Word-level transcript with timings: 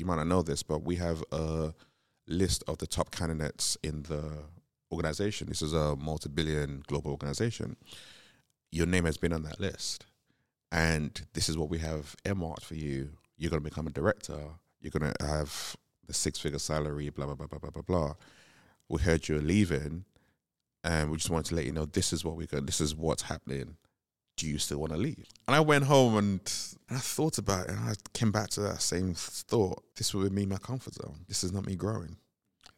you 0.00 0.06
might 0.06 0.16
not 0.16 0.26
know 0.26 0.42
this, 0.42 0.62
but 0.64 0.82
we 0.82 0.96
have 0.96 1.22
a 1.30 1.72
list 2.26 2.64
of 2.66 2.78
the 2.78 2.86
top 2.86 3.10
candidates 3.10 3.76
in 3.82 4.02
the 4.04 4.44
organization. 4.90 5.48
This 5.48 5.62
is 5.62 5.72
a 5.72 5.94
multi-billion 5.94 6.82
global 6.88 7.12
organization. 7.12 7.76
Your 8.72 8.86
name 8.86 9.04
has 9.04 9.16
been 9.16 9.32
on 9.32 9.42
that 9.44 9.60
list, 9.60 10.06
and 10.72 11.20
this 11.34 11.48
is 11.48 11.56
what 11.58 11.68
we 11.68 11.78
have 11.78 12.16
earmarked 12.24 12.64
for 12.64 12.74
you. 12.74 13.10
You're 13.36 13.50
going 13.50 13.62
to 13.62 13.68
become 13.68 13.86
a 13.86 13.90
director. 13.90 14.38
You're 14.80 14.90
going 14.90 15.12
to 15.12 15.26
have 15.26 15.76
the 16.06 16.14
six-figure 16.14 16.58
salary. 16.58 17.10
Blah 17.10 17.26
blah 17.26 17.34
blah 17.34 17.46
blah 17.46 17.58
blah 17.58 17.70
blah 17.70 17.82
blah. 17.82 18.14
We 18.88 19.02
heard 19.02 19.28
you're 19.28 19.42
leaving, 19.42 20.04
and 20.82 21.10
we 21.10 21.16
just 21.16 21.30
wanted 21.30 21.46
to 21.50 21.54
let 21.56 21.66
you 21.66 21.72
know 21.72 21.84
this 21.84 22.12
is 22.12 22.24
what 22.24 22.36
we're 22.36 22.46
going. 22.46 22.66
This 22.66 22.80
is 22.80 22.94
what's 22.94 23.22
happening. 23.22 23.76
Do 24.36 24.46
you 24.46 24.58
still 24.58 24.78
want 24.78 24.92
to 24.92 24.98
leave? 24.98 25.26
And 25.46 25.54
I 25.54 25.60
went 25.60 25.84
home 25.84 26.16
and, 26.16 26.40
and 26.88 26.96
I 26.96 27.00
thought 27.00 27.38
about 27.38 27.66
it, 27.66 27.70
and 27.70 27.78
I 27.80 27.94
came 28.14 28.32
back 28.32 28.48
to 28.50 28.60
that 28.62 28.80
same 28.80 29.14
thought. 29.14 29.82
This 29.96 30.14
would 30.14 30.34
be 30.34 30.46
my 30.46 30.56
comfort 30.56 30.94
zone. 30.94 31.20
This 31.28 31.44
is 31.44 31.52
not 31.52 31.66
me 31.66 31.76
growing. 31.76 32.16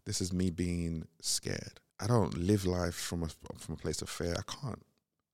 This 0.05 0.21
is 0.21 0.33
me 0.33 0.51
being 0.51 1.07
scared. 1.21 1.81
I 2.01 2.09
don't 2.09 2.37
live 2.37 2.67
life 2.67 2.97
from 2.97 3.23
a 3.23 3.29
from 3.59 3.75
a 3.75 3.77
place 3.77 4.03
of 4.03 4.11
fear. 4.11 4.35
I 4.37 4.43
can't. 4.51 4.83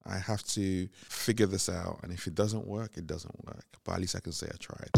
I 0.05 0.19
have 0.19 0.43
to 0.45 0.89
figure 1.09 1.47
this 1.47 1.69
out, 1.69 2.01
and 2.03 2.13
if 2.13 2.27
it 2.27 2.35
doesn't 2.35 2.67
work, 2.67 2.97
it 2.97 3.07
doesn't 3.07 3.47
work. 3.47 3.65
But 3.85 3.93
at 3.93 4.01
least 4.01 4.17
I 4.17 4.21
can 4.21 4.33
say 4.33 4.49
I 4.53 4.57
tried. 4.59 4.91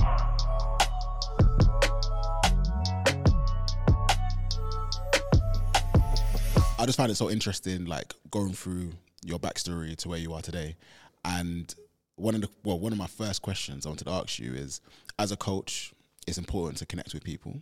I 6.78 6.87
just 6.87 6.97
find 6.97 7.11
it 7.12 7.16
so 7.16 7.30
interesting, 7.30 7.84
like 7.84 8.14
going 8.30 8.52
through 8.52 8.92
your 9.23 9.39
backstory 9.39 9.97
to 9.98 10.09
where 10.09 10.19
you 10.19 10.33
are 10.33 10.42
today. 10.42 10.77
And 11.24 11.74
one 12.16 12.34
of 12.34 12.41
the 12.42 12.48
well, 12.65 12.79
one 12.79 12.92
of 12.92 12.98
my 12.98 13.06
first 13.06 13.42
questions 13.42 13.87
I 13.87 13.91
wanted 13.91 14.05
to 14.05 14.11
ask 14.11 14.38
you 14.38 14.55
is, 14.55 14.80
as 15.19 15.33
a 15.33 15.37
coach, 15.37 15.92
it's 16.27 16.38
important 16.38 16.78
to 16.78 16.87
connect 16.87 17.15
with 17.15 17.24
people, 17.24 17.61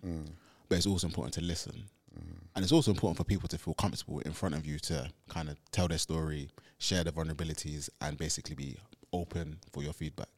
but 0.69 0.77
it's 0.79 0.87
also 0.87 1.07
important 1.07 1.35
to 1.35 1.41
listen. 1.41 1.85
And 2.57 2.65
it's 2.65 2.73
also 2.73 2.91
important 2.91 3.17
for 3.17 3.25
people 3.25 3.49
to 3.49 3.59
feel 3.59 3.75
comfortable 3.75 4.19
in 4.21 4.33
front 4.33 4.55
of 4.57 4.67
you 4.67 4.79
to 4.81 5.09
kind 5.29 5.49
of 5.49 5.57
tell 5.71 5.87
their 5.87 5.99
story, 5.99 6.51
share 6.79 7.05
their 7.05 7.13
vulnerabilities, 7.13 7.89
and 8.01 8.19
basically 8.19 8.57
be 8.57 8.77
open 9.13 9.59
for 9.73 9.83
your 9.85 9.93
feedback. 9.93 10.29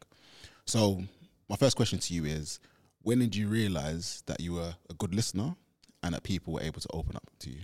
So, 0.66 1.02
my 1.48 1.56
first 1.56 1.76
question 1.76 1.98
to 1.98 2.14
you 2.14 2.26
is 2.26 2.60
when 3.02 3.20
did 3.20 3.34
you 3.34 3.48
realize 3.48 4.22
that 4.26 4.40
you 4.40 4.52
were 4.54 4.74
a 4.90 4.94
good 4.94 5.14
listener 5.14 5.54
and 6.02 6.14
that 6.14 6.22
people 6.22 6.52
were 6.54 6.62
able 6.62 6.80
to 6.80 6.88
open 6.92 7.16
up 7.16 7.30
to 7.40 7.50
you? 7.50 7.60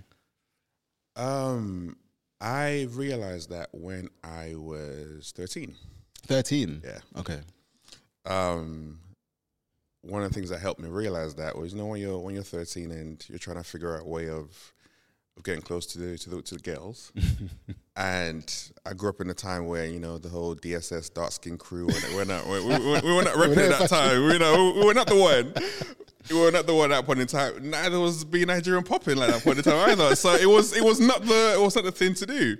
Um, 1.17 1.97
I 2.41 2.87
realized 2.91 3.51
that 3.51 3.71
when 3.73 4.09
I 4.23 4.55
was 4.57 5.33
thirteen. 5.35 5.75
13. 6.27 6.83
Yeah. 6.85 6.99
Okay. 7.21 7.41
um, 8.25 8.99
one 10.03 10.23
of 10.23 10.29
the 10.31 10.35
things 10.35 10.51
that 10.51 10.61
helped 10.61 10.81
me 10.81 10.89
realize 10.89 11.37
that 11.37 11.57
was 11.57 11.73
you 11.73 11.79
know 11.79 11.87
when 11.87 12.01
you're 12.01 12.19
when 12.19 12.35
you're 12.35 12.43
13 12.43 12.91
and 12.91 13.25
you're 13.29 13.39
trying 13.39 13.57
to 13.57 13.65
figure 13.65 13.95
out 13.97 14.03
a 14.03 14.09
way 14.09 14.29
of 14.29 14.73
of 15.37 15.43
getting 15.43 15.63
close 15.63 15.87
to 15.87 15.99
the 15.99 16.19
to 16.19 16.31
the, 16.31 16.43
to 16.43 16.55
the 16.55 16.61
girls, 16.61 17.13
and 17.97 18.73
I 18.85 18.95
grew 18.95 19.11
up 19.11 19.21
in 19.21 19.31
a 19.31 19.35
time 19.35 19.67
where 19.67 19.87
you 19.87 20.01
know 20.01 20.19
the 20.19 20.29
whole 20.29 20.55
DSS 20.55 21.13
dark 21.13 21.33
skin 21.33 21.59
crew 21.59 21.87
we're 21.87 22.25
not 22.25 22.47
we're 22.47 22.61
not 22.61 22.69
we, 22.69 22.79
we, 22.79 23.01
we 23.01 23.17
were 23.17 23.23
not 23.23 23.35
repping 23.37 23.71
at 23.71 23.79
that 23.79 23.89
time. 23.91 24.25
We, 24.25 24.35
you 24.35 24.39
know, 24.39 24.73
we 24.77 24.85
were 24.85 24.95
not 24.95 25.07
the 25.07 25.17
one. 25.17 25.53
We 26.31 26.41
were 26.41 26.51
not 26.51 26.67
the 26.67 26.75
one 26.75 26.91
at 26.91 26.97
that 26.97 27.07
point 27.07 27.21
in 27.21 27.27
time. 27.27 27.71
Neither 27.71 28.01
was 28.01 28.25
being 28.25 28.49
Nigerian 28.49 28.83
popping 28.83 29.17
like 29.17 29.31
that 29.31 29.45
point 29.45 29.59
in 29.59 29.65
time 29.65 29.91
either. 29.91 30.17
So 30.17 30.35
it 30.35 30.47
was 30.47 30.77
it 30.77 30.83
was 30.83 31.01
not 31.01 31.23
the 31.23 31.55
it 31.57 31.61
was 31.61 31.77
not 31.77 31.85
the 31.85 31.93
thing 31.93 32.15
to 32.15 32.27
do. 32.27 32.57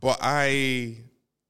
But 0.00 0.18
I 0.20 0.96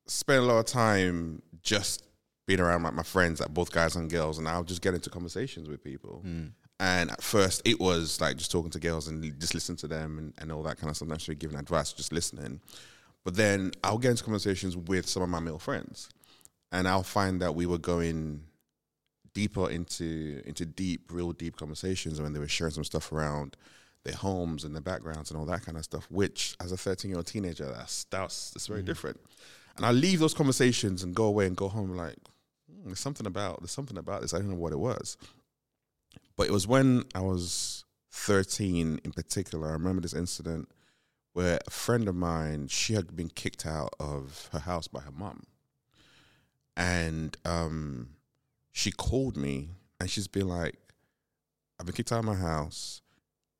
spent 0.06 0.42
a 0.42 0.46
lot 0.46 0.58
of 0.58 0.66
time 0.66 1.42
just 1.62 2.02
being 2.46 2.60
around 2.60 2.82
like 2.82 2.94
my 2.94 3.02
friends, 3.02 3.40
like 3.40 3.50
both 3.50 3.70
guys 3.70 3.94
and 3.96 4.10
girls, 4.10 4.38
and 4.38 4.48
I'll 4.48 4.64
just 4.64 4.80
get 4.82 4.94
into 4.94 5.10
conversations 5.10 5.68
with 5.68 5.84
people. 5.84 6.20
Hmm. 6.22 6.46
And 6.80 7.10
at 7.10 7.22
first, 7.22 7.62
it 7.64 7.80
was 7.80 8.20
like 8.20 8.36
just 8.36 8.52
talking 8.52 8.70
to 8.70 8.78
girls 8.78 9.08
and 9.08 9.22
just 9.40 9.54
listening 9.54 9.78
to 9.78 9.88
them 9.88 10.18
and, 10.18 10.34
and 10.38 10.52
all 10.52 10.62
that 10.62 10.78
kind 10.78 10.90
of 10.90 10.96
stuff. 10.96 11.08
Not 11.08 11.16
actually 11.16 11.34
giving 11.34 11.58
advice, 11.58 11.92
just 11.92 12.12
listening. 12.12 12.60
But 13.24 13.34
then 13.34 13.72
I'll 13.82 13.98
get 13.98 14.12
into 14.12 14.24
conversations 14.24 14.76
with 14.76 15.08
some 15.08 15.22
of 15.22 15.28
my 15.28 15.40
male 15.40 15.58
friends, 15.58 16.08
and 16.70 16.86
I'll 16.86 17.02
find 17.02 17.42
that 17.42 17.54
we 17.54 17.66
were 17.66 17.78
going 17.78 18.44
deeper 19.34 19.68
into 19.68 20.40
into 20.46 20.64
deep, 20.64 21.10
real 21.12 21.32
deep 21.32 21.56
conversations 21.56 22.20
when 22.20 22.32
they 22.32 22.38
were 22.38 22.48
sharing 22.48 22.72
some 22.72 22.84
stuff 22.84 23.12
around 23.12 23.56
their 24.04 24.14
homes 24.14 24.64
and 24.64 24.74
their 24.74 24.82
backgrounds 24.82 25.30
and 25.30 25.38
all 25.38 25.46
that 25.46 25.62
kind 25.62 25.76
of 25.76 25.84
stuff. 25.84 26.06
Which, 26.10 26.56
as 26.60 26.70
a 26.70 26.76
thirteen 26.76 27.10
year 27.10 27.18
old 27.18 27.26
teenager, 27.26 27.66
that's 27.66 28.04
that's 28.04 28.50
that's 28.50 28.68
very 28.68 28.82
different. 28.82 29.20
And 29.76 29.84
I 29.84 29.92
leave 29.92 30.20
those 30.20 30.34
conversations 30.34 31.02
and 31.02 31.14
go 31.14 31.24
away 31.24 31.46
and 31.46 31.56
go 31.56 31.68
home 31.68 31.96
like, 31.96 32.16
"Hmm, 32.70 32.86
there's 32.86 33.00
something 33.00 33.26
about 33.26 33.60
there's 33.60 33.72
something 33.72 33.98
about 33.98 34.22
this. 34.22 34.32
I 34.32 34.38
don't 34.38 34.50
know 34.50 34.56
what 34.56 34.72
it 34.72 34.78
was, 34.78 35.16
but 36.36 36.46
it 36.46 36.52
was 36.52 36.66
when 36.66 37.04
I 37.14 37.20
was 37.20 37.84
13 38.10 39.00
in 39.04 39.12
particular. 39.12 39.68
I 39.68 39.72
remember 39.72 40.00
this 40.00 40.14
incident 40.14 40.68
where 41.32 41.58
a 41.66 41.70
friend 41.70 42.08
of 42.08 42.14
mine 42.14 42.68
she 42.68 42.94
had 42.94 43.14
been 43.16 43.28
kicked 43.28 43.66
out 43.66 43.94
of 44.00 44.48
her 44.52 44.60
house 44.60 44.88
by 44.88 45.00
her 45.00 45.12
mum, 45.12 45.44
and 46.76 47.36
um, 47.44 48.10
she 48.72 48.90
called 48.90 49.36
me 49.36 49.70
and 50.00 50.10
she's 50.10 50.28
been 50.28 50.48
like, 50.48 50.76
"I've 51.78 51.86
been 51.86 51.94
kicked 51.94 52.12
out 52.12 52.20
of 52.20 52.24
my 52.24 52.34
house. 52.34 53.02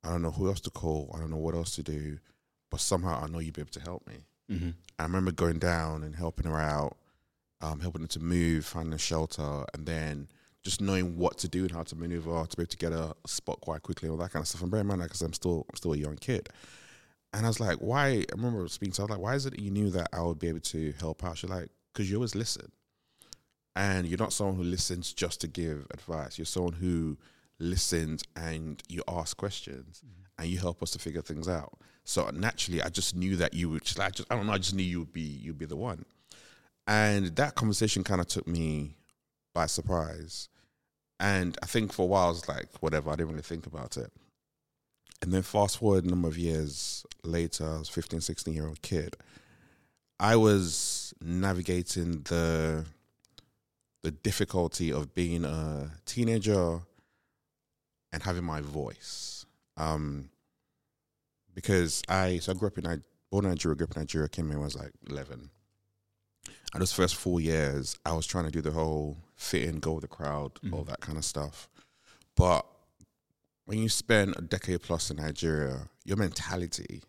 I 0.03 0.09
don't 0.09 0.21
know 0.21 0.31
who 0.31 0.47
else 0.47 0.61
to 0.61 0.69
call. 0.69 1.11
I 1.15 1.19
don't 1.19 1.31
know 1.31 1.37
what 1.37 1.55
else 1.55 1.75
to 1.75 1.83
do, 1.83 2.19
but 2.69 2.79
somehow 2.79 3.21
I 3.23 3.27
know 3.27 3.39
you'll 3.39 3.53
be 3.53 3.61
able 3.61 3.71
to 3.71 3.81
help 3.81 4.07
me." 4.07 4.25
Mm-hmm. 4.49 4.69
I 4.97 5.03
remember 5.03 5.31
going 5.31 5.59
down 5.59 6.03
and 6.03 6.15
helping 6.15 6.49
her 6.49 6.59
out, 6.59 6.97
um, 7.61 7.79
helping 7.79 8.01
her 8.01 8.07
to 8.07 8.19
move, 8.19 8.65
finding 8.65 8.93
a 8.93 8.97
shelter, 8.97 9.65
and 9.73 9.85
then 9.85 10.27
just 10.63 10.81
knowing 10.81 11.17
what 11.17 11.37
to 11.39 11.47
do 11.47 11.63
and 11.63 11.71
how 11.71 11.83
to 11.83 11.95
maneuver 11.95 12.45
to 12.45 12.57
be 12.57 12.63
able 12.63 12.69
to 12.69 12.77
get 12.77 12.91
a 12.91 13.15
spot 13.25 13.61
quite 13.61 13.81
quickly, 13.81 14.09
all 14.09 14.17
that 14.17 14.31
kind 14.31 14.43
of 14.43 14.47
stuff. 14.47 14.61
And 14.61 14.71
bear 14.71 14.81
in 14.81 14.87
mind, 14.87 15.01
because 15.01 15.21
I'm 15.21 15.33
still 15.33 15.65
I'm 15.69 15.75
still 15.75 15.93
a 15.93 15.97
young 15.97 16.17
kid, 16.17 16.49
and 17.33 17.45
I 17.45 17.49
was 17.49 17.59
like, 17.59 17.77
"Why?" 17.77 18.07
I 18.07 18.25
remember 18.35 18.67
speaking 18.67 18.93
to 18.93 19.01
her, 19.01 19.03
I 19.03 19.05
was 19.05 19.11
like, 19.11 19.23
"Why 19.23 19.35
is 19.35 19.45
it 19.45 19.51
that 19.51 19.61
you 19.61 19.71
knew 19.71 19.89
that 19.91 20.09
I 20.13 20.21
would 20.21 20.39
be 20.39 20.47
able 20.49 20.59
to 20.59 20.93
help 20.99 21.23
out?" 21.23 21.37
She's 21.37 21.49
like, 21.49 21.69
"Because 21.93 22.09
you 22.09 22.17
always 22.17 22.35
listen, 22.35 22.71
and 23.75 24.07
you're 24.07 24.19
not 24.19 24.33
someone 24.33 24.55
who 24.55 24.63
listens 24.63 25.13
just 25.13 25.41
to 25.41 25.47
give 25.47 25.87
advice. 25.91 26.37
You're 26.37 26.45
someone 26.45 26.73
who 26.73 27.17
listens 27.59 28.23
and 28.35 28.81
you 28.87 29.03
ask 29.07 29.35
questions 29.35 30.01
mm-hmm. 30.05 30.21
and 30.37 30.49
you 30.49 30.57
help 30.57 30.81
us 30.81 30.91
to 30.91 30.99
figure 30.99 31.21
things 31.21 31.47
out." 31.47 31.77
So 32.03 32.27
naturally, 32.31 32.81
I 32.81 32.89
just 32.89 33.15
knew 33.15 33.35
that 33.35 33.53
you 33.53 33.69
would. 33.69 33.85
Just, 33.85 33.99
I 33.99 34.09
just, 34.09 34.31
I 34.31 34.35
don't 34.35 34.47
know. 34.47 34.53
I 34.53 34.57
just 34.57 34.73
knew 34.73 34.83
you 34.83 34.99
would 34.99 35.13
be, 35.13 35.21
you'd 35.21 35.59
be 35.59 35.65
the 35.65 35.75
one. 35.75 36.05
And 36.87 37.27
that 37.35 37.53
conversation 37.53 38.03
kind 38.03 38.19
of 38.19 38.25
took 38.25 38.47
me 38.47 38.95
by 39.59 39.65
surprise. 39.65 40.47
And 41.19 41.57
I 41.61 41.65
think 41.65 41.91
for 41.91 42.03
a 42.03 42.05
while 42.05 42.27
I 42.27 42.29
was 42.29 42.47
like, 42.47 42.69
whatever. 42.79 43.09
I 43.09 43.15
didn't 43.17 43.31
really 43.31 43.41
think 43.41 43.65
about 43.65 43.97
it. 43.97 44.09
And 45.21 45.33
then 45.33 45.41
fast 45.41 45.79
forward 45.79 46.05
a 46.05 46.07
number 46.07 46.29
of 46.29 46.37
years 46.37 47.05
later, 47.25 47.65
I 47.65 47.79
was 47.79 47.89
15, 47.89 48.21
16 48.21 48.53
year 48.53 48.67
old 48.67 48.81
kid. 48.81 49.17
I 50.17 50.37
was 50.37 51.13
navigating 51.21 52.21
the 52.23 52.85
the 54.01 54.11
difficulty 54.11 54.93
of 54.93 55.13
being 55.13 55.43
a 55.43 55.91
teenager 56.05 56.79
and 58.13 58.23
having 58.23 58.45
my 58.45 58.61
voice. 58.61 59.45
Um, 59.75 60.29
because 61.53 62.01
I 62.07 62.39
so 62.39 62.53
I 62.53 62.55
grew 62.55 62.69
up 62.69 62.77
in 62.77 62.87
I 62.87 62.99
born 63.29 63.43
in 63.43 63.51
Nigeria, 63.51 63.75
grew 63.75 63.87
up 63.87 63.97
in 63.97 64.01
Nigeria, 64.03 64.29
came 64.29 64.47
here 64.47 64.57
when 64.57 64.63
I 64.63 64.71
was 64.71 64.77
like 64.77 64.93
eleven. 65.09 65.49
And 66.73 66.81
those 66.81 66.93
first 66.93 67.15
four 67.15 67.41
years, 67.41 67.97
I 68.05 68.13
was 68.13 68.27
trying 68.27 68.45
to 68.45 68.51
do 68.51 68.61
the 68.61 68.71
whole 68.71 69.17
fit 69.35 69.63
in, 69.63 69.79
go 69.79 69.93
with 69.93 70.03
the 70.03 70.07
crowd, 70.07 70.51
all 70.71 70.79
mm-hmm. 70.81 70.89
that 70.89 71.01
kind 71.01 71.17
of 71.17 71.25
stuff. 71.25 71.67
But 72.35 72.65
when 73.65 73.79
you 73.79 73.89
spend 73.89 74.35
a 74.37 74.41
decade 74.41 74.81
plus 74.81 75.09
in 75.09 75.17
Nigeria, 75.17 75.89
your 76.05 76.17
mentality 76.17 77.01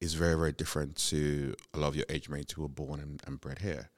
is 0.00 0.14
very, 0.14 0.34
very 0.34 0.52
different 0.52 0.96
to 0.96 1.54
a 1.74 1.78
lot 1.78 1.88
of 1.88 1.96
your 1.96 2.06
age 2.08 2.28
mates 2.28 2.52
who 2.52 2.62
were 2.62 2.68
born 2.68 3.00
and, 3.00 3.22
and 3.26 3.40
bred 3.40 3.58
here. 3.58 3.90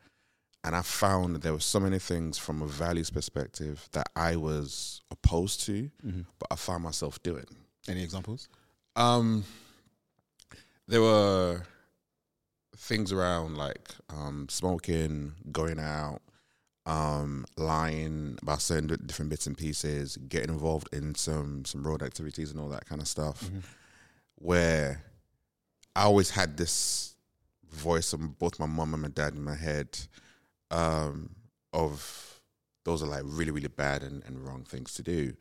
And 0.64 0.75
I 0.75 0.82
found 0.82 1.34
that 1.34 1.42
there 1.42 1.53
were 1.53 1.60
so 1.60 1.81
many 1.81 1.98
things 1.98 2.37
from 2.37 2.62
a 2.62 2.66
values 2.66 3.10
perspective 3.10 3.88
that 3.92 4.08
I 4.16 4.37
was 4.37 5.03
opposed 5.10 5.60
to, 5.66 5.91
mm-hmm. 6.04 6.22
but 6.38 6.48
I 6.50 6.56
found 6.56 6.82
myself 6.82 7.22
doing. 7.22 7.46
Any 7.88 8.02
examples? 8.02 8.49
Um, 8.96 9.44
there 10.87 11.00
were 11.00 11.62
things 12.78 13.12
around 13.12 13.56
like 13.56 13.90
um, 14.08 14.46
smoking, 14.48 15.34
going 15.52 15.78
out, 15.78 16.20
um, 16.86 17.44
lying 17.56 18.38
about 18.40 18.62
certain 18.62 18.86
different 19.04 19.30
bits 19.30 19.46
and 19.46 19.56
pieces, 19.56 20.16
getting 20.28 20.50
involved 20.50 20.88
in 20.92 21.14
some 21.14 21.64
some 21.64 21.86
road 21.86 22.02
activities 22.02 22.50
and 22.50 22.60
all 22.60 22.69
that 22.69 22.86
kind 22.86 23.00
of 23.02 23.08
stuff. 23.08 23.50
Where 24.36 25.02
I 25.94 26.04
always 26.04 26.30
had 26.30 26.56
this 26.56 27.14
voice 27.70 28.12
of 28.12 28.38
both 28.38 28.58
my 28.58 28.66
mom 28.66 28.94
and 28.94 29.02
my 29.02 29.08
dad 29.08 29.34
in 29.34 29.42
my 29.42 29.56
head 29.56 29.98
um, 30.70 31.31
of 31.72 32.40
those 32.84 33.02
are 33.02 33.06
like 33.06 33.22
really 33.24 33.50
really 33.50 33.69
bad 33.69 34.02
and, 34.02 34.22
and 34.24 34.46
wrong 34.46 34.64
things 34.64 34.94
to 34.94 35.02
do. 35.02 35.34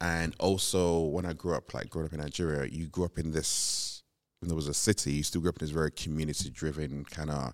And 0.00 0.34
also, 0.38 1.00
when 1.00 1.26
I 1.26 1.32
grew 1.32 1.54
up, 1.54 1.74
like 1.74 1.90
growing 1.90 2.06
up 2.06 2.12
in 2.12 2.20
Nigeria, 2.20 2.68
you 2.70 2.86
grew 2.86 3.04
up 3.04 3.18
in 3.18 3.32
this, 3.32 3.97
when 4.40 4.48
there 4.48 4.56
was 4.56 4.68
a 4.68 4.74
city, 4.74 5.12
you 5.12 5.22
still 5.22 5.40
grew 5.40 5.50
up 5.50 5.56
in 5.56 5.66
this 5.66 5.70
very 5.70 5.90
community 5.90 6.50
driven 6.50 7.04
kind 7.04 7.30
of, 7.30 7.52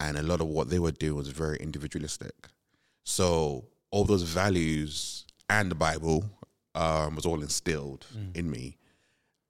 and 0.00 0.16
a 0.16 0.22
lot 0.22 0.40
of 0.40 0.48
what 0.48 0.70
they 0.70 0.78
were 0.78 0.92
doing 0.92 1.16
was 1.16 1.28
very 1.28 1.56
individualistic. 1.58 2.48
So, 3.04 3.64
all 3.90 4.04
those 4.04 4.22
values 4.22 5.24
and 5.48 5.70
the 5.70 5.74
Bible 5.74 6.24
um, 6.74 7.16
was 7.16 7.26
all 7.26 7.42
instilled 7.42 8.06
in 8.34 8.50
me. 8.50 8.76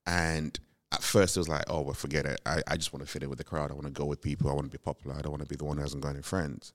And 0.06 0.58
at 0.92 1.02
first 1.02 1.36
it 1.36 1.40
was 1.40 1.48
like, 1.48 1.64
oh, 1.68 1.82
well, 1.82 1.94
forget 1.94 2.24
it. 2.24 2.40
I, 2.46 2.62
I 2.66 2.76
just 2.76 2.92
want 2.92 3.04
to 3.04 3.10
fit 3.10 3.22
in 3.22 3.28
with 3.28 3.38
the 3.38 3.44
crowd. 3.44 3.70
I 3.70 3.74
want 3.74 3.86
to 3.86 3.92
go 3.92 4.06
with 4.06 4.22
people. 4.22 4.50
I 4.50 4.54
want 4.54 4.66
to 4.66 4.70
be 4.70 4.82
popular. 4.82 5.16
I 5.16 5.20
don't 5.20 5.30
want 5.30 5.42
to 5.42 5.48
be 5.48 5.56
the 5.56 5.64
one 5.64 5.76
who 5.76 5.82
hasn't 5.82 6.02
got 6.02 6.10
any 6.10 6.22
friends. 6.22 6.72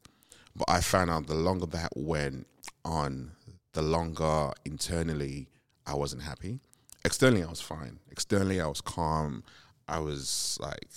But 0.55 0.69
I 0.69 0.79
found 0.81 1.09
out 1.09 1.27
the 1.27 1.33
longer 1.33 1.65
that 1.67 1.91
went 1.95 2.47
on, 2.85 3.31
the 3.73 3.81
longer 3.81 4.51
internally 4.63 5.47
I 5.85 5.95
wasn't 5.95 6.21
happy. 6.21 6.59
Externally, 7.03 7.43
I 7.43 7.49
was 7.49 7.61
fine. 7.61 7.99
Externally, 8.11 8.61
I 8.61 8.67
was 8.67 8.81
calm. 8.81 9.43
I 9.87 9.99
was 9.99 10.57
like, 10.61 10.89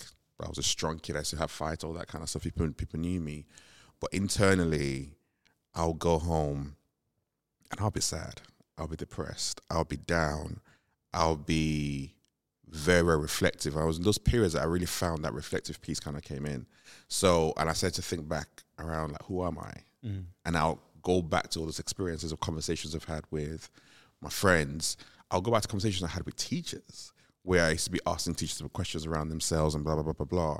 I 0.43 0.47
was 0.47 0.57
a 0.57 0.63
strong 0.63 0.99
kid. 0.99 1.15
I 1.15 1.19
used 1.19 1.31
to 1.31 1.37
have 1.37 1.51
fights, 1.51 1.83
all 1.83 1.93
that 1.93 2.07
kind 2.07 2.23
of 2.23 2.29
stuff. 2.29 2.43
People, 2.43 2.69
people 2.71 2.99
knew 2.99 3.19
me. 3.19 3.45
But 3.99 4.13
internally, 4.13 5.11
I'll 5.75 5.93
go 5.93 6.19
home 6.19 6.75
and 7.71 7.79
I'll 7.79 7.91
be 7.91 8.01
sad. 8.01 8.41
I'll 8.77 8.87
be 8.87 8.95
depressed. 8.95 9.61
I'll 9.69 9.83
be 9.83 9.97
down. 9.97 10.61
I'll 11.13 11.35
be 11.35 12.15
very, 12.69 13.01
very 13.01 13.17
reflective. 13.17 13.75
I 13.75 13.83
was 13.83 13.97
in 13.97 14.03
those 14.03 14.17
periods 14.17 14.53
that 14.53 14.61
I 14.61 14.65
really 14.65 14.85
found 14.85 15.25
that 15.25 15.33
reflective 15.33 15.81
piece 15.81 15.99
kind 15.99 16.15
of 16.15 16.23
came 16.23 16.45
in. 16.45 16.65
So, 17.07 17.53
and 17.57 17.69
I 17.69 17.73
started 17.73 17.95
to 17.95 18.01
think 18.01 18.27
back 18.29 18.63
around 18.79 19.11
like, 19.11 19.23
who 19.23 19.43
am 19.43 19.57
I? 19.59 19.73
Mm. 20.05 20.25
And 20.45 20.57
I'll 20.57 20.79
go 21.01 21.21
back 21.21 21.49
to 21.49 21.59
all 21.59 21.65
those 21.65 21.79
experiences 21.79 22.31
of 22.31 22.39
conversations 22.39 22.95
I've 22.95 23.03
had 23.03 23.23
with 23.31 23.69
my 24.21 24.29
friends. 24.29 24.97
I'll 25.31 25.41
go 25.41 25.51
back 25.51 25.63
to 25.63 25.67
conversations 25.67 26.03
I 26.03 26.13
had 26.13 26.25
with 26.25 26.35
teachers 26.37 27.11
where 27.43 27.65
I 27.65 27.71
used 27.71 27.85
to 27.85 27.91
be 27.91 27.99
asking 28.05 28.35
teachers 28.35 28.61
questions 28.73 29.05
around 29.05 29.29
themselves 29.29 29.75
and 29.75 29.83
blah, 29.83 29.95
blah, 29.95 30.03
blah, 30.03 30.13
blah, 30.13 30.25
blah. 30.25 30.59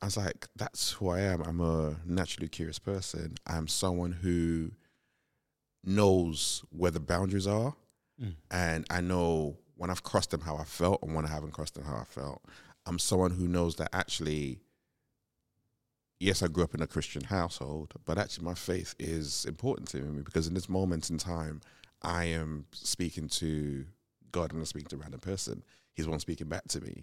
I 0.00 0.06
was 0.06 0.16
like, 0.16 0.46
that's 0.56 0.92
who 0.92 1.10
I 1.10 1.20
am. 1.20 1.42
I'm 1.42 1.60
a 1.60 1.96
naturally 2.06 2.48
curious 2.48 2.78
person. 2.78 3.34
I'm 3.46 3.66
someone 3.66 4.12
who 4.12 4.70
knows 5.84 6.64
where 6.70 6.90
the 6.90 7.00
boundaries 7.00 7.46
are. 7.46 7.74
Mm. 8.22 8.34
And 8.50 8.86
I 8.90 9.00
know 9.00 9.58
when 9.76 9.90
I've 9.90 10.02
crossed 10.02 10.30
them 10.30 10.40
how 10.40 10.56
I 10.56 10.64
felt 10.64 11.02
and 11.02 11.14
when 11.14 11.24
I 11.24 11.28
haven't 11.28 11.52
crossed 11.52 11.74
them 11.74 11.84
how 11.84 11.96
I 11.96 12.04
felt. 12.04 12.42
I'm 12.86 12.98
someone 12.98 13.32
who 13.32 13.48
knows 13.48 13.76
that 13.76 13.90
actually, 13.92 14.60
yes, 16.20 16.42
I 16.42 16.48
grew 16.48 16.64
up 16.64 16.74
in 16.74 16.82
a 16.82 16.86
Christian 16.86 17.24
household, 17.24 17.94
but 18.04 18.18
actually 18.18 18.44
my 18.44 18.54
faith 18.54 18.94
is 18.98 19.44
important 19.46 19.88
to 19.90 19.98
me 19.98 20.22
because 20.22 20.46
in 20.46 20.54
this 20.54 20.68
moment 20.68 21.10
in 21.10 21.18
time, 21.18 21.60
I 22.02 22.24
am 22.24 22.66
speaking 22.72 23.28
to 23.28 23.84
God 24.30 24.52
and 24.52 24.60
I'm 24.60 24.66
speaking 24.66 24.88
to 24.88 24.96
a 24.96 25.00
random 25.00 25.20
person. 25.20 25.62
He's 25.98 26.04
the 26.04 26.12
one 26.12 26.20
speaking 26.20 26.46
back 26.46 26.68
to 26.68 26.80
me. 26.80 27.02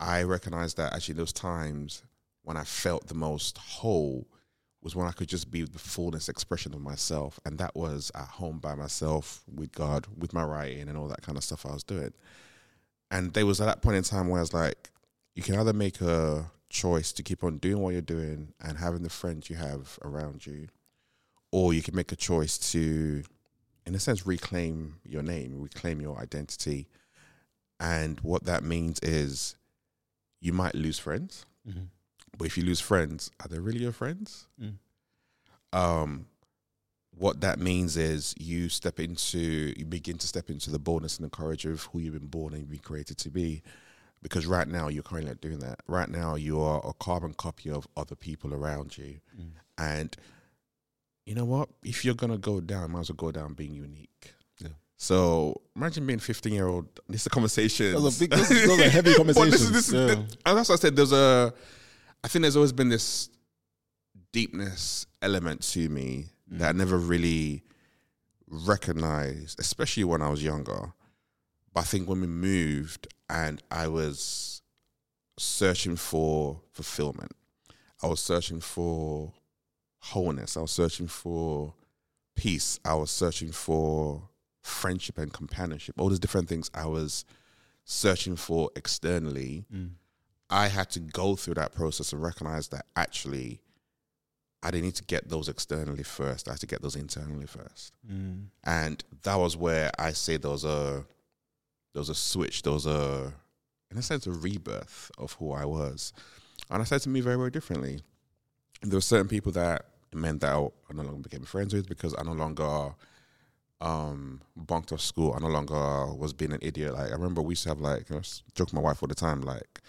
I 0.00 0.22
recognize 0.22 0.72
that 0.74 0.94
actually 0.94 1.16
those 1.16 1.34
times 1.34 2.02
when 2.44 2.56
I 2.56 2.64
felt 2.64 3.08
the 3.08 3.14
most 3.14 3.58
whole 3.58 4.26
was 4.80 4.96
when 4.96 5.06
I 5.06 5.12
could 5.12 5.28
just 5.28 5.50
be 5.50 5.64
the 5.64 5.78
fullness 5.78 6.30
expression 6.30 6.72
of 6.72 6.80
myself. 6.80 7.38
And 7.44 7.58
that 7.58 7.76
was 7.76 8.10
at 8.14 8.24
home 8.24 8.58
by 8.58 8.74
myself 8.74 9.44
with 9.54 9.70
God, 9.72 10.06
with 10.16 10.32
my 10.32 10.44
writing 10.44 10.88
and 10.88 10.96
all 10.96 11.08
that 11.08 11.20
kind 11.20 11.36
of 11.36 11.44
stuff 11.44 11.66
I 11.66 11.74
was 11.74 11.84
doing. 11.84 12.14
And 13.10 13.34
there 13.34 13.44
was 13.44 13.60
at 13.60 13.66
that 13.66 13.82
point 13.82 13.98
in 13.98 14.02
time 14.02 14.28
where 14.28 14.38
I 14.38 14.42
was 14.42 14.54
like, 14.54 14.88
you 15.34 15.42
can 15.42 15.56
either 15.56 15.74
make 15.74 16.00
a 16.00 16.50
choice 16.70 17.12
to 17.12 17.22
keep 17.22 17.44
on 17.44 17.58
doing 17.58 17.82
what 17.82 17.92
you're 17.92 18.00
doing 18.00 18.54
and 18.62 18.78
having 18.78 19.02
the 19.02 19.10
friends 19.10 19.50
you 19.50 19.56
have 19.56 19.98
around 20.02 20.46
you, 20.46 20.68
or 21.50 21.74
you 21.74 21.82
can 21.82 21.94
make 21.94 22.12
a 22.12 22.16
choice 22.16 22.56
to, 22.72 23.24
in 23.84 23.94
a 23.94 24.00
sense, 24.00 24.26
reclaim 24.26 24.94
your 25.04 25.22
name, 25.22 25.60
reclaim 25.60 26.00
your 26.00 26.18
identity. 26.18 26.88
And 27.82 28.20
what 28.20 28.44
that 28.44 28.62
means 28.62 29.00
is 29.00 29.56
you 30.40 30.52
might 30.52 30.76
lose 30.76 31.00
friends. 31.00 31.44
Mm-hmm. 31.68 31.86
But 32.38 32.46
if 32.46 32.56
you 32.56 32.64
lose 32.64 32.80
friends, 32.80 33.30
are 33.40 33.48
they 33.48 33.58
really 33.58 33.80
your 33.80 33.92
friends? 33.92 34.46
Mm. 34.60 34.74
Um, 35.72 36.26
what 37.18 37.40
that 37.40 37.58
means 37.58 37.96
is 37.96 38.34
you 38.38 38.68
step 38.68 39.00
into, 39.00 39.74
you 39.76 39.84
begin 39.84 40.16
to 40.18 40.26
step 40.26 40.48
into 40.48 40.70
the 40.70 40.78
boldness 40.78 41.18
and 41.18 41.26
the 41.26 41.36
courage 41.36 41.66
of 41.66 41.82
who 41.86 41.98
you've 41.98 42.14
been 42.14 42.28
born 42.28 42.52
and 42.52 42.62
you've 42.62 42.70
been 42.70 42.78
created 42.78 43.18
to 43.18 43.30
be. 43.30 43.62
Because 44.22 44.46
right 44.46 44.68
now 44.68 44.86
you're 44.86 45.02
currently 45.02 45.30
not 45.32 45.40
doing 45.40 45.58
that. 45.58 45.80
Right 45.88 46.08
now 46.08 46.36
you 46.36 46.60
are 46.60 46.80
a 46.86 46.92
carbon 46.94 47.34
copy 47.34 47.68
of 47.68 47.88
other 47.96 48.14
people 48.14 48.54
around 48.54 48.96
you, 48.96 49.18
mm. 49.36 49.50
and 49.76 50.16
you 51.26 51.34
know 51.34 51.44
what? 51.44 51.68
If 51.82 52.04
you're 52.04 52.14
gonna 52.14 52.38
go 52.38 52.60
down, 52.60 52.92
might 52.92 53.00
as 53.00 53.10
well 53.10 53.16
go 53.16 53.32
down 53.32 53.54
being 53.54 53.74
unique. 53.74 54.34
So 55.02 55.60
imagine 55.74 56.06
being 56.06 56.20
15 56.20 56.52
year 56.52 56.68
old. 56.68 56.86
This 57.08 57.22
is 57.22 57.26
a 57.26 57.30
conversation. 57.30 57.92
Those 57.92 58.16
are 58.16 58.20
big- 58.20 58.30
those- 58.30 58.48
those 58.48 58.78
are 58.78 58.88
heavy 58.88 59.14
But 59.18 59.34
this 59.50 59.60
is, 59.60 59.72
this 59.72 59.88
is, 59.88 59.94
yeah. 59.94 60.12
and 60.46 60.56
that's 60.56 60.68
what 60.68 60.78
I 60.78 60.82
said. 60.82 60.94
There's 60.94 61.10
a, 61.10 61.52
I 62.22 62.28
think 62.28 62.42
there's 62.42 62.54
always 62.54 62.70
been 62.70 62.88
this 62.88 63.28
deepness 64.30 65.06
element 65.20 65.62
to 65.72 65.88
me 65.88 66.26
mm. 66.48 66.58
that 66.58 66.68
I 66.68 66.78
never 66.78 66.98
really 66.98 67.64
recognized, 68.46 69.58
especially 69.58 70.04
when 70.04 70.22
I 70.22 70.28
was 70.28 70.40
younger. 70.40 70.92
But 71.74 71.80
I 71.80 71.82
think 71.82 72.08
when 72.08 72.20
we 72.20 72.28
moved 72.28 73.08
and 73.28 73.60
I 73.72 73.88
was 73.88 74.62
searching 75.36 75.96
for 75.96 76.60
fulfillment, 76.70 77.32
I 78.04 78.06
was 78.06 78.20
searching 78.20 78.60
for 78.60 79.32
wholeness, 79.98 80.56
I 80.56 80.60
was 80.60 80.70
searching 80.70 81.08
for 81.08 81.74
peace, 82.36 82.78
I 82.84 82.94
was 82.94 83.10
searching 83.10 83.50
for 83.50 84.28
friendship 84.62 85.18
and 85.18 85.32
companionship, 85.32 86.00
all 86.00 86.08
those 86.08 86.18
different 86.18 86.48
things 86.48 86.70
I 86.74 86.86
was 86.86 87.24
searching 87.84 88.36
for 88.36 88.70
externally. 88.76 89.64
Mm. 89.74 89.90
I 90.50 90.68
had 90.68 90.90
to 90.90 91.00
go 91.00 91.34
through 91.34 91.54
that 91.54 91.72
process 91.72 92.12
and 92.12 92.22
recognize 92.22 92.68
that 92.68 92.86
actually 92.94 93.60
I 94.62 94.70
didn't 94.70 94.84
need 94.84 94.94
to 94.96 95.04
get 95.04 95.28
those 95.28 95.48
externally 95.48 96.04
first. 96.04 96.46
I 96.46 96.52
had 96.52 96.60
to 96.60 96.66
get 96.66 96.82
those 96.82 96.94
internally 96.94 97.46
first. 97.46 97.94
Mm. 98.10 98.46
And 98.62 99.02
that 99.22 99.34
was 99.34 99.56
where 99.56 99.90
I 99.98 100.12
say 100.12 100.36
there 100.36 100.50
was 100.50 100.64
a 100.64 101.04
there 101.92 102.00
was 102.00 102.08
a 102.08 102.14
switch, 102.14 102.62
there 102.62 102.72
was 102.72 102.86
a 102.86 103.32
in 103.90 103.98
a 103.98 104.02
sense 104.02 104.26
a 104.26 104.30
rebirth 104.30 105.10
of 105.18 105.32
who 105.34 105.52
I 105.52 105.64
was. 105.64 106.12
And 106.70 106.80
I 106.80 106.84
said 106.84 107.02
to 107.02 107.08
me 107.08 107.20
very, 107.20 107.36
very 107.36 107.50
differently. 107.50 108.00
There 108.82 108.96
were 108.96 109.02
certain 109.02 109.28
people 109.28 109.52
that 109.52 109.84
meant 110.14 110.40
that 110.40 110.54
I 110.54 110.92
no 110.92 111.02
longer 111.02 111.28
became 111.28 111.44
friends 111.44 111.74
with 111.74 111.88
because 111.88 112.14
I 112.18 112.22
no 112.22 112.32
longer 112.32 112.94
um 113.82 114.40
bunked 114.56 114.92
off 114.92 115.00
school. 115.00 115.34
I 115.36 115.40
no 115.40 115.48
longer 115.48 116.14
was 116.14 116.32
being 116.32 116.52
an 116.52 116.60
idiot. 116.62 116.94
Like 116.94 117.10
I 117.10 117.14
remember 117.14 117.42
we 117.42 117.52
used 117.52 117.64
to 117.64 117.70
have 117.70 117.80
like 117.80 118.10
I 118.10 118.14
was 118.14 118.42
joking 118.54 118.76
with 118.76 118.82
my 118.84 118.88
wife 118.88 119.02
all 119.02 119.08
the 119.08 119.14
time, 119.14 119.42
like 119.42 119.82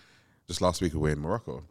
just 0.48 0.62
last 0.62 0.82
week 0.82 0.94
we 0.94 1.00
were 1.00 1.12
in 1.12 1.20
Morocco. 1.20 1.64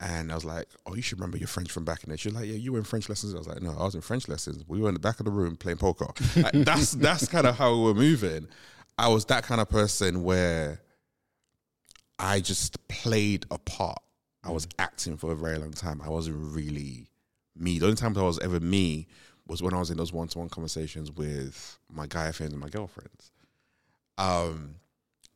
And 0.00 0.32
I 0.32 0.34
was 0.34 0.44
like, 0.44 0.66
"Oh, 0.86 0.94
you 0.94 1.02
should 1.02 1.18
remember 1.18 1.38
your 1.38 1.46
French 1.48 1.70
from 1.70 1.84
back 1.84 2.02
in 2.04 2.08
there." 2.10 2.18
She 2.18 2.28
was 2.28 2.34
like, 2.34 2.46
"Yeah, 2.46 2.54
you 2.54 2.72
were 2.72 2.78
in 2.78 2.84
French 2.84 3.08
lessons." 3.08 3.34
I 3.34 3.38
was 3.38 3.46
like, 3.46 3.62
"No, 3.62 3.70
I 3.78 3.84
was 3.84 3.94
in 3.94 4.00
French 4.00 4.28
lessons. 4.28 4.64
We 4.66 4.80
were 4.80 4.88
in 4.88 4.94
the 4.94 5.00
back 5.00 5.18
of 5.20 5.24
the 5.24 5.30
room 5.30 5.56
playing 5.56 5.78
poker." 5.78 6.06
Like, 6.36 6.52
that's 6.52 6.92
that's 6.92 7.28
kind 7.28 7.46
of 7.46 7.56
how 7.56 7.74
we 7.74 7.82
were 7.84 7.94
moving. 7.94 8.48
I 8.98 9.08
was 9.08 9.24
that 9.26 9.44
kind 9.44 9.60
of 9.60 9.68
person 9.68 10.22
where 10.22 10.80
I 12.18 12.40
just 12.40 12.86
played 12.88 13.46
a 13.50 13.58
part. 13.58 13.98
I 14.42 14.50
was 14.50 14.68
acting 14.78 15.16
for 15.16 15.32
a 15.32 15.36
very 15.36 15.58
long 15.58 15.72
time. 15.72 16.02
I 16.02 16.10
wasn't 16.10 16.36
really 16.54 17.08
me. 17.56 17.78
The 17.78 17.86
only 17.86 17.96
time 17.96 18.16
I 18.18 18.22
was 18.22 18.38
ever 18.40 18.60
me 18.60 19.06
was 19.46 19.62
when 19.62 19.74
I 19.74 19.78
was 19.78 19.90
in 19.90 19.96
those 19.96 20.12
one-to-one 20.12 20.48
conversations 20.48 21.10
with 21.12 21.78
my 21.92 22.06
guy 22.06 22.32
friends 22.32 22.52
and 22.52 22.60
my 22.60 22.68
girlfriends. 22.68 23.32
Um, 24.18 24.76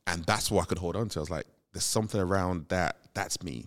and 0.07 0.23
that's 0.25 0.49
what 0.49 0.63
I 0.63 0.65
could 0.65 0.79
hold 0.79 0.95
on 0.95 1.09
to. 1.09 1.19
I 1.19 1.21
was 1.21 1.29
like, 1.29 1.45
there's 1.73 1.83
something 1.83 2.19
around 2.19 2.65
that. 2.69 2.97
That's 3.13 3.43
me, 3.43 3.65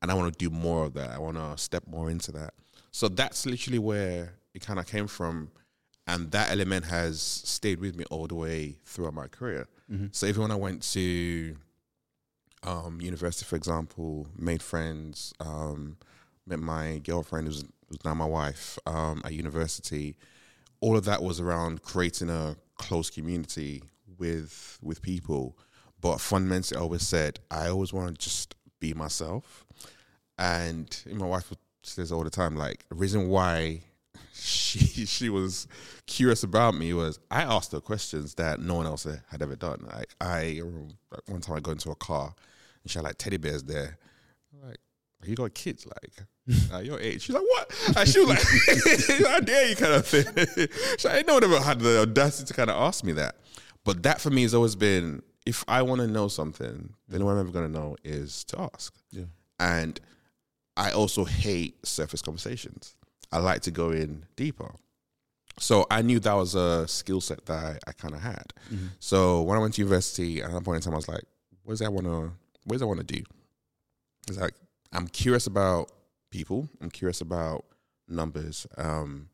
and 0.00 0.10
I 0.10 0.14
want 0.14 0.32
to 0.32 0.38
do 0.38 0.48
more 0.54 0.84
of 0.84 0.94
that. 0.94 1.10
I 1.10 1.18
want 1.18 1.36
to 1.36 1.58
step 1.58 1.82
more 1.86 2.08
into 2.10 2.30
that. 2.32 2.54
So 2.92 3.08
that's 3.08 3.44
literally 3.44 3.78
where 3.78 4.34
it 4.54 4.64
kind 4.64 4.78
of 4.78 4.86
came 4.86 5.06
from, 5.06 5.50
and 6.06 6.30
that 6.30 6.50
element 6.52 6.84
has 6.86 7.20
stayed 7.20 7.80
with 7.80 7.96
me 7.96 8.04
all 8.10 8.26
the 8.26 8.36
way 8.36 8.76
throughout 8.84 9.14
my 9.14 9.26
career. 9.26 9.66
So 10.12 10.26
even 10.26 10.42
when 10.42 10.50
I 10.50 10.56
went 10.56 10.82
to 10.92 11.56
um, 12.62 13.00
university, 13.00 13.44
for 13.44 13.56
example, 13.56 14.28
made 14.38 14.62
friends, 14.62 15.34
um, 15.40 15.96
met 16.46 16.58
my 16.60 16.98
girlfriend, 16.98 17.48
who's, 17.48 17.64
now 18.04 18.14
my 18.14 18.26
wife, 18.26 18.78
um, 18.86 19.22
at 19.24 19.32
university. 19.32 20.16
All 20.80 20.96
of 20.96 21.04
that 21.04 21.22
was 21.22 21.40
around 21.40 21.82
creating 21.82 22.30
a 22.30 22.56
close 22.76 23.10
community 23.10 23.82
with 24.18 24.78
with 24.82 25.02
people. 25.02 25.56
But 26.00 26.20
fundamentally, 26.20 26.78
I 26.78 26.82
always 26.82 27.06
said 27.06 27.40
I 27.50 27.68
always 27.68 27.92
want 27.92 28.08
to 28.08 28.14
just 28.24 28.54
be 28.80 28.94
myself. 28.94 29.64
And 30.38 30.94
my 31.12 31.26
wife 31.26 31.52
says 31.82 32.12
all 32.12 32.24
the 32.24 32.30
time, 32.30 32.56
like, 32.56 32.86
the 32.88 32.94
reason 32.94 33.28
why 33.28 33.82
she 34.34 35.06
she 35.06 35.28
was 35.30 35.66
curious 36.06 36.42
about 36.42 36.74
me 36.74 36.92
was 36.92 37.18
I 37.30 37.42
asked 37.42 37.72
her 37.72 37.80
questions 37.80 38.34
that 38.34 38.60
no 38.60 38.74
one 38.74 38.86
else 38.86 39.04
had 39.04 39.42
ever 39.42 39.56
done. 39.56 39.88
Like 39.92 40.14
I 40.20 40.60
one 41.26 41.40
time 41.40 41.56
I 41.56 41.60
got 41.60 41.72
into 41.72 41.90
a 41.90 41.96
car 41.96 42.34
and 42.82 42.90
she 42.90 42.98
had 42.98 43.04
like 43.04 43.18
teddy 43.18 43.36
bears 43.36 43.64
there. 43.64 43.98
Like, 44.62 44.78
you 45.24 45.34
got 45.34 45.54
kids, 45.54 45.86
like 45.86 46.72
at 46.72 46.84
your 46.84 47.00
age. 47.00 47.22
She's 47.22 47.34
like, 47.34 47.42
what? 47.42 47.96
And 47.96 48.08
she 48.08 48.20
was 48.20 48.28
like, 48.28 49.26
how 49.28 49.40
dare 49.40 49.68
you 49.68 49.76
kind 49.76 49.94
of 49.94 50.06
thing. 50.06 50.68
so 50.98 51.10
I 51.10 51.22
know 51.22 51.38
never 51.38 51.60
had 51.60 51.80
the 51.80 52.02
audacity 52.02 52.46
to 52.46 52.54
kind 52.54 52.70
of 52.70 52.76
ask 52.76 53.04
me 53.04 53.12
that. 53.12 53.36
But 53.84 54.02
that 54.02 54.20
for 54.20 54.30
me 54.30 54.42
has 54.42 54.54
always 54.54 54.74
been 54.74 55.22
if 55.46 55.64
I 55.68 55.82
want 55.82 56.00
to 56.00 56.08
know 56.08 56.28
something, 56.28 56.92
then 57.08 57.24
what 57.24 57.32
I'm 57.32 57.40
ever 57.40 57.52
gonna 57.52 57.68
know 57.68 57.96
is 58.04 58.44
to 58.44 58.68
ask. 58.74 58.94
Yeah. 59.10 59.24
And 59.58 59.98
I 60.76 60.90
also 60.90 61.24
hate 61.24 61.86
surface 61.86 62.20
conversations. 62.20 62.96
I 63.32 63.38
like 63.38 63.62
to 63.62 63.70
go 63.70 63.92
in 63.92 64.26
deeper. 64.34 64.74
So 65.58 65.86
I 65.90 66.02
knew 66.02 66.18
that 66.20 66.34
was 66.34 66.54
a 66.54 66.86
skill 66.86 67.20
set 67.20 67.46
that 67.46 67.64
I, 67.64 67.78
I 67.86 67.92
kind 67.92 68.14
of 68.14 68.20
had. 68.20 68.52
Mm-hmm. 68.70 68.88
So 68.98 69.42
when 69.42 69.56
I 69.56 69.60
went 69.60 69.74
to 69.74 69.80
university, 69.80 70.42
at 70.42 70.52
that 70.52 70.64
point 70.64 70.76
in 70.76 70.82
time, 70.82 70.92
I 70.92 70.96
was 70.96 71.08
like, 71.08 71.24
"What 71.62 71.72
does 71.72 71.82
I 71.82 71.88
want 71.88 72.06
to? 72.06 72.32
What 72.64 72.74
does 72.74 72.82
I 72.82 72.86
want 72.86 73.00
to 73.00 73.06
do?" 73.06 73.22
It's 74.28 74.38
like 74.38 74.54
I'm 74.92 75.08
curious 75.08 75.46
about 75.46 75.90
people. 76.30 76.68
I'm 76.80 76.90
curious 76.90 77.20
about 77.20 77.64
numbers, 78.08 78.66
um, 78.78 79.28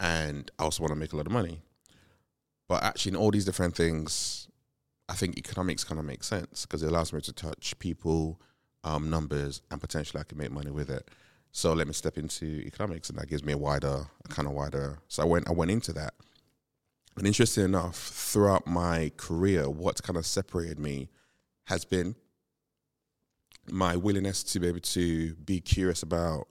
and 0.00 0.50
I 0.58 0.64
also 0.64 0.82
want 0.82 0.92
to 0.92 0.98
make 0.98 1.12
a 1.12 1.16
lot 1.16 1.26
of 1.26 1.32
money. 1.32 1.60
But 2.68 2.82
actually, 2.82 3.12
in 3.12 3.16
all 3.16 3.30
these 3.30 3.44
different 3.44 3.74
things, 3.74 4.48
I 5.08 5.14
think 5.14 5.38
economics 5.38 5.84
kind 5.84 5.98
of 5.98 6.04
makes 6.04 6.26
sense 6.26 6.66
because 6.66 6.82
it 6.82 6.88
allows 6.90 7.12
me 7.12 7.20
to 7.22 7.32
touch 7.32 7.78
people, 7.78 8.40
um, 8.84 9.08
numbers, 9.10 9.62
and 9.70 9.80
potentially 9.80 10.20
I 10.20 10.24
can 10.24 10.38
make 10.38 10.52
money 10.52 10.70
with 10.70 10.90
it. 10.90 11.08
So 11.50 11.72
let 11.72 11.86
me 11.86 11.94
step 11.94 12.18
into 12.18 12.44
economics, 12.44 13.08
and 13.08 13.18
that 13.18 13.28
gives 13.28 13.42
me 13.42 13.52
a 13.52 13.58
wider, 13.58 14.06
a 14.24 14.28
kind 14.28 14.46
of 14.46 14.54
wider. 14.54 14.98
So 15.08 15.22
I 15.22 15.26
went, 15.26 15.48
I 15.48 15.52
went 15.52 15.70
into 15.70 15.92
that. 15.94 16.14
And 17.16 17.26
interesting 17.26 17.64
enough, 17.64 17.96
throughout 17.96 18.66
my 18.66 19.10
career, 19.16 19.68
what 19.68 20.02
kind 20.02 20.16
of 20.16 20.26
separated 20.26 20.78
me 20.78 21.08
has 21.64 21.84
been 21.84 22.14
my 23.70 23.96
willingness 23.96 24.42
to 24.44 24.60
be 24.60 24.68
able 24.68 24.80
to 24.80 25.34
be 25.34 25.60
curious 25.60 26.02
about 26.02 26.48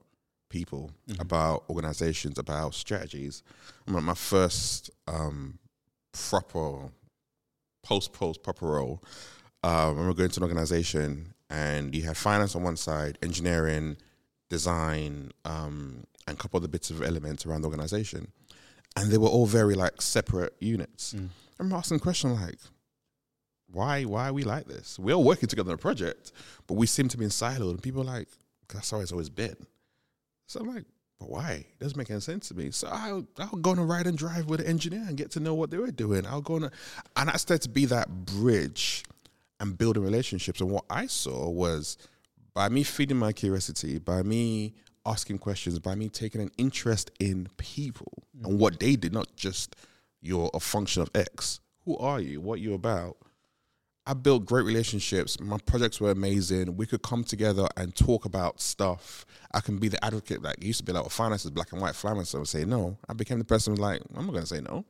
people, 0.49 0.91
about 1.19 1.63
organizations, 1.69 2.37
about 2.37 2.73
strategies. 2.73 3.43
I 3.87 3.91
mean, 3.91 4.03
my 4.03 4.13
first 4.13 4.89
um, 5.07 5.59
proper 6.11 6.89
post 7.83 8.13
post 8.13 8.43
proper 8.43 8.67
role. 8.67 9.03
Um, 9.63 9.71
I 9.71 9.87
remember 9.89 10.13
going 10.13 10.29
to 10.29 10.39
an 10.39 10.43
organization 10.43 11.33
and 11.49 11.95
you 11.95 12.03
had 12.03 12.17
finance 12.17 12.55
on 12.55 12.63
one 12.63 12.77
side, 12.77 13.17
engineering, 13.21 13.97
design, 14.49 15.31
um, 15.45 16.03
and 16.27 16.37
a 16.37 16.39
couple 16.39 16.57
of 16.57 16.63
other 16.63 16.69
bits 16.69 16.89
of 16.89 17.01
elements 17.01 17.45
around 17.45 17.61
the 17.61 17.67
organization, 17.67 18.31
and 18.95 19.11
they 19.11 19.17
were 19.17 19.29
all 19.29 19.45
very 19.45 19.75
like 19.75 20.01
separate 20.01 20.53
units. 20.59 21.15
I 21.15 21.19
remember 21.59 21.77
asking 21.77 21.97
the 21.97 22.03
question 22.03 22.35
like, 22.35 22.57
why 23.71 24.03
why 24.03 24.29
are 24.29 24.33
we 24.33 24.43
like 24.43 24.65
this? 24.65 24.97
We're 24.97 25.15
all 25.15 25.23
working 25.23 25.49
together 25.49 25.71
on 25.71 25.75
a 25.75 25.77
project, 25.77 26.31
but 26.67 26.75
we 26.75 26.87
seem 26.87 27.07
to 27.09 27.17
be 27.17 27.25
in 27.25 27.31
siloed. 27.31 27.71
And 27.71 27.83
people 27.83 28.01
are 28.01 28.05
like, 28.05 28.27
that's 28.73 28.91
how 28.91 28.99
it's 28.99 29.11
always 29.11 29.29
been. 29.29 29.55
So 30.47 30.61
I'm 30.61 30.73
like, 30.73 30.85
but 31.19 31.29
why? 31.29 31.65
It 31.67 31.79
doesn't 31.79 31.97
make 31.97 32.09
any 32.11 32.19
sense 32.19 32.47
to 32.49 32.53
me. 32.53 32.71
So 32.71 32.87
I'll, 32.91 33.25
I'll 33.39 33.59
go 33.59 33.71
on 33.71 33.79
a 33.79 33.83
ride 33.83 34.07
and 34.07 34.17
drive 34.17 34.45
with 34.45 34.61
an 34.61 34.67
engineer 34.67 35.03
and 35.07 35.17
get 35.17 35.31
to 35.31 35.39
know 35.39 35.53
what 35.53 35.71
they 35.71 35.77
were 35.77 35.91
doing. 35.91 36.25
I'll 36.25 36.41
go 36.41 36.55
on, 36.55 36.65
a, 36.65 36.71
and 37.15 37.29
I 37.29 37.37
started 37.37 37.63
to 37.63 37.69
be 37.69 37.85
that 37.85 38.25
bridge 38.25 39.03
and 39.59 39.77
building 39.77 40.03
relationships. 40.03 40.61
And 40.61 40.69
what 40.69 40.85
I 40.89 41.07
saw 41.07 41.49
was 41.49 41.97
by 42.53 42.69
me 42.69 42.83
feeding 42.83 43.17
my 43.17 43.33
curiosity, 43.33 43.97
by 43.97 44.21
me 44.21 44.75
asking 45.05 45.39
questions, 45.39 45.79
by 45.79 45.95
me 45.95 46.09
taking 46.09 46.41
an 46.41 46.51
interest 46.57 47.11
in 47.19 47.47
people 47.57 48.11
and 48.35 48.53
mm-hmm. 48.53 48.59
what 48.59 48.79
they 48.79 48.95
did, 48.95 49.13
not 49.13 49.27
just 49.35 49.75
you're 50.21 50.51
a 50.53 50.59
function 50.59 51.01
of 51.01 51.09
X. 51.15 51.59
Who 51.85 51.97
are 51.97 52.19
you? 52.19 52.41
What 52.41 52.59
you 52.59 52.73
about? 52.73 53.17
I 54.07 54.13
built 54.13 54.45
great 54.45 54.65
relationships. 54.65 55.37
My 55.39 55.57
projects 55.65 55.99
were 55.99 56.11
amazing. 56.11 56.77
We 56.77 56.85
could 56.85 57.01
come 57.03 57.25
together 57.25 57.67
and 57.75 57.93
talk 57.93 58.23
about 58.23 58.61
stuff. 58.61 59.25
I 59.53 59.59
can 59.59 59.77
be 59.79 59.89
the 59.89 60.03
advocate. 60.03 60.41
Like 60.41 60.59
it 60.59 60.63
used 60.63 60.79
to 60.79 60.85
be 60.85 60.93
like, 60.93 61.03
well, 61.03 61.09
finance 61.09 61.43
is 61.43 61.51
black 61.51 61.73
and 61.73 61.81
white. 61.81 61.93
Finance, 61.93 62.33
I 62.33 62.37
would 62.37 62.47
say 62.47 62.63
no. 62.63 62.97
I 63.09 63.13
became 63.13 63.37
the 63.37 63.45
person 63.45 63.73
who's 63.73 63.81
like, 63.81 64.01
I'm 64.15 64.25
not 64.25 64.31
going 64.31 64.43
to 64.43 64.47
say 64.47 64.61
no. 64.61 64.85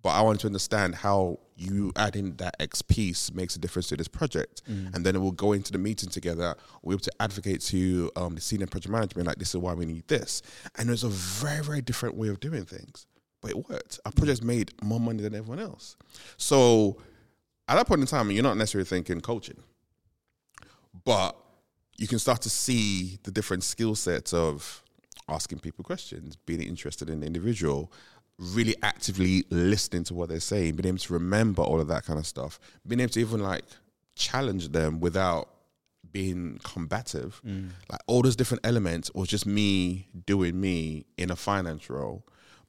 But 0.00 0.10
I 0.10 0.22
want 0.22 0.40
to 0.40 0.46
understand 0.46 0.94
how 0.94 1.40
you 1.56 1.92
adding 1.96 2.36
that 2.36 2.54
X 2.58 2.80
piece 2.82 3.34
makes 3.34 3.56
a 3.56 3.58
difference 3.58 3.88
to 3.88 3.96
this 3.96 4.08
project. 4.08 4.62
And 4.94 5.04
then 5.04 5.20
we'll 5.20 5.32
go 5.32 5.52
into 5.52 5.72
the 5.72 5.78
meeting 5.78 6.08
together. 6.08 6.54
We're 6.82 6.94
able 6.94 7.00
to 7.00 7.12
advocate 7.20 7.60
to 7.62 8.10
um, 8.16 8.36
the 8.36 8.40
senior 8.40 8.68
project 8.68 8.92
management, 8.92 9.26
like, 9.26 9.38
this 9.38 9.50
is 9.50 9.56
why 9.56 9.74
we 9.74 9.84
need 9.84 10.06
this. 10.08 10.40
And 10.76 10.88
there's 10.88 11.04
a 11.04 11.08
very, 11.08 11.62
very 11.62 11.82
different 11.82 12.14
way 12.14 12.28
of 12.28 12.40
doing 12.40 12.64
things. 12.64 13.06
But 13.42 13.50
it 13.50 13.68
worked. 13.68 14.00
Our 14.06 14.12
projects 14.12 14.42
made 14.42 14.72
more 14.82 15.00
money 15.00 15.22
than 15.22 15.34
everyone 15.34 15.58
else. 15.58 15.96
So 16.36 16.98
at 17.68 17.76
that 17.76 17.86
point 17.86 18.00
in 18.00 18.06
time, 18.06 18.30
you're 18.30 18.42
not 18.42 18.56
necessarily 18.56 18.86
thinking 18.86 19.20
coaching, 19.20 19.62
but 21.04 21.36
you 21.96 22.06
can 22.06 22.18
start 22.18 22.40
to 22.42 22.50
see 22.50 23.18
the 23.24 23.30
different 23.30 23.64
skill 23.64 23.94
sets 23.94 24.32
of 24.32 24.82
asking 25.28 25.58
people 25.58 25.84
questions, 25.84 26.36
being 26.36 26.62
interested 26.62 27.10
in 27.10 27.20
the 27.20 27.26
individual, 27.26 27.92
really 28.38 28.74
actively 28.82 29.44
listening 29.50 30.04
to 30.04 30.14
what 30.14 30.28
they're 30.28 30.40
saying, 30.40 30.76
being 30.76 30.86
able 30.88 30.98
to 30.98 31.12
remember 31.12 31.62
all 31.62 31.80
of 31.80 31.88
that 31.88 32.04
kind 32.04 32.18
of 32.18 32.26
stuff, 32.26 32.58
being 32.86 33.00
able 33.00 33.12
to 33.12 33.20
even 33.20 33.40
like 33.40 33.64
challenge 34.14 34.68
them 34.68 35.00
without 35.00 35.48
being 36.12 36.58
combative. 36.62 37.40
Mm. 37.46 37.70
Like 37.90 38.00
all 38.06 38.22
those 38.22 38.36
different 38.36 38.64
elements 38.64 39.10
was 39.14 39.28
just 39.28 39.44
me 39.44 40.08
doing 40.26 40.58
me 40.58 41.04
in 41.16 41.30
a 41.30 41.36
finance 41.36 41.90
role. 41.90 42.24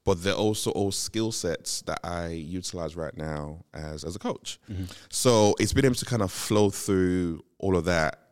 But 0.06 0.24
they're 0.24 0.34
also 0.34 0.72
all 0.72 0.91
skill 0.91 1.32
sets 1.32 1.82
that 1.84 2.00
I 2.03 2.29
utilize 2.29 2.96
right 2.96 3.15
now 3.15 3.65
as 3.74 4.03
as 4.03 4.15
a 4.15 4.20
coach. 4.20 4.60
Mm-hmm. 4.72 4.86
So 5.10 5.56
it's 5.60 5.74
been 5.74 5.86
able 5.86 5.96
to 5.96 6.06
kind 6.06 6.22
of 6.22 6.32
flow 6.32 6.70
through 6.70 7.44
all 7.60 7.75
of 7.75 7.86
that 7.86 8.29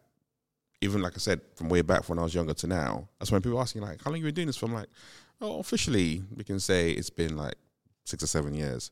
even 0.82 1.02
like 1.02 1.14
I 1.16 1.18
said, 1.18 1.42
from 1.56 1.70
way 1.70 1.82
back 1.82 2.08
when 2.08 2.20
I 2.20 2.24
was 2.24 2.36
younger 2.36 2.54
to 2.54 2.68
now, 2.68 3.10
that's 3.20 3.32
when 3.32 3.42
people 3.42 3.60
ask 3.60 3.76
me 3.76 3.82
like, 3.82 4.02
"How 4.04 4.12
long 4.12 4.20
you 4.20 4.26
been 4.26 4.36
doing 4.36 4.48
this 4.48 4.58
for?" 4.58 4.68
I'm 4.68 4.74
like, 4.74 4.90
"Oh, 5.42 5.60
officially, 5.60 6.24
we 6.36 6.44
can 6.44 6.60
say 6.60 6.92
it's 6.92 7.10
been 7.10 7.36
like 7.36 7.56
six 8.06 8.24
or 8.24 8.28
seven 8.28 8.54
years. 8.54 8.92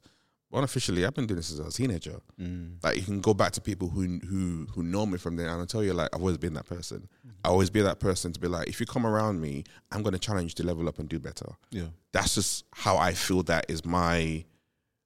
Unofficially, 0.53 1.05
I've 1.05 1.13
been 1.13 1.27
doing 1.27 1.37
this 1.37 1.51
as 1.51 1.59
a 1.59 1.69
teenager. 1.69 2.21
Mm. 2.39 2.77
Like, 2.81 2.95
you 2.95 3.03
can 3.03 3.19
go 3.19 3.33
back 3.33 3.51
to 3.53 3.61
people 3.61 3.89
who 3.89 4.19
who 4.19 4.67
who 4.73 4.83
know 4.83 5.05
me 5.05 5.17
from 5.17 5.35
there, 5.35 5.49
and 5.49 5.59
I'll 5.59 5.65
tell 5.65 5.83
you, 5.83 5.93
like, 5.93 6.09
I've 6.13 6.21
always 6.21 6.37
been 6.37 6.53
that 6.53 6.65
person. 6.65 7.09
Mm. 7.27 7.31
I 7.43 7.49
always 7.49 7.69
be 7.69 7.81
that 7.81 7.99
person 7.99 8.31
to 8.31 8.39
be 8.39 8.47
like, 8.47 8.67
if 8.67 8.79
you 8.79 8.85
come 8.85 9.05
around 9.05 9.41
me, 9.41 9.63
I'm 9.91 10.01
going 10.01 10.13
to 10.13 10.19
challenge 10.19 10.51
you 10.51 10.63
to 10.63 10.67
level 10.67 10.87
up 10.87 10.99
and 10.99 11.09
do 11.09 11.19
better. 11.19 11.51
Yeah. 11.71 11.87
That's 12.13 12.35
just 12.35 12.65
how 12.73 12.97
I 12.97 13.13
feel. 13.13 13.43
That 13.43 13.65
is 13.69 13.83
my 13.85 14.45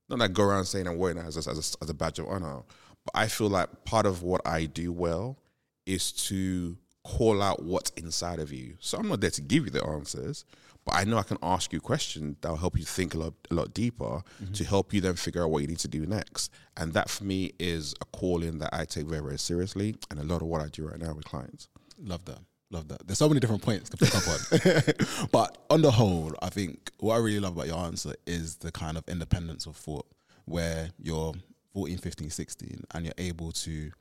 not 0.10 0.20
that 0.20 0.26
I 0.26 0.28
go 0.28 0.44
around 0.44 0.66
saying 0.66 0.88
I'm 0.88 0.98
wearing 0.98 1.18
that 1.18 1.28
as 1.28 1.36
a, 1.38 1.52
as 1.52 1.58
a, 1.58 1.84
as 1.84 1.90
a 1.90 1.94
badge 1.94 2.20
of 2.20 2.28
honor, 2.28 2.62
but 3.06 3.12
I 3.14 3.28
feel 3.28 3.48
like 3.48 3.86
part 3.86 4.06
of 4.06 4.24
what 4.24 4.42
I 4.46 4.66
do 4.66 4.92
well 4.92 5.38
is 5.86 6.12
to 6.28 6.78
call 7.04 7.42
out 7.42 7.64
what's 7.64 7.92
inside 7.92 8.40
of 8.40 8.52
you. 8.52 8.76
So 8.80 8.98
I'm 8.98 9.08
not 9.08 9.22
there 9.22 9.30
to 9.32 9.42
give 9.42 9.66
you 9.66 9.72
the 9.72 9.84
answers, 9.86 10.46
but 10.86 10.96
I 10.96 11.04
know 11.04 11.18
I 11.18 11.24
can 11.24 11.38
ask 11.44 11.72
you 11.74 11.80
questions 11.80 12.38
that 12.42 12.50
will 12.50 12.58
help 12.58 12.78
you 12.78 12.86
think 12.86 13.14
a 13.14 13.18
lot, 13.18 13.34
a 13.52 13.54
lot 13.54 13.74
deeper 13.74 14.24
mm-hmm. 14.42 14.54
to 14.54 14.64
help 14.64 14.94
you 14.94 15.02
then 15.02 15.16
figure 15.16 15.44
out 15.44 15.52
what 15.52 15.62
you 15.62 15.68
need 15.68 15.80
to 15.80 15.88
do 15.88 16.06
next. 16.06 16.52
And 16.78 16.94
that 16.94 17.10
for 17.10 17.26
me 17.26 17.52
is 17.60 17.94
a 18.02 18.06
calling 18.06 18.60
that 18.60 18.74
I 18.74 18.86
take 18.86 19.06
very, 19.06 19.22
very 19.22 19.38
seriously, 19.38 19.96
and 20.10 20.20
a 20.20 20.24
lot 20.24 20.42
of 20.42 20.48
what 20.48 20.62
I 20.62 20.68
do 20.68 20.88
right 20.88 21.00
now 21.00 21.14
with 21.14 21.26
clients. 21.26 21.68
Love 22.02 22.26
that. 22.26 22.40
Love 22.72 22.88
that. 22.88 23.06
There's 23.06 23.18
so 23.18 23.28
many 23.28 23.40
different 23.40 23.64
points 23.64 23.90
to 23.90 23.98
pick 23.98 24.16
up 24.16 24.24
on. 24.28 25.28
but 25.32 25.58
on 25.70 25.82
the 25.82 25.92
whole, 25.92 26.34
I 26.42 26.50
think 26.50 26.92
what 27.00 27.16
I 27.16 27.18
really 27.18 27.40
love 27.40 27.54
about 27.54 27.68
your 27.68 27.80
answer 27.80 28.14
is 28.28 28.58
the 28.58 28.72
kind 28.72 28.98
of 28.98 29.04
independence 29.08 29.66
of 29.66 29.76
thought 29.76 30.06
where 30.46 30.90
you're 31.02 31.34
14, 31.74 31.98
15, 31.98 32.30
16 32.30 32.84
and 32.94 33.06
you're 33.06 33.14
able 33.18 33.52
to, 33.52 33.92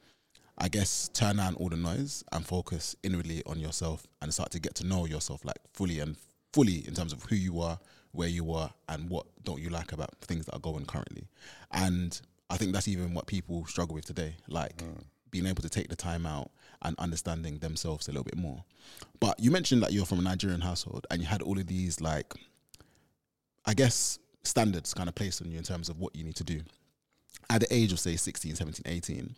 I 0.59 0.69
guess, 0.69 1.09
turn 1.09 1.37
down 1.37 1.55
all 1.55 1.71
the 1.71 1.77
noise 1.77 2.25
and 2.33 2.47
focus 2.47 2.95
inwardly 3.03 3.43
on 3.47 3.59
yourself 3.59 4.07
and 4.21 4.33
start 4.33 4.51
to 4.53 4.61
get 4.61 4.75
to 4.77 4.87
know 4.87 5.07
yourself 5.07 5.45
like 5.45 5.59
fully 5.73 6.01
and 6.01 6.17
fully 6.53 6.87
in 6.87 6.95
terms 6.95 7.13
of 7.13 7.23
who 7.25 7.37
you 7.37 7.61
are, 7.61 7.79
where 8.13 8.29
you 8.29 8.53
are, 8.53 8.73
and 8.89 9.09
what 9.11 9.27
don't 9.45 9.61
you 9.61 9.71
like 9.71 9.93
about 9.93 10.11
things 10.21 10.47
that 10.47 10.55
are 10.55 10.61
going 10.61 10.87
currently. 10.87 11.29
And 11.73 12.21
I 12.51 12.57
think 12.57 12.73
that's 12.73 12.89
even 12.89 13.15
what 13.15 13.27
people 13.27 13.67
struggle 13.67 13.95
with 13.95 14.07
today. 14.07 14.35
Like, 14.49 14.79
mm. 14.79 15.03
being 15.31 15.47
able 15.47 15.63
to 15.63 15.69
take 15.69 15.89
the 15.89 15.97
time 15.97 16.27
out 16.27 16.51
and 16.83 16.99
understanding 16.99 17.59
themselves 17.59 18.09
a 18.09 18.13
little 18.13 18.25
bit 18.25 18.37
more. 18.37 18.65
But 19.21 19.39
you 19.41 19.51
mentioned 19.51 19.83
that 19.83 19.93
you're 19.93 20.07
from 20.07 20.21
a 20.21 20.23
Nigerian 20.23 20.61
household 20.61 21.07
and 21.11 21.21
you 21.21 21.27
had 21.27 21.43
all 21.43 21.59
of 21.59 21.67
these 21.67 22.01
like 22.01 22.33
I 23.67 23.75
guess 23.75 24.19
standards 24.45 24.95
kind 24.95 25.09
of 25.09 25.15
placed 25.15 25.43
on 25.43 25.51
you 25.51 25.59
in 25.59 25.65
terms 25.65 25.89
of 25.89 25.99
what 25.99 26.15
you 26.17 26.25
need 26.25 26.37
to 26.37 26.45
do. 26.45 26.63
At 27.51 27.61
the 27.61 27.75
age 27.75 27.93
of 27.93 28.01
say 28.01 28.17
16, 28.17 28.55
17, 28.55 28.83
18, 28.87 29.37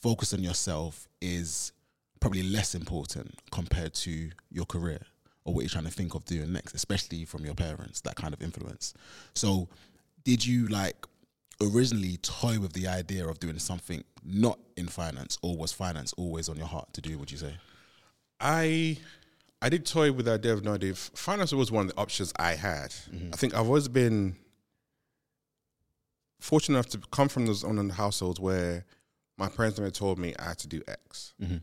focus 0.00 0.32
on 0.32 0.42
yourself 0.42 1.08
is 1.20 1.72
probably 2.20 2.42
less 2.42 2.74
important 2.74 3.34
compared 3.50 3.94
to 3.94 4.30
your 4.50 4.64
career 4.64 5.00
or 5.46 5.54
what 5.54 5.60
you're 5.62 5.70
trying 5.70 5.84
to 5.84 5.90
think 5.90 6.14
of 6.14 6.24
doing 6.24 6.52
next, 6.52 6.74
especially 6.74 7.24
from 7.24 7.44
your 7.44 7.54
parents, 7.54 8.00
that 8.02 8.16
kind 8.16 8.34
of 8.34 8.42
influence. 8.42 8.92
So, 9.34 9.68
did 10.24 10.44
you 10.44 10.66
like 10.66 11.06
originally 11.62 12.18
toy 12.18 12.58
with 12.58 12.72
the 12.72 12.88
idea 12.88 13.26
of 13.26 13.38
doing 13.38 13.58
something 13.58 14.02
not 14.24 14.58
in 14.76 14.88
finance, 14.88 15.38
or 15.42 15.56
was 15.56 15.72
finance 15.72 16.12
always 16.18 16.48
on 16.48 16.56
your 16.56 16.66
heart 16.66 16.92
to 16.94 17.00
do? 17.00 17.16
Would 17.16 17.30
you 17.30 17.38
say? 17.38 17.54
I 18.40 18.98
I 19.62 19.68
did 19.68 19.86
toy 19.86 20.12
with 20.12 20.26
the 20.26 20.32
idea 20.32 20.52
of 20.52 20.64
no 20.64 20.74
idea. 20.74 20.94
Finance 20.94 21.52
was 21.52 21.70
one 21.70 21.86
of 21.86 21.94
the 21.94 22.00
options 22.00 22.32
I 22.36 22.54
had. 22.54 22.90
Mm-hmm. 22.90 23.30
I 23.32 23.36
think 23.36 23.54
I've 23.54 23.66
always 23.66 23.88
been 23.88 24.36
fortunate 26.40 26.76
enough 26.76 26.90
to 26.90 26.98
come 27.12 27.28
from 27.28 27.46
those 27.46 27.62
on 27.62 27.88
households 27.88 28.40
where 28.40 28.84
my 29.38 29.48
parents 29.48 29.78
never 29.78 29.90
told 29.90 30.18
me 30.18 30.34
I 30.38 30.48
had 30.48 30.58
to 30.58 30.68
do 30.68 30.82
X. 30.88 31.34
Mm-hmm. 31.40 31.56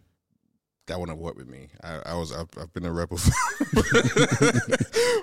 That 0.88 1.00
wouldn't 1.00 1.18
work 1.18 1.38
with 1.38 1.48
me. 1.48 1.70
I, 1.82 2.02
I 2.08 2.14
was 2.16 2.34
I've, 2.34 2.50
I've 2.60 2.74
been 2.74 2.86
a 2.86 2.92
rebel. 2.92 3.18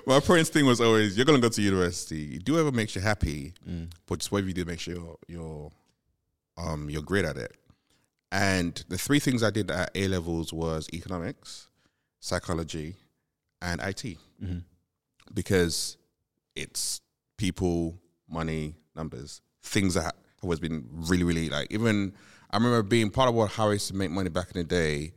my 0.07 0.19
parents' 0.19 0.49
thing 0.49 0.65
was 0.65 0.81
always 0.81 1.15
you're 1.15 1.25
gonna 1.25 1.37
go 1.39 1.49
to 1.49 1.61
university. 1.61 2.39
Do 2.39 2.53
whatever 2.53 2.71
makes 2.71 2.95
you 2.95 3.01
happy, 3.01 3.53
but 4.07 4.19
just 4.19 4.31
whatever 4.31 4.47
you 4.47 4.55
do, 4.55 4.65
make 4.65 4.79
sure 4.79 4.95
you're, 4.95 5.17
you're 5.27 5.71
um 6.57 6.89
you're 6.89 7.03
great 7.03 7.25
at 7.25 7.37
it. 7.37 7.55
And 8.31 8.83
the 8.87 8.97
three 8.97 9.19
things 9.19 9.43
I 9.43 9.51
did 9.51 9.69
at 9.69 9.91
A 9.93 10.07
levels 10.07 10.51
was 10.53 10.87
economics, 10.93 11.67
psychology, 12.19 12.95
and 13.61 13.79
IT, 13.81 14.17
because 15.33 15.97
it's 16.55 17.01
people, 17.37 17.99
money, 18.29 18.75
numbers, 18.95 19.41
things 19.61 19.93
that 19.93 20.03
have 20.05 20.13
always 20.41 20.59
been 20.59 20.87
really, 20.91 21.23
really 21.23 21.49
like 21.49 21.67
even 21.71 22.13
I 22.49 22.57
remember 22.57 22.81
being 22.83 23.11
part 23.11 23.29
of 23.29 23.35
what 23.35 23.51
how 23.51 23.69
I 23.69 23.73
used 23.73 23.87
to 23.89 23.95
make 23.95 24.09
money 24.11 24.29
back 24.29 24.47
in 24.55 24.61
the 24.61 24.63
day 24.63 25.13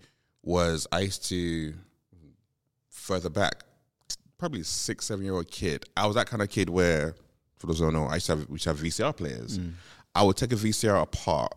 was 0.47 0.87
I 0.93 1.01
used 1.01 1.25
to 1.29 1.75
further 2.91 3.31
back, 3.31 3.65
probably 4.39 4.63
six, 4.63 5.07
seven 5.07 5.25
year 5.25 5.35
old 5.35 5.51
kid. 5.51 5.85
I 5.97 6.07
was 6.07 6.17
that 6.17 6.27
kind 6.27 6.43
of 6.43 6.49
kid 6.49 6.69
where, 6.71 7.15
for 7.57 7.67
those 7.67 7.79
who 7.79 7.87
don't 7.87 7.95
know, 7.95 8.07
I 8.07 8.15
used 8.15 8.27
to 8.27 8.37
have, 8.37 8.49
we 8.49 8.55
used 8.55 8.65
to 8.65 8.71
have 8.71 8.79
VCR 8.81 9.17
players. 9.17 9.59
I 10.15 10.23
would 10.23 10.37
take 10.37 10.53
a 10.53 10.57
VCR 10.57 11.03
apart 11.03 11.53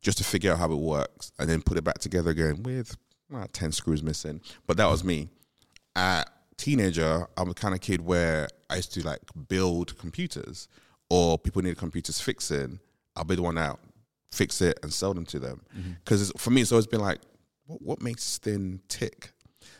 just 0.00 0.18
to 0.18 0.24
figure 0.24 0.52
out 0.52 0.58
how 0.58 0.70
it 0.70 0.76
works 0.76 1.32
and 1.38 1.48
then 1.48 1.62
put 1.62 1.78
it 1.78 1.84
back 1.84 1.98
together 1.98 2.30
again 2.30 2.62
with 2.62 2.96
uh, 3.34 3.46
10 3.52 3.72
screws 3.72 4.02
missing. 4.02 4.40
But 4.66 4.76
that 4.76 4.86
was 4.86 5.02
me. 5.04 5.28
At 5.96 6.24
teenager, 6.56 7.26
I'm 7.36 7.48
the 7.48 7.54
kind 7.54 7.74
of 7.74 7.80
kid 7.80 8.00
where 8.00 8.48
I 8.68 8.76
used 8.76 8.92
to 8.94 9.06
like 9.06 9.20
build 9.48 9.96
computers 9.98 10.68
or 11.08 11.38
people 11.38 11.62
need 11.62 11.76
computers 11.78 12.20
fixing. 12.20 12.80
I'll 13.16 13.24
build 13.24 13.40
one 13.40 13.58
out, 13.58 13.80
fix 14.30 14.60
it, 14.60 14.78
and 14.82 14.92
sell 14.92 15.14
them 15.14 15.26
to 15.26 15.38
them. 15.38 15.62
Because 16.04 16.32
for 16.36 16.50
me, 16.50 16.62
it's 16.62 16.72
always 16.72 16.86
been 16.86 17.00
like, 17.00 17.20
what, 17.66 17.82
what 17.82 18.02
makes 18.02 18.38
thing 18.38 18.80
tick? 18.88 19.32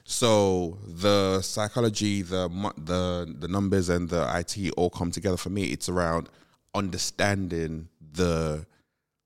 So 0.04 0.78
the 0.86 1.40
psychology, 1.42 2.22
the 2.22 2.48
the 2.76 3.34
the 3.38 3.48
numbers, 3.48 3.88
and 3.88 4.08
the 4.08 4.28
IT 4.36 4.72
all 4.76 4.90
come 4.90 5.10
together 5.10 5.36
for 5.36 5.50
me. 5.50 5.64
It's 5.64 5.88
around 5.88 6.28
understanding 6.74 7.88
the 8.12 8.66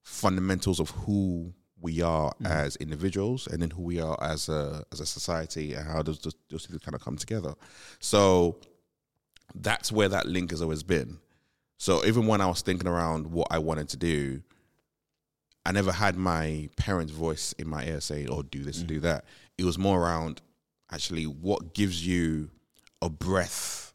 fundamentals 0.02 0.80
of 0.80 0.90
who 0.90 1.52
we 1.80 2.02
are 2.02 2.30
mm-hmm. 2.34 2.46
as 2.46 2.76
individuals, 2.76 3.46
and 3.46 3.62
then 3.62 3.70
who 3.70 3.82
we 3.82 4.00
are 4.00 4.18
as 4.22 4.48
a 4.48 4.84
as 4.92 5.00
a 5.00 5.06
society, 5.06 5.75
and 5.75 5.86
how 5.86 6.02
does 6.02 6.18
those, 6.20 6.34
those 6.50 6.66
things 6.66 6.82
kind 6.82 6.94
of 6.94 7.00
come 7.00 7.16
together. 7.16 7.54
So 8.00 8.56
that's 9.54 9.90
where 9.90 10.08
that 10.08 10.26
link 10.26 10.50
has 10.50 10.62
always 10.62 10.82
been. 10.82 11.18
So 11.78 12.04
even 12.04 12.26
when 12.26 12.40
I 12.40 12.46
was 12.46 12.62
thinking 12.62 12.88
around 12.88 13.26
what 13.26 13.48
I 13.50 13.58
wanted 13.58 13.88
to 13.90 13.96
do, 13.96 14.42
I 15.66 15.73
never 15.73 15.90
had 15.90 16.16
my 16.16 16.68
parents' 16.76 17.12
voice 17.12 17.52
in 17.58 17.68
my 17.68 17.85
ear 17.85 18.00
saying, 18.00 18.28
"Oh, 18.30 18.42
do 18.42 18.62
this, 18.62 18.78
do 18.82 19.00
mm. 19.00 19.02
that." 19.02 19.25
It 19.58 19.64
was 19.64 19.78
more 19.78 20.00
around 20.00 20.40
actually 20.92 21.25
what 21.25 21.75
gives 21.75 22.06
you 22.06 22.50
a 23.02 23.11
breath. 23.11 23.92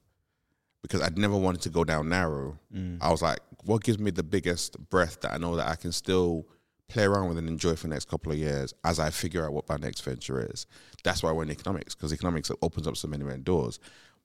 Because 0.82 1.02
I'd 1.02 1.18
never 1.18 1.38
wanted 1.38 1.62
to 1.62 1.70
go 1.70 1.84
down 1.84 2.10
narrow. 2.10 2.60
Mm. 2.76 2.98
I 3.00 3.12
was 3.12 3.22
like, 3.22 3.40
what 3.64 3.84
gives 3.84 4.00
me 4.00 4.12
the 4.12 4.24
biggest 4.24 4.78
breath 4.90 5.22
that 5.22 5.32
I 5.32 5.38
know 5.38 5.56
that 5.56 5.68
I 5.68 5.76
can 5.76 5.92
still 5.92 6.46
play 6.90 7.06
around 7.06 7.30
with 7.30 7.38
and 7.38 7.48
enjoy 7.48 7.76
for 7.76 7.88
the 7.88 7.94
next 7.94 8.10
couple 8.10 8.32
of 8.34 8.38
years 8.38 8.74
as 8.84 9.00
I 9.00 9.10
figure 9.10 9.46
out 9.46 9.54
what 9.54 9.70
my 9.70 9.78
next 9.78 10.02
venture 10.02 10.46
is. 10.52 10.66
That's 11.06 11.24
why 11.24 11.30
I 11.30 11.34
went 11.34 11.52
economics 11.52 11.96
because 11.96 12.12
economics 12.12 12.52
opens 12.62 12.86
up 12.86 12.98
so 12.98 13.08
many 13.08 13.24
many 13.24 13.42
doors. 13.42 13.80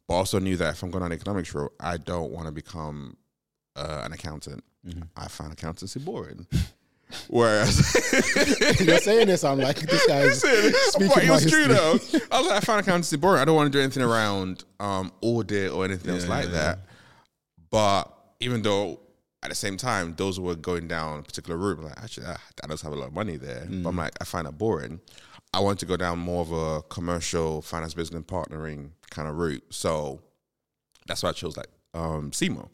But 0.09 0.15
I 0.15 0.17
also 0.17 0.41
knew 0.41 0.57
that 0.57 0.75
if 0.75 0.83
I'm 0.83 0.91
going 0.91 1.05
on 1.05 1.13
economics 1.13 1.55
route, 1.55 1.73
I 1.79 1.97
don't 1.97 2.33
want 2.33 2.47
to 2.47 2.53
become 2.53 3.17
uh, 3.77 4.03
an 4.05 4.13
accountant. 4.13 4.65
Mm-hmm. 4.85 5.03
I 5.17 5.29
found 5.29 5.53
accountancy 5.53 6.01
boring. 6.01 6.47
Whereas 7.29 7.77
You're 8.81 8.99
saying 8.99 9.29
this, 9.29 9.45
I'm 9.45 9.59
like, 9.59 9.79
this 9.79 10.07
guy's 10.07 10.39
speaking 10.93 11.09
but 11.15 11.25
it 11.25 11.31
was 11.31 11.49
true 11.49 11.65
history. 11.65 11.75
though. 11.75 12.27
I 12.33 12.39
was 12.41 12.49
like, 12.49 12.57
I 12.57 12.61
found 12.61 12.81
accountancy 12.81 13.17
boring. 13.17 13.41
I 13.41 13.45
don't 13.45 13.55
want 13.57 13.73
to 13.73 13.79
do 13.79 13.83
anything 13.83 14.03
around 14.03 14.65
um, 14.81 15.13
audit 15.21 15.73
or 15.73 15.85
anything 15.85 16.15
else 16.15 16.27
like 16.27 16.47
that. 16.49 16.81
But 17.71 18.13
even 18.41 18.63
though 18.63 19.01
at 19.43 19.51
the 19.51 19.55
same 19.55 19.77
time, 19.77 20.15
those 20.17 20.41
were 20.41 20.57
going 20.57 20.89
down 20.89 21.21
a 21.21 21.23
particular 21.23 21.57
route, 21.57 21.79
I'm 21.79 21.85
like, 21.85 22.03
actually, 22.03 22.27
that 22.27 22.69
does 22.69 22.83
have 22.83 22.93
a 22.93 22.97
lot 22.97 23.09
of 23.09 23.15
money 23.15 23.37
there. 23.37 23.67
But 23.69 23.91
I'm 23.91 23.97
like, 23.97 24.13
I 24.21 24.25
find 24.25 24.47
that 24.47 24.59
boring. 24.59 25.01
I 25.55 25.61
want 25.61 25.79
to 25.81 25.87
go 25.87 25.97
down 25.97 26.19
more 26.19 26.43
of 26.43 26.53
a 26.53 26.83
commercial 26.83 27.63
finance 27.63 27.95
business 27.95 28.17
and 28.17 28.27
partnering 28.27 28.91
kind 29.11 29.29
of 29.29 29.37
route. 29.37 29.65
So 29.71 30.21
that's 31.07 31.23
why 31.23 31.29
I 31.29 31.33
chose 31.33 31.57
like 31.57 31.69
um, 31.95 32.33
CIMA 32.33 32.69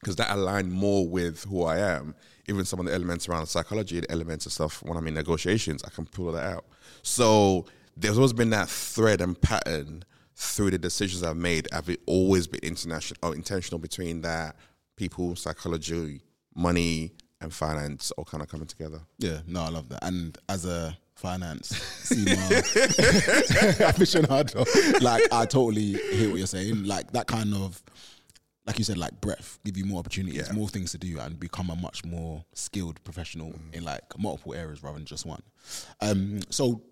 because 0.00 0.16
that 0.16 0.30
aligned 0.30 0.70
more 0.72 1.08
with 1.08 1.44
who 1.44 1.64
I 1.64 1.78
am. 1.78 2.14
Even 2.48 2.64
some 2.64 2.80
of 2.80 2.86
the 2.86 2.94
elements 2.94 3.28
around 3.28 3.46
psychology, 3.46 4.00
the 4.00 4.10
elements 4.10 4.46
and 4.46 4.52
stuff, 4.52 4.82
when 4.82 4.96
I'm 4.96 5.06
in 5.06 5.14
negotiations, 5.14 5.84
I 5.84 5.90
can 5.90 6.06
pull 6.06 6.32
that 6.32 6.44
out. 6.44 6.64
So 7.02 7.66
there's 7.96 8.16
always 8.16 8.32
been 8.32 8.50
that 8.50 8.68
thread 8.68 9.20
and 9.20 9.40
pattern 9.40 10.04
through 10.34 10.70
the 10.70 10.78
decisions 10.78 11.22
I've 11.22 11.36
made. 11.36 11.68
Have 11.72 11.88
it 11.88 12.00
always 12.06 12.46
been 12.46 12.60
international 12.62 13.18
or 13.22 13.30
oh, 13.30 13.32
intentional 13.32 13.78
between 13.78 14.22
that 14.22 14.56
people, 14.96 15.36
psychology, 15.36 16.20
money, 16.54 17.12
and 17.40 17.54
finance 17.54 18.10
all 18.12 18.24
kind 18.24 18.42
of 18.42 18.48
coming 18.48 18.66
together. 18.66 19.00
Yeah, 19.18 19.40
no, 19.46 19.62
I 19.62 19.68
love 19.68 19.88
that. 19.90 20.04
And 20.04 20.36
as 20.48 20.64
a 20.64 20.98
finance 21.14 21.72
aficionado, 23.80 24.66
like 25.02 25.22
I 25.32 25.46
totally 25.46 25.92
hear 26.12 26.30
what 26.30 26.38
you're 26.38 26.46
saying. 26.46 26.84
Like 26.84 27.12
that 27.12 27.26
kind 27.26 27.54
of, 27.54 27.82
like 28.68 28.78
you 28.78 28.84
said, 28.84 28.98
like 28.98 29.18
breadth, 29.20 29.58
give 29.64 29.76
you 29.78 29.84
more 29.86 29.98
opportunities, 29.98 30.46
Yeah. 30.46 30.52
more 30.52 30.68
things 30.68 30.92
to 30.92 30.98
do, 30.98 31.18
and 31.18 31.40
become 31.40 31.70
a 31.70 31.74
much 31.76 32.04
more 32.04 32.44
skilled 32.52 33.02
professional 33.02 33.54
in 33.72 33.82
like 33.82 34.02
multiple 34.18 34.54
areas 34.54 34.82
rather 34.82 34.98
than 34.98 35.06
just 35.06 35.24
one. 35.26 35.42
Um, 36.02 36.40
so 36.50 36.82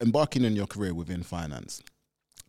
embarking 0.00 0.44
on 0.46 0.56
your 0.56 0.66
career 0.66 0.94
within 0.94 1.22
finance, 1.22 1.82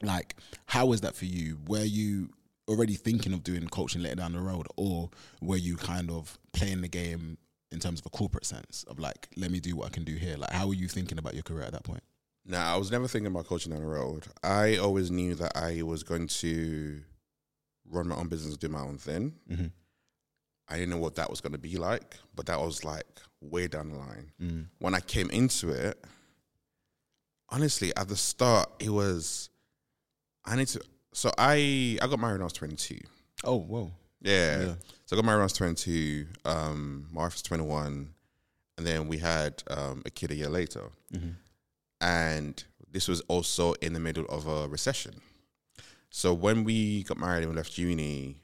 like 0.02 0.38
how 0.66 0.86
was 0.86 1.02
that 1.02 1.14
for 1.16 1.26
you? 1.26 1.60
Were 1.68 1.84
you 1.84 2.30
already 2.70 2.96
thinking 2.96 3.34
of 3.34 3.44
doing 3.44 3.68
coaching 3.68 4.02
later 4.02 4.16
down 4.16 4.32
the 4.32 4.40
road, 4.40 4.66
or 4.78 5.10
were 5.42 5.58
you 5.58 5.76
kind 5.76 6.10
of 6.10 6.40
playing 6.54 6.80
the 6.82 6.88
game 6.88 7.38
in 7.74 7.80
terms 7.80 8.00
of 8.00 8.06
a 8.06 8.10
corporate 8.10 8.46
sense 8.46 8.86
of 8.88 8.98
like, 8.98 9.28
let 9.36 9.52
me 9.52 9.60
do 9.60 9.76
what 9.76 9.88
I 9.88 9.90
can 9.90 10.06
do 10.06 10.16
here? 10.16 10.38
Like, 10.38 10.52
how 10.52 10.68
were 10.68 10.74
you 10.74 10.88
thinking 10.88 11.18
about 11.18 11.34
your 11.34 11.44
career 11.44 11.64
at 11.64 11.74
that 11.74 11.84
point? 11.84 12.04
Now, 12.46 12.74
I 12.74 12.78
was 12.78 12.92
never 12.92 13.08
thinking 13.10 13.28
about 13.28 13.46
coaching 13.46 13.74
down 13.74 13.82
the 13.82 13.88
road. 13.88 14.26
I 14.42 14.78
always 14.78 15.12
knew 15.12 15.36
that 15.36 15.52
I 15.58 15.82
was 15.84 16.02
going 16.04 16.28
to 16.28 17.02
run 17.90 18.08
my 18.08 18.16
own 18.16 18.28
business, 18.28 18.56
do 18.58 18.70
my 18.70 18.82
own 18.82 18.98
thing. 18.98 19.34
Mhm. 19.50 19.72
I 20.68 20.76
didn't 20.78 20.90
know 20.92 20.98
what 21.00 21.16
that 21.16 21.30
was 21.30 21.42
going 21.42 21.54
to 21.54 21.58
be 21.58 21.78
like, 21.78 22.18
but 22.36 22.46
that 22.46 22.60
was 22.60 22.84
like 22.86 23.08
way 23.42 23.68
down 23.68 23.90
the 23.90 23.98
line. 23.98 24.32
When 24.80 24.94
I 24.94 25.00
came 25.00 25.30
into 25.32 25.70
it, 25.70 26.04
honestly, 27.50 27.92
at 27.98 28.08
the 28.08 28.16
start, 28.16 28.70
it 28.80 28.90
was 28.90 29.50
I 30.46 30.56
need 30.56 30.68
to. 30.70 30.82
So 31.14 31.32
I 31.38 31.98
I 32.02 32.08
got 32.08 32.20
married 32.20 32.34
when 32.34 32.42
I 32.42 32.46
was 32.46 32.54
twenty 32.54 32.76
two. 32.76 33.00
Oh, 33.44 33.58
whoa. 33.60 33.92
Yeah. 34.22 34.60
Yeah. 34.62 34.76
So 35.06 35.16
I 35.16 35.18
got 35.18 35.26
married 35.26 35.38
when 35.38 35.42
I 35.44 35.46
was 35.46 35.54
22. 35.54 36.28
Um, 36.44 37.08
my 37.10 37.22
wife 37.22 37.34
was 37.36 37.42
21. 37.42 38.14
And 38.78 38.86
then 38.86 39.08
we 39.08 39.18
had 39.18 39.64
um, 39.70 40.02
a 40.06 40.10
kid 40.10 40.32
a 40.32 40.36
year 40.36 40.50
later. 40.50 40.90
And 42.02 42.62
this 42.92 43.08
was 43.08 43.22
also 43.30 43.74
in 43.76 43.94
the 43.94 44.00
middle 44.02 44.26
of 44.26 44.46
a 44.46 44.68
recession. 44.68 45.22
So 46.10 46.34
when 46.34 46.64
we 46.64 47.04
got 47.04 47.18
married 47.18 47.44
and 47.44 47.52
we 47.52 47.56
left 47.56 47.78
uni, 47.78 48.38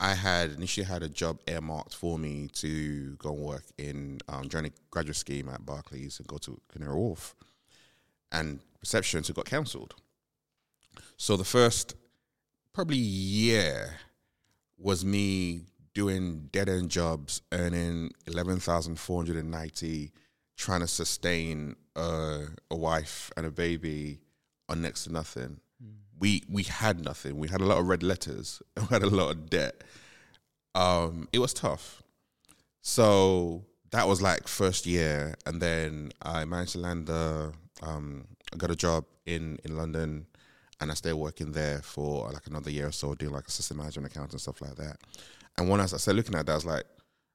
I 0.00 0.14
had 0.14 0.52
initially 0.52 0.86
had 0.86 1.02
a 1.02 1.08
job 1.08 1.40
earmarked 1.48 1.94
for 1.94 2.18
me 2.18 2.48
to 2.54 3.16
go 3.16 3.32
and 3.32 3.42
work 3.42 3.64
in 3.78 4.20
um, 4.28 4.48
join 4.48 4.66
a 4.66 4.70
graduate 4.90 5.16
scheme 5.16 5.48
at 5.48 5.66
Barclays 5.66 6.18
and 6.18 6.28
go 6.28 6.38
to 6.38 6.60
Canary 6.68 6.94
Wharf. 6.94 7.34
And 8.30 8.60
reception 8.80 9.24
so 9.24 9.32
got 9.34 9.46
cancelled. 9.46 9.94
So 11.16 11.36
the 11.36 11.44
first 11.44 11.96
probably 12.72 12.96
year 12.96 13.96
was 14.78 15.04
me 15.04 15.62
doing 15.94 16.48
dead 16.52 16.68
end 16.68 16.90
jobs, 16.90 17.42
earning 17.50 18.12
eleven 18.26 18.60
thousand 18.60 19.00
four 19.00 19.16
hundred 19.16 19.36
and 19.36 19.50
ninety, 19.50 20.12
trying 20.56 20.80
to 20.80 20.86
sustain 20.86 21.74
a 21.96 22.46
wife 22.70 23.32
and 23.36 23.46
a 23.46 23.50
baby 23.50 24.20
on 24.68 24.80
next 24.80 25.04
to 25.04 25.12
nothing. 25.12 25.58
We 26.18 26.42
we 26.48 26.64
had 26.64 27.04
nothing. 27.04 27.38
We 27.38 27.48
had 27.48 27.60
a 27.60 27.64
lot 27.64 27.78
of 27.78 27.86
red 27.86 28.02
letters. 28.02 28.62
We 28.76 28.86
had 28.86 29.02
a 29.02 29.08
lot 29.08 29.30
of 29.30 29.50
debt. 29.50 29.82
Um, 30.74 31.28
it 31.32 31.38
was 31.38 31.52
tough. 31.52 32.02
So 32.82 33.64
that 33.90 34.06
was 34.08 34.20
like 34.22 34.48
first 34.48 34.86
year, 34.86 35.34
and 35.46 35.60
then 35.60 36.12
I 36.22 36.44
managed 36.44 36.72
to 36.72 36.78
land 36.78 37.06
the. 37.06 37.52
Um, 37.82 38.26
I 38.52 38.56
got 38.56 38.70
a 38.70 38.76
job 38.76 39.04
in 39.26 39.58
in 39.64 39.76
London, 39.76 40.26
and 40.80 40.90
I 40.90 40.94
stayed 40.94 41.14
working 41.14 41.52
there 41.52 41.80
for 41.82 42.30
like 42.30 42.46
another 42.46 42.70
year 42.70 42.88
or 42.88 42.92
so, 42.92 43.14
doing 43.14 43.32
like 43.32 43.46
assistant 43.46 43.78
management 43.78 44.12
accounts 44.12 44.34
and 44.34 44.40
stuff 44.40 44.60
like 44.60 44.76
that. 44.76 44.98
And 45.56 45.68
when 45.68 45.80
I 45.80 45.86
started 45.86 46.14
looking 46.14 46.34
at 46.34 46.46
that, 46.46 46.52
I 46.52 46.54
was 46.54 46.66
like, 46.66 46.84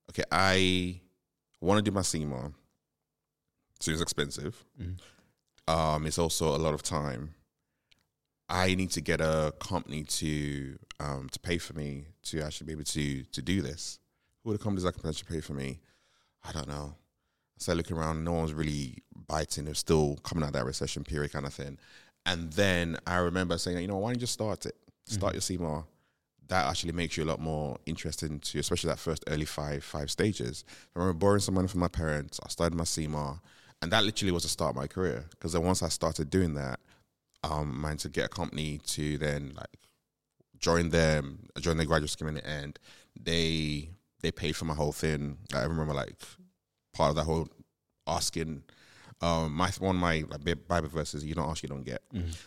okay, 0.10 0.24
I 0.32 1.02
want 1.60 1.78
to 1.84 1.90
do 1.90 1.94
my 1.94 2.02
CMA. 2.02 2.54
So 3.80 3.92
it's 3.92 4.02
expensive. 4.02 4.64
Um, 5.68 6.06
it's 6.08 6.18
also 6.18 6.56
a 6.56 6.58
lot 6.58 6.74
of 6.74 6.84
time. 6.84 7.36
I 8.50 8.76
need 8.76 8.92
to 8.92 9.02
get 9.02 9.22
a 9.22 9.54
company 9.60 10.04
to 10.04 10.78
um, 11.00 11.30
to 11.32 11.40
pay 11.40 11.58
for 11.58 11.74
me 11.74 12.06
to 12.24 12.42
actually 12.42 12.68
be 12.68 12.74
able 12.74 12.84
to 12.84 13.24
to 13.24 13.42
do 13.42 13.62
this. 13.62 14.00
Who 14.44 14.52
are 14.52 14.54
the 14.54 14.60
companies 14.60 14.84
that 14.84 14.94
can 14.94 15.02
potentially 15.02 15.36
pay 15.36 15.42
for 15.42 15.54
me? 15.54 15.80
I 16.44 16.52
don't 16.52 16.68
know. 16.68 16.96
I 16.96 17.60
started 17.60 17.78
looking 17.78 17.98
around. 17.98 18.24
No 18.24 18.34
one's 18.34 18.54
really 18.54 19.04
biting. 19.28 19.66
They're 19.66 19.74
still 19.74 20.18
coming 20.24 20.44
out 20.44 20.48
of 20.48 20.54
that 20.54 20.66
recession 20.66 21.04
period 21.04 21.32
kind 21.32 21.46
of 21.46 21.54
thing. 21.54 21.78
And 22.26 22.52
then 22.54 22.98
I 23.08 23.18
remember 23.18 23.58
saying, 23.58 23.78
you 23.80 23.88
know, 23.88 23.98
why 23.98 24.10
don't 24.10 24.16
you 24.16 24.22
just 24.22 24.34
start 24.34 24.66
it? 24.66 24.76
Start 25.06 25.34
your 25.34 25.42
CMA. 25.42 25.86
That 26.48 26.70
actually 26.70 26.92
makes 26.92 27.18
you 27.18 27.24
a 27.24 27.26
lot 27.26 27.40
more 27.40 27.78
interested 27.86 28.42
to, 28.42 28.60
especially 28.60 28.90
that 28.90 29.00
first 29.00 29.24
early 29.28 29.46
five 29.46 29.84
five 29.84 30.12
stages. 30.12 30.66
I 30.96 31.00
remember 31.00 31.20
borrowing 31.20 31.40
some 31.40 31.56
money 31.56 31.68
from 31.68 31.80
my 31.80 31.88
parents. 31.88 32.40
I 32.44 32.50
started 32.50 32.76
my 32.76 32.84
CMA, 32.84 33.40
and 33.82 33.92
that 33.92 34.04
literally 34.04 34.32
was 34.32 34.44
the 34.44 34.50
start 34.50 34.72
of 34.72 34.76
my 34.76 34.88
career. 34.88 35.26
Because 35.32 35.54
then 35.54 35.64
once 35.64 35.82
I 35.82 35.90
started 35.90 36.30
doing 36.30 36.54
that, 36.56 36.80
um, 37.44 37.82
managed 37.82 38.04
to 38.04 38.10
get 38.10 38.26
a 38.26 38.30
company 38.30 38.80
to 38.88 39.18
then 39.18 39.54
like 39.56 39.78
joined 40.60 40.92
them, 40.92 41.48
join 41.56 41.64
joined 41.64 41.80
the 41.80 41.86
graduate 41.86 42.10
scheme 42.10 42.30
in 42.30 42.36
the 42.36 42.48
end. 42.48 42.80
They 43.20 43.90
they 44.22 44.32
paid 44.32 44.56
for 44.56 44.66
my 44.66 44.74
whole 44.74 44.94
thing. 44.94 45.38
I 45.54 45.64
remember 45.64 45.94
like 45.94 46.16
part 46.94 47.10
of 47.10 47.16
that 47.18 47.26
whole 47.26 47.48
asking. 48.08 48.64
Um, 49.22 49.54
my 49.54 49.70
one 49.80 49.96
of 49.96 50.02
my 50.02 50.26
like, 50.28 50.68
Bible 50.68 50.90
verses, 50.90 51.24
you 51.24 51.34
don't 51.34 51.50
ask, 51.50 51.64
you 51.64 51.70
don't 51.70 51.84
get. 51.84 52.02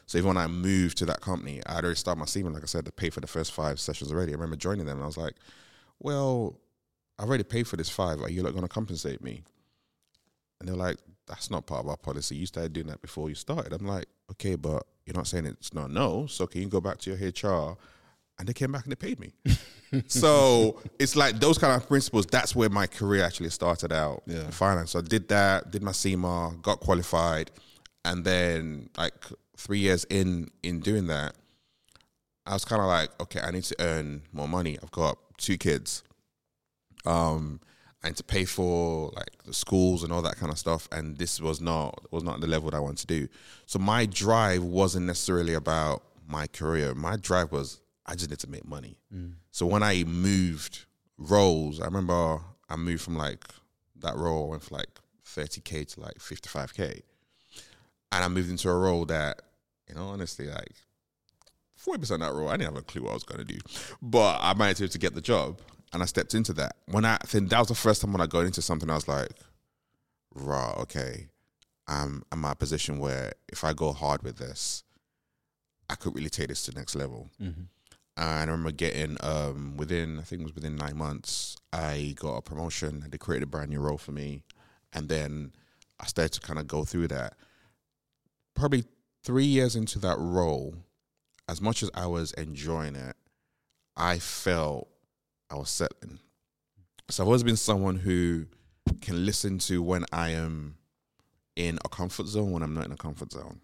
So 0.06 0.18
even 0.18 0.28
when 0.28 0.37
I 0.37 0.46
moved 0.46 0.98
to 0.98 1.06
that 1.06 1.20
company, 1.20 1.62
I 1.64 1.74
had 1.74 1.85
already 1.85 1.96
started 1.96 2.18
my 2.18 2.26
CV. 2.26 2.52
Like 2.52 2.62
I 2.62 2.66
said, 2.66 2.85
to 2.85 2.92
pay 2.92 3.09
for 3.09 3.20
the 3.20 3.26
first 3.26 3.52
five 3.52 3.80
sessions 3.80 4.12
already. 4.12 4.32
I 4.32 4.35
remember 4.35 4.56
joining 4.56 4.85
them, 4.85 4.96
and 4.96 5.04
I 5.04 5.06
was 5.06 5.16
like, 5.16 5.35
"Well, 6.00 6.59
I've 7.18 7.28
already 7.28 7.44
paid 7.44 7.66
for 7.66 7.76
this 7.76 7.88
five. 7.88 8.20
Are 8.20 8.28
you 8.28 8.42
like 8.42 8.52
going 8.52 8.64
to 8.64 8.68
compensate 8.68 9.22
me?" 9.22 9.42
And 10.61 10.69
they're 10.69 10.77
like, 10.77 10.99
"That's 11.27 11.51
not 11.51 11.66
part 11.66 11.85
of 11.85 11.88
our 11.88 11.97
policy. 11.97 12.37
You 12.37 12.47
started 12.47 12.73
doing 12.73 12.87
that 12.88 13.03
before 13.03 13.29
you 13.29 13.35
started." 13.35 13.73
I'm 13.73 13.87
like, 13.87 14.07
"Okay, 14.33 14.57
but 14.57 14.87
you're 15.05 15.16
not 15.16 15.27
saying 15.27 15.47
it's 15.47 15.75
not 15.75 15.90
no. 15.90 16.27
So 16.27 16.47
can 16.47 16.62
you 16.62 16.69
go 16.69 16.81
back 16.81 16.99
to 16.99 17.11
your 17.11 17.19
HR?" 17.19 17.77
And 18.38 18.47
they 18.47 18.53
came 18.53 18.73
back 18.73 18.85
and 18.85 18.92
they 18.92 18.97
paid 18.97 19.19
me. 19.19 19.33
so 20.09 20.81
it's 20.99 21.16
like 21.16 21.40
those 21.40 21.57
kind 21.57 21.75
of 21.75 21.88
principles. 21.88 22.27
That's 22.27 22.55
where 22.55 22.69
my 22.69 22.87
career 22.87 23.25
actually 23.25 23.51
started 23.51 23.92
out. 23.92 24.23
Yeah. 24.27 24.45
in 24.45 24.51
finance. 24.51 24.90
So 24.90 24.99
I 24.99 25.03
did 25.03 25.29
that, 25.29 25.71
did 25.71 25.83
my 25.83 25.92
CMA, 25.92 26.61
got 26.61 26.81
qualified, 26.81 27.51
and 28.05 28.25
then 28.25 28.90
like 28.99 29.14
three 29.57 29.79
years 29.79 30.05
in 30.11 30.51
in 30.62 30.81
doing 30.81 31.07
that, 31.07 31.35
I 32.47 32.53
was 32.53 32.64
kind 32.64 32.81
of 32.81 32.88
like, 32.88 33.11
okay, 33.21 33.40
I 33.40 33.51
need 33.51 33.64
to 33.64 33.77
earn 33.81 34.23
more 34.33 34.49
money. 34.49 34.79
I've 34.83 34.90
got 34.92 35.19
two 35.38 35.59
kids. 35.59 36.03
Um, 37.05 37.61
Need 38.07 38.16
to 38.16 38.25
pay 38.25 38.45
for 38.45 39.11
like 39.16 39.42
the 39.45 39.53
schools 39.53 40.03
and 40.03 40.12
all 40.12 40.23
that 40.23 40.37
kind 40.37 40.53
of 40.53 40.59
stuff, 40.59 40.88
and 40.92 41.16
this 41.19 41.40
was 41.40 41.61
not 41.61 42.12
was 42.12 42.23
not 42.23 42.40
the 42.40 42.47
level 42.47 42.71
that 42.71 42.77
I 42.77 42.81
wanted 42.81 42.99
to 42.99 43.07
do. 43.07 43.29
So 43.66 43.79
my 43.79 44.07
drive 44.07 44.62
wasn't 44.62 45.07
necessarily 45.07 45.55
about 45.55 46.03
my 46.29 46.47
career. 46.47 46.95
My 46.95 47.16
drive 47.16 47.51
was 47.53 47.81
I 48.07 48.14
just 48.14 48.31
need 48.31 48.38
to 48.40 48.51
make 48.51 48.66
money. 48.66 48.97
Mm. 49.12 49.35
So 49.51 49.66
when 49.66 49.83
I 49.83 50.05
moved 50.05 50.85
roles, 51.19 51.81
I 51.81 51.87
remember 51.87 52.40
I 52.69 52.77
moved 52.77 53.03
from 53.03 53.16
like 53.16 53.45
that 53.97 54.16
role 54.16 54.51
went 54.51 54.62
from 54.62 54.77
like 54.77 54.90
30k 55.27 55.95
to 55.95 56.01
like 56.01 56.19
55k, 56.19 57.01
and 58.12 58.25
I 58.25 58.29
moved 58.29 58.51
into 58.51 58.69
a 58.69 58.79
role 58.79 59.05
that 59.07 59.42
you 59.88 59.95
know 59.95 60.09
honestly 60.09 60.47
like 60.47 60.77
forty 61.77 62.01
percent 62.01 62.21
that 62.21 62.33
role, 62.33 62.49
I 62.49 62.57
didn't 62.57 62.75
have 62.75 62.83
a 62.83 62.85
clue 62.85 63.03
what 63.03 63.11
I 63.11 63.14
was 63.14 63.25
going 63.25 63.45
to 63.45 63.53
do, 63.53 63.59
but 64.01 64.38
I 64.40 64.55
managed 64.55 64.92
to 64.92 64.99
get 64.99 65.14
the 65.14 65.21
job, 65.21 65.61
and 65.96 66.02
I 66.02 66.06
stepped 66.06 66.35
into 66.35 66.52
that. 66.52 66.76
When 66.87 67.06
I 67.06 67.16
think 67.24 67.48
that 67.48 67.59
was 67.59 67.68
the 67.68 67.74
first 67.74 68.02
time 68.02 68.12
when 68.12 68.20
I 68.20 68.26
got 68.26 68.44
into 68.44 68.61
something, 68.61 68.90
I 68.90 68.94
was 68.94 69.09
like, 69.09 69.30
"Raw, 70.35 70.74
okay, 70.82 71.28
I'm 71.88 72.22
I'm 72.30 72.44
at 72.44 72.52
a 72.52 72.56
position 72.56 72.98
where 72.98 73.32
if 73.48 73.64
I 73.64 73.72
go 73.72 73.92
hard 73.92 74.22
with 74.22 74.37
this, 74.37 74.85
I 75.88 75.94
could 75.94 76.14
really 76.14 76.28
take 76.28 76.48
this 76.48 76.64
to 76.64 76.70
the 76.70 76.78
next 76.78 76.94
level." 76.94 77.30
And 78.18 78.50
I 78.50 78.52
remember 78.52 78.72
getting 78.72 79.16
um, 79.20 79.76
within 79.78 80.18
I 80.18 80.22
think 80.22 80.42
it 80.42 80.44
was 80.44 80.54
within 80.54 80.76
nine 80.76 80.96
months, 80.98 81.56
I 81.72 82.14
got 82.18 82.37
a 82.37 82.42
promotion. 82.42 83.00
And 83.02 83.11
they 83.11 83.18
created 83.18 83.44
a 83.44 83.50
brand 83.50 83.70
new 83.70 83.80
role 83.80 83.98
for 83.98 84.12
me, 84.12 84.42
and 84.92 85.09
then 85.09 85.52
I 85.98 86.06
started 86.06 86.32
to 86.35 86.46
kind 86.46 86.59
of 86.59 86.66
go 86.66 86.85
through 86.85 87.09
that. 87.09 87.35
Probably 88.54 88.85
three 89.24 89.44
years 89.44 89.74
into 89.76 89.98
that 90.00 90.18
role, 90.18 90.74
as 91.48 91.61
much 91.62 91.82
as 91.82 91.90
I 91.94 92.06
was 92.06 92.32
enjoying 92.32 92.96
it, 92.96 93.16
I 93.96 94.18
felt 94.18 94.88
I 95.50 95.56
was 95.56 95.70
settling. 95.70 96.18
So 97.09 97.22
I've 97.22 97.28
always 97.28 97.42
been 97.42 97.56
someone 97.56 97.96
who 97.96 98.46
can 99.00 99.24
listen 99.24 99.59
to 99.59 99.82
when 99.82 100.04
I 100.12 100.30
am 100.30 100.76
in 101.54 101.78
a 101.85 101.88
comfort 101.88 102.26
zone 102.26 102.50
when 102.50 102.62
I'm 102.62 102.74
not 102.74 102.87
in 102.87 102.92
a 102.92 102.96
comfort 102.96 103.32
zone. 103.32 103.61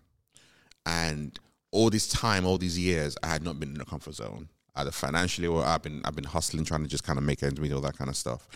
And 0.87 1.39
all 1.71 1.91
this 1.91 2.09
time, 2.09 2.47
all 2.47 2.59
these 2.59 2.79
years, 2.79 3.17
I 3.23 3.29
had 3.29 3.43
not 3.43 3.59
been 3.59 3.75
in 3.75 3.81
a 3.81 3.85
comfort 3.85 4.15
zone, 4.15 4.49
either 4.77 4.91
financially 4.91 5.47
or 5.47 5.65
I've 5.65 5.83
been 5.83 6.03
I've 6.05 6.15
been 6.15 6.25
hustling, 6.25 6.65
trying 6.65 6.83
to 6.83 6.89
just 6.89 7.05
kind 7.05 7.19
of 7.19 7.25
make 7.25 7.43
ends 7.43 7.61
meet, 7.61 7.73
all 7.73 7.81
that 7.81 7.99
kind 7.99 8.11
of 8.11 8.17
stuff. 8.17 8.49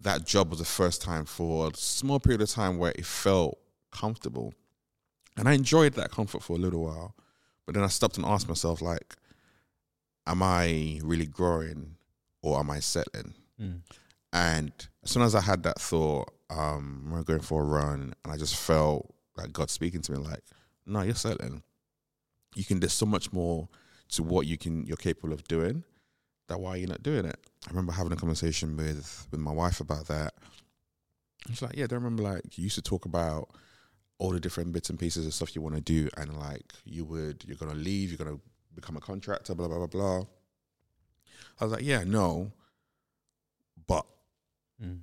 That 0.00 0.26
job 0.26 0.50
was 0.50 0.58
the 0.58 0.64
first 0.64 1.02
time 1.02 1.24
for 1.24 1.68
a 1.68 1.74
small 1.74 2.20
period 2.20 2.42
of 2.42 2.50
time 2.50 2.78
where 2.78 2.92
it 2.92 3.06
felt 3.06 3.58
comfortable, 3.92 4.54
and 5.36 5.48
I 5.48 5.52
enjoyed 5.52 5.94
that 5.94 6.10
comfort 6.10 6.42
for 6.42 6.54
a 6.54 6.60
little 6.60 6.84
while. 6.84 7.14
But 7.64 7.74
then 7.74 7.84
I 7.84 7.88
stopped 7.88 8.18
and 8.18 8.26
asked 8.26 8.48
myself, 8.48 8.82
like, 8.82 9.14
am 10.26 10.42
I 10.42 11.00
really 11.02 11.26
growing 11.26 11.96
or 12.44 12.60
am 12.60 12.70
I 12.70 12.80
settling? 12.80 13.32
And 14.32 14.72
as 15.02 15.10
soon 15.10 15.22
as 15.22 15.34
I 15.34 15.40
had 15.40 15.62
that 15.62 15.80
thought, 15.80 16.28
um, 16.50 17.08
we're 17.10 17.22
going 17.22 17.40
for 17.40 17.62
a 17.62 17.64
run, 17.64 18.12
and 18.22 18.32
I 18.32 18.36
just 18.36 18.56
felt 18.56 19.14
like 19.36 19.52
God 19.52 19.70
speaking 19.70 20.02
to 20.02 20.12
me, 20.12 20.18
like, 20.18 20.42
no, 20.86 21.00
you're 21.00 21.14
settling. 21.14 21.62
You 22.54 22.64
can. 22.64 22.80
There's 22.80 22.92
so 22.92 23.06
much 23.06 23.32
more 23.32 23.68
to 24.10 24.22
what 24.22 24.46
you 24.46 24.58
can. 24.58 24.84
You're 24.86 24.96
capable 24.98 25.32
of 25.32 25.44
doing. 25.44 25.84
That 26.48 26.60
why 26.60 26.76
you're 26.76 26.88
not 26.88 27.02
doing 27.02 27.24
it. 27.24 27.38
I 27.66 27.70
remember 27.70 27.92
having 27.92 28.12
a 28.12 28.16
conversation 28.16 28.76
with 28.76 29.26
with 29.30 29.40
my 29.40 29.52
wife 29.52 29.80
about 29.80 30.08
that. 30.08 30.34
She's 31.48 31.62
like, 31.62 31.76
yeah, 31.76 31.86
I 31.90 31.94
remember 31.94 32.22
like 32.22 32.58
you 32.58 32.64
used 32.64 32.74
to 32.76 32.82
talk 32.82 33.06
about 33.06 33.48
all 34.18 34.30
the 34.30 34.40
different 34.40 34.72
bits 34.72 34.90
and 34.90 34.98
pieces 34.98 35.26
of 35.26 35.32
stuff 35.34 35.56
you 35.56 35.62
want 35.62 35.76
to 35.76 35.80
do, 35.80 36.08
and 36.18 36.38
like 36.38 36.74
you 36.84 37.04
would, 37.06 37.44
you're 37.46 37.56
gonna 37.56 37.74
leave, 37.74 38.10
you're 38.10 38.18
gonna 38.18 38.40
become 38.74 38.96
a 38.96 39.00
contractor, 39.00 39.54
blah 39.54 39.68
blah 39.68 39.78
blah 39.78 39.86
blah. 39.86 40.24
I 41.60 41.64
was 41.64 41.72
like, 41.72 41.82
yeah, 41.82 42.04
no, 42.04 42.52
but 43.86 44.06
mm. 44.82 45.00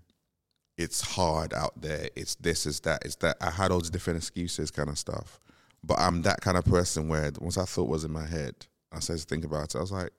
it's 0.78 1.02
hard 1.02 1.54
out 1.54 1.82
there. 1.82 2.10
It's 2.16 2.36
this, 2.36 2.66
it's 2.66 2.80
that, 2.82 3.04
it's 3.06 3.16
that. 3.18 3.38
I 3.42 3.52
had 3.52 3.72
all 3.72 3.80
these 3.80 3.90
different 3.90 4.18
excuses, 4.18 4.72
kind 4.72 4.90
of 4.90 4.98
stuff. 4.98 5.40
But 5.84 6.00
I'm 6.00 6.22
that 6.24 6.42
kind 6.42 6.58
of 6.58 6.66
person 6.66 7.08
where 7.08 7.32
once 7.40 7.58
I 7.58 7.66
thought 7.66 7.90
was 7.90 8.04
in 8.04 8.12
my 8.12 8.26
head, 8.26 8.68
I 8.92 9.00
started 9.00 9.22
to 9.24 9.28
think 9.28 9.46
about 9.46 9.74
it. 9.74 9.78
I 9.78 9.82
was 9.82 9.92
like, 9.92 10.12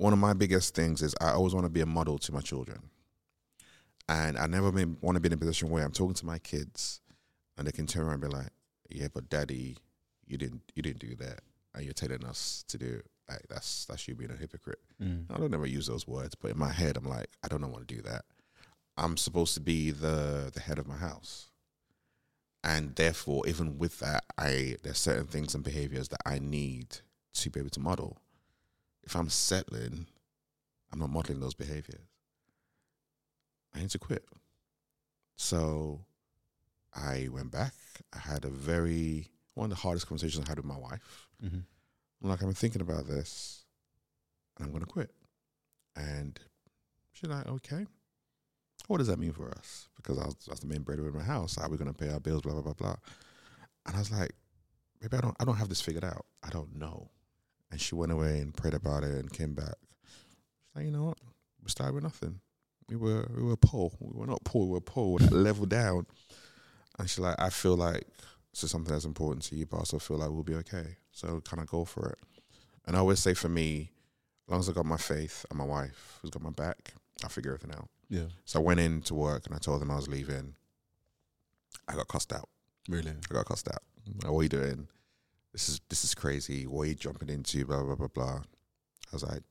one 0.00 0.12
of 0.12 0.18
my 0.18 0.32
biggest 0.32 0.74
things 0.74 1.02
is 1.02 1.14
I 1.20 1.32
always 1.32 1.54
want 1.54 1.66
to 1.66 1.70
be 1.70 1.80
a 1.80 1.86
model 1.86 2.18
to 2.18 2.32
my 2.32 2.40
children, 2.40 2.78
and 4.08 4.38
I 4.38 4.46
never 4.46 4.72
been, 4.72 4.96
want 5.02 5.16
to 5.16 5.20
be 5.20 5.26
in 5.26 5.34
a 5.34 5.36
position 5.36 5.68
where 5.68 5.84
I'm 5.84 5.92
talking 5.92 6.14
to 6.14 6.26
my 6.26 6.38
kids, 6.38 7.00
and 7.58 7.66
they 7.66 7.72
can 7.72 7.86
turn 7.86 8.04
around 8.04 8.22
and 8.22 8.32
be 8.32 8.36
like, 8.38 8.48
"Yeah, 8.88 9.08
but 9.12 9.28
daddy, 9.28 9.76
you 10.26 10.38
didn't, 10.38 10.62
you 10.74 10.82
didn't 10.82 11.00
do 11.00 11.14
that, 11.16 11.40
and 11.74 11.84
you're 11.84 11.92
telling 11.92 12.24
us 12.24 12.64
to 12.68 12.78
do." 12.78 12.86
It. 12.86 13.06
Like 13.30 13.46
that's 13.48 13.84
that's 13.86 14.08
you 14.08 14.14
being 14.14 14.30
a 14.30 14.36
hypocrite. 14.36 14.80
Mm. 15.02 15.26
I 15.30 15.38
don't 15.38 15.54
ever 15.54 15.66
use 15.66 15.86
those 15.86 16.08
words, 16.08 16.34
but 16.34 16.50
in 16.50 16.58
my 16.58 16.72
head, 16.72 16.96
I'm 16.96 17.08
like, 17.08 17.30
I 17.44 17.48
don't 17.48 17.60
know 17.60 17.68
want 17.68 17.86
to 17.86 17.94
do 17.94 18.02
that. 18.02 18.24
I'm 18.96 19.16
supposed 19.16 19.54
to 19.54 19.60
be 19.60 19.90
the 19.90 20.50
the 20.52 20.60
head 20.60 20.78
of 20.78 20.88
my 20.88 20.96
house, 20.96 21.50
and 22.64 22.94
therefore, 22.96 23.46
even 23.46 23.78
with 23.78 24.00
that, 24.00 24.24
I 24.36 24.76
there's 24.82 24.98
certain 24.98 25.26
things 25.26 25.54
and 25.54 25.62
behaviors 25.62 26.08
that 26.08 26.20
I 26.26 26.38
need 26.38 26.98
to 27.34 27.50
be 27.50 27.60
able 27.60 27.70
to 27.70 27.80
model. 27.80 28.18
If 29.04 29.14
I'm 29.14 29.30
settling, 29.30 30.06
I'm 30.92 30.98
not 30.98 31.10
modeling 31.10 31.40
those 31.40 31.54
behaviors. 31.54 32.02
I 33.74 33.80
need 33.80 33.90
to 33.90 33.98
quit. 33.98 34.24
So, 35.36 36.00
I 36.92 37.28
went 37.30 37.52
back. 37.52 37.74
I 38.12 38.18
had 38.18 38.44
a 38.44 38.50
very 38.50 39.30
one 39.54 39.70
of 39.70 39.76
the 39.76 39.82
hardest 39.82 40.08
conversations 40.08 40.44
I 40.44 40.48
had 40.50 40.58
with 40.58 40.66
my 40.66 40.76
wife. 40.76 41.28
I'm 41.42 41.66
like, 42.28 42.40
I've 42.40 42.48
been 42.48 42.54
thinking 42.54 42.82
about 42.82 43.06
this, 43.06 43.64
and 44.56 44.66
I'm 44.66 44.72
going 44.72 44.84
to 44.84 44.90
quit. 44.90 45.10
And 45.96 46.38
she's 47.12 47.30
like, 47.30 47.46
okay. 47.46 47.86
What 48.86 48.98
does 48.98 49.06
that 49.06 49.18
mean 49.18 49.32
for 49.32 49.48
us? 49.50 49.88
Because 49.96 50.18
I 50.18 50.24
was, 50.24 50.36
I 50.48 50.52
was 50.52 50.60
the 50.60 50.66
main 50.66 50.82
breadwinner 50.82 51.10
in 51.10 51.16
my 51.16 51.22
house. 51.22 51.56
How 51.56 51.66
are 51.66 51.68
we 51.68 51.76
going 51.76 51.92
to 51.92 51.96
pay 51.96 52.10
our 52.12 52.18
bills? 52.18 52.42
Blah 52.42 52.54
blah 52.54 52.62
blah 52.62 52.72
blah. 52.72 52.96
And 53.86 53.94
I 53.94 53.98
was 53.98 54.10
like, 54.10 54.32
maybe 55.00 55.16
I 55.16 55.20
don't. 55.20 55.36
I 55.38 55.44
don't 55.44 55.56
have 55.56 55.68
this 55.68 55.80
figured 55.80 56.04
out. 56.04 56.26
I 56.42 56.48
don't 56.50 56.74
know. 56.76 57.08
And 57.70 57.80
she 57.80 57.94
went 57.94 58.10
away 58.10 58.40
and 58.40 58.52
prayed 58.52 58.74
about 58.74 59.04
it 59.04 59.12
and 59.12 59.32
came 59.32 59.54
back. 59.54 59.74
She's 60.02 60.74
like, 60.74 60.84
you 60.86 60.90
know 60.90 61.04
what? 61.04 61.18
We 61.62 61.68
started 61.70 61.94
with 61.94 62.02
nothing. 62.02 62.40
We 62.88 62.96
were 62.96 63.28
we 63.36 63.44
were 63.44 63.56
poor. 63.56 63.92
We 64.00 64.18
were 64.18 64.26
not 64.26 64.42
poor. 64.42 64.66
We 64.66 64.72
were 64.72 64.80
poor. 64.80 65.20
That 65.20 65.32
level 65.32 65.66
down. 65.66 66.06
And 66.98 67.08
she's 67.08 67.20
like, 67.20 67.36
I 67.38 67.50
feel 67.50 67.76
like 67.76 68.08
is 68.52 68.70
something 68.70 68.92
that's 68.92 69.04
important 69.04 69.42
to 69.44 69.56
you, 69.56 69.66
but 69.66 69.76
I 69.76 69.80
also 69.80 69.98
feel 69.98 70.18
like 70.18 70.30
we'll 70.30 70.42
be 70.42 70.54
okay. 70.56 70.96
So 71.12 71.40
kind 71.40 71.60
of 71.62 71.68
go 71.68 71.84
for 71.84 72.10
it. 72.10 72.18
And 72.86 72.96
I 72.96 73.00
always 73.00 73.20
say 73.20 73.34
for 73.34 73.48
me, 73.48 73.92
as 74.46 74.50
long 74.50 74.60
as 74.60 74.68
I 74.68 74.72
got 74.72 74.86
my 74.86 74.96
faith 74.96 75.46
and 75.50 75.58
my 75.58 75.64
wife 75.64 76.18
who's 76.20 76.30
got 76.30 76.42
my 76.42 76.50
back, 76.50 76.94
I'll 77.22 77.28
figure 77.28 77.54
everything 77.54 77.76
out. 77.76 77.88
Yeah, 78.08 78.24
So 78.44 78.58
I 78.58 78.62
went 78.62 78.80
in 78.80 79.02
to 79.02 79.14
work 79.14 79.46
and 79.46 79.54
I 79.54 79.58
told 79.58 79.80
them 79.80 79.90
I 79.90 79.96
was 79.96 80.08
leaving. 80.08 80.54
I 81.86 81.94
got 81.94 82.08
cussed 82.08 82.32
out. 82.32 82.48
really. 82.88 83.10
I 83.10 83.34
got 83.34 83.46
cussed 83.46 83.68
out. 83.68 83.82
Like, 84.22 84.32
what 84.32 84.40
are 84.40 84.42
you 84.42 84.48
doing? 84.48 84.88
This 85.52 85.68
is 85.68 85.80
this 85.88 86.04
is 86.04 86.14
crazy. 86.14 86.66
What 86.66 86.82
are 86.82 86.86
you 86.86 86.94
jumping 86.94 87.28
into? 87.28 87.64
Blah 87.64 87.82
blah 87.84 87.94
blah 87.94 88.08
blah. 88.08 88.38
I 88.40 89.12
was 89.12 89.22
like, 89.22 89.42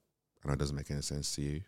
I 0.43 0.47
know 0.47 0.53
it 0.53 0.59
doesn't 0.59 0.75
make 0.75 0.91
any 0.91 1.01
sense 1.01 1.33
to 1.35 1.41
you. 1.41 1.61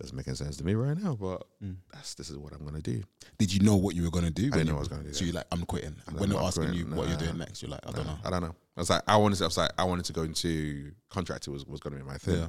Doesn't 0.00 0.16
make 0.16 0.28
any 0.28 0.36
sense 0.36 0.56
to 0.58 0.64
me 0.64 0.74
right 0.74 0.96
now, 0.96 1.16
but 1.16 1.44
Mm. 1.62 1.74
that's 1.92 2.14
this 2.14 2.30
is 2.30 2.36
what 2.38 2.52
I'm 2.52 2.64
gonna 2.64 2.80
do. 2.80 3.02
Did 3.36 3.52
you 3.52 3.60
know 3.60 3.74
what 3.74 3.96
you 3.96 4.04
were 4.04 4.10
gonna 4.10 4.30
do? 4.30 4.44
I 4.46 4.50
when 4.50 4.58
didn't 4.58 4.66
know 4.66 4.72
you- 4.72 4.74
what 4.74 4.78
I 4.78 4.80
was 4.80 4.88
gonna 4.88 5.02
do. 5.04 5.12
So 5.12 5.24
you're 5.24 5.34
like, 5.34 5.46
I'm 5.50 5.64
quitting. 5.66 5.96
I'm 6.06 6.14
when 6.14 6.28
they're 6.30 6.38
not 6.38 6.46
asking 6.46 6.72
you 6.74 6.84
quitting, 6.84 6.94
what 6.96 7.08
you're 7.08 7.16
doing 7.18 7.38
next, 7.38 7.62
you're 7.62 7.70
like, 7.72 7.80
I 7.84 7.90
don't 7.90 8.06
know. 8.06 8.18
I 8.24 8.30
don't 8.30 8.42
know. 8.42 8.54
I 8.76 8.80
was 8.80 8.90
like, 8.90 9.02
I 9.08 9.16
wanted 9.16 9.36
to. 9.38 9.44
I 9.44 9.46
was 9.48 9.56
like, 9.56 9.72
I 9.76 9.82
wanted 9.84 10.04
to 10.04 10.12
go 10.12 10.22
into 10.22 10.92
contracting 11.10 11.52
was 11.52 11.66
was 11.66 11.80
gonna 11.80 11.96
be 11.96 12.02
my 12.04 12.16
thing. 12.16 12.36
Yeah. 12.36 12.46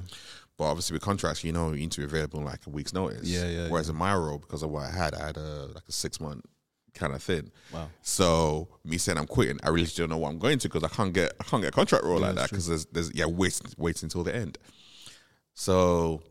But 0.56 0.64
obviously 0.66 0.94
with 0.94 1.02
contracts, 1.02 1.42
you 1.42 1.50
know, 1.52 1.70
you 1.72 1.80
need 1.80 1.90
to 1.92 2.00
be 2.00 2.04
available 2.04 2.38
in 2.38 2.44
like 2.44 2.64
a 2.66 2.70
week's 2.70 2.92
notice. 2.92 3.26
Yeah, 3.26 3.48
yeah, 3.48 3.68
Whereas 3.68 3.88
in 3.88 3.96
my 3.96 4.14
role, 4.14 4.38
because 4.38 4.62
of 4.62 4.70
what 4.70 4.84
I 4.84 4.90
had, 4.92 5.14
I 5.14 5.26
had 5.26 5.36
a 5.36 5.66
like 5.74 5.84
a 5.88 5.92
six 5.92 6.20
month 6.20 6.44
kind 6.94 7.14
of 7.14 7.22
thing. 7.22 7.50
Wow. 7.72 7.88
So 8.02 8.68
me 8.84 8.98
saying 8.98 9.18
I'm 9.18 9.26
quitting, 9.26 9.58
I 9.64 9.70
really 9.70 9.86
don't 9.86 10.08
know 10.10 10.18
what 10.18 10.28
I'm 10.28 10.38
going 10.38 10.58
to 10.60 10.68
because 10.68 10.84
I 10.84 10.88
can't 10.94 11.12
get 11.12 11.32
I 11.40 11.44
can't 11.44 11.62
get 11.62 11.70
a 11.70 11.72
contract 11.74 12.04
role 12.04 12.20
like 12.20 12.36
that 12.36 12.50
because 12.50 12.68
there's 12.68 12.86
there's 12.92 13.12
yeah 13.12 13.24
wait 13.26 13.60
wait 13.76 14.00
until 14.04 14.22
the 14.22 14.34
end. 14.36 14.56
So 15.54 16.22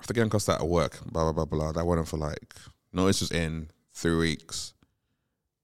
after 0.00 0.14
getting 0.14 0.30
cost 0.30 0.48
out 0.48 0.60
of 0.60 0.68
work, 0.68 0.98
blah 1.06 1.24
blah 1.24 1.32
blah 1.32 1.44
blah. 1.44 1.72
That 1.72 1.86
went 1.86 1.98
on 1.98 2.06
for 2.06 2.16
like 2.16 2.54
notice 2.92 3.20
was 3.20 3.30
in 3.30 3.70
three 3.92 4.16
weeks, 4.16 4.74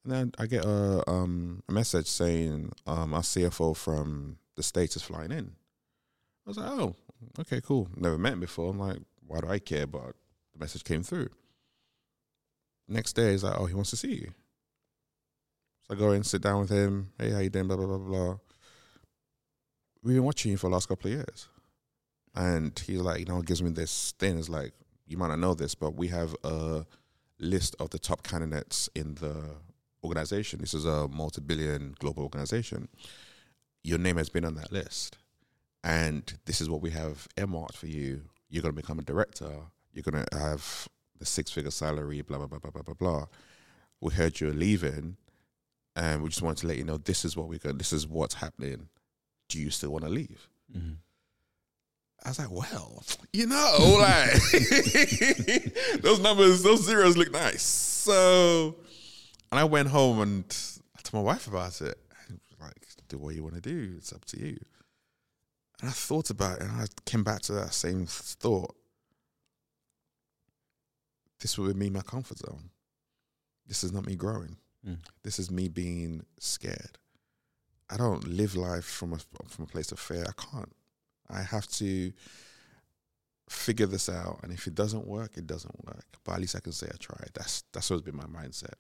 and 0.05 0.13
then 0.13 0.33
I 0.39 0.47
get 0.47 0.65
a 0.65 1.09
um 1.11 1.63
a 1.69 1.73
message 1.73 2.07
saying 2.07 2.73
um 2.87 3.15
our 3.15 3.23
CFO 3.23 3.77
from 3.77 4.39
the 4.57 4.63
states 4.63 4.97
is 4.97 5.03
flying 5.03 5.33
in. 5.33 5.53
I 6.47 6.51
was 6.51 6.59
like, 6.59 6.71
oh, 6.71 6.95
okay, 7.41 7.61
cool. 7.61 7.89
Never 7.97 8.19
met 8.19 8.35
him 8.35 8.41
before. 8.41 8.71
I'm 8.71 8.79
like, 8.79 8.99
why 9.27 9.41
do 9.41 9.49
I 9.49 9.59
care? 9.59 9.87
But 9.87 10.15
the 10.53 10.61
message 10.61 10.85
came 10.85 11.03
through. 11.03 11.29
Next 12.89 13.15
day, 13.15 13.33
he's 13.33 13.43
like, 13.43 13.59
oh, 13.59 13.67
he 13.67 13.75
wants 13.75 13.91
to 13.91 13.97
see 13.97 14.15
you. 14.15 14.33
So 15.83 15.95
I 15.95 15.99
go 15.99 16.13
in, 16.13 16.23
sit 16.23 16.43
down 16.43 16.61
with 16.61 16.71
him. 16.71 17.11
Hey, 17.19 17.31
how 17.31 17.39
you 17.41 17.51
doing? 17.51 17.67
Blah 17.67 17.77
blah 17.77 17.87
blah 17.87 17.99
blah. 17.99 18.37
We've 20.03 20.15
been 20.15 20.25
watching 20.25 20.53
you 20.53 20.57
for 20.57 20.69
the 20.69 20.75
last 20.75 20.89
couple 20.89 21.11
of 21.11 21.17
years, 21.17 21.49
and 22.37 22.79
he's 22.79 23.01
like, 23.01 23.21
you 23.21 23.25
know, 23.27 23.41
gives 23.43 23.63
me 23.63 23.71
this 23.71 24.13
thing. 24.19 24.39
It's 24.39 24.49
like 24.49 24.73
you 25.07 25.17
might 25.17 25.29
not 25.29 25.39
know 25.39 25.55
this, 25.55 25.75
but 25.75 25.97
we 25.97 26.09
have 26.09 26.37
a 26.45 26.87
list 27.39 27.75
of 27.81 27.91
the 27.91 27.99
top 27.99 28.23
candidates 28.23 28.89
in 28.95 29.15
the 29.17 29.57
organization. 30.05 30.61
This 30.61 30.75
is 30.75 30.85
a 30.85 31.09
multi-billion 31.09 31.95
global 31.99 32.23
organization. 32.23 32.89
Your 33.83 33.99
name 33.99 34.17
has 34.17 34.29
been 34.29 34.45
on 34.45 34.55
that 34.55 34.73
list, 34.73 35.19
and 35.83 36.33
this 36.45 36.61
is 36.61 36.69
what 36.69 36.83
we 36.83 36.91
have 36.91 37.27
earmarked 37.37 37.77
for 37.77 37.87
you. 37.87 38.23
You're 38.49 38.63
going 38.63 38.75
to 38.75 38.81
become 38.81 38.99
a 38.99 39.03
director. 39.03 39.51
You're 39.93 40.03
going 40.03 40.25
to 40.25 40.39
have 40.39 40.89
the 41.19 41.27
six-figure 41.27 41.71
salary. 41.71 42.21
Blah 42.23 42.39
blah 42.39 42.47
blah 42.47 42.59
blah 42.59 42.71
blah 42.71 42.83
blah 42.83 42.95
blah. 42.95 43.27
We 44.01 44.13
heard 44.13 44.41
you're 44.41 44.53
leaving 44.53 45.17
and 45.97 46.23
we 46.23 46.29
just 46.29 46.43
wanted 46.43 46.59
to 46.59 46.67
let 46.67 46.77
you 46.77 46.85
know 46.85 46.99
this 46.99 47.25
is 47.25 47.37
what 47.37 47.49
we 47.49 47.59
got. 47.59 47.79
This 47.79 47.93
is 47.93 48.07
what's 48.07 48.35
happening. 48.35 48.89
Do 49.49 49.59
you 49.59 49.71
still 49.71 49.91
want 49.91 50.05
to 50.05 50.11
leave? 50.11 50.49
Mm-hmm. 50.77 50.95
I 52.27 52.31
was 52.31 52.41
like, 52.41 52.51
well, 52.51 53.05
you 53.33 53.47
know, 53.47 53.99
like 54.01 54.33
those 56.03 56.19
numbers, 56.19 56.61
those 56.61 56.85
zeros 56.85 57.17
look 57.17 57.31
nice. 57.31 57.63
So, 57.63 58.75
and 59.53 59.61
I 59.61 59.63
went 59.63 59.89
home 59.89 60.21
and 60.21 60.45
I 60.99 61.03
told 61.03 61.25
my 61.25 61.33
wife 61.33 61.47
about 61.47 61.81
it. 61.81 61.97
Like, 62.61 62.75
do 63.07 63.19
what 63.19 63.37
you 63.37 63.45
want 63.45 63.55
to 63.55 63.61
do. 63.61 63.95
It's 63.97 64.13
up 64.13 64.25
to 64.25 64.41
you. 64.41 64.57
And 65.81 65.89
I 65.89 65.93
thought 65.93 66.31
about 66.31 66.57
it, 66.57 66.63
and 66.63 66.73
I 66.73 66.87
came 67.05 67.23
back 67.23 67.43
to 67.43 67.53
that 67.53 67.73
same 67.73 68.07
thought. 68.07 68.75
This 71.39 71.57
would 71.57 71.79
be 71.79 71.91
my 71.91 72.01
comfort 72.01 72.39
zone. 72.39 72.71
This 73.69 73.85
is 73.85 73.93
not 73.93 74.05
me 74.05 74.17
growing. 74.17 74.57
Mm. 74.85 74.97
This 75.23 75.39
is 75.39 75.49
me 75.49 75.69
being 75.69 76.25
scared. 76.41 76.99
I 77.89 77.97
don't 77.97 78.27
live 78.27 78.57
life 78.57 78.85
from 78.85 79.13
a 79.13 79.19
from 79.49 79.67
a 79.67 79.69
place 79.69 79.93
of 79.93 80.01
fear. 80.01 80.25
I 80.27 80.33
can't. 80.33 80.73
I 81.31 81.43
have 81.43 81.67
to 81.69 82.13
figure 83.49 83.87
this 83.87 84.09
out, 84.09 84.41
and 84.43 84.53
if 84.53 84.67
it 84.67 84.75
doesn't 84.75 85.07
work, 85.07 85.37
it 85.37 85.47
doesn't 85.47 85.85
work. 85.85 86.07
But 86.25 86.33
at 86.33 86.41
least 86.41 86.57
I 86.57 86.61
can 86.61 86.73
say 86.73 86.89
I 86.93 86.97
tried. 86.99 87.31
That's 87.35 87.65
that's 87.73 87.91
always 87.91 88.03
been 88.03 88.17
my 88.17 88.25
mindset. 88.25 88.75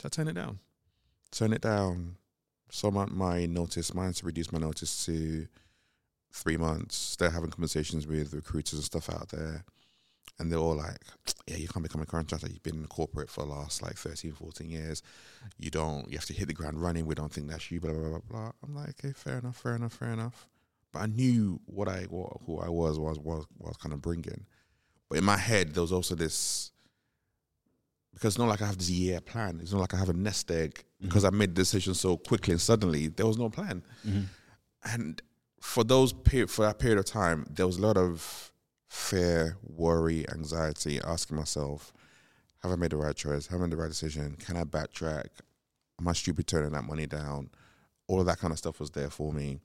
So 0.00 0.06
I 0.06 0.08
turn 0.08 0.28
it 0.28 0.34
down. 0.34 0.58
Turn 1.30 1.52
it 1.52 1.60
down. 1.60 2.16
So 2.70 2.90
my, 2.90 3.06
my 3.06 3.46
notice, 3.46 3.92
mine 3.94 4.12
to 4.14 4.26
reduce 4.26 4.52
my 4.52 4.58
notice 4.58 5.04
to 5.06 5.46
three 6.32 6.56
months. 6.56 6.96
Start 6.96 7.32
having 7.32 7.50
conversations 7.50 8.06
with 8.06 8.32
recruiters 8.32 8.74
and 8.74 8.84
stuff 8.84 9.10
out 9.10 9.28
there. 9.30 9.64
And 10.38 10.50
they're 10.50 10.58
all 10.58 10.76
like, 10.76 11.00
yeah, 11.46 11.56
you 11.56 11.68
can't 11.68 11.82
become 11.82 12.00
a 12.00 12.06
contractor. 12.06 12.48
You've 12.48 12.62
been 12.62 12.76
in 12.76 12.86
corporate 12.86 13.28
for 13.28 13.44
the 13.44 13.50
last 13.50 13.82
like 13.82 13.96
13, 13.96 14.32
14 14.32 14.70
years. 14.70 15.02
You 15.58 15.70
don't, 15.70 16.08
you 16.10 16.16
have 16.16 16.24
to 16.26 16.32
hit 16.32 16.48
the 16.48 16.54
ground 16.54 16.80
running. 16.80 17.04
We 17.04 17.14
don't 17.14 17.30
think 17.30 17.48
that's 17.48 17.70
you, 17.70 17.80
blah, 17.80 17.92
blah, 17.92 18.08
blah, 18.08 18.18
blah. 18.30 18.52
I'm 18.64 18.74
like, 18.74 18.90
okay, 18.90 19.12
fair 19.12 19.38
enough, 19.38 19.56
fair 19.56 19.74
enough, 19.74 19.92
fair 19.92 20.12
enough. 20.12 20.48
But 20.92 21.00
I 21.00 21.06
knew 21.06 21.60
what 21.66 21.88
I, 21.88 22.06
what, 22.10 22.38
who 22.46 22.58
I 22.58 22.68
was, 22.68 22.98
was, 22.98 23.18
was, 23.18 23.46
was 23.58 23.76
kind 23.76 23.92
of 23.92 24.02
bringing. 24.02 24.46
But 25.08 25.18
in 25.18 25.24
my 25.24 25.36
head, 25.36 25.74
there 25.74 25.82
was 25.82 25.92
also 25.92 26.14
this, 26.14 26.72
because 28.12 28.34
it's 28.34 28.38
not 28.38 28.48
like 28.48 28.62
I 28.62 28.66
have 28.66 28.78
this 28.78 28.90
year 28.90 29.20
plan. 29.20 29.60
It's 29.62 29.72
not 29.72 29.80
like 29.80 29.94
I 29.94 29.98
have 29.98 30.08
a 30.08 30.14
nest 30.14 30.50
egg 30.50 30.84
because 31.00 31.24
I 31.24 31.30
made 31.30 31.50
the 31.50 31.62
decision 31.62 31.94
so 31.94 32.16
quickly 32.16 32.52
and 32.52 32.60
suddenly 32.60 33.08
there 33.08 33.26
was 33.26 33.38
no 33.38 33.48
plan. 33.48 33.82
Mm-hmm. 34.06 34.22
And 34.84 35.22
for 35.60 35.84
those 35.84 36.12
for 36.48 36.62
that 36.62 36.78
period 36.78 36.98
of 36.98 37.04
time, 37.04 37.46
there 37.50 37.66
was 37.66 37.78
a 37.78 37.82
lot 37.82 37.96
of 37.96 38.52
fear, 38.88 39.56
worry, 39.62 40.28
anxiety, 40.30 41.00
asking 41.04 41.36
myself, 41.36 41.92
have 42.62 42.72
I 42.72 42.76
made 42.76 42.90
the 42.90 42.96
right 42.96 43.16
choice? 43.16 43.46
Have 43.46 43.60
I 43.60 43.62
made 43.62 43.72
the 43.72 43.76
right 43.76 43.88
decision? 43.88 44.36
Can 44.36 44.56
I 44.56 44.64
backtrack? 44.64 45.28
Am 46.00 46.08
I 46.08 46.12
stupid 46.12 46.46
turning 46.46 46.72
that 46.72 46.84
money 46.84 47.06
down? 47.06 47.50
All 48.06 48.20
of 48.20 48.26
that 48.26 48.38
kind 48.38 48.52
of 48.52 48.58
stuff 48.58 48.80
was 48.80 48.90
there 48.90 49.10
for 49.10 49.32
me. 49.32 49.60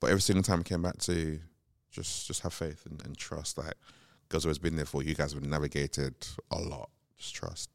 But 0.00 0.10
every 0.10 0.22
single 0.22 0.42
time 0.42 0.60
I 0.60 0.62
came 0.62 0.82
back 0.82 0.98
to 0.98 1.38
just 1.90 2.26
just 2.26 2.40
have 2.42 2.54
faith 2.54 2.86
and, 2.86 3.02
and 3.04 3.16
trust 3.16 3.56
that 3.56 3.74
God's 4.30 4.46
always 4.46 4.58
been 4.58 4.76
there 4.76 4.86
for 4.86 5.02
you. 5.02 5.10
You 5.10 5.14
guys 5.14 5.32
have 5.32 5.44
navigated 5.44 6.14
a 6.50 6.58
lot. 6.58 6.88
Just 7.18 7.34
trust. 7.34 7.68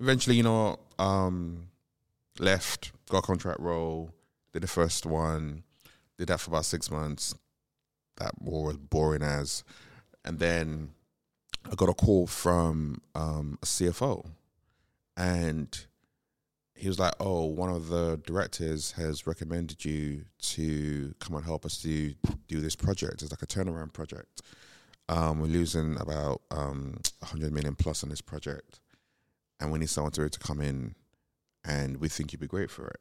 Eventually, 0.00 0.36
you 0.36 0.42
know, 0.42 0.78
um, 0.98 1.68
left, 2.38 2.92
got 3.10 3.18
a 3.18 3.22
contract 3.22 3.60
role, 3.60 4.10
did 4.52 4.62
the 4.62 4.68
first 4.68 5.04
one, 5.04 5.64
did 6.16 6.28
that 6.28 6.40
for 6.40 6.50
about 6.50 6.64
six 6.64 6.90
months. 6.90 7.34
That 8.16 8.40
war 8.40 8.66
was 8.66 8.76
boring 8.76 9.22
as. 9.22 9.64
And 10.24 10.38
then 10.38 10.90
I 11.70 11.74
got 11.74 11.88
a 11.88 11.94
call 11.94 12.26
from 12.26 13.00
um, 13.14 13.58
a 13.62 13.66
CFO, 13.66 14.26
and 15.16 15.86
he 16.74 16.88
was 16.88 16.98
like, 16.98 17.14
"Oh, 17.20 17.44
one 17.44 17.70
of 17.70 17.88
the 17.88 18.20
directors 18.26 18.92
has 18.92 19.26
recommended 19.26 19.84
you 19.84 20.24
to 20.54 21.14
come 21.20 21.36
and 21.36 21.44
help 21.44 21.64
us 21.64 21.80
to 21.82 22.14
do 22.48 22.60
this 22.60 22.76
project. 22.76 23.22
It's 23.22 23.30
like 23.30 23.42
a 23.42 23.46
turnaround 23.46 23.92
project. 23.92 24.42
Um, 25.08 25.40
we're 25.40 25.46
losing 25.46 25.96
about 26.00 26.42
um, 26.50 26.98
100 27.20 27.52
million 27.52 27.74
plus 27.74 28.02
on 28.02 28.10
this 28.10 28.20
project, 28.20 28.80
and 29.60 29.70
we 29.70 29.78
need 29.78 29.90
someone 29.90 30.12
to 30.12 30.28
to 30.28 30.38
come 30.38 30.60
in, 30.60 30.94
and 31.64 31.98
we 31.98 32.08
think 32.08 32.32
you'd 32.32 32.40
be 32.40 32.46
great 32.46 32.70
for 32.70 32.88
it." 32.88 33.00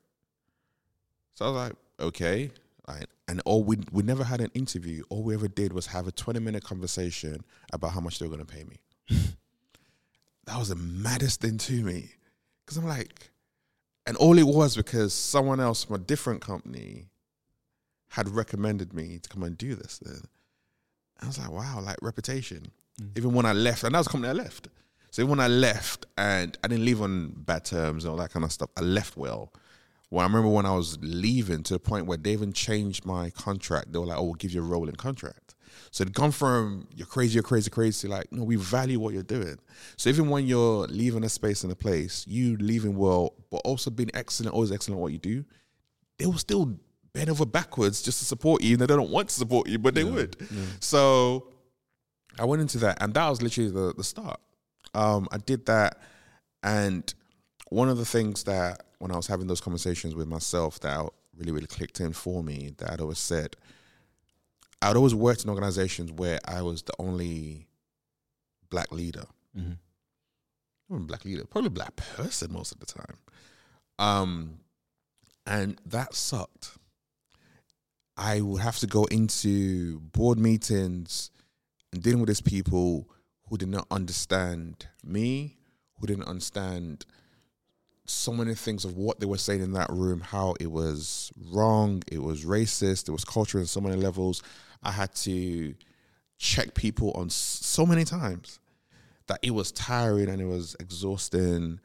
So 1.33 1.45
I 1.45 1.49
was 1.49 1.57
like, 1.57 1.75
"Okay." 1.99 2.51
Right. 2.87 3.05
And 3.29 3.41
all 3.45 3.63
we 3.63 3.77
we 3.91 4.03
never 4.03 4.25
had 4.25 4.41
an 4.41 4.51
interview. 4.53 5.03
All 5.09 5.23
we 5.23 5.33
ever 5.33 5.47
did 5.47 5.71
was 5.71 5.87
have 5.87 6.05
a 6.07 6.11
20 6.11 6.39
minute 6.39 6.63
conversation 6.63 7.43
about 7.71 7.93
how 7.93 8.01
much 8.01 8.19
they 8.19 8.27
were 8.27 8.35
going 8.35 8.45
to 8.45 8.53
pay 8.53 8.65
me. 8.65 8.77
that 10.45 10.59
was 10.59 10.69
the 10.69 10.75
maddest 10.75 11.39
thing 11.39 11.57
to 11.59 11.81
me. 11.81 12.11
Because 12.65 12.77
I'm 12.77 12.85
like, 12.85 13.31
and 14.05 14.17
all 14.17 14.37
it 14.37 14.47
was 14.47 14.75
because 14.75 15.13
someone 15.13 15.59
else 15.59 15.83
from 15.83 15.95
a 15.95 15.99
different 15.99 16.41
company 16.41 17.05
had 18.09 18.29
recommended 18.29 18.93
me 18.93 19.19
to 19.19 19.29
come 19.29 19.43
and 19.43 19.57
do 19.57 19.75
this. 19.75 19.99
Then 19.99 20.21
I 21.21 21.27
was 21.27 21.39
like, 21.39 21.51
wow, 21.51 21.81
like 21.81 21.97
reputation. 22.01 22.71
Mm. 23.01 23.17
Even 23.17 23.33
when 23.33 23.45
I 23.45 23.53
left, 23.53 23.83
and 23.83 23.95
that 23.95 23.99
was 23.99 24.07
the 24.07 24.11
company 24.11 24.29
I 24.29 24.33
left. 24.33 24.67
So 25.09 25.21
even 25.21 25.31
when 25.31 25.39
I 25.39 25.47
left, 25.47 26.05
and 26.17 26.57
I 26.63 26.67
didn't 26.67 26.85
leave 26.85 27.01
on 27.01 27.29
bad 27.29 27.65
terms 27.65 28.03
and 28.03 28.11
all 28.11 28.17
that 28.17 28.31
kind 28.31 28.43
of 28.43 28.51
stuff, 28.51 28.69
I 28.75 28.81
left 28.81 29.15
well. 29.15 29.53
Well, 30.09 30.21
I 30.21 30.25
remember 30.25 30.49
when 30.49 30.65
I 30.65 30.75
was 30.75 30.97
leaving 31.01 31.63
to 31.63 31.73
the 31.73 31.79
point 31.79 32.05
where 32.05 32.17
they 32.17 32.33
even 32.33 32.53
changed 32.53 33.05
my 33.05 33.31
contract. 33.31 33.91
They 33.91 33.99
were 33.99 34.05
like, 34.05 34.17
"Oh, 34.17 34.23
we'll 34.23 34.33
give 34.33 34.51
you 34.51 34.61
a 34.61 34.65
rolling 34.65 34.95
contract." 34.95 35.42
So 35.93 36.01
it'd 36.01 36.15
gone 36.15 36.31
from 36.31 36.87
you're 36.95 37.05
crazy, 37.05 37.35
you're 37.35 37.43
crazy, 37.43 37.69
crazy, 37.69 38.07
like, 38.07 38.31
no, 38.31 38.43
we 38.43 38.55
value 38.55 38.99
what 38.99 39.13
you're 39.13 39.21
doing. 39.21 39.59
So 39.95 40.09
even 40.09 40.27
when 40.27 40.47
you're 40.47 40.87
leaving 40.87 41.23
a 41.23 41.29
space 41.29 41.61
and 41.61 41.71
a 41.71 41.75
place, 41.75 42.25
you 42.27 42.57
leaving 42.57 42.97
well, 42.97 43.35
but 43.51 43.57
also 43.57 43.91
being 43.91 44.09
excellent, 44.15 44.55
always 44.55 44.71
excellent 44.71 44.97
at 44.97 45.01
what 45.03 45.11
you 45.11 45.19
do, 45.19 45.45
they 46.17 46.25
will 46.25 46.39
still 46.39 46.79
bend 47.13 47.29
over 47.29 47.45
backwards 47.45 48.01
just 48.01 48.17
to 48.17 48.25
support 48.25 48.63
you. 48.63 48.73
And 48.73 48.81
they 48.81 48.87
don't 48.87 49.11
want 49.11 49.29
to 49.29 49.35
support 49.35 49.69
you, 49.69 49.77
but 49.77 49.93
they 49.93 50.03
would. 50.03 50.35
So 50.79 51.49
I 52.39 52.45
went 52.45 52.63
into 52.63 52.79
that, 52.79 52.97
and 52.99 53.13
that 53.13 53.29
was 53.29 53.43
literally 53.43 53.69
the 53.69 53.93
the 53.93 54.03
start. 54.03 54.39
Um, 54.95 55.27
I 55.31 55.37
did 55.37 55.67
that, 55.67 55.99
and 56.63 57.13
one 57.69 57.87
of 57.89 57.99
the 57.99 58.05
things 58.05 58.45
that 58.45 58.81
when 58.97 59.11
I 59.11 59.15
was 59.15 59.27
having 59.27 59.45
those 59.45 59.61
conversations 59.61 60.15
with 60.15 60.27
myself 60.27 60.79
that 60.79 61.07
really 61.37 61.51
really 61.51 61.67
clicked 61.67 61.99
in 61.99 62.13
for 62.13 62.43
me 62.43 62.73
that 62.77 62.89
I'd 62.93 63.01
always 63.01 63.19
said 63.19 63.55
I'd 64.83 64.97
always 64.97 65.15
worked 65.15 65.43
in 65.43 65.49
organizations 65.49 66.11
where 66.11 66.39
I 66.45 66.61
was 66.61 66.83
the 66.83 66.93
only 66.99 67.67
black 68.69 68.91
leader. 68.91 69.25
Mm-hmm. 69.57 69.73
Not 70.89 71.07
black 71.07 71.25
leader, 71.25 71.45
probably 71.45 71.69
black 71.69 71.95
person 71.95 72.51
most 72.51 72.71
of 72.71 72.79
the 72.79 72.85
time. 72.85 73.17
Um, 73.99 74.59
and 75.45 75.79
that 75.85 76.13
sucked. 76.13 76.77
I 78.17 78.41
would 78.41 78.61
have 78.61 78.77
to 78.79 78.87
go 78.87 79.05
into 79.05 79.99
board 79.99 80.37
meetings 80.37 81.31
and 81.91 82.03
dealing 82.03 82.19
with 82.19 82.27
these 82.27 82.41
people 82.41 83.09
who 83.49 83.57
did 83.57 83.69
not 83.69 83.87
understand 83.89 84.87
me, 85.03 85.57
who 85.99 86.07
didn't 86.07 86.27
understand 86.27 87.05
so 88.05 88.33
many 88.33 88.53
things 88.53 88.83
of 88.85 88.97
what 88.97 89.19
they 89.19 89.25
were 89.25 89.37
saying 89.37 89.61
in 89.61 89.71
that 89.73 89.89
room, 89.89 90.19
how 90.19 90.55
it 90.59 90.69
was 90.69 91.31
wrong, 91.51 92.03
it 92.11 92.21
was 92.21 92.43
racist, 92.43 93.07
it 93.07 93.11
was 93.11 93.23
culture 93.23 93.59
on 93.59 93.65
so 93.65 93.79
many 93.79 93.95
levels. 93.95 94.43
I 94.83 94.91
had 94.91 95.13
to 95.15 95.75
check 96.37 96.73
people 96.73 97.11
on 97.11 97.29
so 97.29 97.85
many 97.85 98.03
times 98.03 98.59
that 99.27 99.39
it 99.41 99.51
was 99.51 99.71
tiring 99.71 100.29
and 100.29 100.41
it 100.41 100.45
was 100.45 100.75
exhausting, 100.79 101.79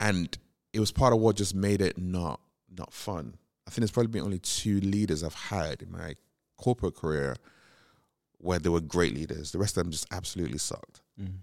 and 0.00 0.38
it 0.72 0.80
was 0.80 0.92
part 0.92 1.12
of 1.12 1.20
what 1.20 1.36
just 1.36 1.54
made 1.54 1.80
it 1.80 1.98
not 1.98 2.40
not 2.76 2.92
fun. 2.92 3.36
I 3.66 3.70
think 3.70 3.78
there's 3.78 3.90
probably 3.90 4.12
been 4.12 4.24
only 4.24 4.38
two 4.38 4.80
leaders 4.80 5.22
I've 5.22 5.34
had 5.34 5.82
in 5.82 5.90
my 5.90 6.14
corporate 6.56 6.94
career 6.94 7.36
where 8.38 8.58
they 8.58 8.68
were 8.68 8.80
great 8.80 9.14
leaders. 9.14 9.52
The 9.52 9.58
rest 9.58 9.76
of 9.76 9.84
them 9.84 9.90
just 9.90 10.06
absolutely 10.12 10.58
sucked. 10.58 11.00
Mm. 11.20 11.38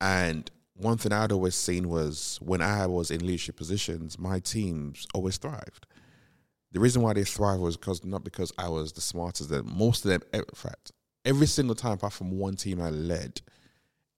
And 0.00 0.50
one 0.74 0.96
thing 0.96 1.12
I'd 1.12 1.32
always 1.32 1.54
seen 1.54 1.88
was 1.88 2.38
when 2.42 2.60
I 2.60 2.86
was 2.86 3.10
in 3.10 3.24
leadership 3.24 3.56
positions, 3.56 4.18
my 4.18 4.40
teams 4.40 5.06
always 5.14 5.36
thrived. 5.36 5.86
The 6.72 6.80
reason 6.80 7.02
why 7.02 7.14
they 7.14 7.24
thrived 7.24 7.62
was 7.62 7.76
because 7.76 8.04
not 8.04 8.24
because 8.24 8.52
I 8.58 8.68
was 8.68 8.92
the 8.92 9.00
smartest. 9.00 9.48
That 9.50 9.64
most 9.64 10.04
of 10.04 10.10
them, 10.10 10.22
in 10.32 10.44
fact, 10.54 10.92
every 11.24 11.46
single 11.46 11.74
time 11.74 11.92
apart 11.92 12.12
from 12.12 12.38
one 12.38 12.56
team 12.56 12.80
I 12.80 12.90
led, 12.90 13.40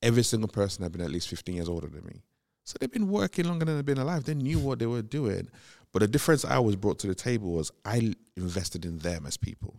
every 0.03 0.23
single 0.23 0.49
person 0.49 0.83
had 0.83 0.93
been 0.93 1.01
at 1.01 1.11
least 1.11 1.29
15 1.29 1.55
years 1.55 1.69
older 1.69 1.87
than 1.87 2.05
me. 2.05 2.23
So 2.65 2.77
they've 2.81 2.91
been 2.91 3.09
working 3.09 3.47
longer 3.47 3.65
than 3.65 3.77
they've 3.77 3.85
been 3.85 3.99
alive. 3.99 4.25
They 4.25 4.35
knew 4.35 4.59
what 4.59 4.79
they 4.79 4.87
were 4.87 5.03
doing. 5.03 5.49
But 5.93 6.01
the 6.01 6.09
difference 6.09 6.45
I 6.45 6.59
was 6.59 6.77
brought 6.77 6.99
to 7.01 7.07
the 7.07 7.15
table 7.15 7.53
was 7.53 7.71
I 7.85 8.15
invested 8.37 8.85
in 8.85 8.99
them 8.99 9.27
as 9.27 9.37
people. 9.37 9.75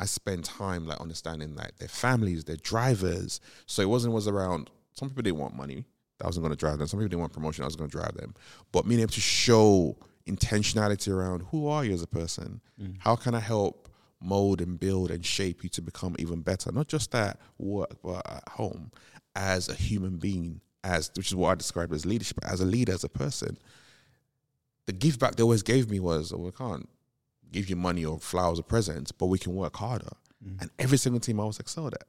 I 0.00 0.06
spent 0.06 0.44
time 0.44 0.86
like 0.86 1.00
understanding 1.00 1.54
like 1.54 1.76
their 1.76 1.88
families, 1.88 2.44
their 2.44 2.56
drivers. 2.56 3.40
So 3.66 3.82
it 3.82 3.88
wasn't 3.88 4.14
was 4.14 4.26
around 4.26 4.70
some 4.94 5.08
people 5.08 5.22
didn't 5.22 5.38
want 5.38 5.54
money. 5.54 5.84
That 6.18 6.26
wasn't 6.26 6.44
going 6.44 6.56
to 6.56 6.58
drive 6.58 6.78
them. 6.78 6.86
Some 6.86 6.98
people 6.98 7.10
didn't 7.10 7.20
want 7.20 7.32
promotion. 7.32 7.64
I 7.64 7.66
was 7.66 7.76
going 7.76 7.90
to 7.90 7.96
drive 7.96 8.14
them. 8.14 8.34
But 8.72 8.86
being 8.88 9.00
able 9.00 9.12
to 9.12 9.20
show 9.20 9.96
intentionality 10.28 11.12
around 11.12 11.42
who 11.50 11.68
are 11.68 11.84
you 11.84 11.92
as 11.92 12.02
a 12.02 12.06
person? 12.06 12.60
Mm. 12.80 12.96
How 12.98 13.16
can 13.16 13.34
I 13.34 13.40
help 13.40 13.88
mold 14.20 14.60
and 14.60 14.78
build 14.78 15.10
and 15.10 15.24
shape 15.24 15.62
you 15.62 15.68
to 15.70 15.82
become 15.82 16.16
even 16.18 16.40
better? 16.40 16.72
Not 16.72 16.88
just 16.88 17.14
at 17.14 17.38
work, 17.58 17.96
but 18.02 18.22
at 18.28 18.48
home 18.48 18.90
as 19.36 19.68
a 19.68 19.74
human 19.74 20.16
being, 20.16 20.60
as 20.82 21.10
which 21.14 21.28
is 21.28 21.34
what 21.34 21.50
I 21.50 21.54
described 21.56 21.92
as 21.92 22.06
leadership, 22.06 22.38
as 22.44 22.60
a 22.60 22.66
leader, 22.66 22.92
as 22.92 23.04
a 23.04 23.08
person. 23.08 23.58
The 24.86 24.92
give 24.92 25.18
back 25.18 25.36
they 25.36 25.42
always 25.42 25.62
gave 25.62 25.90
me 25.90 26.00
was, 26.00 26.32
oh, 26.32 26.38
we 26.38 26.52
can't 26.52 26.88
give 27.50 27.70
you 27.70 27.76
money 27.76 28.04
or 28.04 28.18
flowers 28.18 28.58
or 28.58 28.64
presents, 28.64 29.12
but 29.12 29.26
we 29.26 29.38
can 29.38 29.54
work 29.54 29.76
harder. 29.76 30.12
Mm. 30.46 30.62
And 30.62 30.70
every 30.78 30.98
single 30.98 31.20
team 31.20 31.40
I 31.40 31.44
was 31.44 31.58
excelled 31.58 31.94
at. 31.94 32.04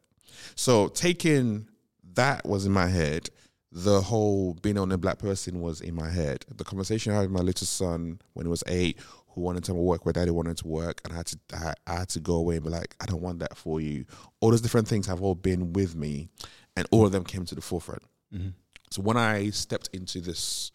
So 0.56 0.90
taking 0.90 1.68
that 2.16 2.46
was 2.46 2.66
in 2.66 2.72
my 2.72 2.88
head. 2.88 3.30
The 3.78 4.00
whole 4.00 4.54
being 4.62 4.78
on 4.78 4.90
a 4.94 4.98
black 4.98 5.20
person 5.20 5.60
was 5.60 5.82
in 5.82 5.96
my 5.96 6.10
head. 6.10 6.46
The 6.56 6.64
conversation 6.64 7.12
I 7.12 7.18
had 7.18 7.22
with 7.24 7.32
my 7.32 7.42
little 7.42 7.68
son 7.68 8.22
when 8.32 8.46
he 8.46 8.50
was 8.50 8.64
eight, 8.68 8.98
who 9.32 9.42
wanted 9.42 9.66
to 9.66 9.74
work 9.74 10.06
where 10.06 10.14
daddy 10.14 10.32
wanted 10.32 10.56
to 10.60 10.68
work, 10.68 11.02
and 11.04 11.12
I 11.12 11.18
had 11.18 11.26
to 11.26 11.40
I, 11.54 11.74
I 11.86 11.94
had 12.00 12.10
to 12.10 12.22
go 12.22 12.36
away 12.36 12.56
and 12.56 12.64
be 12.64 12.70
like, 12.70 12.96
I 13.02 13.06
don't 13.06 13.22
want 13.22 13.40
that 13.40 13.58
for 13.58 13.82
you. 13.82 14.06
All 14.40 14.52
those 14.52 14.62
different 14.62 14.88
things 14.88 15.08
have 15.08 15.22
all 15.22 15.36
been 15.36 15.74
with 15.74 15.94
me, 15.94 16.30
and 16.78 16.88
all 16.90 17.06
of 17.06 17.12
them 17.12 17.26
came 17.26 17.44
to 17.46 17.54
the 17.54 17.60
forefront. 17.62 18.02
So 18.92 19.02
when 19.02 19.18
I 19.18 19.50
stepped 19.50 19.90
into 19.92 20.22
this 20.22 20.72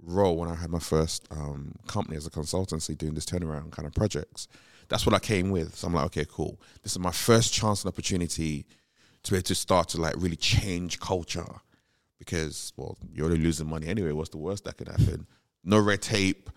role, 0.00 0.36
when 0.36 0.48
I 0.48 0.54
had 0.54 0.70
my 0.70 0.78
first 0.78 1.26
um, 1.32 1.72
company 1.88 2.16
as 2.16 2.28
a 2.28 2.30
consultancy 2.30 2.96
doing 2.96 3.14
this 3.14 3.26
turnaround 3.26 3.72
kind 3.72 3.86
of 3.88 3.94
projects, 3.94 4.46
that's 4.88 5.04
what 5.04 5.16
I 5.16 5.18
came 5.18 5.50
with. 5.50 5.74
So 5.74 5.88
I'm 5.88 5.94
like, 5.94 6.04
okay, 6.06 6.26
cool. 6.30 6.60
This 6.84 6.92
is 6.92 7.00
my 7.00 7.10
first 7.10 7.52
chance 7.52 7.82
and 7.82 7.92
opportunity 7.92 8.66
to 9.24 9.32
be 9.32 9.38
able 9.38 9.42
to 9.44 9.54
start 9.56 9.88
to 9.88 10.00
like 10.00 10.14
really 10.16 10.36
change 10.36 11.00
culture 11.00 11.60
because 12.18 12.72
well, 12.76 12.96
you're 13.12 13.26
already 13.26 13.42
losing 13.42 13.68
money 13.68 13.86
anyway. 13.86 14.12
What's 14.12 14.30
the 14.30 14.38
worst 14.38 14.64
that 14.64 14.76
could 14.76 14.88
happen? 14.88 15.26
No 15.64 15.78
red 15.80 16.02
tape, 16.02 16.50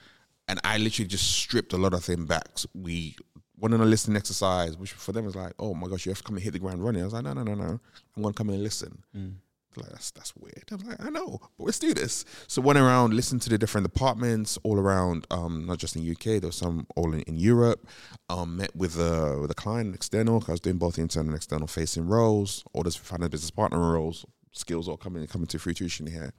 and 0.48 0.60
I 0.64 0.78
literally 0.78 1.08
just 1.08 1.30
stripped 1.32 1.74
a 1.74 1.78
lot 1.78 1.94
of 1.94 2.04
things 2.04 2.26
back. 2.26 2.48
So 2.56 2.70
we 2.74 3.16
went 3.58 3.74
on 3.74 3.82
a 3.82 3.86
listening 3.86 4.16
exercise, 4.18 4.78
which 4.78 4.92
for 4.94 5.12
them 5.12 5.26
was 5.26 5.36
like, 5.36 5.54
oh 5.60 5.74
my 5.74 5.88
gosh, 5.88 6.06
you 6.06 6.12
have 6.12 6.20
to 6.20 6.24
come 6.24 6.36
and 6.36 6.44
hit 6.44 6.54
the 6.54 6.60
ground 6.60 6.84
running. 6.84 7.02
I 7.02 7.06
was 7.06 7.14
like, 7.14 7.24
no, 7.26 7.34
no, 7.34 7.44
no, 7.44 7.56
no. 7.56 7.80
I'm 8.16 8.22
going 8.24 8.34
to 8.34 8.38
come 8.38 8.50
in 8.50 8.56
and 8.56 8.64
listen. 8.64 9.04
They're 9.14 9.84
Like 9.84 9.92
that's 9.92 10.12
that's 10.12 10.36
weird. 10.36 10.64
I 10.72 10.76
was 10.76 10.84
like, 10.86 11.04
I 11.06 11.10
know, 11.10 11.40
but 11.58 11.66
let's 11.66 11.78
do 11.78 11.94
this. 11.94 12.26
So 12.48 12.62
went 12.62 12.80
around, 12.80 13.14
listened 13.14 13.42
to 13.44 13.50
the 13.50 13.58
different 13.58 13.86
departments 13.92 14.58
all 14.64 14.80
around, 14.80 15.28
um, 15.30 15.66
not 15.68 15.78
just 15.78 15.96
in 15.96 16.10
UK. 16.10 16.40
There 16.42 16.48
was 16.48 16.56
some 16.56 16.88
all 16.96 17.14
in, 17.14 17.22
in 17.22 17.36
Europe. 17.36 17.86
Um, 18.30 18.58
met 18.58 18.76
with 18.76 18.98
a 19.00 19.38
with 19.42 19.52
a 19.52 19.56
client 19.56 19.94
external. 19.94 20.40
'cause 20.40 20.50
I 20.50 20.54
was 20.54 20.60
doing 20.62 20.78
both 20.78 20.98
internal 20.98 21.30
and 21.30 21.36
external 21.36 21.68
facing 21.68 22.08
roles, 22.08 22.64
all 22.74 22.82
this 22.84 22.96
finance 22.96 23.30
business 23.32 23.52
partner 23.52 23.80
roles, 23.80 24.26
skills 24.52 24.88
or 24.88 24.98
coming 24.98 25.26
coming 25.28 25.48
to 25.48 25.60
fruition 25.60 26.08
here. 26.08 26.34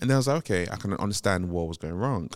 And 0.00 0.10
then 0.10 0.16
I 0.16 0.18
was 0.18 0.28
like, 0.28 0.38
okay, 0.38 0.68
I 0.70 0.76
can 0.76 0.92
understand 0.94 1.50
what 1.50 1.68
was 1.68 1.78
going 1.78 1.94
wrong. 1.94 2.30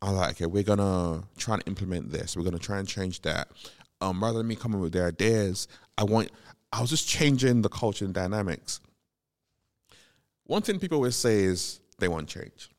I 0.00 0.10
was 0.10 0.18
like, 0.18 0.30
okay, 0.32 0.46
we're 0.46 0.62
gonna 0.62 1.24
try 1.36 1.54
and 1.54 1.62
implement 1.66 2.10
this. 2.10 2.36
We're 2.36 2.44
gonna 2.44 2.58
try 2.58 2.78
and 2.78 2.88
change 2.88 3.22
that. 3.22 3.48
Um, 4.00 4.22
rather 4.22 4.38
than 4.38 4.46
me 4.46 4.56
coming 4.56 4.80
with 4.80 4.92
their 4.92 5.08
ideas, 5.08 5.68
I 5.96 6.04
want. 6.04 6.30
I 6.72 6.82
was 6.82 6.90
just 6.90 7.08
changing 7.08 7.62
the 7.62 7.70
culture 7.70 8.04
and 8.04 8.12
dynamics. 8.12 8.80
One 10.44 10.62
thing 10.62 10.78
people 10.78 10.96
always 10.96 11.16
say 11.16 11.40
is 11.40 11.80
they 11.98 12.08
want 12.08 12.28
change. 12.28 12.70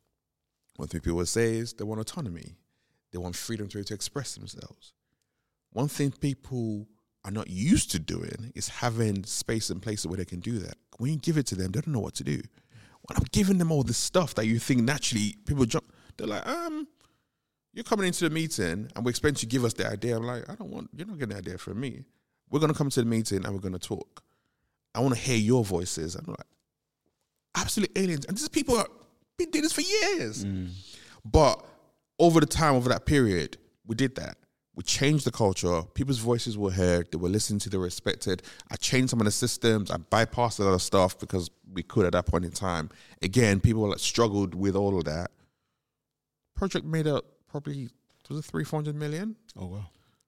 One 0.75 0.88
thing 0.88 1.02
people 1.02 1.17
always 1.17 1.30
say 1.30 1.58
is 1.58 1.73
they 1.73 1.84
want 1.84 1.99
autonomy. 1.99 2.56
They 3.12 3.17
want 3.17 3.36
freedom 3.36 3.67
to, 3.69 3.84
to 3.84 3.93
express 3.93 4.36
themselves. 4.36 4.93
One 5.71 5.88
thing 5.88 6.12
people 6.12 6.88
are 7.25 7.32
not 7.32 7.49
used 7.49 7.91
to 7.91 7.99
doing 7.99 8.51
is 8.55 8.69
having 8.69 9.23
space 9.25 9.69
and 9.69 9.82
places 9.82 10.08
where 10.08 10.17
they 10.17 10.25
can 10.25 10.39
do 10.39 10.60
that. 10.60 10.75
When 10.97 11.12
you 11.12 11.17
give 11.17 11.38
it 11.38 11.45
to 11.47 11.55
them, 11.55 11.71
they 11.71 11.82
don't 11.82 11.93
know 11.93 11.99
what 11.99 12.15
to 12.15 12.23
do. 12.23 12.41
When 13.01 13.17
I'm 13.17 13.25
giving 13.32 13.58
them 13.58 13.71
all 13.71 13.84
this 13.84 13.97
stuff 13.97 14.36
that 14.36 14.45
you 14.45 14.60
think 14.60 14.82
naturally 14.82 15.36
people 15.45 15.65
jump, 15.65 15.91
they're 16.17 16.27
like, 16.27 16.45
um, 16.47 16.88
you're 17.73 17.84
coming 17.84 18.08
into 18.08 18.27
the 18.27 18.29
meeting 18.29 18.89
and 18.95 19.05
we 19.05 19.10
expect 19.10 19.38
you 19.38 19.39
to 19.41 19.45
give 19.47 19.63
us 19.63 19.73
the 19.73 19.88
idea. 19.88 20.17
I'm 20.17 20.23
like, 20.23 20.49
I 20.49 20.55
don't 20.55 20.69
want, 20.71 20.89
you're 20.95 21.08
not 21.08 21.17
getting 21.17 21.36
the 21.36 21.39
idea 21.39 21.58
from 21.58 21.79
me. 21.79 22.03
We're 22.49 22.60
going 22.60 22.71
to 22.71 22.77
come 22.77 22.89
to 22.89 22.99
the 23.01 23.05
meeting 23.05 23.45
and 23.45 23.53
we're 23.53 23.62
going 23.62 23.73
to 23.73 23.79
talk. 23.79 24.23
I 24.95 25.01
want 25.01 25.13
to 25.13 25.21
hear 25.21 25.38
your 25.38 25.63
voices. 25.63 26.15
I'm 26.15 26.25
like, 26.27 26.38
absolute 27.55 27.91
aliens. 27.95 28.25
And 28.25 28.36
these 28.36 28.49
people 28.49 28.75
have 28.77 28.88
been 29.38 29.51
doing 29.51 29.63
this 29.63 29.73
for 29.73 29.82
years. 29.82 30.43
But 31.23 31.63
over 32.17 32.39
the 32.39 32.47
time, 32.47 32.73
over 32.75 32.89
that 32.89 33.05
period, 33.05 33.58
we 33.86 33.95
did 33.95 34.15
that. 34.15 34.38
We 34.79 34.83
changed 34.83 35.25
the 35.25 35.31
culture. 35.31 35.81
People's 35.93 36.19
voices 36.19 36.57
were 36.57 36.71
heard. 36.71 37.11
They 37.11 37.17
were 37.17 37.27
listened 37.27 37.59
to. 37.61 37.69
They 37.69 37.75
were 37.75 37.83
respected. 37.83 38.43
I 38.71 38.77
changed 38.77 39.09
some 39.09 39.19
of 39.19 39.25
the 39.25 39.31
systems. 39.31 39.91
I 39.91 39.97
bypassed 39.97 40.61
a 40.61 40.63
lot 40.63 40.73
of 40.73 40.81
stuff 40.81 41.19
because 41.19 41.51
we 41.73 41.83
could 41.83 42.05
at 42.05 42.13
that 42.13 42.25
point 42.27 42.45
in 42.45 42.51
time. 42.51 42.89
Again, 43.21 43.59
people 43.59 43.89
like 43.89 43.99
struggled 43.99 44.55
with 44.55 44.77
all 44.77 44.97
of 44.97 45.03
that. 45.03 45.31
Project 46.55 46.85
made 46.85 47.07
up 47.07 47.25
probably 47.49 47.89
was 48.29 48.39
it 48.39 48.45
three, 48.45 48.63
four 48.63 48.77
hundred 48.77 48.95
million? 48.95 49.35
Oh 49.57 49.65
wow. 49.65 49.85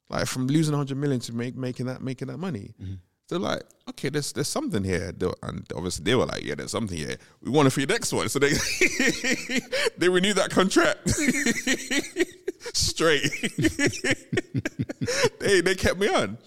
Like 0.10 0.26
from 0.26 0.48
losing 0.48 0.76
hundred 0.76 0.98
million 0.98 1.22
to 1.22 1.34
make 1.34 1.56
making 1.56 1.86
that 1.86 2.02
making 2.02 2.28
that 2.28 2.38
money. 2.38 2.74
Mm-hmm. 2.82 2.96
They're 3.30 3.40
like, 3.40 3.64
okay, 3.92 4.10
there's 4.10 4.34
there's 4.34 4.50
something 4.50 4.84
here, 4.84 5.14
were- 5.18 5.34
and 5.44 5.66
obviously 5.74 6.04
they 6.04 6.16
were 6.16 6.26
like, 6.26 6.44
yeah, 6.44 6.56
there's 6.56 6.72
something 6.72 6.98
here. 6.98 7.16
We 7.42 7.52
want 7.52 7.68
it 7.68 7.70
for 7.72 7.80
your 7.80 7.88
next 7.88 8.12
one, 8.12 8.28
so 8.28 8.38
they 8.40 8.50
they 9.98 10.10
renewed 10.10 10.36
that 10.36 10.50
contract 10.52 11.06
straight. 12.74 13.30
they 15.40 15.62
they 15.62 15.76
kept 15.76 16.00
me 16.00 16.08
on, 16.08 16.38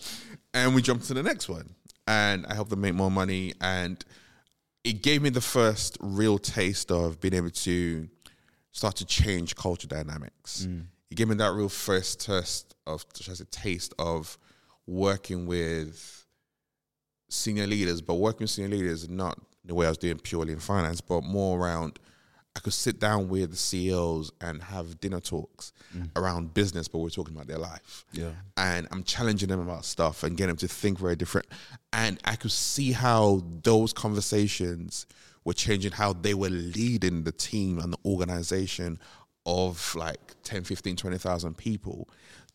and 0.53 0.75
we 0.75 0.83
jumped 0.83 1.07
to 1.07 1.15
the 1.15 1.23
next 1.23 1.49
one, 1.49 1.75
and 2.07 2.47
I 2.47 2.55
helped 2.55 2.71
them 2.71 2.81
make 2.81 2.95
more 2.95 3.11
money, 3.11 3.55
and 3.61 4.05
it 4.85 5.03
gave 5.03 5.23
me 5.23 5.31
the 5.31 5.41
first 5.41 5.97
real 6.01 6.39
taste 6.39 6.91
of 6.91 7.21
being 7.21 7.35
able 7.35 7.51
to 7.51 8.09
start 8.73 8.97
to 8.97 9.07
change 9.07 9.57
culture 9.57 9.89
dynamics. 9.89 10.67
Mm. 10.69 10.87
It 11.11 11.15
gave 11.15 11.29
me 11.29 11.37
that 11.37 11.53
real 11.53 11.69
first 11.69 12.21
test 12.21 12.75
of, 12.87 13.05
I 13.29 13.35
say, 13.35 13.45
taste 13.51 13.95
of 13.99 14.37
working 14.87 15.47
with 15.47 16.27
senior 17.31 17.67
leaders, 17.67 18.03
but 18.03 18.15
working 18.15 18.45
with 18.45 18.51
senior 18.51 18.77
leaders 18.77 19.09
not 19.09 19.39
the 19.65 19.75
way 19.75 19.87
I 19.87 19.89
was 19.89 19.99
doing 19.99 20.19
purely 20.19 20.53
in 20.53 20.59
finance, 20.59 21.01
but 21.01 21.23
more 21.23 21.59
around 21.59 21.99
I 22.57 22.61
could 22.61 22.73
sit 22.73 23.01
down 23.01 23.29
with 23.29 23.51
the 23.51 23.57
CEOs 23.57 24.31
and 24.41 24.63
have 24.63 25.01
dinner 25.01 25.21
talks 25.21 25.73
mm. 25.97 26.09
around 26.15 26.55
business, 26.55 26.87
but 26.87 26.99
we're 26.99 27.09
talking 27.09 27.35
about 27.35 27.49
their 27.49 27.59
life. 27.59 28.05
Yeah. 28.13 28.31
And 28.57 28.87
I'm 28.93 29.03
challenging 29.03 29.49
them 29.49 29.61
about 29.61 29.85
stuff 29.85 30.23
and 30.23 30.37
getting 30.37 30.51
them 30.51 30.57
to 30.59 30.69
think 30.69 30.99
very 30.99 31.17
different. 31.17 31.49
And 31.93 32.21
I 32.25 32.37
could 32.37 32.53
see 32.53 32.93
how 32.93 33.43
those 33.63 33.93
conversations 33.93 35.07
were 35.45 35.53
changing 35.53 35.93
how 35.93 36.13
they 36.13 36.35
were 36.35 36.49
leading 36.49 37.25
the 37.25 37.33
team 37.33 37.79
and 37.79 37.93
the 37.93 37.99
organization 38.05 38.99
of 39.47 39.95
like 39.95 40.21
10, 40.45 40.65
15, 40.65 40.97
20,000 40.97 41.57
people 41.57 42.09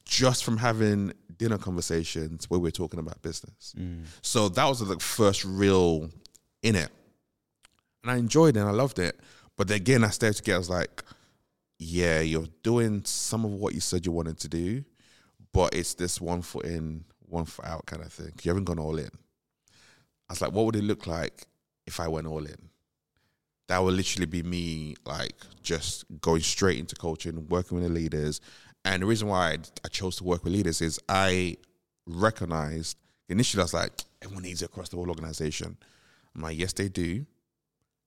just 0.06 0.44
from 0.44 0.58
having 0.58 1.14
dinner 1.38 1.58
conversations 1.58 2.50
where 2.50 2.60
we're 2.60 2.72
talking 2.72 3.00
about 3.00 3.22
business. 3.22 3.76
Mm. 3.78 4.06
So 4.22 4.50
that 4.50 4.66
was 4.66 4.80
the 4.80 4.98
first 5.00 5.46
real 5.46 6.10
in 6.64 6.76
it. 6.76 6.90
And 8.04 8.12
I 8.12 8.18
enjoyed 8.18 8.58
it 8.58 8.60
and 8.60 8.70
I 8.70 8.72
loved 8.72 8.98
it. 8.98 9.20
But 9.60 9.70
again, 9.72 10.06
I 10.06 10.10
started 10.10 10.38
to 10.38 10.44
get, 10.44 10.56
I 10.56 10.58
was 10.58 10.70
like, 10.70 11.04
yeah, 11.80 12.22
you're 12.22 12.48
doing 12.64 13.04
some 13.04 13.44
of 13.44 13.52
what 13.52 13.74
you 13.74 13.82
said 13.82 14.06
you 14.06 14.14
wanted 14.14 14.40
to 14.40 14.48
do, 14.48 14.86
but 15.52 15.76
it's 15.76 15.96
this 15.96 16.22
one 16.22 16.42
foot 16.42 16.64
in, 16.64 17.04
one 17.28 17.44
foot 17.44 17.66
out 17.66 17.86
kind 17.86 18.02
of 18.02 18.14
thing. 18.14 18.32
You 18.42 18.52
haven't 18.52 18.64
gone 18.64 18.80
all 18.80 18.98
in. 18.98 19.10
I 20.30 20.32
was 20.32 20.42
like, 20.42 20.54
what 20.54 20.66
would 20.66 20.78
it 20.78 20.86
look 20.86 21.08
like 21.08 21.46
if 21.86 22.00
I 22.00 22.08
went 22.08 22.26
all 22.26 22.46
in? 22.46 22.70
That 23.68 23.84
would 23.84 23.96
literally 23.96 24.28
be 24.28 24.44
me, 24.44 24.96
like, 25.06 25.36
just 25.62 26.06
going 26.22 26.40
straight 26.40 26.80
into 26.80 26.96
coaching, 26.96 27.46
working 27.50 27.80
with 27.80 27.86
the 27.86 27.94
leaders. 27.94 28.40
And 28.86 29.02
the 29.02 29.08
reason 29.08 29.28
why 29.28 29.58
I 29.84 29.88
chose 29.90 30.16
to 30.18 30.24
work 30.24 30.46
with 30.46 30.54
leaders 30.54 30.82
is 30.82 31.02
I 31.10 31.58
recognized 32.08 32.96
initially, 33.28 33.60
I 33.60 33.66
was 33.66 33.74
like, 33.74 34.06
everyone 34.22 34.44
needs 34.44 34.62
it 34.62 34.68
across 34.68 34.88
the 34.88 34.96
whole 34.96 35.10
organization. 35.10 35.76
I'm 36.34 36.44
like, 36.44 36.58
yes, 36.58 36.72
they 36.72 36.88
do. 36.88 37.26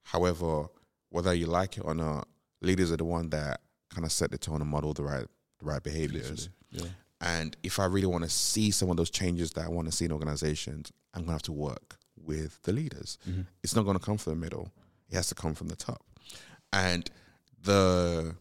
However, 0.05 0.69
whether 1.13 1.33
you 1.35 1.47
like 1.47 1.77
it 1.79 1.83
or 1.85 1.95
not, 1.95 2.27
leaders 2.61 2.91
are 2.91 2.97
the 2.97 3.05
one 3.05 3.31
that 3.31 3.61
kind 3.91 4.05
of 4.05 4.13
set 4.13 4.31
the 4.31 4.39
tone 4.39 4.61
and 4.61 4.71
model 4.71 4.93
the 4.95 5.03
right 5.05 5.27
the 5.61 5.65
right 5.65 5.83
behaviors. 5.83 6.49
Yeah. 6.71 6.87
And 7.21 7.57
if 7.63 7.79
I 7.79 7.85
really 7.85 8.07
want 8.07 8.25
to 8.25 8.31
see 8.31 8.71
some 8.73 8.91
of 8.91 8.97
those 8.97 9.11
changes 9.11 9.53
that 9.53 9.65
I 9.65 9.69
want 9.69 9.87
to 9.89 9.93
see 9.93 10.07
in 10.07 10.13
organizations, 10.13 10.91
I'm 11.15 11.23
gonna 11.23 11.33
have 11.33 11.43
to 11.43 11.53
work 11.53 11.99
with 12.17 12.61
the 12.63 12.73
leaders. 12.73 13.19
Mhm. 13.29 13.47
It's 13.63 13.77
not 13.77 13.85
gonna 13.85 13.99
come 14.01 14.19
from 14.19 14.33
the 14.33 14.39
middle. 14.41 14.73
It 15.09 15.15
has 15.15 15.29
to 15.29 15.35
come 15.35 15.55
from 15.55 15.69
the 15.69 15.77
top. 15.77 16.05
And 16.73 17.09
the 17.63 18.35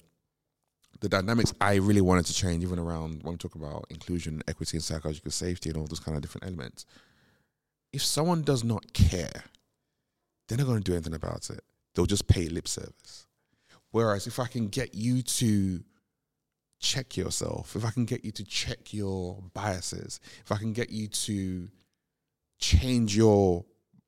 the 1.01 1.09
dynamics 1.09 1.51
I 1.59 1.75
really 1.75 2.01
wanted 2.01 2.27
to 2.27 2.33
change, 2.33 2.63
even 2.63 2.77
around 2.79 3.23
when 3.23 3.33
we 3.33 3.37
talk 3.37 3.55
about 3.55 3.85
inclusion, 3.89 4.43
equity, 4.47 4.77
and 4.77 4.83
psychological 4.83 5.31
safety, 5.31 5.69
and 5.69 5.77
all 5.77 5.87
those 5.87 5.99
kind 5.99 6.15
of 6.15 6.21
different 6.21 6.45
elements. 6.45 6.85
If 7.91 8.03
someone 8.05 8.43
does 8.43 8.63
not 8.63 8.93
care, 8.93 9.43
they're 10.47 10.59
not 10.59 10.67
going 10.67 10.77
to 10.77 10.83
do 10.83 10.93
anything 10.93 11.15
about 11.15 11.49
it. 11.49 11.63
They'll 11.93 12.05
just 12.05 12.27
pay 12.27 12.47
lip 12.47 12.67
service. 12.67 13.27
Whereas 13.91 14.27
if 14.27 14.39
I 14.39 14.47
can 14.47 14.67
get 14.69 14.95
you 14.95 15.21
to 15.21 15.83
check 16.79 17.17
yourself, 17.17 17.75
if 17.75 17.85
I 17.85 17.91
can 17.91 18.05
get 18.05 18.25
you 18.25 18.31
to 18.31 18.43
check 18.43 18.93
your 18.93 19.43
biases, 19.53 20.19
if 20.43 20.51
I 20.51 20.57
can 20.57 20.73
get 20.73 20.89
you 20.89 21.07
to 21.07 21.69
change 22.59 23.15
your 23.15 23.65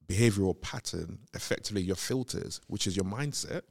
behavioral 0.07 0.59
pattern, 0.59 1.19
effectively 1.33 1.81
your 1.81 1.95
filters, 1.95 2.61
which 2.67 2.87
is 2.87 2.95
your 2.95 3.05
mindset, 3.05 3.61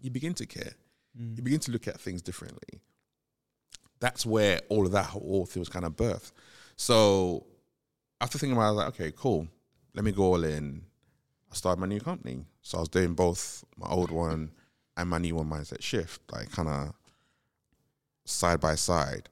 you 0.00 0.10
begin 0.10 0.34
to 0.34 0.46
care. 0.46 0.72
Mm. 1.18 1.36
You 1.36 1.42
begin 1.42 1.60
to 1.60 1.72
look 1.72 1.88
at 1.88 2.00
things 2.00 2.22
differently. 2.22 2.80
That's 4.00 4.24
where 4.24 4.60
all 4.68 4.86
of 4.86 4.92
that 4.92 5.06
whole 5.06 5.46
thing 5.46 5.60
was 5.60 5.68
kind 5.68 5.84
of 5.84 5.92
birthed. 5.92 6.32
So 6.76 7.46
after 8.20 8.38
thinking 8.38 8.56
about 8.56 8.64
it, 8.64 8.66
I 8.66 8.70
was 8.70 8.76
like, 8.78 8.88
okay, 8.88 9.12
cool. 9.14 9.48
Let 9.94 10.04
me 10.04 10.12
go 10.12 10.24
all 10.24 10.44
in. 10.44 10.82
I 11.50 11.54
started 11.54 11.80
my 11.80 11.86
new 11.86 12.00
company. 12.00 12.44
So 12.62 12.78
I 12.78 12.80
was 12.80 12.88
doing 12.88 13.14
both 13.14 13.64
my 13.76 13.88
old 13.88 14.10
one 14.10 14.50
and 14.96 15.08
my 15.08 15.18
new 15.18 15.36
one, 15.36 15.48
Mindset 15.48 15.82
Shift, 15.82 16.20
like 16.32 16.50
kind 16.50 16.68
of 16.68 16.92
side 18.24 18.60
by 18.60 18.74
side. 18.74 19.28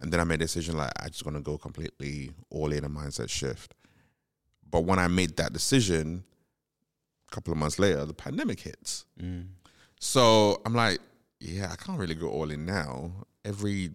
And 0.00 0.12
then 0.12 0.20
I 0.20 0.24
made 0.24 0.36
a 0.36 0.44
decision 0.44 0.76
like 0.76 0.92
I 1.00 1.08
just 1.08 1.24
gonna 1.24 1.40
go 1.40 1.58
completely 1.58 2.30
all 2.50 2.72
in 2.72 2.84
a 2.84 2.88
mindset 2.88 3.28
shift. 3.28 3.74
But 4.70 4.84
when 4.84 4.98
I 4.98 5.08
made 5.08 5.36
that 5.38 5.52
decision, 5.52 6.24
a 7.28 7.34
couple 7.34 7.52
of 7.52 7.58
months 7.58 7.78
later, 7.78 8.04
the 8.04 8.14
pandemic 8.14 8.60
hits. 8.60 9.06
Mm. 9.20 9.48
So 9.98 10.60
I'm 10.64 10.74
like, 10.74 11.00
yeah, 11.40 11.70
I 11.72 11.76
can't 11.76 11.98
really 11.98 12.14
go 12.14 12.28
all 12.28 12.50
in 12.50 12.64
now. 12.64 13.10
Every 13.44 13.90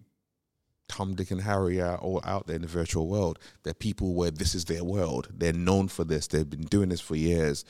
Tom, 0.88 1.14
Dick, 1.14 1.30
and 1.30 1.40
Harry 1.40 1.80
are 1.80 1.96
all 1.96 2.20
out 2.24 2.46
there 2.46 2.56
in 2.56 2.62
the 2.62 2.68
virtual 2.68 3.06
world. 3.06 3.38
They're 3.62 3.74
people 3.74 4.14
where 4.14 4.30
this 4.30 4.54
is 4.54 4.66
their 4.66 4.84
world. 4.84 5.28
They're 5.32 5.52
known 5.52 5.88
for 5.88 6.04
this. 6.04 6.26
They've 6.26 6.48
been 6.48 6.64
doing 6.64 6.90
this 6.90 7.00
for 7.00 7.16
years. 7.16 7.64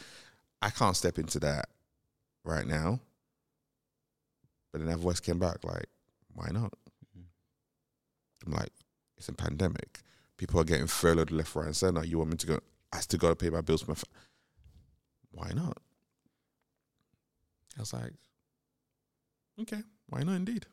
I 0.65 0.71
can't 0.71 0.97
step 0.97 1.19
into 1.19 1.39
that 1.41 1.67
right 2.43 2.67
now. 2.67 2.99
But 4.73 4.79
then 4.81 4.89
that 4.89 4.97
voice 4.97 5.21
came 5.21 5.39
back 5.39 5.63
like, 5.63 5.87
why 6.33 6.49
not? 6.51 6.73
Mm-hmm. 7.17 8.47
I'm 8.47 8.53
like, 8.53 8.73
it's 9.19 9.29
a 9.29 9.35
pandemic. 9.35 10.01
People 10.39 10.59
are 10.59 10.65
getting 10.65 10.87
furloughed 10.87 11.31
left, 11.31 11.55
right, 11.55 11.67
and 11.67 11.77
center. 11.77 12.03
You 12.03 12.17
want 12.19 12.31
me 12.31 12.37
to 12.39 12.47
go? 12.47 12.61
I 12.93 13.01
still 13.01 13.19
got 13.19 13.29
to 13.29 13.37
pay 13.37 13.51
my 13.51 13.61
bills. 13.61 13.83
For 13.83 13.91
my 13.91 13.95
fa- 13.95 14.07
why 15.33 15.51
not? 15.55 15.77
I 17.77 17.81
was 17.81 17.93
like, 17.93 18.15
okay, 19.61 19.83
why 20.09 20.23
not 20.23 20.37
indeed? 20.37 20.65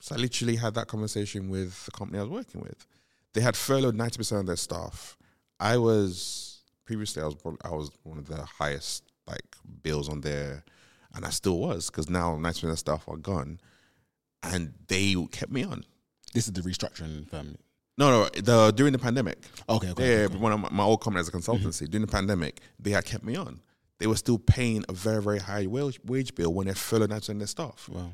So 0.00 0.14
I 0.14 0.18
literally 0.18 0.56
had 0.56 0.74
that 0.74 0.88
conversation 0.88 1.48
with 1.48 1.86
the 1.86 1.90
company 1.92 2.18
I 2.18 2.22
was 2.22 2.30
working 2.30 2.60
with. 2.60 2.86
They 3.32 3.40
had 3.40 3.56
furloughed 3.56 3.94
ninety 3.94 4.18
percent 4.18 4.40
of 4.40 4.46
their 4.46 4.56
staff. 4.56 5.16
I 5.58 5.78
was 5.78 6.60
previously 6.84 7.22
I 7.22 7.26
was 7.26 7.36
I 7.64 7.70
was 7.70 7.90
one 8.02 8.18
of 8.18 8.26
the 8.26 8.44
highest 8.44 9.11
like 9.26 9.56
bills 9.82 10.08
on 10.08 10.20
there, 10.20 10.64
and 11.14 11.24
I 11.24 11.30
still 11.30 11.58
was 11.58 11.90
because 11.90 12.08
now 12.10 12.36
ninety 12.36 12.60
percent 12.60 12.72
of 12.72 12.78
staff 12.78 13.04
are 13.08 13.16
gone, 13.16 13.60
and 14.42 14.74
they 14.88 15.14
kept 15.30 15.52
me 15.52 15.64
on. 15.64 15.84
This 16.34 16.46
is 16.46 16.52
the 16.52 16.62
restructuring 16.62 17.28
firm. 17.28 17.56
No, 17.98 18.10
no, 18.10 18.28
the 18.30 18.72
during 18.72 18.92
the 18.92 18.98
pandemic. 18.98 19.38
Okay, 19.68 19.90
okay. 19.90 20.08
Yeah, 20.08 20.24
okay. 20.24 20.36
one 20.36 20.52
of 20.52 20.60
my, 20.60 20.68
my 20.70 20.84
old 20.84 21.02
company 21.02 21.20
as 21.20 21.28
a 21.28 21.32
consultancy 21.32 21.82
mm-hmm. 21.82 21.90
during 21.90 22.06
the 22.06 22.12
pandemic, 22.12 22.60
they 22.78 22.90
had 22.90 23.04
kept 23.04 23.22
me 23.22 23.36
on. 23.36 23.60
They 23.98 24.06
were 24.06 24.16
still 24.16 24.38
paying 24.38 24.84
a 24.88 24.92
very, 24.92 25.22
very 25.22 25.38
high 25.38 25.66
wage, 25.66 26.00
wage 26.04 26.34
bill 26.34 26.52
when 26.52 26.66
they 26.66 26.74
furloughed 26.74 27.10
ninety 27.10 27.20
percent 27.20 27.36
of 27.36 27.40
their 27.40 27.46
staff. 27.48 27.88
Wow. 27.88 28.12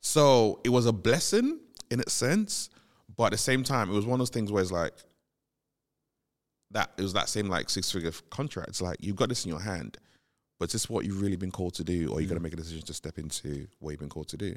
So 0.00 0.60
it 0.64 0.70
was 0.70 0.86
a 0.86 0.92
blessing 0.92 1.60
in 1.90 2.00
its 2.00 2.12
sense, 2.12 2.70
but 3.16 3.24
at 3.24 3.32
the 3.32 3.38
same 3.38 3.62
time, 3.62 3.90
it 3.90 3.94
was 3.94 4.06
one 4.06 4.14
of 4.14 4.18
those 4.20 4.30
things 4.30 4.50
where 4.50 4.62
it's 4.62 4.72
like 4.72 4.94
that. 6.70 6.92
It 6.96 7.02
was 7.02 7.12
that 7.12 7.28
same 7.28 7.48
like 7.48 7.68
six 7.68 7.92
figure 7.92 8.12
contract. 8.30 8.70
It's 8.70 8.82
like 8.82 8.96
you've 9.00 9.16
got 9.16 9.28
this 9.28 9.44
in 9.44 9.50
your 9.50 9.60
hand, 9.60 9.98
but 10.58 10.68
is 10.68 10.72
this 10.72 10.90
what 10.90 11.04
you've 11.04 11.20
really 11.20 11.36
been 11.36 11.50
called 11.50 11.74
to 11.74 11.84
do, 11.84 12.08
or 12.10 12.20
you 12.20 12.26
got 12.26 12.34
to 12.34 12.40
make 12.40 12.52
a 12.52 12.56
decision 12.56 12.82
to 12.82 12.94
step 12.94 13.18
into 13.18 13.66
what 13.80 13.90
you've 13.90 14.00
been 14.00 14.08
called 14.08 14.28
to 14.28 14.36
do? 14.36 14.56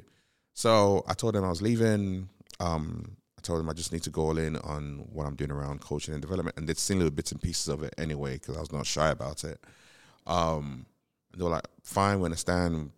So 0.54 1.04
I 1.06 1.14
told 1.14 1.34
them 1.34 1.44
I 1.44 1.48
was 1.48 1.62
leaving. 1.62 2.28
Um, 2.58 3.16
I 3.38 3.40
told 3.42 3.58
them 3.60 3.70
I 3.70 3.72
just 3.72 3.92
need 3.92 4.02
to 4.02 4.10
go 4.10 4.22
all 4.22 4.38
in 4.38 4.56
on 4.56 5.06
what 5.12 5.26
I'm 5.26 5.34
doing 5.34 5.50
around 5.50 5.80
coaching 5.80 6.12
and 6.12 6.20
development, 6.20 6.56
and 6.58 6.68
they'd 6.68 6.78
seen 6.78 6.98
little 6.98 7.10
bits 7.10 7.32
and 7.32 7.40
pieces 7.40 7.68
of 7.68 7.82
it 7.82 7.94
anyway 7.96 8.34
because 8.34 8.56
I 8.56 8.60
was 8.60 8.72
not 8.72 8.86
shy 8.86 9.08
about 9.10 9.44
it. 9.44 9.58
Um, 10.26 10.84
and 11.32 11.40
they 11.40 11.44
were 11.44 11.50
like, 11.50 11.64
"Fine, 11.82 12.20
we 12.20 12.24
understand. 12.26 12.90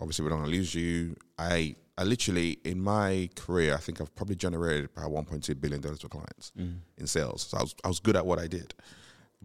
Obviously, 0.00 0.24
we 0.24 0.30
don't 0.30 0.40
want 0.40 0.50
to 0.50 0.56
lose 0.56 0.74
you." 0.74 1.14
I, 1.38 1.76
I 1.96 2.02
literally 2.04 2.58
in 2.64 2.80
my 2.80 3.28
career, 3.36 3.74
I 3.74 3.78
think 3.78 4.00
I've 4.00 4.14
probably 4.16 4.34
generated 4.36 4.88
about 4.96 5.10
1.2 5.12 5.60
billion 5.60 5.80
dollars 5.80 6.00
for 6.00 6.08
clients 6.08 6.50
in 6.56 7.06
sales. 7.06 7.42
So 7.42 7.58
I 7.58 7.62
was, 7.62 7.74
I 7.84 7.88
was 7.88 8.00
good 8.00 8.16
at 8.16 8.26
what 8.26 8.38
I 8.40 8.48
did, 8.48 8.74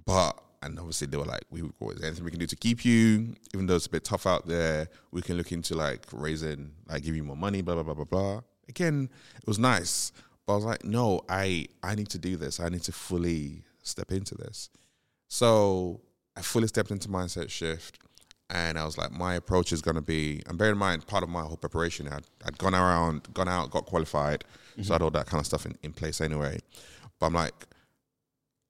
but 0.06 0.42
and 0.62 0.78
obviously 0.78 1.08
they 1.08 1.18
were 1.18 1.26
like, 1.26 1.44
"We, 1.50 1.62
is 1.62 2.00
there 2.00 2.08
anything 2.08 2.26
we 2.26 2.32
can 2.32 2.40
do 2.40 2.48
to 2.48 2.56
keep 2.56 2.84
you? 2.86 3.36
Even 3.54 3.66
though 3.66 3.76
it's 3.76 3.88
a 3.88 3.90
bit 3.90 4.04
tough 4.04 4.26
out 4.26 4.48
there, 4.48 4.88
we 5.12 5.22
can 5.22 5.38
look 5.38 5.52
into 5.52 5.76
like 5.76 6.06
raising, 6.12 6.72
like 6.88 7.04
give 7.04 7.16
you 7.16 7.24
more 7.24 7.38
money, 7.38 7.62
blah 7.62 7.76
blah 7.76 7.84
blah 7.84 7.94
blah 7.94 8.06
blah." 8.06 8.42
Again, 8.68 9.10
it 9.36 9.48
was 9.48 9.58
nice, 9.58 10.12
but 10.46 10.54
I 10.54 10.56
was 10.58 10.66
like, 10.66 10.84
"No, 10.84 11.22
I, 11.30 11.68
I 11.82 11.96
need 11.96 12.10
to 12.10 12.20
do 12.20 12.38
this. 12.38 12.60
I 12.60 12.70
need 12.70 12.84
to 12.84 12.92
fully 12.92 13.64
step 13.84 14.12
into 14.12 14.36
this." 14.36 14.70
So 15.28 16.02
I 16.36 16.42
fully 16.42 16.68
stepped 16.68 16.92
into 16.92 17.08
mindset 17.08 17.50
shift, 17.50 18.00
and 18.50 18.80
I 18.80 18.86
was 18.86 18.98
like, 18.98 19.12
my 19.12 19.36
approach 19.36 19.72
is 19.72 19.82
going 19.82 19.96
to 19.96 20.02
be. 20.02 20.42
And 20.48 20.58
bear 20.58 20.72
in 20.72 20.78
mind, 20.78 21.06
part 21.06 21.24
of 21.24 21.30
my 21.30 21.42
whole 21.42 21.58
preparation, 21.58 22.08
I'd, 22.08 22.24
I'd 22.46 22.58
gone 22.58 22.74
around, 22.74 23.32
gone 23.34 23.48
out, 23.48 23.70
got 23.70 23.86
qualified, 23.86 24.44
mm-hmm. 24.72 24.84
so 24.84 24.94
I 24.94 24.96
had 24.96 25.02
all 25.04 25.12
that 25.12 25.28
kind 25.28 25.40
of 25.40 25.46
stuff 25.46 25.66
in, 25.66 25.78
in 25.84 25.94
place 25.94 26.20
anyway. 26.20 26.60
But 27.20 27.28
I'm 27.28 27.34
like, 27.34 27.68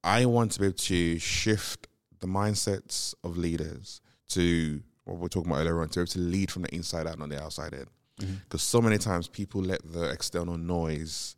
I 0.02 0.24
want 0.26 0.52
to 0.52 0.60
be 0.60 0.66
able 0.66 0.76
to 0.76 1.18
shift 1.18 1.88
the 2.20 2.26
mindsets 2.26 3.14
of 3.24 3.36
leaders 3.36 4.00
to 4.30 4.82
what 5.04 5.16
we 5.16 5.22
we're 5.22 5.28
talking 5.28 5.50
about 5.50 5.60
earlier 5.60 5.80
on, 5.80 5.88
to 5.88 5.98
be 5.98 6.02
able 6.02 6.12
to 6.12 6.18
lead 6.18 6.50
from 6.50 6.62
the 6.62 6.74
inside 6.74 7.06
out, 7.06 7.18
and 7.18 7.20
not 7.20 7.30
the 7.30 7.42
outside 7.42 7.72
in. 7.72 7.86
Mm-hmm. 8.20 8.34
Because 8.44 8.62
so 8.62 8.80
many 8.80 8.98
times 8.98 9.28
people 9.28 9.62
let 9.62 9.80
the 9.92 10.10
external 10.10 10.56
noise 10.56 11.36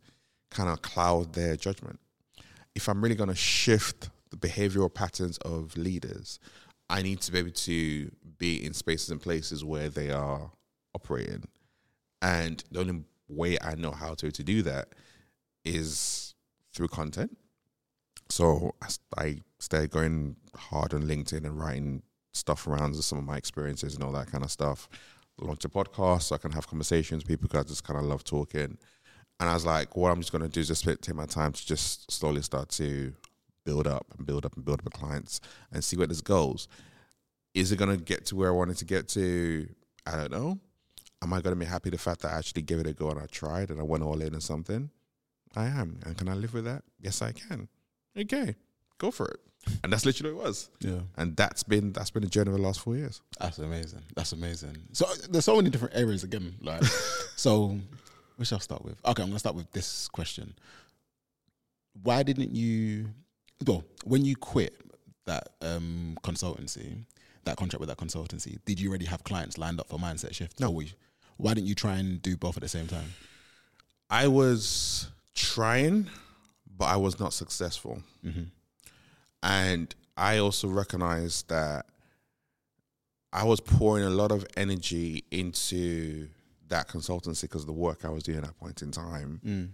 kind 0.51 0.69
of 0.69 0.81
cloud 0.81 1.33
their 1.33 1.55
judgment. 1.55 1.99
If 2.75 2.87
I'm 2.87 3.01
really 3.01 3.15
going 3.15 3.29
to 3.29 3.35
shift 3.35 4.09
the 4.29 4.37
behavioral 4.37 4.93
patterns 4.93 5.37
of 5.39 5.75
leaders, 5.77 6.39
I 6.89 7.01
need 7.01 7.21
to 7.21 7.31
be 7.31 7.39
able 7.39 7.51
to 7.51 8.11
be 8.37 8.63
in 8.63 8.73
spaces 8.73 9.09
and 9.09 9.21
places 9.21 9.63
where 9.63 9.89
they 9.89 10.11
are 10.11 10.51
operating. 10.93 11.43
And 12.21 12.63
the 12.71 12.79
only 12.79 13.03
way 13.27 13.57
I 13.61 13.75
know 13.75 13.91
how 13.91 14.13
to, 14.15 14.31
to 14.31 14.43
do 14.43 14.61
that 14.63 14.89
is 15.65 16.35
through 16.73 16.89
content. 16.89 17.37
So 18.33 18.73
I 19.15 19.41
started 19.59 19.91
going 19.91 20.37
hard 20.55 20.95
on 20.95 21.03
LinkedIn 21.03 21.45
and 21.45 21.59
writing 21.59 22.01
stuff 22.33 22.65
around 22.65 22.95
some 22.95 23.19
of 23.19 23.25
my 23.25 23.37
experiences 23.37 23.93
and 23.93 24.03
all 24.03 24.11
that 24.13 24.31
kind 24.31 24.43
of 24.43 24.49
stuff. 24.49 24.89
Launched 25.39 25.65
a 25.65 25.69
podcast 25.69 26.23
so 26.23 26.33
I 26.33 26.39
can 26.39 26.51
have 26.51 26.65
conversations 26.65 27.21
with 27.21 27.27
people 27.27 27.47
because 27.47 27.65
I 27.65 27.67
just 27.67 27.83
kind 27.83 27.99
of 27.99 28.05
love 28.05 28.23
talking. 28.23 28.79
And 29.39 29.49
I 29.49 29.53
was 29.53 29.67
like, 29.67 29.95
what 29.95 30.11
I'm 30.11 30.19
just 30.19 30.31
going 30.31 30.41
to 30.41 30.49
do 30.49 30.61
is 30.61 30.67
just 30.67 30.83
take 30.83 31.13
my 31.13 31.27
time 31.27 31.51
to 31.51 31.63
just 31.63 32.11
slowly 32.11 32.41
start 32.41 32.69
to 32.69 33.13
build 33.65 33.85
up 33.85 34.07
and 34.17 34.25
build 34.25 34.47
up 34.47 34.55
and 34.55 34.65
build 34.65 34.79
up 34.79 34.85
with 34.85 34.93
clients 34.93 35.39
and 35.71 35.83
see 35.83 35.95
where 35.95 36.07
this 36.07 36.21
goes. 36.21 36.67
Is 37.53 37.71
it 37.71 37.75
going 37.77 37.95
to 37.95 38.03
get 38.03 38.25
to 38.25 38.35
where 38.35 38.49
I 38.49 38.53
wanted 38.53 38.77
to 38.77 38.85
get 38.85 39.07
to? 39.09 39.69
I 40.07 40.15
don't 40.15 40.31
know. 40.31 40.57
Am 41.21 41.33
I 41.33 41.39
going 41.39 41.55
to 41.55 41.59
be 41.59 41.67
happy 41.67 41.91
the 41.91 41.99
fact 41.99 42.21
that 42.21 42.33
I 42.33 42.39
actually 42.39 42.63
gave 42.63 42.79
it 42.79 42.87
a 42.87 42.93
go 42.93 43.11
and 43.11 43.19
I 43.19 43.27
tried 43.27 43.69
and 43.69 43.79
I 43.79 43.83
went 43.83 44.03
all 44.03 44.19
in 44.19 44.33
on 44.33 44.41
something? 44.41 44.89
I 45.55 45.65
am. 45.67 45.99
And 46.03 46.17
can 46.17 46.29
I 46.29 46.33
live 46.33 46.55
with 46.55 46.65
that? 46.65 46.83
Yes, 46.99 47.21
I 47.21 47.31
can. 47.31 47.69
Okay, 48.17 48.55
go 48.97 49.11
for 49.11 49.27
it. 49.27 49.39
And 49.83 49.93
that's 49.93 50.05
literally 50.05 50.33
what 50.33 50.41
it 50.41 50.47
was. 50.47 50.69
Yeah. 50.81 50.99
And 51.15 51.37
that's 51.37 51.63
been 51.63 51.93
that's 51.93 52.11
been 52.11 52.23
the 52.23 52.29
journey 52.29 52.51
of 52.51 52.57
the 52.57 52.61
last 52.61 52.81
four 52.81 52.95
years. 52.97 53.21
That's 53.39 53.59
amazing. 53.59 54.01
That's 54.15 54.33
amazing. 54.33 54.77
So 54.91 55.05
there's 55.29 55.45
so 55.45 55.55
many 55.55 55.69
different 55.69 55.95
areas 55.95 56.23
again. 56.23 56.55
Like, 56.61 56.83
so 57.35 57.77
which 58.35 58.51
I'll 58.51 58.59
start 58.59 58.83
with. 58.83 58.97
Okay, 59.05 59.23
I'm 59.23 59.29
gonna 59.29 59.39
start 59.39 59.55
with 59.55 59.71
this 59.71 60.09
question. 60.09 60.53
Why 62.01 62.23
didn't 62.23 62.51
you? 62.51 63.07
Well, 63.65 63.85
when 64.03 64.25
you 64.25 64.35
quit 64.35 64.75
that 65.25 65.49
um, 65.61 66.17
consultancy, 66.23 67.05
that 67.45 67.55
contract 67.55 67.79
with 67.79 67.87
that 67.89 67.97
consultancy, 67.97 68.57
did 68.65 68.79
you 68.81 68.89
already 68.89 69.05
have 69.05 69.23
clients 69.23 69.57
lined 69.57 69.79
up 69.79 69.87
for 69.87 69.97
mindset 69.97 70.33
shift? 70.33 70.59
No. 70.59 70.77
You- 70.79 70.89
why 71.37 71.53
didn't 71.53 71.67
you 71.67 71.75
try 71.75 71.95
and 71.95 72.21
do 72.21 72.37
both 72.37 72.57
at 72.57 72.61
the 72.63 72.69
same 72.69 72.87
time? 72.87 73.13
I 74.09 74.27
was 74.27 75.09
trying, 75.33 76.07
but 76.83 76.89
I 76.89 76.97
was 76.97 77.17
not 77.17 77.31
successful. 77.31 78.03
Mm-hmm. 78.25 78.43
And 79.41 79.95
I 80.17 80.39
also 80.39 80.67
recognized 80.67 81.47
that 81.47 81.85
I 83.31 83.45
was 83.45 83.61
pouring 83.61 84.03
a 84.03 84.09
lot 84.09 84.33
of 84.33 84.45
energy 84.57 85.23
into 85.31 86.27
that 86.67 86.89
consultancy 86.89 87.43
because 87.43 87.61
of 87.61 87.67
the 87.67 87.71
work 87.73 88.03
I 88.03 88.09
was 88.09 88.23
doing 88.23 88.39
at 88.39 88.43
that 88.43 88.59
point 88.59 88.81
in 88.81 88.91
time. 88.91 89.39
Mm. 89.45 89.69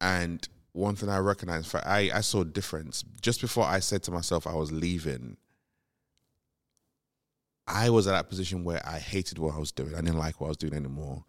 And 0.00 0.48
one 0.70 0.94
thing 0.94 1.08
I 1.08 1.18
recognized, 1.18 1.66
for 1.66 1.84
I, 1.84 2.10
I 2.14 2.20
saw 2.20 2.42
a 2.42 2.44
difference 2.44 3.04
just 3.20 3.40
before 3.40 3.64
I 3.64 3.80
said 3.80 4.04
to 4.04 4.12
myself 4.12 4.46
I 4.46 4.54
was 4.54 4.70
leaving. 4.70 5.36
I 7.66 7.90
was 7.90 8.06
at 8.06 8.12
that 8.12 8.28
position 8.28 8.62
where 8.62 8.80
I 8.86 9.00
hated 9.00 9.38
what 9.38 9.56
I 9.56 9.58
was 9.58 9.72
doing. 9.72 9.96
I 9.96 10.00
didn't 10.00 10.18
like 10.18 10.40
what 10.40 10.46
I 10.46 10.50
was 10.50 10.58
doing 10.58 10.74
anymore, 10.74 11.24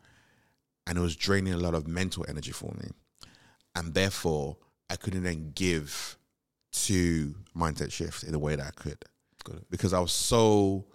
and 0.85 0.95
it 0.95 1.01
was 1.01 1.15
draining 1.15 1.53
a 1.53 1.57
lot 1.57 1.73
of 1.73 1.87
mental 1.87 2.23
energy 2.29 2.51
for 2.51 2.71
me, 2.75 2.91
and 3.77 3.93
therefore 3.93 4.57
I 4.89 4.95
couldn't 4.95 5.23
then 5.23 5.51
give 5.55 6.17
to 6.71 7.35
mindset 7.55 7.91
shift 7.91 8.23
in 8.23 8.31
the 8.31 8.39
way 8.39 8.55
that 8.55 8.65
I 8.65 8.71
could 8.71 9.03
because 9.69 9.93
I 9.93 9.99
was 9.99 10.11
so. 10.11 10.85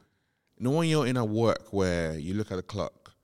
You 0.59 0.65
know 0.65 0.71
when 0.73 0.89
you're 0.89 1.07
in 1.07 1.17
a 1.17 1.25
work 1.25 1.73
where 1.73 2.17
you 2.19 2.35
look 2.35 2.53
at 2.53 2.57
the 2.57 2.63
clock 2.63 3.15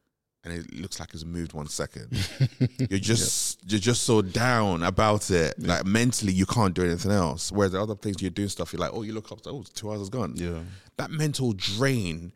and 0.42 0.52
it 0.52 0.74
looks 0.74 0.98
like 0.98 1.12
it's 1.12 1.24
moved 1.24 1.52
one 1.52 1.68
second, 1.68 2.08
you're 2.90 2.98
just 2.98 3.60
you're 3.70 3.80
just 3.80 4.02
so 4.02 4.22
down 4.22 4.82
about 4.82 5.30
it. 5.30 5.54
Like 5.58 5.84
mentally, 5.84 6.32
you 6.32 6.46
can't 6.46 6.74
do 6.74 6.84
anything 6.84 7.12
else. 7.12 7.52
Whereas 7.52 7.72
the 7.72 7.82
other 7.82 7.94
things 7.94 8.22
you're 8.22 8.30
doing 8.30 8.48
stuff, 8.48 8.72
you're 8.72 8.80
like, 8.80 8.92
oh, 8.92 9.02
you 9.02 9.12
look 9.12 9.30
up, 9.30 9.40
oh, 9.46 9.64
two 9.74 9.90
hours 9.90 10.00
is 10.00 10.08
gone. 10.08 10.34
Yeah. 10.36 10.60
That 10.96 11.10
mental 11.10 11.52
drain 11.52 12.32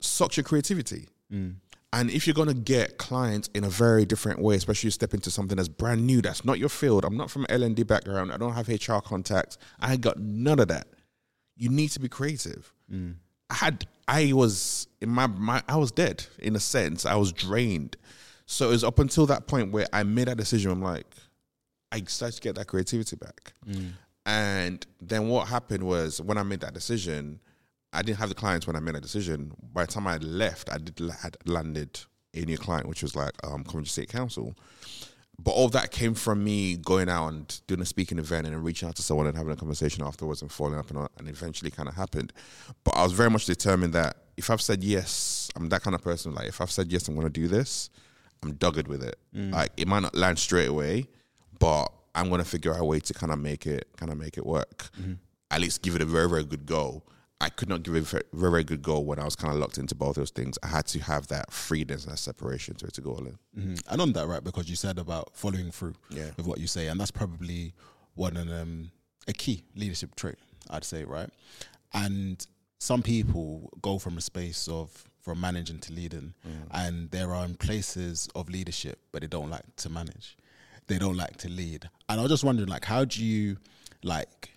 sucks 0.00 0.36
your 0.36 0.44
creativity. 0.44 1.08
Mm. 1.32 1.56
And 1.92 2.10
if 2.10 2.26
you're 2.26 2.34
gonna 2.34 2.54
get 2.54 2.96
clients 2.96 3.50
in 3.54 3.64
a 3.64 3.68
very 3.68 4.06
different 4.06 4.40
way, 4.40 4.54
especially 4.56 4.88
you 4.88 4.92
step 4.92 5.12
into 5.12 5.30
something 5.30 5.56
that's 5.56 5.68
brand 5.68 6.06
new, 6.06 6.22
that's 6.22 6.44
not 6.44 6.58
your 6.58 6.70
field. 6.70 7.04
I'm 7.04 7.16
not 7.16 7.30
from 7.30 7.44
L 7.48 7.62
and 7.62 7.76
D 7.76 7.82
background. 7.82 8.32
I 8.32 8.38
don't 8.38 8.54
have 8.54 8.68
HR 8.68 8.98
contacts. 8.98 9.58
I 9.78 9.96
got 9.96 10.18
none 10.18 10.58
of 10.58 10.68
that. 10.68 10.86
You 11.56 11.68
need 11.68 11.88
to 11.90 12.00
be 12.00 12.08
creative. 12.08 12.72
Mm. 12.90 13.16
I 13.50 13.54
had 13.54 13.86
I 14.08 14.32
was 14.32 14.88
in 15.00 15.10
my, 15.10 15.26
my 15.26 15.62
I 15.68 15.76
was 15.76 15.92
dead 15.92 16.24
in 16.38 16.56
a 16.56 16.60
sense. 16.60 17.04
I 17.04 17.14
was 17.16 17.32
drained. 17.32 17.96
So 18.46 18.68
it 18.68 18.72
was 18.72 18.84
up 18.84 18.98
until 18.98 19.26
that 19.26 19.46
point 19.46 19.72
where 19.72 19.86
I 19.92 20.02
made 20.02 20.28
that 20.28 20.36
decision. 20.36 20.70
I'm 20.70 20.82
like, 20.82 21.06
I 21.90 22.02
started 22.06 22.36
to 22.36 22.42
get 22.42 22.54
that 22.56 22.66
creativity 22.66 23.16
back. 23.16 23.52
Mm. 23.68 23.92
And 24.24 24.86
then 25.00 25.28
what 25.28 25.48
happened 25.48 25.84
was 25.84 26.20
when 26.20 26.38
I 26.38 26.42
made 26.42 26.60
that 26.60 26.74
decision, 26.74 27.40
I 27.92 28.02
didn't 28.02 28.18
have 28.18 28.28
the 28.28 28.34
clients 28.34 28.66
when 28.66 28.76
I 28.76 28.80
made 28.80 28.94
that 28.94 29.02
decision. 29.02 29.52
By 29.72 29.84
the 29.84 29.92
time 29.92 30.06
I 30.06 30.16
left, 30.18 30.70
I 30.70 30.78
did 30.78 30.98
had 31.20 31.36
landed 31.44 32.00
a 32.34 32.40
new 32.40 32.56
client, 32.58 32.88
which 32.88 33.02
was 33.02 33.14
like 33.14 33.32
um, 33.44 33.64
Coventry 33.64 33.88
State 33.88 34.08
Council. 34.08 34.54
But 35.38 35.52
all 35.52 35.68
that 35.70 35.90
came 35.90 36.14
from 36.14 36.44
me 36.44 36.76
going 36.76 37.08
out 37.08 37.28
and 37.28 37.60
doing 37.66 37.80
a 37.80 37.86
speaking 37.86 38.18
event 38.18 38.46
and 38.46 38.54
then 38.54 38.62
reaching 38.62 38.88
out 38.88 38.96
to 38.96 39.02
someone 39.02 39.26
and 39.26 39.36
having 39.36 39.52
a 39.52 39.56
conversation 39.56 40.04
afterwards 40.04 40.40
and 40.40 40.52
following 40.52 40.78
up 40.78 40.88
and, 40.90 40.98
uh, 41.00 41.08
and 41.18 41.28
eventually 41.28 41.70
kind 41.70 41.88
of 41.88 41.94
happened. 41.94 42.32
But 42.84 42.94
I 42.96 43.02
was 43.02 43.12
very 43.12 43.30
much 43.30 43.46
determined 43.46 43.92
that 43.94 44.16
if 44.36 44.50
I've 44.50 44.62
said 44.62 44.84
yes, 44.84 45.50
I'm 45.56 45.68
that 45.70 45.82
kind 45.82 45.94
of 45.94 46.02
person. 46.02 46.34
Like 46.34 46.48
if 46.48 46.60
I've 46.60 46.70
said 46.70 46.92
yes, 46.92 47.08
I'm 47.08 47.14
going 47.14 47.26
to 47.26 47.32
do 47.32 47.48
this. 47.48 47.90
I'm 48.42 48.54
dogged 48.54 48.88
with 48.88 49.02
it. 49.02 49.18
Mm. 49.34 49.52
Like 49.52 49.72
it 49.76 49.88
might 49.88 50.00
not 50.00 50.14
land 50.14 50.38
straight 50.38 50.68
away, 50.68 51.06
but 51.58 51.86
I'm 52.14 52.28
going 52.28 52.42
to 52.42 52.48
figure 52.48 52.74
out 52.74 52.80
a 52.80 52.84
way 52.84 53.00
to 53.00 53.14
kind 53.14 53.32
of 53.32 53.38
make 53.38 53.66
it 53.66 53.88
kind 53.96 54.12
of 54.12 54.18
make 54.18 54.36
it 54.36 54.46
work. 54.46 54.90
Mm-hmm. 55.00 55.14
At 55.50 55.60
least 55.60 55.82
give 55.82 55.94
it 55.96 56.02
a 56.02 56.06
very 56.06 56.28
very 56.28 56.44
good 56.44 56.66
go. 56.66 57.02
I 57.42 57.48
could 57.48 57.68
not 57.68 57.82
give 57.82 57.94
a 57.94 58.00
very 58.00 58.22
very, 58.32 58.64
good 58.64 58.82
goal 58.82 59.04
when 59.04 59.18
I 59.18 59.24
was 59.24 59.36
kind 59.36 59.52
of 59.52 59.58
locked 59.60 59.76
into 59.78 59.94
both 59.94 60.14
those 60.16 60.30
things. 60.30 60.58
I 60.62 60.68
had 60.68 60.86
to 60.88 61.00
have 61.00 61.26
that 61.28 61.50
freedom 61.52 61.98
and 62.02 62.12
that 62.12 62.18
separation 62.18 62.74
to 62.76 62.86
to 62.90 63.00
go 63.00 63.10
all 63.12 63.26
in. 63.26 63.38
Mhm. 63.56 63.82
And 63.88 64.00
on 64.00 64.12
that, 64.14 64.26
right, 64.28 64.42
because 64.44 64.68
you 64.70 64.76
said 64.76 64.98
about 64.98 65.36
following 65.36 65.70
through 65.72 65.94
Yeah. 66.10 66.30
with 66.36 66.46
what 66.46 66.58
you 66.60 66.66
say, 66.66 66.86
and 66.88 67.00
that's 67.00 67.10
probably 67.10 67.74
one 68.14 68.36
of 68.36 68.46
them 68.46 68.92
a 69.28 69.32
key 69.32 69.64
leadership 69.74 70.14
trait, 70.16 70.36
I'd 70.70 70.84
say, 70.84 71.04
right? 71.04 71.30
And 71.92 72.44
some 72.78 73.02
people 73.02 73.70
go 73.82 73.98
from 73.98 74.16
a 74.18 74.20
space 74.20 74.66
of 74.68 75.04
from 75.20 75.40
managing 75.40 75.78
to 75.80 75.92
leading, 75.92 76.34
and 76.72 77.10
there 77.12 77.32
are 77.34 77.44
in 77.44 77.54
places 77.54 78.28
of 78.34 78.48
leadership, 78.48 78.98
but 79.12 79.20
they 79.22 79.28
don't 79.28 79.50
like 79.50 79.76
to 79.76 79.88
manage. 79.88 80.36
They 80.88 80.98
don't 80.98 81.16
like 81.16 81.36
to 81.38 81.48
lead. 81.48 81.88
And 82.08 82.18
I 82.18 82.22
was 82.24 82.30
just 82.32 82.42
wondering, 82.44 82.68
like, 82.68 82.84
how 82.84 83.04
do 83.04 83.24
you 83.24 83.58
like 84.02 84.50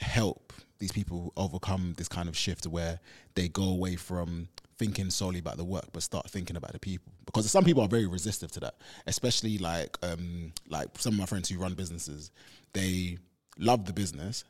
help 0.00 0.52
these 0.78 0.92
people 0.92 1.32
overcome 1.36 1.94
this 1.96 2.08
kind 2.08 2.28
of 2.28 2.36
shift 2.36 2.66
where 2.66 2.98
they 3.34 3.48
go 3.48 3.64
away 3.64 3.96
from 3.96 4.48
thinking 4.78 5.08
solely 5.08 5.38
about 5.38 5.56
the 5.56 5.64
work 5.64 5.86
but 5.92 6.02
start 6.02 6.28
thinking 6.28 6.56
about 6.56 6.72
the 6.72 6.78
people. 6.78 7.12
Because 7.24 7.50
some 7.50 7.64
people 7.64 7.82
are 7.82 7.88
very 7.88 8.06
resistive 8.06 8.52
to 8.52 8.60
that 8.60 8.74
especially 9.06 9.58
like 9.58 9.96
um 10.02 10.52
like 10.68 10.88
some 10.98 11.14
of 11.14 11.18
my 11.18 11.26
friends 11.26 11.48
who 11.48 11.58
run 11.58 11.74
businesses. 11.74 12.30
They 12.72 13.18
love 13.58 13.86
the 13.86 13.92
business 13.92 14.44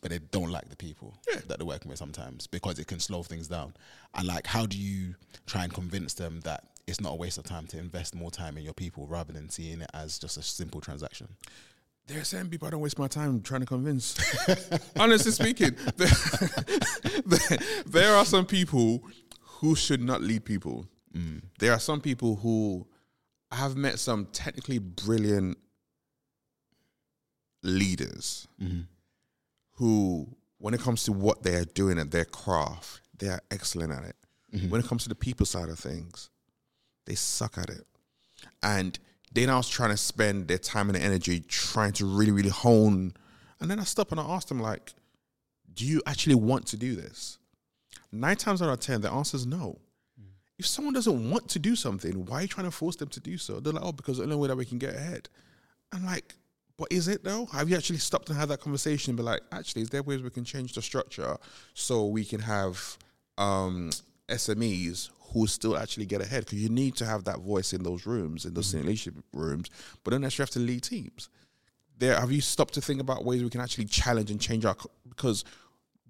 but 0.00 0.10
they 0.10 0.18
don't 0.30 0.50
like 0.50 0.68
the 0.68 0.76
people 0.76 1.14
that 1.48 1.58
they're 1.58 1.66
working 1.66 1.88
with 1.88 1.98
sometimes 1.98 2.46
because 2.46 2.78
it 2.78 2.86
can 2.86 3.00
slow 3.00 3.22
things 3.24 3.48
down. 3.48 3.74
And 4.14 4.26
like 4.26 4.46
how 4.46 4.66
do 4.66 4.78
you 4.78 5.14
try 5.46 5.64
and 5.64 5.72
convince 5.74 6.14
them 6.14 6.40
that 6.44 6.64
it's 6.86 7.00
not 7.00 7.12
a 7.12 7.16
waste 7.16 7.38
of 7.38 7.44
time 7.44 7.66
to 7.68 7.78
invest 7.78 8.14
more 8.14 8.30
time 8.30 8.56
in 8.56 8.64
your 8.64 8.74
people 8.74 9.06
rather 9.06 9.32
than 9.32 9.48
seeing 9.48 9.80
it 9.80 9.90
as 9.94 10.18
just 10.18 10.36
a 10.36 10.42
simple 10.42 10.80
transaction 10.80 11.28
There 12.12 12.20
are 12.20 12.24
certain 12.24 12.50
people 12.50 12.68
I 12.68 12.72
don't 12.72 12.82
waste 12.82 12.98
my 12.98 13.08
time 13.08 13.40
trying 13.40 13.62
to 13.62 13.66
convince. 13.66 14.18
Honestly 14.98 15.32
speaking, 15.32 15.74
there, 15.96 16.10
there, 17.24 17.58
there 17.86 18.14
are 18.14 18.26
some 18.26 18.44
people 18.44 19.02
who 19.40 19.74
should 19.74 20.02
not 20.02 20.20
lead 20.20 20.44
people. 20.44 20.86
Mm. 21.16 21.40
There 21.58 21.72
are 21.72 21.78
some 21.78 22.02
people 22.02 22.36
who 22.36 22.86
I 23.50 23.56
have 23.56 23.76
met 23.76 23.98
some 23.98 24.26
technically 24.26 24.78
brilliant 24.78 25.56
leaders 27.62 28.46
mm-hmm. 28.62 28.80
who, 29.76 30.28
when 30.58 30.74
it 30.74 30.80
comes 30.80 31.04
to 31.04 31.12
what 31.12 31.42
they 31.42 31.54
are 31.54 31.64
doing 31.64 31.98
at 31.98 32.10
their 32.10 32.26
craft, 32.26 33.00
they 33.16 33.28
are 33.28 33.40
excellent 33.50 33.90
at 33.90 34.04
it. 34.04 34.16
Mm-hmm. 34.54 34.68
When 34.68 34.82
it 34.82 34.86
comes 34.86 35.04
to 35.04 35.08
the 35.08 35.14
people 35.14 35.46
side 35.46 35.70
of 35.70 35.78
things, 35.78 36.28
they 37.06 37.14
suck 37.14 37.56
at 37.56 37.70
it. 37.70 37.86
And 38.62 38.98
they 39.32 39.46
now 39.46 39.62
trying 39.62 39.90
to 39.90 39.96
spend 39.96 40.48
their 40.48 40.58
time 40.58 40.88
and 40.88 40.98
energy 40.98 41.40
trying 41.40 41.92
to 41.92 42.04
really, 42.06 42.32
really 42.32 42.50
hone. 42.50 43.14
And 43.60 43.70
then 43.70 43.78
I 43.78 43.84
stop 43.84 44.10
and 44.10 44.20
I 44.20 44.24
ask 44.24 44.48
them, 44.48 44.60
like, 44.60 44.92
do 45.72 45.86
you 45.86 46.02
actually 46.06 46.34
want 46.34 46.66
to 46.66 46.76
do 46.76 46.94
this? 46.94 47.38
Nine 48.10 48.36
times 48.36 48.60
out 48.60 48.68
of 48.68 48.80
ten, 48.80 49.00
the 49.00 49.10
answer 49.10 49.36
is 49.36 49.46
no. 49.46 49.78
If 50.58 50.66
someone 50.66 50.94
doesn't 50.94 51.30
want 51.30 51.48
to 51.50 51.58
do 51.58 51.74
something, 51.74 52.26
why 52.26 52.38
are 52.38 52.42
you 52.42 52.48
trying 52.48 52.66
to 52.66 52.70
force 52.70 52.96
them 52.96 53.08
to 53.08 53.20
do 53.20 53.38
so? 53.38 53.58
They're 53.58 53.72
like, 53.72 53.82
oh, 53.82 53.92
because 53.92 54.18
the 54.18 54.24
only 54.24 54.36
way 54.36 54.48
that 54.48 54.56
we 54.56 54.66
can 54.66 54.78
get 54.78 54.94
ahead. 54.94 55.28
I'm 55.92 56.04
like, 56.04 56.34
but 56.76 56.88
is 56.90 57.08
it 57.08 57.24
though? 57.24 57.46
Have 57.46 57.68
you 57.68 57.76
actually 57.76 57.98
stopped 57.98 58.28
and 58.28 58.38
had 58.38 58.48
that 58.50 58.60
conversation 58.60 59.10
and 59.10 59.16
be 59.16 59.22
like, 59.22 59.40
actually, 59.50 59.82
is 59.82 59.88
there 59.90 60.02
ways 60.02 60.22
we 60.22 60.30
can 60.30 60.44
change 60.44 60.74
the 60.74 60.82
structure 60.82 61.36
so 61.74 62.06
we 62.06 62.24
can 62.24 62.40
have 62.40 62.98
um, 63.38 63.90
SMEs 64.28 65.10
who 65.32 65.40
will 65.40 65.46
still 65.46 65.76
actually 65.76 66.06
get 66.06 66.20
ahead? 66.20 66.44
Because 66.44 66.62
you 66.62 66.68
need 66.68 66.96
to 66.96 67.06
have 67.06 67.24
that 67.24 67.38
voice 67.38 67.72
in 67.72 67.82
those 67.82 68.06
rooms, 68.06 68.44
in 68.44 68.54
those 68.54 68.68
mm. 68.68 68.72
senior 68.72 68.86
leadership 68.86 69.14
rooms, 69.32 69.70
but 70.02 70.10
don't 70.10 70.20
necessarily 70.20 70.46
have 70.46 70.54
to 70.54 70.58
lead 70.60 70.82
teams. 70.82 71.28
There, 71.98 72.18
have 72.18 72.32
you 72.32 72.40
stopped 72.40 72.74
to 72.74 72.80
think 72.80 73.00
about 73.00 73.24
ways 73.24 73.42
we 73.42 73.50
can 73.50 73.60
actually 73.60 73.84
challenge 73.84 74.30
and 74.30 74.40
change 74.40 74.64
our? 74.64 74.76
Because 75.08 75.44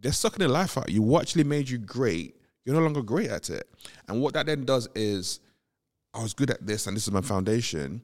they're 0.01 0.13
sucking 0.13 0.41
the 0.41 0.49
life 0.49 0.79
out. 0.79 0.91
You 0.91 1.03
what 1.03 1.23
actually 1.23 1.45
made 1.45 1.69
you 1.69 1.79
great, 1.79 2.37
you're 2.65 2.75
no 2.75 2.83
longer 2.83 3.03
great 3.03 3.31
at 3.31 3.51
it. 3.51 3.69
And 4.09 4.21
what 4.21 4.35
that 4.35 4.47
then 4.47 4.65
does 4.65 4.89
is, 4.95 5.41
I 6.15 6.23
was 6.23 6.35
good 6.35 6.51
at 6.51 6.67
this, 6.67 6.87
and 6.87 6.97
this 6.97 7.07
is 7.07 7.13
my 7.13 7.21
foundation. 7.21 8.03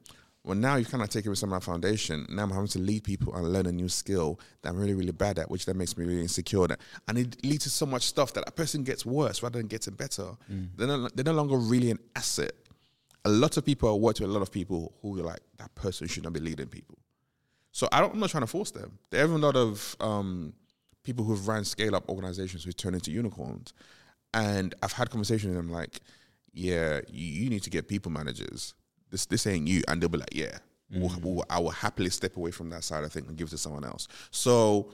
Well, 0.48 0.56
now 0.56 0.76
you've 0.76 0.90
kind 0.90 1.02
of 1.02 1.10
taken 1.10 1.36
some 1.36 1.52
of 1.52 1.60
my 1.60 1.72
foundation. 1.72 2.24
Now 2.30 2.44
I'm 2.44 2.50
having 2.50 2.68
to 2.68 2.78
lead 2.78 3.04
people 3.04 3.34
and 3.34 3.52
learn 3.52 3.66
a 3.66 3.72
new 3.72 3.90
skill 3.90 4.40
that 4.62 4.70
I'm 4.70 4.78
really, 4.78 4.94
really 4.94 5.12
bad 5.12 5.38
at, 5.38 5.50
which 5.50 5.66
then 5.66 5.76
makes 5.76 5.94
me 5.94 6.06
really 6.06 6.22
insecure. 6.22 6.66
And 7.06 7.18
it 7.18 7.44
leads 7.44 7.64
to 7.64 7.70
so 7.70 7.84
much 7.84 8.04
stuff 8.04 8.32
that 8.32 8.46
that 8.46 8.56
person 8.56 8.82
gets 8.82 9.04
worse 9.04 9.42
rather 9.42 9.58
than 9.58 9.66
getting 9.66 9.92
better. 9.92 10.30
They're, 10.74 10.86
no, 10.86 11.08
they're 11.14 11.24
no 11.26 11.34
longer 11.34 11.58
really 11.58 11.90
an 11.90 11.98
asset. 12.16 12.52
A 13.26 13.28
lot 13.28 13.58
of 13.58 13.66
people 13.66 13.90
are 13.90 13.96
working 13.96 14.26
with 14.26 14.34
a 14.34 14.38
lot 14.38 14.40
of 14.40 14.50
people 14.50 14.94
who 15.02 15.20
are 15.20 15.22
like, 15.22 15.40
that 15.58 15.74
person 15.74 16.08
should 16.08 16.24
not 16.24 16.32
be 16.32 16.40
leading 16.40 16.68
people. 16.68 16.96
So 17.72 17.86
I 17.92 18.00
don't, 18.00 18.14
I'm 18.14 18.18
not 18.18 18.30
trying 18.30 18.44
to 18.44 18.46
force 18.46 18.70
them. 18.70 18.98
There 19.10 19.26
are 19.26 19.30
a 19.30 19.36
lot 19.36 19.54
of 19.54 19.96
um, 20.00 20.54
people 21.04 21.26
who've 21.26 21.46
ran 21.46 21.66
scale 21.66 21.94
up 21.94 22.08
organizations 22.08 22.64
who 22.64 22.72
turn 22.72 22.94
into 22.94 23.10
unicorns. 23.10 23.74
And 24.32 24.74
I've 24.82 24.92
had 24.92 25.10
conversations 25.10 25.54
with 25.54 25.62
them 25.62 25.70
like, 25.70 26.00
yeah, 26.54 27.00
you, 27.06 27.42
you 27.42 27.50
need 27.50 27.64
to 27.64 27.70
get 27.70 27.86
people 27.86 28.10
managers. 28.10 28.72
This 29.10 29.26
this 29.26 29.46
ain't 29.46 29.68
you. 29.68 29.82
And 29.88 30.00
they'll 30.00 30.08
be 30.08 30.18
like, 30.18 30.34
yeah, 30.34 30.58
we'll, 30.90 31.10
mm. 31.10 31.22
we'll, 31.22 31.44
I 31.48 31.58
will 31.60 31.70
happily 31.70 32.10
step 32.10 32.36
away 32.36 32.50
from 32.50 32.70
that 32.70 32.84
side 32.84 33.04
of 33.04 33.12
thing 33.12 33.26
and 33.28 33.36
give 33.36 33.48
it 33.48 33.50
to 33.50 33.58
someone 33.58 33.84
else. 33.84 34.08
So 34.30 34.92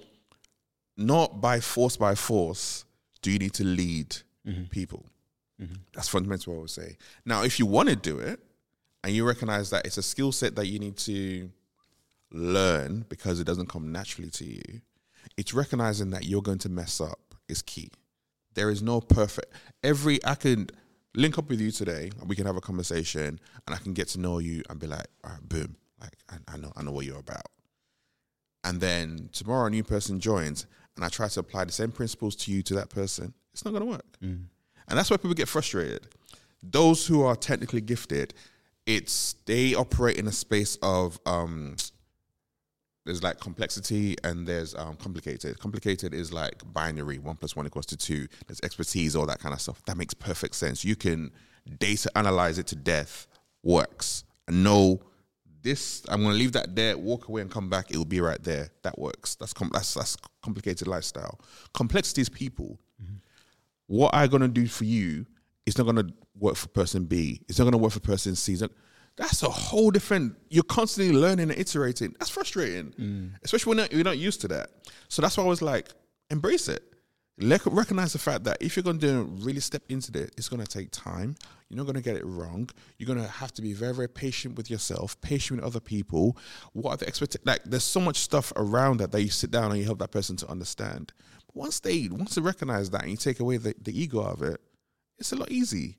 not 0.97 1.41
by 1.41 1.61
force 1.61 1.97
by 1.97 2.15
force 2.15 2.85
do 3.23 3.31
you 3.31 3.39
need 3.39 3.55
to 3.55 3.65
lead 3.65 4.17
mm-hmm. 4.47 4.65
people. 4.65 5.07
Mm-hmm. 5.61 5.75
That's 5.95 6.09
fundamental 6.09 6.53
what 6.53 6.59
I 6.59 6.61
would 6.63 6.71
say. 6.71 6.97
Now, 7.25 7.43
if 7.43 7.59
you 7.59 7.67
want 7.67 7.89
to 7.89 7.97
do 7.97 8.19
it 8.19 8.41
and 9.03 9.13
you 9.13 9.27
recognize 9.27 9.71
that 9.71 9.87
it's 9.87 9.99
a 9.99 10.03
skill 10.03 10.33
set 10.33 10.57
that 10.57 10.67
you 10.67 10.79
need 10.79 10.97
to 10.99 11.51
learn 12.31 13.07
because 13.09 13.41
it 13.41 13.45
doesn't 13.45 13.69
come 13.69 13.93
naturally 13.93 14.31
to 14.31 14.45
you, 14.45 14.81
it's 15.37 15.55
recognizing 15.55 16.11
that 16.11 16.27
you're 16.27 16.43
going 16.43 16.59
to 16.59 16.69
mess 16.69 17.01
up 17.01 17.35
is 17.49 17.63
key. 17.63 17.91
There 18.55 18.71
is 18.71 18.83
no 18.83 19.01
perfect. 19.01 19.53
Every 19.83 20.25
I 20.25 20.35
can 20.35 20.69
link 21.17 21.39
up 21.39 21.49
with 21.49 21.61
you 21.61 21.71
today, 21.71 22.11
and 22.21 22.29
we 22.29 22.37
can 22.37 22.47
have 22.47 22.57
a 22.57 22.61
conversation, 22.61 23.41
and 23.67 23.75
I 23.75 23.77
can 23.77 23.93
get 23.93 24.09
to 24.09 24.21
know 24.21 24.39
you 24.39 24.63
and 24.69 24.79
be 24.79 24.87
like, 24.87 25.07
all 25.25 25.31
right, 25.33 25.49
boom, 25.49 25.77
like 26.01 26.17
I, 26.31 26.37
I 26.55 26.57
know, 26.57 26.73
I 26.77 26.83
know 26.83 26.93
what 26.93 27.07
you're 27.07 27.19
about. 27.19 27.47
And 28.65 28.81
then 28.81 29.29
tomorrow, 29.33 29.67
a 29.67 29.71
new 29.71 29.85
person 29.85 30.21
joins, 30.21 30.67
and 30.97 31.05
I 31.05 31.09
try 31.09 31.29
to 31.29 31.41
apply 31.41 31.65
the 31.65 31.73
same 31.73 31.93
principles 31.93 32.35
to 32.37 32.53
you 32.53 32.63
to 32.63 32.75
that 32.75 32.89
person, 32.89 33.35
it's 33.53 33.65
not 33.65 33.73
going 33.73 33.83
to 33.83 33.91
work. 33.91 34.17
And 34.89 34.99
that's 34.99 35.11
why 35.11 35.17
people 35.17 35.35
get 35.35 35.49
frustrated. 35.49 36.09
Those 36.63 37.07
who 37.07 37.23
are 37.23 37.37
technically 37.37 37.81
gifted, 37.81 38.35
it's 38.87 39.37
they 39.47 39.75
operate 39.75 40.17
in 40.19 40.27
a 40.27 40.33
space 40.33 40.77
of 40.83 41.19
um, 41.27 41.77
there's 43.05 43.23
like 43.23 43.39
complexity 43.39 44.17
and 44.25 44.47
there's 44.47 44.75
um, 44.75 44.97
complicated. 44.97 45.59
Complicated 45.59 46.15
is 46.15 46.33
like 46.33 46.63
binary, 46.73 47.19
one 47.19 47.37
plus 47.37 47.55
one 47.55 47.67
equals 47.67 47.87
to 47.87 47.97
two. 47.97 48.27
There's 48.47 48.61
expertise, 48.63 49.15
all 49.15 49.27
that 49.27 49.41
kind 49.41 49.53
of 49.53 49.61
stuff. 49.61 49.83
That 49.87 49.97
makes 49.97 50.15
perfect 50.15 50.55
sense. 50.55 50.85
You 50.85 50.97
can 50.97 51.31
data 51.79 52.11
analyze 52.17 52.59
it 52.59 52.67
to 52.69 52.77
death, 52.77 53.27
works. 53.63 54.25
And 54.49 54.65
know 54.65 55.01
this, 55.63 56.03
I'm 56.09 56.23
going 56.23 56.33
to 56.33 56.39
leave 56.39 56.53
that 56.53 56.75
there, 56.75 56.97
walk 56.97 57.29
away 57.29 57.43
and 57.43 57.51
come 57.51 57.69
back. 57.69 57.91
It 57.91 57.97
will 57.97 58.05
be 58.05 58.21
right 58.21 58.43
there. 58.43 58.71
That 58.83 58.99
works. 58.99 59.35
That's 59.35 59.53
com- 59.53 59.71
that's 59.73 59.95
that's 59.95 60.17
complicated 60.43 60.87
lifestyle. 60.87 61.41
Complexity 61.75 62.23
is 62.23 62.29
people. 62.29 62.79
What 63.87 64.15
I'm 64.15 64.29
going 64.31 64.43
to 64.43 64.49
do 64.49 64.67
for 64.67 64.85
you 64.85 65.27
is 65.67 65.77
not 65.77 65.85
going 65.85 65.97
to 65.97 66.13
work 66.39 66.57
for 66.57 66.69
person 66.69 67.05
B. 67.05 67.43
It's 67.49 67.59
not 67.59 67.65
going 67.65 67.73
to 67.73 67.79
work 67.79 67.93
for 67.93 68.01
person 68.01 68.35
C. 68.35 68.53
It's 68.53 68.63
not- 68.63 68.71
That's 69.17 69.43
a 69.43 69.49
whole 69.49 69.91
different. 69.91 70.37
You're 70.51 70.65
constantly 70.65 71.15
learning 71.15 71.51
and 71.51 71.59
iterating. 71.59 72.15
That's 72.19 72.31
frustrating, 72.31 72.93
mm. 72.93 73.31
especially 73.43 73.75
when 73.75 73.89
you're 73.93 74.05
not 74.05 74.19
used 74.19 74.41
to 74.43 74.49
that. 74.49 74.71
So 75.09 75.23
that's 75.23 75.37
why 75.37 75.45
I 75.45 75.47
was 75.47 75.63
like, 75.63 75.89
embrace 76.31 76.69
it. 76.69 76.83
Lec- 77.41 77.73
recognize 77.73 78.13
the 78.13 78.19
fact 78.19 78.45
that 78.45 78.59
if 78.61 78.77
you're 78.77 78.85
going 78.85 79.01
to 79.01 79.25
really 79.41 79.61
step 79.61 79.83
into 79.89 80.17
it, 80.21 80.33
it's 80.37 80.49
going 80.49 80.63
to 80.65 80.69
take 80.69 80.91
time. 80.93 81.35
You're 81.69 81.79
not 81.79 81.85
going 81.85 81.97
to 81.97 82.03
get 82.03 82.17
it 82.17 82.25
wrong. 82.25 82.69
You're 82.99 83.09
going 83.09 83.21
to 83.21 83.29
have 83.29 83.53
to 83.55 83.63
be 83.63 83.73
very, 83.73 83.95
very 83.95 84.09
patient 84.09 84.57
with 84.57 84.71
yourself, 84.71 85.21
patient 85.21 85.61
with 85.61 85.67
other 85.67 85.81
people. 85.81 86.37
What 86.73 86.93
are 86.93 86.97
the 86.97 87.09
expectations? 87.09 87.47
Like, 87.47 87.65
there's 87.65 87.85
so 87.85 88.01
much 88.01 88.19
stuff 88.19 88.53
around 88.55 88.99
that 88.99 89.11
that 89.13 89.23
you 89.23 89.31
sit 89.31 89.51
down 89.51 89.71
and 89.71 89.81
you 89.81 89.85
help 89.85 89.99
that 89.99 90.13
person 90.13 90.37
to 90.37 90.49
understand. 90.49 91.13
But 91.47 91.57
once 91.57 91.81
they, 91.81 92.09
once 92.09 92.37
they 92.37 92.41
recognize 92.41 92.91
that 92.91 93.03
and 93.03 93.11
you 93.11 93.17
take 93.17 93.41
away 93.41 93.57
the, 93.57 93.75
the 93.81 94.01
ego 94.01 94.21
of 94.21 94.43
it, 94.43 94.61
it's 95.19 95.33
a 95.33 95.37
lot 95.37 95.51
easy 95.51 95.97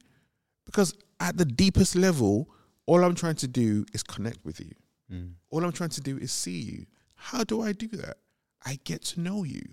because 0.65 0.93
at 1.19 1.37
the 1.37 1.45
deepest 1.45 1.95
level, 1.95 2.49
all 2.85 3.03
I'm 3.03 3.15
trying 3.15 3.35
to 3.35 3.47
do 3.47 3.85
is 3.93 4.03
connect 4.03 4.43
with 4.45 4.59
you. 4.59 4.71
Mm. 5.11 5.33
All 5.49 5.63
I'm 5.63 5.71
trying 5.71 5.89
to 5.91 6.01
do 6.01 6.17
is 6.17 6.31
see 6.31 6.59
you. 6.59 6.85
How 7.15 7.43
do 7.43 7.61
I 7.61 7.71
do 7.71 7.87
that? 7.87 8.17
I 8.65 8.79
get 8.83 9.03
to 9.05 9.21
know 9.21 9.43
you. 9.43 9.63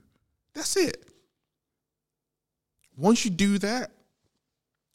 That's 0.55 0.77
it. 0.77 1.05
Once 2.97 3.25
you 3.25 3.31
do 3.31 3.59
that, 3.59 3.91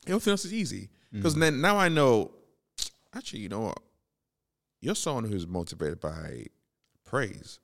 everything 0.08 0.32
else 0.32 0.46
is 0.46 0.54
easy. 0.54 0.90
Mm. 1.14 1.18
Because 1.18 1.36
then 1.36 1.62
now 1.62 1.78
I 1.78 1.90
know, 1.90 2.32
actually, 3.16 3.40
you 3.40 3.50
know 3.50 3.62
what? 3.62 3.80
You're 4.82 4.96
someone 4.96 5.26
who's 5.26 5.48
motivated 5.48 6.00
by 6.00 6.46
praise. 7.04 7.60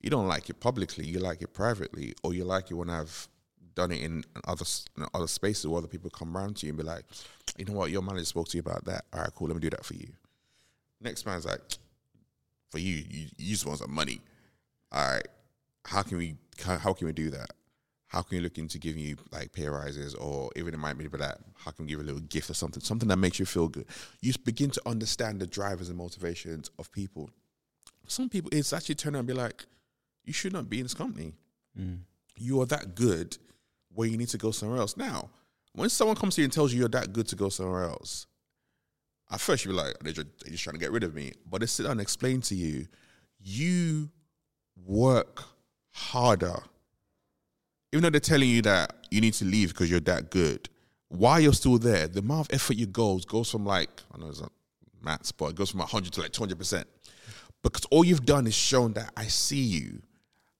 You 0.00 0.10
don't 0.10 0.28
like 0.28 0.48
it 0.48 0.60
publicly, 0.60 1.04
you 1.04 1.18
like 1.18 1.42
it 1.42 1.52
privately, 1.52 2.14
or 2.22 2.32
you 2.32 2.44
like 2.44 2.70
it 2.70 2.74
when 2.74 2.88
I've 2.88 3.28
done 3.76 3.92
it 3.92 4.00
in 4.00 4.24
other 4.48 4.64
in 4.96 5.06
other 5.14 5.28
spaces 5.28 5.68
where 5.68 5.78
other 5.78 5.86
people 5.86 6.10
come 6.10 6.36
around 6.36 6.56
to 6.56 6.66
you 6.66 6.70
and 6.70 6.78
be 6.78 6.84
like, 6.84 7.04
you 7.56 7.64
know 7.64 7.74
what, 7.74 7.90
your 7.90 8.02
manager 8.02 8.24
spoke 8.24 8.48
to 8.48 8.56
you 8.56 8.60
about 8.60 8.84
that. 8.86 9.04
All 9.12 9.20
right, 9.20 9.30
cool, 9.34 9.46
let 9.46 9.54
me 9.54 9.60
do 9.60 9.70
that 9.70 9.84
for 9.84 9.94
you. 9.94 10.08
Next 11.00 11.24
man's 11.24 11.46
like, 11.46 11.60
for 12.70 12.78
you, 12.78 13.04
you, 13.08 13.26
you 13.36 13.52
just 13.52 13.66
want 13.66 13.78
some 13.78 13.94
money. 13.94 14.20
All 14.90 15.12
right, 15.12 15.28
how 15.84 16.02
can 16.02 16.18
we 16.18 16.34
how, 16.64 16.94
can 16.94 17.06
we 17.06 17.12
do 17.12 17.30
that? 17.30 17.50
How 18.08 18.22
can 18.22 18.38
we 18.38 18.42
look 18.42 18.56
into 18.56 18.78
giving 18.78 19.02
you 19.02 19.16
like 19.30 19.52
pay 19.52 19.68
rises, 19.68 20.14
or 20.14 20.50
even 20.56 20.72
it 20.72 20.78
might 20.78 20.96
be 20.96 21.06
that 21.06 21.38
how 21.54 21.70
can 21.70 21.84
we 21.84 21.90
give 21.90 21.98
you 21.98 22.04
a 22.04 22.06
little 22.06 22.22
gift 22.22 22.50
or 22.50 22.54
something, 22.54 22.82
something 22.82 23.08
that 23.08 23.18
makes 23.18 23.38
you 23.38 23.44
feel 23.46 23.68
good. 23.68 23.86
You 24.22 24.32
begin 24.44 24.70
to 24.70 24.82
understand 24.86 25.40
the 25.40 25.46
drivers 25.46 25.88
and 25.88 25.98
motivations 25.98 26.70
of 26.78 26.90
people. 26.92 27.30
Some 28.06 28.28
people, 28.28 28.50
it's 28.52 28.72
actually 28.72 28.94
turn 28.94 29.14
around 29.14 29.20
and 29.20 29.28
be 29.28 29.34
like, 29.34 29.66
you 30.24 30.32
should 30.32 30.52
not 30.52 30.70
be 30.70 30.78
in 30.78 30.84
this 30.84 30.94
company. 30.94 31.34
Mm. 31.78 31.98
You 32.38 32.60
are 32.60 32.66
that 32.66 32.94
good 32.94 33.36
where 33.96 34.06
you 34.06 34.16
need 34.16 34.28
to 34.28 34.38
go 34.38 34.50
somewhere 34.52 34.78
else. 34.78 34.96
Now, 34.96 35.30
when 35.72 35.88
someone 35.88 36.16
comes 36.16 36.36
to 36.36 36.42
you 36.42 36.44
and 36.44 36.52
tells 36.52 36.72
you 36.72 36.80
you're 36.80 36.88
that 36.90 37.12
good 37.12 37.26
to 37.28 37.36
go 37.36 37.48
somewhere 37.48 37.84
else, 37.84 38.26
at 39.30 39.40
first 39.40 39.64
you're 39.64 39.74
like, 39.74 39.98
they're 40.00 40.12
just, 40.12 40.28
they're 40.40 40.52
just 40.52 40.62
trying 40.62 40.74
to 40.74 40.80
get 40.80 40.92
rid 40.92 41.02
of 41.02 41.14
me. 41.14 41.32
But 41.50 41.60
they 41.60 41.66
sit 41.66 41.82
down 41.82 41.92
and 41.92 42.00
explain 42.00 42.40
to 42.42 42.54
you, 42.54 42.86
you 43.40 44.10
work 44.84 45.42
harder. 45.90 46.58
Even 47.92 48.04
though 48.04 48.10
they're 48.10 48.20
telling 48.20 48.48
you 48.48 48.62
that 48.62 49.06
you 49.10 49.20
need 49.20 49.34
to 49.34 49.44
leave 49.44 49.70
because 49.70 49.90
you're 49.90 50.00
that 50.00 50.30
good, 50.30 50.68
while 51.08 51.40
you're 51.40 51.52
still 51.52 51.78
there, 51.78 52.06
the 52.06 52.20
amount 52.20 52.48
of 52.48 52.54
effort 52.54 52.76
you 52.76 52.86
goes 52.86 53.24
goes 53.24 53.50
from 53.50 53.64
like, 53.64 53.90
I 54.14 54.18
know 54.18 54.28
it's 54.28 54.40
not 54.40 54.52
maths, 55.02 55.32
but 55.32 55.46
it 55.46 55.54
goes 55.56 55.70
from 55.70 55.80
100 55.80 56.12
to 56.12 56.20
like 56.20 56.32
200%. 56.32 56.84
Because 57.62 57.84
all 57.90 58.04
you've 58.04 58.26
done 58.26 58.46
is 58.46 58.54
shown 58.54 58.92
that 58.94 59.12
I 59.16 59.24
see 59.24 59.62
you. 59.62 60.02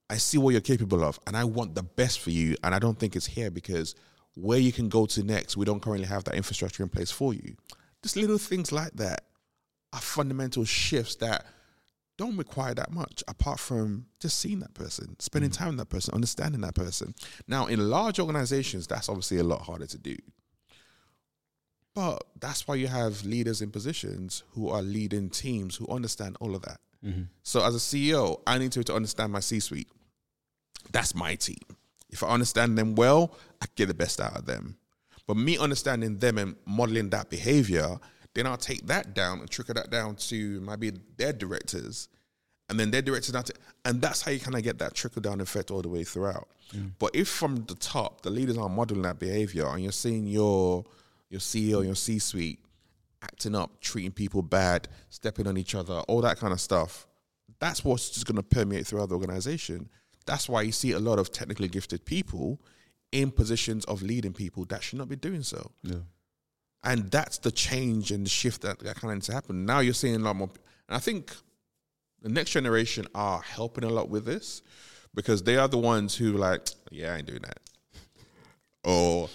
I 0.09 0.17
see 0.17 0.39
what 0.39 0.51
you're 0.51 0.61
capable 0.61 1.03
of, 1.03 1.19
and 1.27 1.37
I 1.37 1.45
want 1.45 1.75
the 1.75 1.83
best 1.83 2.21
for 2.21 2.31
you. 2.31 2.57
And 2.63 2.75
I 2.75 2.79
don't 2.79 2.99
think 2.99 3.17
it's 3.17 3.27
here 3.27 3.51
because 3.51 3.95
where 4.35 4.59
you 4.59 4.73
can 4.73 4.89
go 4.89 5.07
to 5.07 5.23
next, 5.23 5.57
we 5.57 5.65
don't 5.65 5.81
currently 5.81 6.07
have 6.07 6.25
that 6.25 6.35
infrastructure 6.35 6.83
in 6.83 6.89
place 6.89 7.11
for 7.11 7.35
you. 7.35 7.57
Just 8.03 8.17
little 8.17 8.39
things 8.39 8.71
like 8.71 8.93
that 8.95 9.25
are 9.93 10.01
fundamental 10.01 10.65
shifts 10.65 11.17
that 11.17 11.47
don't 12.17 12.37
require 12.37 12.75
that 12.75 12.93
much 12.93 13.23
apart 13.29 13.61
from 13.61 14.07
just 14.21 14.39
seeing 14.39 14.61
that 14.61 14.75
person, 14.75 15.17
spending 15.19 15.51
mm. 15.51 15.57
time 15.57 15.69
with 15.69 15.79
that 15.79 15.89
person, 15.89 16.15
understanding 16.15 16.61
that 16.63 16.75
person. 16.75 17.15
Now, 17.47 17.67
in 17.67 17.91
large 17.91 18.19
organizations, 18.19 18.87
that's 18.87 19.09
obviously 19.09 19.39
a 19.39 19.45
lot 19.45 19.63
harder 19.63 19.87
to 19.87 19.99
do. 19.99 20.17
But 21.95 22.25
that's 22.41 22.69
why 22.69 22.75
you 22.75 22.89
have 22.89 23.25
leaders 23.25 23.63
in 23.63 23.71
positions 23.71 24.43
who 24.51 24.69
are 24.69 24.83
leading 24.83 25.31
teams 25.31 25.77
who 25.77 25.89
understand 25.89 26.37
all 26.41 26.55
of 26.55 26.63
that. 26.63 26.79
Mm-hmm. 27.05 27.23
So 27.43 27.65
as 27.65 27.75
a 27.75 27.79
CEO, 27.79 28.41
I 28.47 28.59
need 28.59 28.73
to, 28.73 28.85
to 28.85 28.95
understand 28.95 29.33
my 29.33 29.41
C-suite. 29.41 29.89
That's 30.93 31.15
my 31.15 31.35
team. 31.35 31.59
If 32.11 32.23
I 32.23 32.29
understand 32.29 32.79
them 32.79 32.95
well, 32.95 33.35
I 33.61 33.67
get 33.75 33.87
the 33.87 33.95
best 33.95 34.21
out 34.21 34.37
of 34.37 34.47
them. 34.47 34.77
But 35.27 35.37
me 35.37 35.59
understanding 35.59 36.19
them 36.19 36.39
and 36.39 36.57
modeling 36.67 37.11
that 37.11 37.31
behavior, 37.31 37.99
then 38.35 38.47
I'll 38.47 38.57
take 38.57 38.87
that 38.87 39.15
down 39.15 39.41
and 39.41 39.51
trickle 39.51 39.75
that 39.75 39.91
down 39.91 40.17
to 40.17 40.61
maybe 40.61 40.93
their 41.17 41.33
directors, 41.33 42.09
and 42.69 42.79
then 42.79 42.91
their 42.91 43.03
directors 43.03 43.33
down 43.33 43.45
to, 43.45 43.55
and 43.85 44.01
that's 44.01 44.23
how 44.23 44.31
you 44.31 44.39
kind 44.39 44.57
of 44.57 44.63
get 44.63 44.79
that 44.79 44.95
trickle 44.95 45.23
down 45.23 45.41
effect 45.41 45.71
all 45.71 45.83
the 45.83 45.89
way 45.89 46.05
throughout. 46.05 46.49
Mm. 46.75 46.93
But 46.99 47.15
if 47.15 47.29
from 47.29 47.65
the 47.65 47.75
top 47.75 48.23
the 48.23 48.31
leaders 48.31 48.59
are 48.59 48.69
modeling 48.69 49.03
that 49.03 49.19
behavior, 49.19 49.67
and 49.67 49.83
you're 49.83 49.93
seeing 49.93 50.27
your 50.27 50.85
your 51.29 51.41
CEO, 51.41 51.85
your 51.85 51.95
C-suite 51.97 52.61
acting 53.23 53.55
up, 53.55 53.81
treating 53.81 54.13
people 54.13 54.43
bad, 54.43 54.87
stepping 55.09 55.47
on 55.47 55.57
each 55.57 55.75
other, 55.75 55.95
all 56.01 56.21
that 56.21 56.39
kind 56.39 56.53
of 56.53 56.61
stuff. 56.61 57.07
That's 57.59 57.85
what's 57.85 58.11
just 58.11 58.27
going 58.27 58.37
to 58.37 58.43
permeate 58.43 58.87
throughout 58.87 59.09
the 59.09 59.15
organization. 59.15 59.89
That's 60.27 60.49
why 60.49 60.63
you 60.63 60.73
see 60.73 60.93
a 60.93 60.99
lot 60.99 61.19
of 61.19 61.33
technically 61.33 61.69
gifted 61.69 62.05
people 62.05 62.61
in 63.13 63.31
positions 63.31 63.85
of 63.87 64.03
leading 64.03 64.33
people 64.33 64.65
that 64.67 64.83
should 64.83 64.99
not 64.99 65.09
be 65.09 65.17
doing 65.17 65.43
so. 65.43 65.71
Yeah. 65.83 65.97
And 66.85 67.11
that's 67.11 67.39
the 67.39 67.51
change 67.51 68.11
and 68.11 68.27
the 68.27 68.31
shift 68.31 68.63
that, 68.63 68.79
that 68.81 68.97
kind 68.97 69.11
of 69.13 69.17
needs 69.17 69.27
to 69.27 69.33
happen. 69.33 69.65
Now 69.65 69.81
you're 69.81 69.95
seeing 69.95 70.17
a 70.17 70.19
lot 70.19 70.37
more. 70.37 70.51
And 70.89 70.97
I 70.97 71.01
think 71.01 71.35
the 72.23 72.29
next 72.29 72.51
generation 72.51 73.07
are 73.15 73.41
helping 73.41 73.85
a 73.85 73.89
lot 73.89 74.09
with 74.09 74.25
this 74.25 74.63
because 75.15 75.43
they 75.43 75.57
are 75.57 75.69
the 75.69 75.79
ones 75.79 76.15
who 76.15 76.33
like, 76.33 76.69
yeah, 76.91 77.15
I 77.15 77.19
ain't 77.19 77.27
doing 77.27 77.43
that. 77.43 77.61
Or 78.89 79.29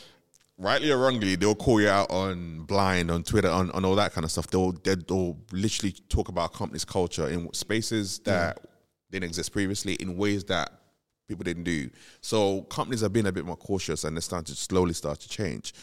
rightly 0.58 0.92
or 0.92 0.98
wrongly, 0.98 1.36
they'll 1.36 1.56
call 1.56 1.82
you 1.82 1.90
out 1.90 2.10
on 2.10 2.62
blind 2.62 3.12
on 3.12 3.24
Twitter 3.24 3.50
on, 3.50 3.70
on 3.72 3.84
all 3.84 3.96
that 3.96 4.14
kind 4.14 4.24
of 4.24 4.32
stuff. 4.32 4.48
They'll 4.48 4.72
they'll 4.72 5.38
literally 5.52 5.92
talk 6.08 6.30
about 6.30 6.54
a 6.54 6.58
company's 6.58 6.86
culture 6.86 7.28
in 7.28 7.52
spaces 7.54 8.20
that 8.20 8.60
didn't 9.12 9.26
exist 9.26 9.52
previously 9.52 9.96
in 9.96 10.16
ways 10.16 10.46
that 10.46 10.72
people 11.32 11.44
didn't 11.44 11.64
do. 11.64 11.90
So 12.22 12.62
companies 12.64 13.04
are 13.04 13.10
being 13.10 13.28
a 13.28 13.32
bit 13.32 13.46
more 13.46 13.58
cautious 13.58 14.04
and 14.04 14.16
they're 14.16 14.22
starting 14.22 14.54
to 14.54 14.56
slowly 14.56 14.94
start 14.94 15.20
to 15.22 15.30
change. 15.30 15.74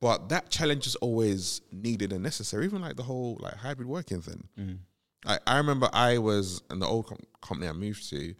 But 0.00 0.28
that 0.30 0.50
challenge 0.50 0.86
is 0.86 0.96
always 0.96 1.60
needed 1.70 2.12
and 2.12 2.22
necessary, 2.22 2.64
even 2.64 2.82
like 2.82 2.96
the 2.96 3.02
whole 3.02 3.38
like 3.40 3.54
hybrid 3.54 3.88
working 3.88 4.20
thing. 4.20 4.48
Mm. 4.58 4.78
I, 5.26 5.38
I 5.46 5.56
remember 5.58 5.88
I 5.92 6.18
was 6.18 6.62
in 6.70 6.78
the 6.80 6.86
old 6.86 7.06
com- 7.06 7.18
company 7.40 7.68
I 7.68 7.72
moved 7.72 8.08
to. 8.10 8.34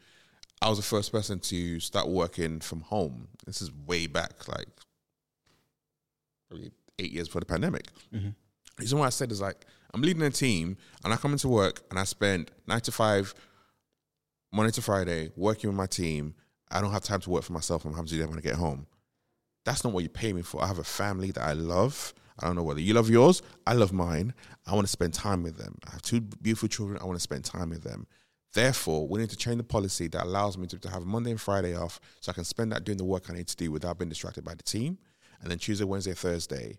I 0.60 0.68
was 0.68 0.78
the 0.78 0.84
first 0.84 1.12
person 1.12 1.38
to 1.40 1.80
start 1.80 2.08
working 2.08 2.60
from 2.60 2.80
home. 2.80 3.28
This 3.46 3.62
is 3.62 3.70
way 3.86 4.06
back, 4.06 4.48
like 4.48 4.68
probably 6.48 6.72
eight 6.98 7.12
years 7.12 7.28
before 7.28 7.40
the 7.40 7.46
pandemic. 7.46 7.88
Mm-hmm. 8.12 8.28
The 8.28 8.80
reason 8.80 8.98
why 8.98 9.06
I 9.06 9.10
said 9.10 9.30
is 9.30 9.40
like 9.40 9.66
I'm 9.92 10.02
leading 10.02 10.22
a 10.22 10.30
team 10.30 10.76
and 11.04 11.12
I 11.12 11.16
come 11.16 11.32
into 11.32 11.48
work 11.48 11.82
and 11.90 11.98
I 11.98 12.04
spend 12.04 12.50
nine 12.66 12.80
to 12.80 12.92
five, 12.92 13.34
Monday 14.52 14.72
to 14.72 14.82
Friday, 14.82 15.30
working 15.36 15.70
with 15.70 15.76
my 15.76 15.86
team. 15.86 16.34
I 16.74 16.80
don't 16.80 16.92
have 16.92 17.04
time 17.04 17.20
to 17.20 17.30
work 17.30 17.44
for 17.44 17.52
myself. 17.52 17.84
I'm 17.84 17.92
having 17.92 18.06
to 18.06 18.14
do 18.14 18.20
that 18.20 18.28
when 18.28 18.38
I 18.38 18.42
get 18.42 18.56
home. 18.56 18.86
That's 19.64 19.84
not 19.84 19.92
what 19.92 20.02
you 20.02 20.10
pay 20.10 20.32
me 20.32 20.42
for. 20.42 20.62
I 20.62 20.66
have 20.66 20.78
a 20.78 20.84
family 20.84 21.30
that 21.30 21.42
I 21.42 21.52
love. 21.52 22.12
I 22.38 22.46
don't 22.46 22.56
know 22.56 22.64
whether 22.64 22.80
you 22.80 22.94
love 22.94 23.08
yours. 23.08 23.42
I 23.66 23.74
love 23.74 23.92
mine. 23.92 24.34
I 24.66 24.74
want 24.74 24.86
to 24.86 24.90
spend 24.90 25.14
time 25.14 25.44
with 25.44 25.56
them. 25.56 25.78
I 25.86 25.92
have 25.92 26.02
two 26.02 26.20
beautiful 26.20 26.68
children. 26.68 26.98
I 27.00 27.04
want 27.04 27.16
to 27.16 27.22
spend 27.22 27.44
time 27.44 27.70
with 27.70 27.84
them. 27.84 28.06
Therefore, 28.52 29.06
we 29.08 29.20
need 29.20 29.30
to 29.30 29.36
change 29.36 29.58
the 29.58 29.64
policy 29.64 30.08
that 30.08 30.24
allows 30.24 30.58
me 30.58 30.66
to, 30.66 30.78
to 30.78 30.90
have 30.90 31.04
Monday 31.04 31.30
and 31.30 31.40
Friday 31.40 31.76
off 31.76 32.00
so 32.20 32.30
I 32.30 32.34
can 32.34 32.44
spend 32.44 32.72
that 32.72 32.84
doing 32.84 32.98
the 32.98 33.04
work 33.04 33.30
I 33.30 33.34
need 33.34 33.48
to 33.48 33.56
do 33.56 33.70
without 33.70 33.98
being 33.98 34.08
distracted 34.08 34.44
by 34.44 34.54
the 34.54 34.62
team. 34.62 34.98
And 35.40 35.50
then 35.50 35.58
Tuesday, 35.58 35.84
Wednesday, 35.84 36.14
Thursday, 36.14 36.78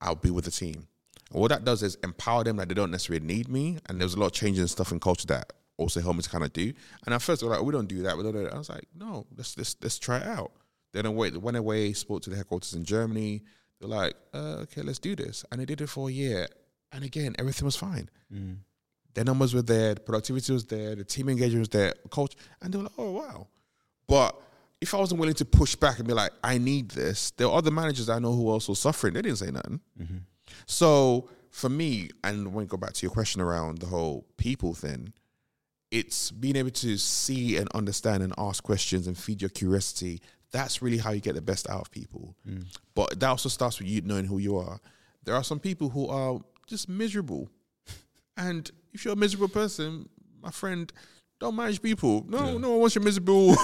I'll 0.00 0.14
be 0.14 0.30
with 0.30 0.44
the 0.44 0.50
team. 0.50 0.86
And 1.32 1.40
what 1.40 1.48
that 1.48 1.64
does 1.64 1.82
is 1.82 1.96
empower 2.04 2.44
them 2.44 2.56
that 2.56 2.68
they 2.68 2.74
don't 2.74 2.90
necessarily 2.90 3.24
need 3.24 3.48
me. 3.48 3.78
And 3.86 4.00
there's 4.00 4.14
a 4.14 4.20
lot 4.20 4.26
of 4.26 4.32
changes 4.32 4.60
and 4.60 4.70
stuff 4.70 4.92
in 4.92 5.00
culture 5.00 5.26
that 5.28 5.52
also 5.78 6.00
help 6.00 6.16
me 6.16 6.22
to 6.22 6.30
kind 6.30 6.44
of 6.44 6.52
do. 6.52 6.72
And 7.04 7.14
at 7.14 7.22
first, 7.22 7.40
they 7.40 7.46
were 7.46 7.54
like, 7.54 7.64
we 7.64 7.72
don't 7.72 7.88
do 7.88 8.02
that. 8.02 8.16
We 8.16 8.22
don't 8.22 8.32
do 8.32 8.44
that. 8.44 8.54
I 8.54 8.58
was 8.58 8.68
like, 8.68 8.86
no, 8.94 9.26
let's 9.36 9.56
let's 9.56 9.76
let's 9.82 9.98
try 9.98 10.18
it 10.18 10.26
out. 10.26 10.52
Then 10.92 11.06
I 11.06 11.10
went 11.10 11.40
went 11.40 11.56
away, 11.56 11.92
spoke 11.92 12.22
to 12.22 12.30
the 12.30 12.36
headquarters 12.36 12.74
in 12.74 12.84
Germany. 12.84 13.42
They're 13.80 13.88
like, 13.88 14.14
uh, 14.32 14.62
okay, 14.62 14.82
let's 14.82 14.98
do 14.98 15.14
this, 15.14 15.44
and 15.50 15.60
they 15.60 15.66
did 15.66 15.80
it 15.80 15.88
for 15.88 16.08
a 16.08 16.12
year. 16.12 16.48
And 16.92 17.04
again, 17.04 17.34
everything 17.38 17.66
was 17.66 17.76
fine. 17.76 18.08
Mm. 18.32 18.58
Their 19.12 19.24
numbers 19.24 19.54
were 19.54 19.62
there, 19.62 19.94
the 19.94 20.00
productivity 20.00 20.52
was 20.52 20.66
there, 20.66 20.94
the 20.94 21.04
team 21.04 21.28
engagement 21.28 21.60
was 21.60 21.68
there, 21.68 21.94
coach, 22.10 22.36
and 22.62 22.72
they 22.72 22.78
were 22.78 22.84
like, 22.84 22.92
oh 22.98 23.12
wow. 23.12 23.48
But 24.06 24.40
if 24.80 24.94
I 24.94 24.98
wasn't 24.98 25.20
willing 25.20 25.34
to 25.36 25.44
push 25.44 25.74
back 25.74 25.98
and 25.98 26.06
be 26.06 26.14
like, 26.14 26.32
I 26.44 26.58
need 26.58 26.90
this, 26.90 27.30
there 27.32 27.48
are 27.48 27.56
other 27.56 27.70
managers 27.70 28.08
I 28.08 28.18
know 28.18 28.32
who 28.32 28.48
are 28.48 28.52
also 28.52 28.74
suffering. 28.74 29.14
They 29.14 29.22
didn't 29.22 29.38
say 29.38 29.50
nothing. 29.50 29.80
Mm-hmm. 30.00 30.16
So 30.66 31.30
for 31.50 31.68
me, 31.68 32.10
and 32.24 32.48
when 32.48 32.64
we 32.64 32.66
go 32.66 32.76
back 32.76 32.92
to 32.92 33.02
your 33.02 33.10
question 33.10 33.40
around 33.40 33.78
the 33.78 33.86
whole 33.86 34.26
people 34.36 34.74
thing, 34.74 35.12
it's 35.96 36.30
being 36.30 36.56
able 36.56 36.70
to 36.70 36.98
see 36.98 37.56
and 37.56 37.68
understand 37.74 38.22
and 38.22 38.34
ask 38.36 38.62
questions 38.62 39.06
and 39.06 39.16
feed 39.16 39.40
your 39.40 39.48
curiosity. 39.48 40.20
That's 40.52 40.82
really 40.82 40.98
how 40.98 41.12
you 41.12 41.20
get 41.20 41.34
the 41.34 41.40
best 41.40 41.68
out 41.70 41.80
of 41.80 41.90
people. 41.90 42.36
Mm. 42.48 42.64
But 42.94 43.18
that 43.18 43.28
also 43.28 43.48
starts 43.48 43.78
with 43.78 43.88
you 43.88 44.02
knowing 44.02 44.26
who 44.26 44.38
you 44.38 44.58
are. 44.58 44.78
There 45.24 45.34
are 45.34 45.42
some 45.42 45.58
people 45.58 45.88
who 45.88 46.06
are 46.08 46.38
just 46.66 46.88
miserable. 46.88 47.48
And 48.38 48.70
if 48.92 49.02
you're 49.02 49.14
a 49.14 49.16
miserable 49.16 49.48
person, 49.48 50.10
my 50.42 50.50
friend, 50.50 50.92
don't 51.40 51.56
manage 51.56 51.80
people. 51.80 52.22
No, 52.28 52.58
no 52.58 52.72
one 52.72 52.80
wants 52.80 52.94
your 52.94 53.02
miserable, 53.02 53.46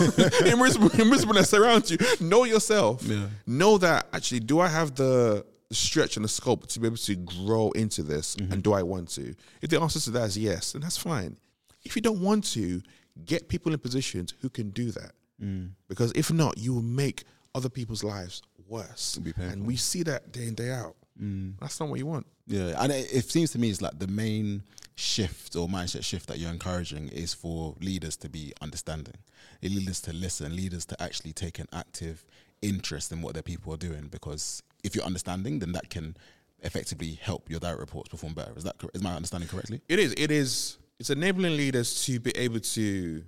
your 0.47 0.57
miserable, 0.57 1.05
miserableness 1.05 1.53
around 1.53 1.91
you. 1.91 1.99
Know 2.21 2.45
yourself. 2.45 3.03
Yeah. 3.03 3.27
Know 3.47 3.77
that 3.77 4.07
actually, 4.15 4.41
do 4.41 4.61
I 4.61 4.69
have 4.69 4.95
the 4.95 5.45
the 5.69 5.75
stretch 5.75 6.17
and 6.17 6.25
the 6.25 6.29
scope 6.29 6.67
to 6.69 6.81
be 6.81 6.87
able 6.87 6.97
to 6.97 7.17
grow 7.17 7.71
into 7.73 8.03
this? 8.03 8.37
Mm-hmm. 8.37 8.53
And 8.53 8.63
do 8.63 8.73
I 8.73 8.83
want 8.83 9.11
to? 9.11 9.35
If 9.61 9.69
the 9.69 9.79
answer 9.79 10.01
to 10.01 10.11
that 10.13 10.29
is 10.29 10.39
yes, 10.39 10.73
then 10.73 10.81
that's 10.81 10.97
fine. 10.97 11.37
If 11.85 11.97
you 11.97 12.03
don't 12.03 12.21
want 12.21 12.45
to, 12.53 12.83
get 13.25 13.49
people 13.49 13.73
in 13.73 13.79
positions 13.79 14.35
who 14.41 14.49
can 14.49 14.71
do 14.71 14.91
that. 14.93 15.13
Mm. 15.43 15.71
Because 15.89 16.13
if 16.13 16.33
not, 16.33 16.59
you 16.59 16.75
will 16.75 16.83
make 16.83 17.25
other 17.55 17.69
people's 17.69 18.05
lives 18.05 18.43
worse. 18.69 19.19
And 19.37 19.67
we 19.67 19.77
see 19.77 20.03
that 20.05 20.33
day 20.33 20.47
in, 20.47 20.55
day 20.55 20.71
out. 20.71 20.97
Mm. 21.21 21.55
That's 21.61 21.79
not 21.79 21.89
what 21.89 21.99
you 21.99 22.07
want. 22.07 22.27
Yeah, 22.47 22.75
and 22.79 22.91
it, 22.91 23.13
it 23.13 23.31
seems 23.31 23.51
to 23.53 23.59
me 23.59 23.71
it's 23.71 23.83
like 23.83 23.99
the 23.99 24.07
main 24.07 24.63
shift 24.95 25.57
or 25.57 25.69
mindset 25.69 26.05
shift 26.05 26.29
that 26.29 26.39
you're 26.39 26.51
encouraging 26.51 27.09
is 27.09 27.33
for 27.35 27.75
leaders 27.81 28.17
to 28.19 28.29
be 28.29 28.53
understanding, 28.61 29.17
leaders 29.63 30.01
to 30.03 30.13
listen, 30.13 30.55
leaders 30.55 30.85
to 30.87 31.03
actually 31.03 31.33
take 31.33 31.59
an 31.59 31.67
active 31.73 32.25
interest 32.61 33.13
in 33.13 33.23
what 33.23 33.35
their 33.35 33.43
people 33.43 33.73
are 33.73 33.79
doing. 33.79 34.09
Because 34.11 34.63
if 34.85 34.95
you're 34.95 35.05
understanding, 35.05 35.59
then 35.59 35.73
that 35.73 35.91
can 35.91 36.17
effectively 36.61 37.19
help 37.21 37.51
your 37.51 37.61
direct 37.61 37.81
reports 37.81 38.09
perform 38.09 38.35
better. 38.35 38.53
Is 38.57 38.65
that 38.65 38.77
is 38.95 39.03
my 39.03 39.15
understanding 39.15 39.49
correctly? 39.49 39.81
It 39.89 39.99
is. 39.99 40.15
It 40.17 40.31
is. 40.31 40.79
It's 40.99 41.11
enabling 41.11 41.57
leaders 41.57 42.05
to 42.05 42.21
be 42.21 42.31
able 42.37 42.61
to 42.61 43.25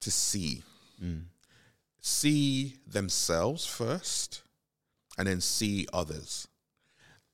to 0.00 0.10
see, 0.10 0.62
see 2.00 2.76
themselves 2.86 3.66
first, 3.66 4.42
and 5.18 5.26
then 5.26 5.40
see 5.40 5.86
others. 5.92 6.46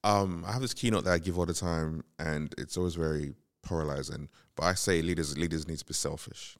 Um, 0.04 0.44
I 0.46 0.52
have 0.52 0.62
this 0.62 0.72
keynote 0.74 1.04
that 1.04 1.12
I 1.12 1.18
give 1.18 1.38
all 1.38 1.46
the 1.46 1.54
time, 1.54 2.04
and 2.18 2.54
it's 2.58 2.76
always 2.76 2.94
very 2.94 3.34
polarizing. 3.62 4.28
But 4.56 4.64
I 4.64 4.74
say 4.74 5.02
leaders 5.02 5.36
leaders 5.36 5.66
need 5.68 5.78
to 5.78 5.84
be 5.84 5.94
selfish, 5.94 6.56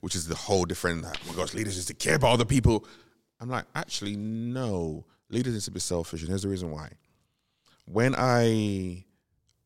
which 0.00 0.14
is 0.14 0.26
the 0.28 0.34
whole 0.34 0.64
different. 0.66 1.04
Oh 1.06 1.12
my 1.28 1.34
gosh, 1.34 1.54
leaders 1.54 1.76
need 1.76 1.86
to 1.86 1.94
care 1.94 2.16
about 2.16 2.32
other 2.32 2.44
people. 2.44 2.84
I'm 3.40 3.48
like, 3.48 3.64
actually, 3.74 4.16
no. 4.16 5.04
Leaders 5.30 5.54
need 5.54 5.62
to 5.62 5.70
be 5.70 5.80
selfish, 5.80 6.20
and 6.20 6.28
here's 6.28 6.42
the 6.42 6.48
reason 6.48 6.70
why. 6.70 6.90
When 7.86 8.14
I 8.16 9.04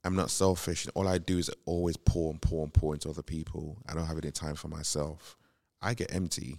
I'm 0.05 0.17
not 0.17 0.31
selfish. 0.31 0.87
All 0.95 1.09
I 1.09 1.19
do 1.19 1.39
is 1.39 1.51
always 1.65 1.97
pour 1.97 2.31
and 2.31 2.41
pour 2.41 2.63
and 2.63 2.73
pour 2.73 2.93
into 2.93 3.09
other 3.09 3.23
people. 3.23 3.79
I 3.89 3.95
don't 3.95 4.07
have 4.07 4.19
any 4.19 4.31
time 4.31 4.55
for 4.55 4.69
myself. 4.69 5.37
I 5.81 5.95
get 5.95 6.15
empty. 6.15 6.59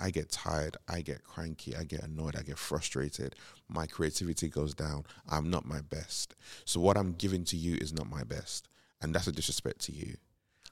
I 0.00 0.10
get 0.10 0.30
tired. 0.30 0.76
I 0.88 1.02
get 1.02 1.22
cranky. 1.22 1.76
I 1.76 1.84
get 1.84 2.02
annoyed. 2.02 2.36
I 2.36 2.42
get 2.42 2.58
frustrated. 2.58 3.34
My 3.68 3.86
creativity 3.86 4.48
goes 4.48 4.74
down. 4.74 5.04
I'm 5.28 5.50
not 5.50 5.66
my 5.66 5.80
best. 5.82 6.34
So 6.64 6.80
what 6.80 6.96
I'm 6.96 7.12
giving 7.12 7.44
to 7.44 7.56
you 7.56 7.76
is 7.76 7.92
not 7.92 8.08
my 8.08 8.24
best. 8.24 8.68
And 9.02 9.14
that's 9.14 9.26
a 9.26 9.32
disrespect 9.32 9.80
to 9.82 9.92
you. 9.92 10.16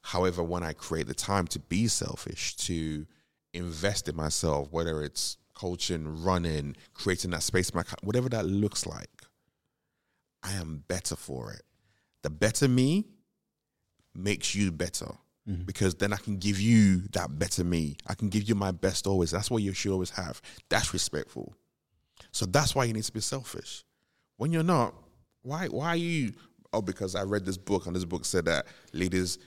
However, 0.03 0.43
when 0.43 0.62
I 0.62 0.72
create 0.72 1.07
the 1.07 1.14
time 1.14 1.47
to 1.49 1.59
be 1.59 1.89
selfish, 1.89 2.57
to 2.57 3.07
invest 3.53 4.09
in 4.09 4.16
myself, 4.16 4.68
whether 4.70 5.03
it's 5.03 5.37
coaching, 5.55 6.22
running, 6.22 6.77
creating 6.93 7.31
that 7.31 7.43
space, 7.43 7.70
whatever 8.03 8.29
that 8.31 8.47
looks 8.47 8.87
like, 8.87 9.25
I 10.43 10.53
am 10.53 10.85
better 10.89 11.16
for 11.16 11.53
it. 11.53 11.62
The 12.25 12.31
better 12.31 12.68
me 12.68 13.05
makes 14.14 14.55
you 14.55 14.72
better 14.72 15.12
mm-hmm. 15.47 15.64
because 15.64 15.95
then 15.97 16.14
I 16.14 16.16
can 16.16 16.39
give 16.39 16.59
you 16.59 17.03
that 17.12 17.39
better 17.39 17.62
me. 17.62 17.99
I 18.07 18.14
can 18.14 18.31
give 18.31 18.49
you 18.49 18.55
my 18.55 18.70
best 18.70 19.07
always. 19.07 19.31
That's 19.31 19.51
what 19.51 19.62
you 19.62 19.75
should 19.75 19.93
always 19.93 20.09
have. 20.09 20.41
That's 20.70 20.95
respectful. 20.95 21.55
So 22.33 22.47
that's 22.47 22.75
why 22.75 22.85
you 22.85 22.95
need 22.95 23.05
to 23.05 23.12
be 23.12 23.20
selfish. 23.20 23.85
When 24.39 24.53
you're 24.53 24.62
not, 24.62 24.95
why 25.43 25.66
why 25.66 25.89
are 25.89 25.97
you 25.97 26.33
oh 26.72 26.81
because 26.81 27.14
I 27.14 27.25
read 27.25 27.45
this 27.45 27.59
book 27.59 27.85
and 27.85 27.95
this 27.95 28.07
book 28.07 28.25
said 28.25 28.47
that 28.47 28.68
leaders 28.95 29.39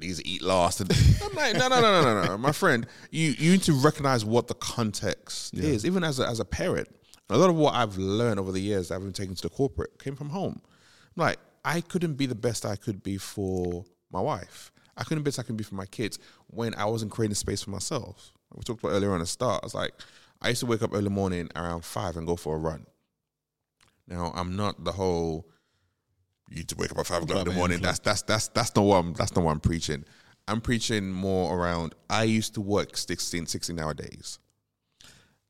leaders 0.00 0.24
eat 0.24 0.40
last 0.40 0.80
and 0.80 0.90
I'm 1.22 1.34
like, 1.34 1.56
no 1.56 1.68
no 1.68 1.78
no 1.82 2.02
no 2.02 2.14
no 2.14 2.26
no. 2.26 2.38
My 2.38 2.52
friend, 2.52 2.86
you 3.10 3.34
you 3.36 3.52
need 3.52 3.64
to 3.64 3.74
recognize 3.74 4.24
what 4.24 4.46
the 4.46 4.54
context 4.54 5.52
is. 5.52 5.84
Even 5.84 6.04
as 6.04 6.20
a 6.20 6.26
as 6.26 6.40
a 6.40 6.46
parent. 6.46 6.88
A 7.28 7.36
lot 7.36 7.50
of 7.50 7.56
what 7.56 7.74
I've 7.74 7.98
learned 7.98 8.40
over 8.40 8.50
the 8.50 8.60
years 8.60 8.88
that 8.88 8.94
I've 8.94 9.02
been 9.02 9.12
taken 9.12 9.34
to 9.34 9.42
the 9.42 9.50
corporate 9.50 9.98
came 9.98 10.16
from 10.16 10.30
home. 10.30 10.60
Like, 11.16 11.38
I 11.64 11.80
couldn't 11.80 12.14
be 12.14 12.26
the 12.26 12.34
best 12.34 12.66
I 12.66 12.76
could 12.76 13.02
be 13.02 13.16
for 13.16 13.84
my 14.10 14.20
wife. 14.20 14.70
I 14.96 15.04
couldn't 15.04 15.22
be 15.22 15.30
the 15.30 15.36
best 15.36 15.38
I 15.40 15.42
could 15.44 15.56
be 15.56 15.64
for 15.64 15.74
my 15.74 15.86
kids 15.86 16.18
when 16.48 16.74
I 16.74 16.84
wasn't 16.84 17.10
creating 17.10 17.34
space 17.34 17.62
for 17.62 17.70
myself. 17.70 18.32
We 18.54 18.62
talked 18.62 18.84
about 18.84 18.92
earlier 18.92 19.12
on 19.12 19.20
the 19.20 19.26
start. 19.26 19.62
I 19.62 19.66
was 19.66 19.74
like, 19.74 19.92
I 20.40 20.50
used 20.50 20.60
to 20.60 20.66
wake 20.66 20.82
up 20.82 20.94
early 20.94 21.08
morning 21.08 21.48
around 21.56 21.84
five 21.84 22.16
and 22.16 22.26
go 22.26 22.36
for 22.36 22.54
a 22.54 22.58
run. 22.58 22.86
Now 24.06 24.32
I'm 24.34 24.56
not 24.56 24.84
the 24.84 24.92
whole 24.92 25.46
you 26.50 26.56
need 26.56 26.68
to 26.68 26.76
wake 26.76 26.92
up 26.92 26.98
at 26.98 27.06
five 27.06 27.22
o'clock 27.22 27.46
in 27.46 27.52
the 27.52 27.58
morning. 27.58 27.80
That's 27.80 27.98
that's 27.98 28.22
that's 28.22 28.48
that's 28.48 28.76
not 28.76 28.82
what 28.82 28.96
I'm 28.96 29.14
that's 29.14 29.34
not 29.34 29.44
what 29.44 29.52
I'm 29.52 29.60
preaching. 29.60 30.04
I'm 30.46 30.60
preaching 30.60 31.10
more 31.10 31.56
around 31.56 31.94
I 32.10 32.24
used 32.24 32.54
to 32.54 32.60
work 32.60 32.96
16, 32.96 33.46
16 33.46 33.78
hour 33.78 33.94
days. 33.94 34.38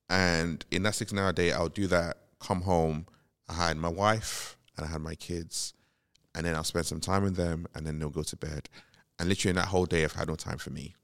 And 0.08 0.64
in 0.70 0.84
that 0.84 0.94
16 0.94 1.18
hour 1.18 1.32
day, 1.32 1.52
I'll 1.52 1.68
do 1.68 1.86
that, 1.88 2.18
come 2.38 2.60
home. 2.62 3.06
I 3.48 3.54
had 3.54 3.76
my 3.76 3.88
wife 3.88 4.56
and 4.76 4.86
I 4.86 4.88
had 4.88 5.00
my 5.00 5.14
kids. 5.14 5.74
And 6.34 6.44
then 6.44 6.54
I'll 6.54 6.64
spend 6.64 6.86
some 6.86 7.00
time 7.00 7.22
with 7.22 7.36
them 7.36 7.66
and 7.74 7.86
then 7.86 7.98
they'll 7.98 8.10
go 8.10 8.22
to 8.22 8.36
bed. 8.36 8.68
And 9.18 9.28
literally 9.28 9.50
in 9.50 9.56
that 9.56 9.68
whole 9.68 9.86
day, 9.86 10.04
I've 10.04 10.12
had 10.14 10.28
no 10.28 10.34
time 10.34 10.58
for 10.58 10.70
me. 10.70 10.94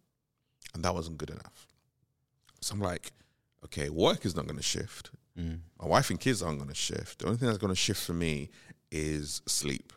And 0.75 0.85
that 0.85 0.95
wasn't 0.95 1.19
good 1.19 1.31
enough. 1.31 1.69
So 2.61 2.75
I'm 2.75 2.81
like, 2.81 3.13
okay, 3.65 3.89
work 3.91 4.25
is 4.27 4.35
not 4.35 4.47
going 4.47 4.57
to 4.57 4.63
shift. 4.63 5.11
Mm. 5.39 5.61
My 5.81 5.87
wife 5.87 6.11
and 6.11 6.21
kids 6.21 6.43
aren't 6.43 6.59
going 6.59 6.69
to 6.69 6.75
shift. 6.75 7.21
The 7.21 7.27
only 7.27 7.39
thing 7.39 7.47
that's 7.47 7.59
going 7.59 7.73
to 7.73 7.77
shift 7.77 8.05
for 8.05 8.13
me 8.13 8.51
is 8.91 9.43
sleep. 9.47 9.93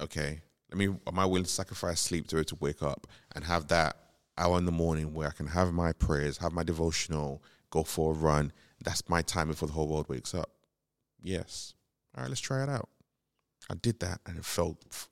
Okay, 0.00 0.40
let 0.70 0.78
me. 0.78 0.96
Am 1.06 1.18
I 1.18 1.26
willing 1.26 1.44
to 1.44 1.50
sacrifice 1.50 2.00
sleep 2.00 2.26
to 2.28 2.36
be 2.36 2.40
able 2.40 2.48
to 2.48 2.56
wake 2.56 2.82
up 2.82 3.06
and 3.34 3.44
have 3.44 3.68
that 3.68 3.96
hour 4.38 4.56
in 4.56 4.64
the 4.64 4.72
morning 4.72 5.12
where 5.12 5.28
I 5.28 5.32
can 5.32 5.48
have 5.48 5.72
my 5.72 5.92
prayers, 5.92 6.38
have 6.38 6.52
my 6.52 6.62
devotional, 6.62 7.42
go 7.68 7.82
for 7.82 8.12
a 8.12 8.14
run? 8.14 8.52
That's 8.82 9.06
my 9.08 9.20
time 9.20 9.48
before 9.48 9.68
the 9.68 9.74
whole 9.74 9.88
world 9.88 10.08
wakes 10.08 10.34
up. 10.34 10.50
Yes. 11.22 11.74
All 12.16 12.22
right, 12.22 12.30
let's 12.30 12.40
try 12.40 12.62
it 12.62 12.68
out. 12.70 12.88
I 13.70 13.74
did 13.74 14.00
that 14.00 14.20
and 14.26 14.36
it 14.36 14.44
felt 14.44 15.08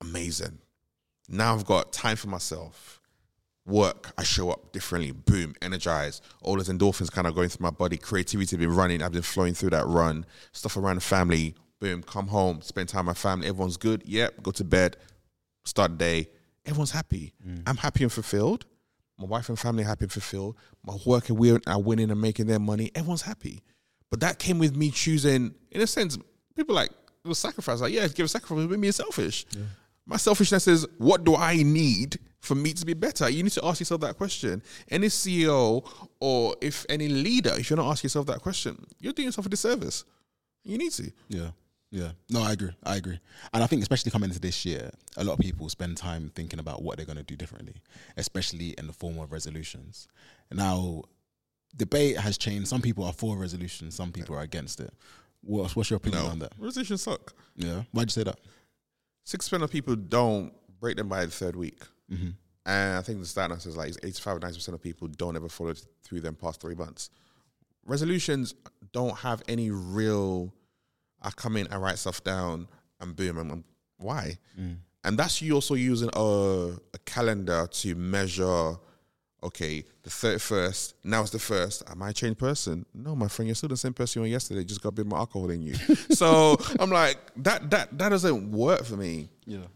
amazing. 0.00 0.58
Now 1.28 1.54
I've 1.54 1.64
got 1.64 1.92
time 1.92 2.16
for 2.16 2.28
myself 2.28 2.98
work, 3.68 4.12
I 4.16 4.24
show 4.24 4.50
up 4.50 4.72
differently. 4.72 5.12
Boom, 5.12 5.54
energized. 5.62 6.24
All 6.42 6.56
those 6.56 6.68
endorphins 6.68 7.12
kind 7.12 7.26
of 7.26 7.34
going 7.34 7.50
through 7.50 7.64
my 7.64 7.70
body. 7.70 7.96
Creativity 7.96 8.56
been 8.56 8.74
running. 8.74 9.02
I've 9.02 9.12
been 9.12 9.22
flowing 9.22 9.54
through 9.54 9.70
that 9.70 9.86
run. 9.86 10.26
Stuff 10.52 10.76
around 10.76 10.96
the 10.96 11.02
family. 11.02 11.54
Boom, 11.80 12.02
come 12.02 12.26
home, 12.26 12.60
spend 12.62 12.88
time 12.88 13.06
with 13.06 13.16
my 13.16 13.20
family. 13.20 13.46
Everyone's 13.46 13.76
good. 13.76 14.02
Yep, 14.04 14.42
go 14.42 14.50
to 14.50 14.64
bed, 14.64 14.96
start 15.64 15.92
the 15.92 15.96
day. 15.98 16.28
Everyone's 16.66 16.90
happy. 16.90 17.34
Mm. 17.46 17.62
I'm 17.68 17.76
happy 17.76 18.02
and 18.02 18.12
fulfilled. 18.12 18.66
My 19.16 19.26
wife 19.26 19.48
and 19.48 19.58
family 19.58 19.84
are 19.84 19.86
happy 19.86 20.06
and 20.06 20.12
fulfilled. 20.12 20.56
My 20.84 20.96
work 21.06 21.28
and 21.28 21.38
we 21.38 21.52
are 21.52 21.80
winning 21.80 22.10
and 22.10 22.20
making 22.20 22.46
their 22.46 22.58
money. 22.58 22.90
Everyone's 22.96 23.22
happy. 23.22 23.62
But 24.10 24.20
that 24.20 24.40
came 24.40 24.58
with 24.58 24.74
me 24.74 24.90
choosing, 24.90 25.54
in 25.70 25.80
a 25.80 25.86
sense, 25.86 26.18
people 26.56 26.74
like, 26.74 26.90
it 27.28 27.30
was 27.30 27.38
sacrifice. 27.38 27.80
Like, 27.80 27.92
yeah, 27.92 28.08
give 28.08 28.26
a 28.26 28.28
sacrifice 28.28 28.66
with 28.66 28.80
being 28.80 28.92
selfish. 28.92 29.46
My 30.06 30.16
selfishness 30.16 30.66
is, 30.66 30.86
what 30.96 31.24
do 31.24 31.36
I 31.36 31.62
need 31.62 32.18
for 32.40 32.54
me 32.54 32.72
to 32.72 32.86
be 32.86 32.94
better? 32.94 33.28
You 33.28 33.42
need 33.42 33.52
to 33.52 33.64
ask 33.64 33.80
yourself 33.80 34.00
that 34.00 34.16
question. 34.16 34.62
Any 34.90 35.08
CEO 35.08 35.86
or 36.20 36.56
if 36.62 36.86
any 36.88 37.08
leader, 37.08 37.52
if 37.58 37.68
you're 37.68 37.76
not 37.76 37.90
asking 37.90 38.08
yourself 38.08 38.26
that 38.26 38.40
question, 38.40 38.86
you're 39.00 39.12
doing 39.12 39.26
yourself 39.26 39.46
a 39.46 39.50
disservice. 39.50 40.04
You 40.64 40.78
need 40.78 40.92
to. 40.92 41.12
Yeah. 41.28 41.50
Yeah. 41.90 42.12
No, 42.30 42.42
I 42.42 42.52
agree. 42.52 42.70
I 42.84 42.96
agree. 42.96 43.20
And 43.52 43.62
I 43.62 43.66
think 43.66 43.82
especially 43.82 44.10
coming 44.10 44.30
into 44.30 44.40
this 44.40 44.64
year, 44.64 44.90
a 45.16 45.24
lot 45.24 45.34
of 45.34 45.38
people 45.40 45.68
spend 45.68 45.96
time 45.96 46.30
thinking 46.34 46.58
about 46.58 46.82
what 46.82 46.96
they're 46.96 47.06
going 47.06 47.16
to 47.18 47.22
do 47.22 47.36
differently, 47.36 47.74
especially 48.16 48.74
in 48.78 48.86
the 48.86 48.92
form 48.92 49.18
of 49.18 49.32
resolutions. 49.32 50.08
Now, 50.50 51.02
debate 51.76 52.18
has 52.18 52.38
changed. 52.38 52.68
Some 52.68 52.82
people 52.82 53.04
are 53.04 53.12
for 53.12 53.36
resolutions, 53.36 53.94
some 53.94 54.12
people 54.12 54.36
are 54.36 54.42
against 54.42 54.80
it. 54.80 54.92
What's, 55.48 55.74
what's 55.74 55.88
your 55.90 55.96
opinion 55.96 56.24
No. 56.24 56.30
on 56.30 56.38
that? 56.40 56.52
Resolutions 56.58 57.02
suck. 57.02 57.32
Yeah. 57.56 57.82
Why'd 57.92 58.08
you 58.08 58.12
say 58.12 58.22
that? 58.24 58.38
Six 59.24 59.48
percent 59.48 59.62
of 59.62 59.70
people 59.70 59.96
don't 59.96 60.52
break 60.80 60.96
them 60.96 61.08
by 61.08 61.24
the 61.24 61.30
third 61.32 61.56
week. 61.56 61.80
Mm-hmm. 62.12 62.30
And 62.66 62.98
I 62.98 63.00
think 63.02 63.18
the 63.20 63.26
stat 63.26 63.48
now 63.50 63.56
says 63.56 63.76
like 63.76 63.88
it's 63.88 63.98
85 64.02 64.40
90% 64.40 64.68
of 64.74 64.82
people 64.82 65.08
don't 65.08 65.36
ever 65.36 65.48
follow 65.48 65.72
through 66.02 66.20
them 66.20 66.34
past 66.34 66.60
three 66.60 66.74
months. 66.74 67.08
Resolutions 67.86 68.54
don't 68.92 69.16
have 69.18 69.42
any 69.48 69.70
real, 69.70 70.52
I 71.22 71.30
come 71.30 71.56
in, 71.56 71.66
I 71.72 71.76
write 71.76 71.98
stuff 71.98 72.22
down, 72.22 72.68
and 73.00 73.16
boom, 73.16 73.38
I'm, 73.38 73.50
I'm- 73.50 73.64
why? 73.96 74.38
And 75.04 75.18
that's 75.18 75.40
you 75.42 75.54
also 75.54 75.74
using 75.74 76.10
a, 76.14 76.20
a 76.94 76.98
calendar 77.06 77.66
to 77.70 77.94
measure, 77.94 78.74
okay, 79.42 79.84
the 80.02 80.10
31st, 80.10 80.94
now 81.04 81.22
it's 81.22 81.30
the 81.30 81.38
first. 81.38 81.82
Am 81.90 82.02
I 82.02 82.10
a 82.10 82.12
changed 82.12 82.38
person? 82.38 82.84
No, 82.94 83.14
my 83.14 83.28
friend, 83.28 83.46
you're 83.48 83.54
still 83.54 83.68
the 83.68 83.76
same 83.76 83.92
person 83.94 84.20
you 84.20 84.22
were 84.24 84.32
yesterday, 84.32 84.64
just 84.64 84.82
got 84.82 84.90
a 84.90 84.92
bit 84.92 85.06
more 85.06 85.18
alcohol 85.18 85.50
in 85.50 85.62
you. 85.62 85.74
so 86.10 86.56
I'm 86.80 86.90
like, 86.90 87.18
that, 87.36 87.70
that, 87.70 87.96
that 87.98 88.08
doesn't 88.08 88.50
work 88.50 88.84
for 88.84 88.96
me 88.96 89.28
Yeah. 89.46 89.66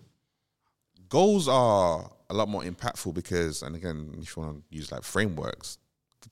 goals 1.09 1.49
are 1.49 2.11
a 2.31 2.35
lot 2.35 2.49
more 2.49 2.63
impactful 2.63 3.15
because, 3.15 3.63
and 3.63 3.77
again, 3.77 4.15
if 4.21 4.37
you 4.37 4.43
want 4.43 4.57
to 4.71 4.77
use 4.77 4.91
like 4.91 5.03
frameworks, 5.03 5.79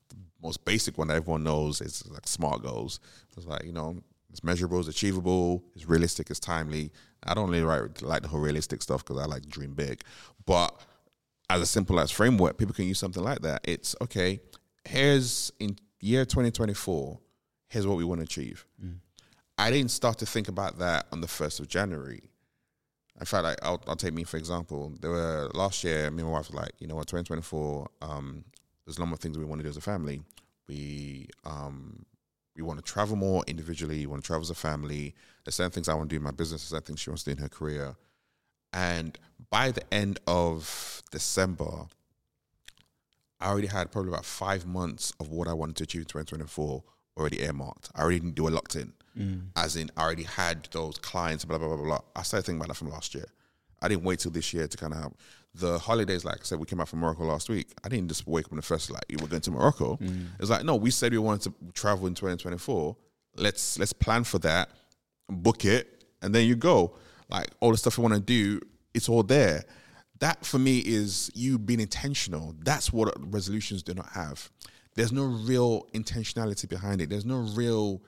the 0.08 0.16
most 0.42 0.64
basic 0.64 0.96
one 0.98 1.08
that 1.08 1.16
everyone 1.16 1.44
knows 1.44 1.80
is 1.80 2.02
like 2.08 2.26
SMART 2.26 2.62
goals. 2.62 3.00
It's 3.36 3.46
like 3.46 3.64
you 3.64 3.72
know, 3.72 3.96
it's 4.30 4.42
measurable, 4.42 4.78
it's 4.80 4.88
achievable, 4.88 5.62
it's 5.74 5.86
realistic, 5.86 6.30
it's 6.30 6.40
timely. 6.40 6.90
I 7.22 7.34
don't 7.34 7.50
really 7.50 7.64
like, 7.64 8.00
like 8.02 8.22
the 8.22 8.28
whole 8.28 8.40
realistic 8.40 8.82
stuff 8.82 9.04
because 9.04 9.20
I 9.22 9.26
like 9.26 9.46
dream 9.46 9.74
big, 9.74 10.02
but 10.46 10.80
as 11.50 11.60
a 11.60 11.66
simple 11.66 11.98
as 11.98 12.12
framework, 12.12 12.56
people 12.56 12.74
can 12.74 12.86
use 12.86 12.98
something 12.98 13.22
like 13.22 13.40
that. 13.40 13.60
It's 13.64 13.96
okay. 14.00 14.40
Here's 14.84 15.52
in 15.58 15.76
year 16.00 16.24
2024. 16.24 17.18
Here's 17.68 17.86
what 17.86 17.98
we 17.98 18.04
want 18.04 18.20
to 18.20 18.24
achieve. 18.24 18.64
I 19.58 19.70
didn't 19.70 19.90
start 19.90 20.18
to 20.18 20.26
think 20.26 20.48
about 20.48 20.78
that 20.78 21.06
on 21.12 21.20
the 21.20 21.28
first 21.28 21.58
of 21.58 21.68
January. 21.68 22.30
In 23.18 23.26
fact, 23.26 23.42
like, 23.42 23.58
I'll, 23.62 23.82
I'll 23.88 23.96
take 23.96 24.14
me 24.14 24.22
for 24.22 24.36
example. 24.36 24.94
There 25.00 25.10
were 25.10 25.50
last 25.52 25.82
year, 25.82 26.10
me 26.10 26.22
and 26.22 26.30
my 26.30 26.38
wife 26.38 26.50
were 26.50 26.60
like, 26.60 26.72
you 26.78 26.86
know 26.86 26.94
what, 26.94 27.08
2024. 27.08 27.88
Um, 28.00 28.44
there's 28.86 28.98
a 28.98 29.04
lot 29.04 29.12
of 29.12 29.18
things 29.18 29.36
we 29.36 29.44
want 29.44 29.58
to 29.58 29.64
do 29.64 29.68
as 29.68 29.76
a 29.76 29.82
family. 29.82 30.22
We 30.68 31.28
um, 31.44 32.06
we 32.56 32.62
want 32.62 32.78
to 32.78 32.92
travel 32.92 33.16
more 33.16 33.42
individually. 33.48 33.98
We 33.98 34.06
want 34.06 34.22
to 34.22 34.26
travel 34.26 34.42
as 34.42 34.50
a 34.50 34.54
family. 34.54 35.14
There's 35.44 35.56
certain 35.56 35.72
things 35.72 35.88
I 35.88 35.94
want 35.94 36.10
to 36.10 36.14
do 36.14 36.18
in 36.18 36.22
my 36.22 36.30
business. 36.30 36.62
There's 36.62 36.70
certain 36.70 36.86
things 36.86 37.00
she 37.00 37.10
wants 37.10 37.24
to 37.24 37.34
do 37.34 37.36
in 37.38 37.42
her 37.42 37.48
career. 37.48 37.96
And 38.72 39.18
by 39.50 39.72
the 39.72 39.82
end 39.92 40.20
of 40.26 41.02
December, 41.10 41.86
I 43.40 43.48
already 43.48 43.66
had 43.66 43.90
probably 43.90 44.10
about 44.10 44.24
five 44.24 44.66
months 44.66 45.12
of 45.18 45.30
what 45.30 45.48
I 45.48 45.52
wanted 45.52 45.76
to 45.76 45.84
achieve 45.84 46.02
in 46.02 46.06
2024 46.06 46.82
already 47.16 47.42
earmarked. 47.42 47.90
I 47.94 48.02
already 48.02 48.20
didn't 48.20 48.34
do 48.34 48.48
a 48.48 48.50
locked 48.50 48.76
in, 48.76 48.92
mm. 49.18 49.42
as 49.56 49.76
in 49.76 49.90
I 49.96 50.02
already 50.02 50.24
had 50.24 50.68
those 50.72 50.98
clients. 50.98 51.44
Blah 51.44 51.58
blah 51.58 51.68
blah 51.68 51.76
blah. 51.76 52.00
I 52.14 52.22
started 52.22 52.46
thinking 52.46 52.60
about 52.60 52.68
that 52.68 52.76
from 52.76 52.90
last 52.90 53.14
year. 53.14 53.26
I 53.82 53.88
didn't 53.88 54.04
wait 54.04 54.20
till 54.20 54.30
this 54.30 54.52
year 54.52 54.68
to 54.68 54.76
kind 54.76 54.92
of 54.92 55.02
have 55.02 55.12
the 55.54 55.78
holidays. 55.78 56.24
Like 56.24 56.40
I 56.40 56.44
said, 56.44 56.58
we 56.58 56.66
came 56.66 56.80
out 56.80 56.88
from 56.88 57.00
Morocco 57.00 57.24
last 57.24 57.48
week. 57.48 57.72
I 57.82 57.88
didn't 57.88 58.08
just 58.08 58.26
wake 58.26 58.46
up 58.46 58.52
on 58.52 58.56
the 58.56 58.62
first 58.62 58.90
like 58.90 59.04
we're 59.10 59.26
going 59.26 59.40
to 59.42 59.50
Morocco. 59.50 59.96
Mm. 59.96 60.26
It's 60.38 60.50
like 60.50 60.64
no, 60.64 60.76
we 60.76 60.90
said 60.90 61.12
we 61.12 61.18
wanted 61.18 61.52
to 61.52 61.72
travel 61.72 62.06
in 62.06 62.14
2024. 62.14 62.96
Let's 63.36 63.78
let's 63.78 63.92
plan 63.92 64.24
for 64.24 64.38
that, 64.40 64.70
book 65.28 65.64
it, 65.64 66.04
and 66.22 66.34
then 66.34 66.46
you 66.46 66.56
go. 66.56 66.94
Like 67.30 67.48
all 67.60 67.70
the 67.70 67.76
stuff 67.76 67.96
you 67.96 68.02
want 68.02 68.14
to 68.14 68.20
do, 68.20 68.60
it's 68.94 69.08
all 69.08 69.22
there. 69.22 69.64
That 70.18 70.44
for 70.44 70.58
me 70.58 70.80
is 70.80 71.30
you 71.34 71.58
being 71.58 71.80
intentional. 71.80 72.54
That's 72.62 72.92
what 72.92 73.14
resolutions 73.32 73.82
do 73.82 73.94
not 73.94 74.10
have. 74.10 74.50
There's 74.94 75.12
no 75.12 75.24
real 75.24 75.86
intentionality 75.94 76.68
behind 76.68 77.00
it. 77.00 77.08
There's 77.08 77.24
no 77.24 77.38
real 77.38 78.02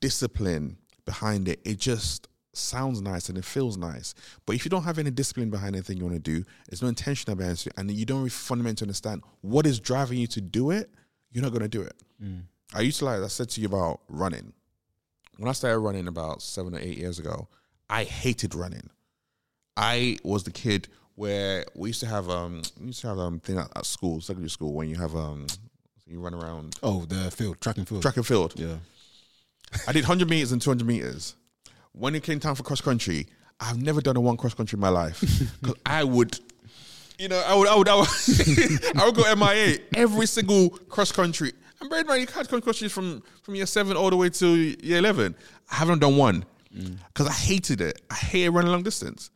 discipline 0.00 0.76
behind 1.06 1.48
it. 1.48 1.60
It 1.64 1.78
just 1.78 2.28
sounds 2.52 3.00
nice 3.00 3.28
and 3.28 3.38
it 3.38 3.44
feels 3.44 3.76
nice. 3.76 4.14
But 4.44 4.56
if 4.56 4.64
you 4.64 4.70
don't 4.70 4.82
have 4.82 4.98
any 4.98 5.10
discipline 5.10 5.50
behind 5.50 5.74
anything 5.76 5.96
you 5.96 6.04
want 6.04 6.16
to 6.16 6.20
do, 6.20 6.44
there's 6.68 6.82
no 6.82 6.88
intention 6.88 7.34
behind 7.34 7.66
it, 7.66 7.72
and 7.76 7.90
you 7.90 8.04
don't 8.04 8.18
really 8.18 8.30
fundamentally 8.30 8.86
understand 8.86 9.22
what 9.40 9.66
is 9.66 9.80
driving 9.80 10.18
you 10.18 10.26
to 10.28 10.40
do 10.40 10.70
it, 10.70 10.90
you're 11.32 11.42
not 11.42 11.52
going 11.52 11.62
to 11.62 11.68
do 11.68 11.82
it. 11.82 11.94
Mm. 12.22 12.42
I 12.74 12.80
used 12.80 12.98
to 13.00 13.04
like 13.04 13.20
I 13.20 13.28
said 13.28 13.48
to 13.50 13.60
you 13.60 13.66
about 13.66 14.00
running. 14.08 14.52
When 15.38 15.48
I 15.48 15.52
started 15.52 15.78
running 15.78 16.06
about 16.06 16.42
seven 16.42 16.74
or 16.74 16.78
eight 16.78 16.98
years 16.98 17.18
ago, 17.18 17.48
I 17.90 18.04
hated 18.04 18.54
running. 18.54 18.88
I 19.76 20.16
was 20.22 20.44
the 20.44 20.50
kid 20.52 20.88
where 21.16 21.64
we 21.74 21.88
used 21.90 22.00
to 22.00 22.06
have 22.06 22.30
um 22.30 22.62
we 22.80 22.86
used 22.86 23.00
to 23.02 23.08
have 23.08 23.18
um 23.18 23.40
thing 23.40 23.58
at, 23.58 23.68
at 23.76 23.84
school, 23.84 24.20
secondary 24.20 24.48
school, 24.50 24.72
when 24.72 24.88
you 24.88 24.96
have 24.96 25.14
um 25.14 25.46
you 26.06 26.20
run 26.20 26.34
around 26.34 26.76
Oh, 26.82 27.04
the 27.04 27.30
field, 27.30 27.60
track 27.60 27.76
and 27.78 27.86
field. 27.88 28.02
track 28.02 28.16
and 28.16 28.26
field. 28.26 28.54
Yeah. 28.56 28.76
I 29.86 29.92
did 29.92 30.02
100 30.02 30.28
meters 30.28 30.52
and 30.52 30.60
200 30.62 30.86
meters. 30.86 31.34
When 31.92 32.14
it 32.14 32.22
came 32.22 32.40
time 32.40 32.54
for 32.54 32.62
cross 32.62 32.80
country, 32.80 33.26
I've 33.60 33.80
never 33.80 34.00
done 34.00 34.16
a 34.16 34.20
one 34.20 34.36
cross 34.36 34.54
country 34.54 34.76
in 34.76 34.80
my 34.80 34.88
life 34.88 35.20
because 35.60 35.76
I 35.86 36.02
would, 36.04 36.38
you 37.18 37.28
know, 37.28 37.40
I 37.46 37.54
would, 37.54 37.68
I 37.68 37.74
would, 37.76 37.88
I 37.88 37.94
would, 37.96 38.08
I 38.96 39.04
would 39.06 39.14
go 39.14 39.34
MIA 39.36 39.78
every 39.94 40.26
single 40.26 40.70
cross 40.70 41.12
country. 41.12 41.52
And 41.80 41.88
bear 41.90 42.00
in 42.00 42.06
mind, 42.06 42.20
you 42.22 42.26
had 42.26 42.48
cross 42.48 42.62
country 42.62 42.88
from 42.88 43.22
from 43.42 43.54
year 43.56 43.66
seven 43.66 43.96
all 43.96 44.10
the 44.10 44.16
way 44.16 44.30
to 44.30 44.46
year 44.48 44.98
11. 44.98 45.34
I 45.70 45.74
haven't 45.76 46.00
done 46.00 46.16
one 46.16 46.44
because 46.72 47.26
I 47.26 47.32
hated 47.32 47.80
it. 47.80 48.00
I 48.10 48.14
hated 48.14 48.50
running 48.50 48.70
long 48.70 48.82
distance. 48.82 49.30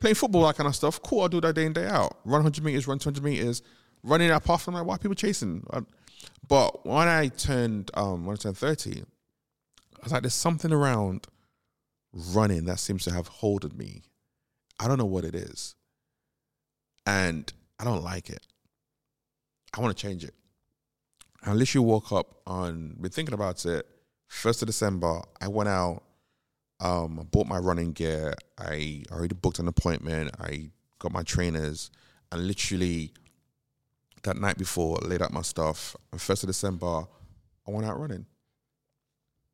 Playing 0.00 0.16
football, 0.16 0.46
that 0.46 0.56
kind 0.56 0.66
of 0.66 0.74
stuff. 0.74 1.00
Cool, 1.02 1.22
I'll 1.22 1.28
do 1.28 1.40
that 1.40 1.54
day 1.54 1.64
in 1.66 1.72
day 1.72 1.86
out. 1.86 2.18
Run 2.24 2.42
100 2.42 2.64
meters, 2.64 2.88
run 2.88 2.98
200 2.98 3.22
meters, 3.22 3.62
running 4.02 4.28
that 4.28 4.44
path. 4.44 4.66
I'm 4.66 4.74
like, 4.74 4.84
why 4.84 4.96
are 4.96 4.98
people 4.98 5.14
chasing? 5.14 5.64
But 6.48 6.84
when 6.84 7.08
I 7.08 7.28
turned, 7.28 7.90
um, 7.94 8.26
when 8.26 8.34
I 8.34 8.36
turned 8.36 8.58
30, 8.58 9.00
I 9.00 9.04
was 10.02 10.12
like, 10.12 10.22
there's 10.22 10.34
something 10.34 10.72
around 10.72 11.26
running 12.12 12.64
that 12.64 12.80
seems 12.80 13.04
to 13.04 13.12
have 13.12 13.28
hold 13.28 13.76
me. 13.76 14.02
I 14.80 14.88
don't 14.88 14.98
know 14.98 15.06
what 15.06 15.24
it 15.24 15.34
is. 15.34 15.76
And 17.06 17.52
I 17.78 17.84
don't 17.84 18.02
like 18.02 18.30
it. 18.30 18.46
I 19.76 19.80
want 19.80 19.96
to 19.96 20.00
change 20.00 20.24
it. 20.24 20.34
I 21.44 21.52
literally 21.52 21.86
woke 21.86 22.12
up 22.12 22.40
on, 22.46 22.96
been 23.00 23.10
thinking 23.10 23.34
about 23.34 23.64
it. 23.66 23.86
First 24.28 24.62
of 24.62 24.66
December, 24.66 25.22
I 25.40 25.48
went 25.48 25.68
out, 25.68 26.02
um, 26.82 27.20
I 27.20 27.22
bought 27.22 27.46
my 27.46 27.58
running 27.58 27.92
gear. 27.92 28.34
I 28.58 29.04
already 29.12 29.36
booked 29.36 29.60
an 29.60 29.68
appointment. 29.68 30.32
I 30.40 30.70
got 30.98 31.12
my 31.12 31.22
trainers, 31.22 31.90
and 32.32 32.46
literally 32.46 33.12
that 34.24 34.36
night 34.36 34.58
before, 34.58 34.98
laid 35.02 35.22
out 35.22 35.32
my 35.32 35.42
stuff. 35.42 35.96
And 36.10 36.20
first 36.20 36.42
of 36.42 36.48
December, 36.48 37.04
I 37.66 37.70
went 37.70 37.86
out 37.86 37.98
running. 37.98 38.26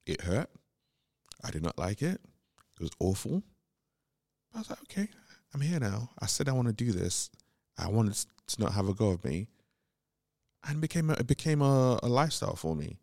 It 0.07 0.22
hurt. 0.22 0.49
I 1.45 1.51
did 1.51 1.62
not 1.62 1.79
like 1.79 2.01
it. 2.03 2.20
It 2.81 2.83
was 2.83 2.91
awful. 2.99 3.43
I 4.55 4.59
was 4.59 4.70
like, 4.70 4.81
okay, 4.83 5.09
I'm 5.53 5.61
here 5.61 5.79
now. 5.79 6.11
I 6.18 6.26
said 6.26 6.49
I 6.49 6.53
want 6.53 6.68
to 6.68 6.74
do 6.74 6.93
this. 6.93 7.31
I 7.76 7.89
wanted 7.89 8.14
to 8.47 8.61
not 8.61 8.72
have 8.72 8.89
a 8.89 8.95
go 8.95 9.11
of 9.11 9.24
me, 9.24 9.49
and 10.66 10.79
it 10.79 10.81
became 10.81 11.11
a, 11.11 11.12
it 11.14 11.26
became 11.26 11.61
a, 11.61 12.01
a 12.03 12.09
lifestyle 12.09 12.57
for 12.57 12.74
me. 12.74 12.97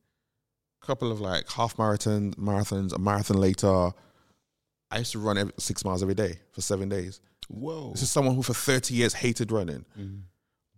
A 0.82 0.86
couple 0.86 1.11
of 1.11 1.21
like 1.21 1.49
half 1.51 1.78
marathon 1.78 2.34
marathons, 2.34 2.91
a 2.91 2.97
marathon 2.97 3.38
later. 3.38 3.91
I 4.96 5.00
used 5.00 5.12
to 5.12 5.20
run 5.20 5.38
every, 5.38 5.54
six 5.58 5.84
miles 5.84 6.02
every 6.02 6.16
day 6.16 6.39
for 6.52 6.62
seven 6.62 6.88
days. 6.88 7.20
Whoa. 7.50 7.91
This 7.91 8.02
is 8.02 8.10
someone 8.10 8.34
who 8.34 8.41
for 8.41 8.54
30 8.54 8.93
years 8.93 9.14
hated 9.14 9.52
running. 9.52 9.86
Mm-hmm. 10.00 10.20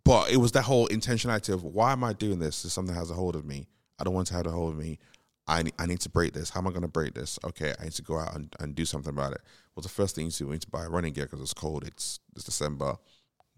But 0.03 0.31
it 0.31 0.37
was 0.37 0.53
that 0.53 0.63
whole 0.63 0.87
intentionality 0.87 1.53
of 1.53 1.63
why 1.63 1.91
am 1.91 2.03
I 2.03 2.13
doing 2.13 2.39
this? 2.39 2.65
Is 2.65 2.73
something 2.73 2.95
has 2.95 3.11
a 3.11 3.13
hold 3.13 3.35
of 3.35 3.45
me. 3.45 3.67
I 3.99 4.03
don't 4.03 4.15
want 4.15 4.27
to 4.27 4.33
have 4.33 4.47
a 4.47 4.51
hold 4.51 4.73
of 4.73 4.79
me. 4.79 4.97
I 5.47 5.63
need, 5.63 5.73
I 5.77 5.85
need 5.85 5.99
to 6.01 6.09
break 6.09 6.33
this. 6.33 6.49
How 6.49 6.61
am 6.61 6.67
I 6.67 6.71
going 6.71 6.81
to 6.81 6.87
break 6.87 7.13
this? 7.13 7.37
Okay, 7.43 7.73
I 7.79 7.83
need 7.83 7.93
to 7.93 8.01
go 8.01 8.17
out 8.17 8.35
and, 8.35 8.53
and 8.59 8.73
do 8.73 8.85
something 8.85 9.13
about 9.13 9.33
it. 9.33 9.41
What's 9.73 9.87
the 9.87 9.93
first 9.93 10.15
thing 10.15 10.25
you 10.25 10.31
do? 10.31 10.47
We 10.47 10.53
need 10.53 10.61
to 10.61 10.69
buy 10.69 10.85
running 10.85 11.13
gear 11.13 11.25
because 11.25 11.41
it's 11.41 11.53
cold. 11.53 11.85
It's 11.85 12.19
it's 12.35 12.43
December. 12.43 12.97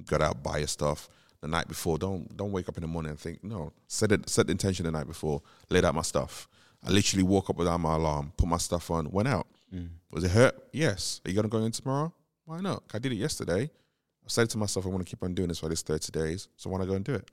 Get 0.05 0.22
out, 0.22 0.43
buy 0.43 0.57
your 0.60 0.68
stuff 0.68 1.07
the 1.41 1.47
night 1.47 1.68
before. 1.68 1.97
Don't 1.97 2.36
don't 2.36 2.51
wake 2.51 2.68
up 2.68 2.78
in 2.78 2.82
the 2.82 2.88
morning 2.88 3.12
and 3.12 3.20
think 3.20 3.43
no. 3.43 3.72
Set 3.88 4.12
it 4.12 4.28
set 4.30 4.47
the 4.47 4.51
intention 4.51 4.86
the 4.86 4.91
night 4.91 5.07
before. 5.07 5.41
Laid 5.70 5.86
out 5.86 5.95
my 5.95 6.01
stuff. 6.01 6.47
I 6.86 6.91
literally 6.91 7.24
woke 7.24 7.49
up 7.49 7.57
without 7.57 7.80
my 7.80 7.95
alarm, 7.95 8.34
put 8.38 8.47
my 8.47 8.57
stuff 8.57 8.91
on, 8.91 9.10
went 9.12 9.28
out. 9.28 9.47
Mm. 9.74 9.89
Was 10.11 10.24
it 10.24 10.32
hurt? 10.32 10.55
Yes. 10.74 11.22
Are 11.26 11.30
you 11.30 11.36
gonna 11.36 11.47
go 11.47 11.59
in 11.59 11.72
tomorrow? 11.72 12.13
Why 12.45 12.59
not? 12.59 12.84
I 12.93 12.99
did 12.99 13.11
it 13.11 13.15
yesterday. 13.15 13.63
I 13.63 14.28
said 14.28 14.49
to 14.51 14.57
myself, 14.57 14.86
I 14.86 14.89
want 14.89 15.05
to 15.05 15.09
keep 15.09 15.24
on 15.24 15.34
doing 15.34 15.49
this 15.49 15.59
for 15.59 15.70
this 15.70 15.82
30 15.82 16.11
days. 16.11 16.47
So 16.57 16.70
why 16.70 16.80
not 16.80 16.88
go 16.88 16.95
and 16.95 17.05
do 17.05 17.13
it? 17.13 17.30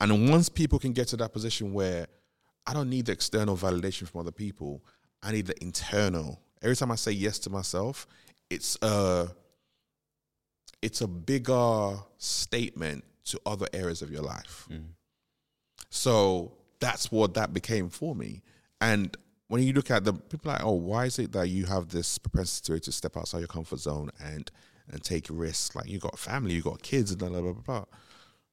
And 0.00 0.30
once 0.30 0.48
people 0.48 0.78
can 0.78 0.92
get 0.92 1.08
to 1.08 1.16
that 1.18 1.32
position 1.32 1.72
where 1.72 2.06
I 2.66 2.74
don't 2.74 2.90
need 2.90 3.06
the 3.06 3.12
external 3.12 3.56
validation 3.56 4.08
from 4.08 4.20
other 4.20 4.32
people, 4.32 4.84
I 5.22 5.32
need 5.32 5.46
the 5.46 5.62
internal. 5.62 6.40
Every 6.62 6.76
time 6.76 6.90
I 6.90 6.96
say 6.96 7.12
yes 7.12 7.38
to 7.40 7.50
myself, 7.50 8.06
it's 8.50 8.76
a 8.82 9.28
it's 10.82 11.00
a 11.00 11.08
bigger 11.08 11.96
statement 12.18 13.04
to 13.24 13.40
other 13.46 13.66
areas 13.72 14.02
of 14.02 14.10
your 14.10 14.22
life. 14.22 14.68
Mm. 14.70 14.84
So 15.90 16.52
that's 16.80 17.10
what 17.10 17.34
that 17.34 17.52
became 17.52 17.88
for 17.88 18.14
me. 18.14 18.42
And 18.80 19.16
when 19.48 19.62
you 19.62 19.72
look 19.72 19.90
at 19.90 20.04
the 20.04 20.12
people 20.12 20.50
like, 20.50 20.64
oh, 20.64 20.72
why 20.72 21.06
is 21.06 21.18
it 21.18 21.32
that 21.32 21.48
you 21.48 21.66
have 21.66 21.88
this 21.88 22.18
propensity 22.18 22.80
to 22.80 22.92
step 22.92 23.16
outside 23.16 23.38
your 23.38 23.48
comfort 23.48 23.78
zone 23.78 24.10
and 24.22 24.50
and 24.90 25.02
take 25.02 25.26
risks? 25.30 25.74
Like 25.74 25.88
you 25.88 25.98
got 25.98 26.18
family, 26.18 26.54
you 26.54 26.62
got 26.62 26.82
kids, 26.82 27.10
and 27.10 27.18
blah 27.18 27.28
blah 27.28 27.40
blah 27.40 27.52
blah. 27.52 27.62
blah. 27.62 27.84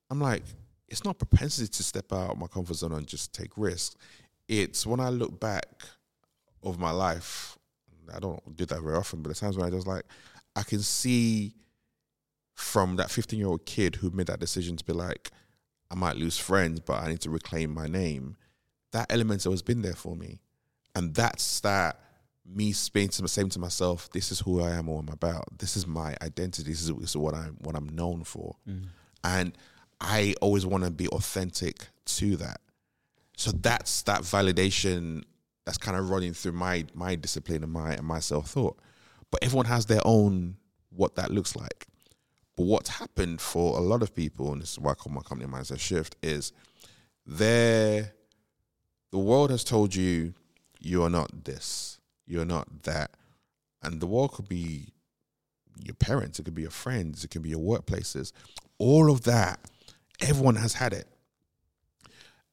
I'm 0.09 0.21
like, 0.21 0.43
it's 0.87 1.03
not 1.03 1.17
propensity 1.17 1.67
to 1.67 1.83
step 1.83 2.11
out 2.13 2.31
of 2.31 2.37
my 2.37 2.47
comfort 2.47 2.75
zone 2.75 2.93
and 2.93 3.07
just 3.07 3.33
take 3.33 3.51
risks. 3.57 3.95
It's 4.47 4.85
when 4.85 4.99
I 4.99 5.09
look 5.09 5.39
back 5.39 5.65
over 6.61 6.79
my 6.79 6.91
life, 6.91 7.57
I 8.13 8.19
don't 8.19 8.55
do 8.55 8.65
that 8.65 8.81
very 8.81 8.95
often, 8.95 9.21
but 9.21 9.29
the 9.29 9.35
times 9.35 9.57
when 9.57 9.65
I 9.65 9.69
just 9.71 9.87
like, 9.87 10.05
I 10.55 10.63
can 10.63 10.79
see 10.79 11.55
from 12.53 12.97
that 12.97 13.09
15 13.09 13.39
year 13.39 13.47
old 13.47 13.65
kid 13.65 13.95
who 13.95 14.11
made 14.11 14.27
that 14.27 14.39
decision 14.39 14.77
to 14.77 14.85
be 14.85 14.93
like, 14.93 15.31
I 15.89 15.95
might 15.95 16.17
lose 16.17 16.37
friends, 16.37 16.79
but 16.79 17.01
I 17.01 17.09
need 17.09 17.21
to 17.21 17.29
reclaim 17.29 17.73
my 17.73 17.87
name. 17.87 18.37
That 18.91 19.11
element's 19.11 19.45
always 19.45 19.61
been 19.61 19.81
there 19.81 19.93
for 19.95 20.15
me. 20.15 20.39
And 20.95 21.13
that's 21.13 21.59
that 21.61 21.99
me 22.45 22.71
saying 22.71 23.09
to, 23.09 23.27
saying 23.27 23.49
to 23.49 23.59
myself, 23.59 24.09
this 24.11 24.31
is 24.31 24.39
who 24.39 24.61
I 24.61 24.71
am 24.71 24.89
or 24.89 24.99
I'm 24.99 25.09
about. 25.09 25.57
This 25.57 25.77
is 25.77 25.87
my 25.87 26.15
identity. 26.21 26.71
This 26.71 26.81
is, 26.81 26.93
this 26.95 27.11
is 27.11 27.17
what 27.17 27.33
I'm 27.33 27.57
what 27.59 27.75
I'm 27.75 27.89
known 27.89 28.23
for. 28.23 28.55
Mm. 28.67 28.87
And 29.23 29.57
I 30.01 30.35
always 30.41 30.65
want 30.65 30.83
to 30.83 30.91
be 30.91 31.07
authentic 31.07 31.87
to 32.05 32.35
that. 32.37 32.59
So 33.37 33.51
that's 33.51 34.03
that 34.03 34.21
validation 34.21 35.23
that's 35.65 35.77
kind 35.77 35.97
of 35.97 36.09
running 36.09 36.33
through 36.33 36.51
my 36.51 36.85
my 36.93 37.15
discipline 37.15 37.63
and 37.63 37.71
my 37.71 37.93
and 37.93 38.05
my 38.05 38.19
self 38.19 38.49
thought. 38.49 38.77
But 39.31 39.43
everyone 39.43 39.65
has 39.65 39.85
their 39.85 40.01
own 40.05 40.57
what 40.89 41.15
that 41.15 41.31
looks 41.31 41.55
like. 41.55 41.87
But 42.55 42.65
what's 42.65 42.89
happened 42.89 43.41
for 43.41 43.77
a 43.77 43.81
lot 43.81 44.03
of 44.03 44.13
people, 44.13 44.51
and 44.51 44.61
this 44.61 44.73
is 44.73 44.79
why 44.79 44.91
I 44.91 44.93
call 44.93 45.11
my 45.11 45.21
company 45.21 45.49
mindset 45.49 45.79
shift, 45.79 46.15
is 46.21 46.51
there 47.25 48.13
the 49.11 49.17
world 49.17 49.49
has 49.49 49.63
told 49.63 49.95
you 49.95 50.33
you 50.83 51.03
are 51.03 51.09
not 51.09 51.45
this, 51.45 51.99
you're 52.25 52.45
not 52.45 52.83
that. 52.83 53.11
And 53.81 53.99
the 53.99 54.07
world 54.07 54.33
could 54.33 54.47
be 54.47 54.93
your 55.83 55.95
parents, 55.95 56.39
it 56.39 56.43
could 56.43 56.55
be 56.55 56.61
your 56.61 56.71
friends, 56.71 57.23
it 57.23 57.29
could 57.29 57.43
be 57.43 57.49
your 57.49 57.59
workplaces. 57.59 58.31
All 58.77 59.11
of 59.11 59.21
that, 59.23 59.59
everyone 60.21 60.55
has 60.55 60.73
had 60.73 60.93
it. 60.93 61.07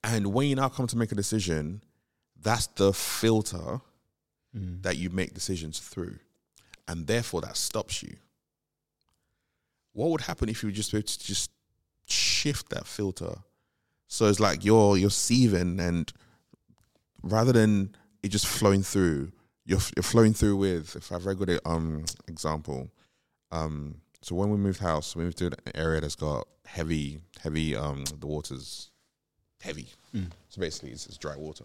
And 0.03 0.33
when 0.33 0.49
you 0.49 0.57
now 0.57 0.68
come 0.68 0.87
to 0.89 0.97
make 0.97 1.12
a 1.12 1.14
decision, 1.14 1.83
that's 2.41 2.66
the 2.68 2.93
filter 2.93 3.81
mm. 4.57 4.83
that 4.83 4.97
you 4.97 5.11
make 5.11 5.35
decisions 5.35 5.78
through. 5.78 6.18
And 6.89 7.07
therefore 7.07 7.43
that 7.43 7.57
stops 7.57 8.03
you. 8.03 8.16
What 9.93 10.11
would 10.11 10.22
happen 10.22 10.49
if 10.49 10.62
you 10.62 10.68
were 10.68 10.72
just 10.72 10.93
were 10.93 11.03
to 11.03 11.18
just 11.18 11.51
shift 12.07 12.70
that 12.70 12.87
filter? 12.87 13.35
So 14.09 14.26
it's 14.26 14.41
like 14.41 14.64
you're 14.64 14.97
you're 14.97 15.11
sieving 15.11 15.78
and 15.81 16.12
rather 17.22 17.53
than 17.53 17.95
it 18.23 18.29
just 18.29 18.47
flowing 18.47 18.83
through, 18.83 19.33
you're 19.64 19.81
you're 19.97 20.03
flowing 20.03 20.35
through 20.35 20.57
with 20.57 20.97
if 20.97 21.12
I've 21.12 21.21
a 21.21 21.25
very 21.25 21.37
good 21.37 21.61
um 21.64 22.05
example. 22.29 22.91
Um 23.51 23.97
so 24.23 24.35
when 24.35 24.51
we 24.51 24.57
moved 24.59 24.81
house, 24.81 25.16
we 25.16 25.25
moved 25.25 25.39
to 25.39 25.47
an 25.47 25.55
area 25.75 26.01
that's 26.01 26.14
got 26.16 26.47
heavy, 26.66 27.21
heavy 27.43 27.75
um 27.77 28.05
the 28.18 28.27
water's 28.27 28.91
heavy. 29.61 29.89
So 30.49 30.61
basically 30.61 30.91
it's, 30.91 31.07
it's 31.07 31.16
dry 31.18 31.37
water. 31.37 31.64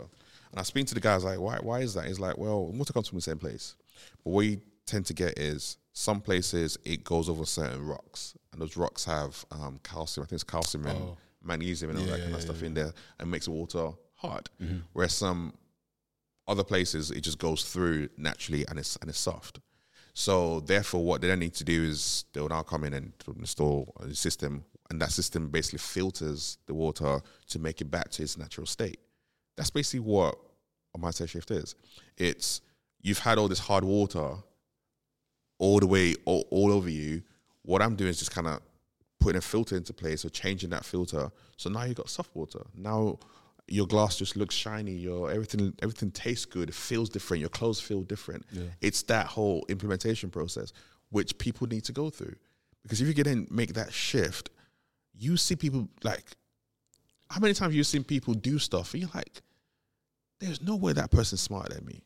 And 0.52 0.60
I 0.60 0.64
speak 0.64 0.86
to 0.88 0.94
the 0.94 1.00
guys 1.02 1.24
like, 1.24 1.40
why 1.40 1.58
why 1.62 1.80
is 1.82 1.94
that? 1.96 2.06
He's 2.06 2.20
like, 2.20 2.38
well, 2.38 2.68
water 2.68 2.94
comes 2.94 3.08
from 3.10 3.18
the 3.18 3.22
same 3.22 3.38
place. 3.40 3.76
But 4.24 4.32
what 4.32 4.46
you 4.46 4.62
tend 4.86 5.06
to 5.08 5.14
get 5.14 5.40
is 5.40 5.78
some 5.94 6.22
places 6.22 6.78
it 6.86 7.04
goes 7.04 7.30
over 7.30 7.46
certain 7.46 7.86
rocks. 7.86 8.36
And 8.52 8.62
those 8.62 8.78
rocks 8.78 9.04
have 9.06 9.44
um, 9.52 9.80
calcium. 9.84 10.24
I 10.24 10.28
think 10.28 10.38
it's 10.38 10.44
calcium 10.44 10.86
and 10.86 10.98
Oh. 11.00 11.18
magnesium 11.44 11.90
and 11.92 12.00
all 12.00 12.06
Yeah, 12.06 12.12
that 12.12 12.20
kind 12.20 12.32
yeah, 12.32 12.36
of 12.38 12.42
stuff 12.44 12.60
yeah, 12.62 12.68
in 12.68 12.74
there 12.74 12.94
and 13.20 13.32
makes 13.32 13.46
the 13.46 13.52
water 13.52 13.92
hard. 14.16 14.50
Mm-hmm. 14.62 14.80
Whereas 14.94 15.14
some 15.14 15.54
other 16.48 16.64
places 16.64 17.12
it 17.12 17.22
just 17.22 17.40
goes 17.40 17.64
through 17.64 18.10
naturally 18.18 18.66
and 18.68 18.80
it's 18.80 18.96
and 18.98 19.10
it's 19.10 19.20
soft. 19.20 19.60
So 20.14 20.62
therefore, 20.62 21.04
what 21.04 21.20
they 21.22 21.28
then 21.28 21.40
need 21.40 21.54
to 21.56 21.66
do 21.66 21.84
is 21.84 22.24
they'll 22.34 22.48
now 22.48 22.62
come 22.62 22.86
in 22.86 22.94
and 22.94 23.12
install 23.38 23.94
a 24.00 24.14
system, 24.16 24.64
and 24.90 25.02
that 25.02 25.12
system 25.12 25.50
basically 25.50 25.80
filters 25.80 26.58
the 26.68 26.74
water 26.74 27.20
to 27.50 27.60
make 27.60 27.82
it 27.82 27.92
back 27.92 28.10
to 28.12 28.24
its 28.24 28.38
natural 28.38 28.66
state. 28.66 29.00
That's 29.58 29.70
basically 29.70 30.00
what 30.00 30.38
a 30.96 31.00
mindset 31.00 31.30
shift 31.30 31.52
is. 31.52 31.76
It's 32.18 32.62
you've 33.02 33.20
had 33.20 33.38
all 33.38 33.50
this 33.50 33.60
hard 33.60 33.84
water 33.84 34.36
all 35.58 35.80
the 35.80 35.88
way 35.88 36.16
all, 36.26 36.48
all 36.50 36.72
over 36.72 36.90
you. 36.90 37.22
What 37.64 37.82
I'm 37.82 37.96
doing 37.96 38.10
is 38.10 38.20
just 38.20 38.32
kind 38.32 38.48
of 38.48 38.62
putting 39.20 39.38
a 39.38 39.42
filter 39.42 39.76
into 39.76 39.94
place 39.94 40.24
or 40.24 40.30
changing 40.30 40.70
that 40.70 40.86
filter. 40.86 41.30
So 41.58 41.70
now 41.70 41.84
you've 41.84 41.98
got 41.98 42.10
soft 42.10 42.34
water. 42.36 42.66
Now 42.76 43.20
your 43.68 43.88
glass 43.88 44.18
just 44.18 44.36
looks 44.36 44.54
shiny. 44.56 44.92
Your 44.94 45.32
everything 45.32 45.74
everything 45.82 46.12
tastes 46.12 46.46
good. 46.46 46.70
It 46.70 46.76
feels 46.76 47.10
different. 47.10 47.42
Your 47.42 47.50
clothes 47.50 47.80
feel 47.82 48.02
different. 48.04 48.46
It's 48.82 49.04
that 49.04 49.28
whole 49.28 49.66
implementation 49.70 50.30
process 50.30 50.72
which 51.10 51.38
people 51.38 51.68
need 51.68 51.84
to 51.86 51.92
go 51.92 52.10
through. 52.10 52.36
Because 52.84 53.02
if 53.02 53.08
you 53.08 53.14
get 53.14 53.28
in, 53.28 53.48
make 53.50 53.74
that 53.74 53.92
shift, 53.92 54.50
you 55.18 55.38
see 55.38 55.56
people 55.56 55.88
like 56.04 56.24
how 57.30 57.40
many 57.40 57.54
times 57.54 57.74
you've 57.76 57.88
seen 57.88 58.04
people 58.04 58.34
do 58.36 58.60
stuff 58.60 58.94
and 58.94 59.02
you're 59.02 59.12
like, 59.16 59.42
there's 60.40 60.62
no 60.62 60.76
way 60.76 60.94
that 60.94 61.10
person's 61.10 61.42
smarter 61.42 61.74
than 61.74 61.86
me. 61.86 62.04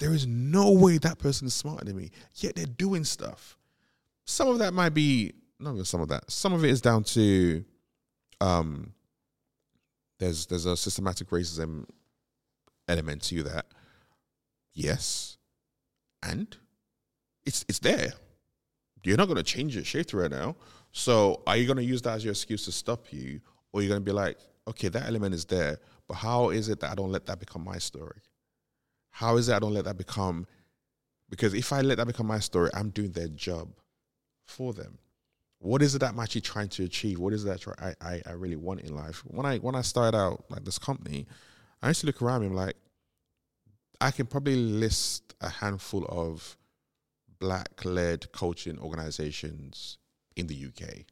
There 0.00 0.12
is 0.14 0.26
no 0.26 0.72
way 0.72 0.98
that 0.98 1.18
person 1.18 1.46
is 1.46 1.54
smarter 1.54 1.84
than 1.84 1.96
me. 1.96 2.10
Yet 2.36 2.56
they're 2.56 2.64
doing 2.66 3.04
stuff. 3.04 3.56
Some 4.24 4.48
of 4.48 4.58
that 4.58 4.72
might 4.72 4.94
be 4.94 5.32
not 5.60 5.74
even 5.74 5.84
some 5.84 6.00
of 6.00 6.08
that. 6.08 6.30
Some 6.30 6.52
of 6.54 6.64
it 6.64 6.70
is 6.70 6.80
down 6.80 7.04
to 7.04 7.64
um 8.40 8.92
there's 10.20 10.46
there's 10.46 10.66
a 10.66 10.76
systematic 10.76 11.30
racism 11.30 11.86
element 12.86 13.22
to 13.22 13.42
that. 13.42 13.66
Yes. 14.72 15.38
And 16.22 16.56
it's 17.44 17.64
it's 17.68 17.80
there. 17.80 18.12
You're 19.02 19.16
not 19.16 19.28
gonna 19.28 19.42
change 19.42 19.76
it 19.76 19.86
shift 19.86 20.12
right 20.12 20.30
now. 20.30 20.56
So 20.92 21.42
are 21.46 21.56
you 21.56 21.66
gonna 21.66 21.80
use 21.80 22.02
that 22.02 22.16
as 22.16 22.24
your 22.24 22.32
excuse 22.32 22.64
to 22.66 22.72
stop 22.72 23.06
you? 23.10 23.40
Or 23.72 23.80
you're 23.80 23.88
gonna 23.88 24.00
be 24.00 24.12
like, 24.12 24.38
okay, 24.68 24.88
that 24.88 25.06
element 25.06 25.34
is 25.34 25.46
there, 25.46 25.78
but 26.06 26.14
how 26.14 26.50
is 26.50 26.68
it 26.68 26.80
that 26.80 26.92
I 26.92 26.94
don't 26.94 27.10
let 27.10 27.26
that 27.26 27.40
become 27.40 27.64
my 27.64 27.78
story? 27.78 28.20
How 29.10 29.36
is 29.38 29.48
it 29.48 29.54
I 29.54 29.58
don't 29.58 29.74
let 29.74 29.84
that 29.86 29.96
become 29.96 30.46
because 31.30 31.54
if 31.54 31.72
I 31.72 31.80
let 31.80 31.96
that 31.96 32.06
become 32.06 32.26
my 32.26 32.40
story, 32.40 32.70
I'm 32.74 32.90
doing 32.90 33.12
their 33.12 33.28
job 33.28 33.70
for 34.44 34.74
them. 34.74 34.98
What 35.60 35.82
is 35.82 35.94
it 35.94 36.00
that 36.00 36.12
I'm 36.12 36.20
actually 36.20 36.40
trying 36.40 36.68
to 36.70 36.84
achieve? 36.84 37.18
What 37.18 37.32
is 37.32 37.44
that 37.44 37.64
I, 37.78 37.94
I, 38.00 38.22
I 38.26 38.32
really 38.32 38.56
want 38.56 38.80
in 38.80 38.94
life? 38.94 39.22
When 39.26 39.46
I 39.46 39.58
when 39.58 39.74
I 39.74 39.82
started 39.82 40.16
out 40.16 40.44
like 40.48 40.64
this 40.64 40.78
company, 40.78 41.26
I 41.82 41.88
used 41.88 42.00
to 42.00 42.06
look 42.06 42.22
around 42.22 42.40
me 42.40 42.46
I'm 42.48 42.54
like 42.54 42.76
I 44.00 44.10
can 44.10 44.26
probably 44.26 44.56
list 44.56 45.34
a 45.40 45.48
handful 45.48 46.06
of 46.08 46.56
black 47.38 47.84
led 47.84 48.32
coaching 48.32 48.78
organizations 48.78 49.98
in 50.36 50.46
the 50.46 50.66
UK. 50.66 51.04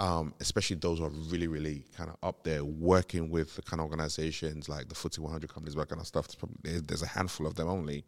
Um, 0.00 0.34
especially 0.40 0.76
those 0.76 0.98
who 0.98 1.04
are 1.04 1.10
really, 1.10 1.46
really 1.46 1.86
kind 1.96 2.10
of 2.10 2.16
up 2.22 2.42
there 2.42 2.64
working 2.64 3.30
with 3.30 3.54
the 3.54 3.62
kind 3.62 3.80
of 3.80 3.84
organizations 3.84 4.68
like 4.68 4.88
the 4.88 4.94
FTSE 4.94 5.20
100 5.20 5.48
companies, 5.52 5.76
that 5.76 5.88
kind 5.88 6.00
of 6.00 6.06
stuff. 6.06 6.26
There's, 6.26 6.34
probably, 6.34 6.80
there's 6.80 7.02
a 7.02 7.06
handful 7.06 7.46
of 7.46 7.54
them 7.54 7.68
only. 7.68 8.04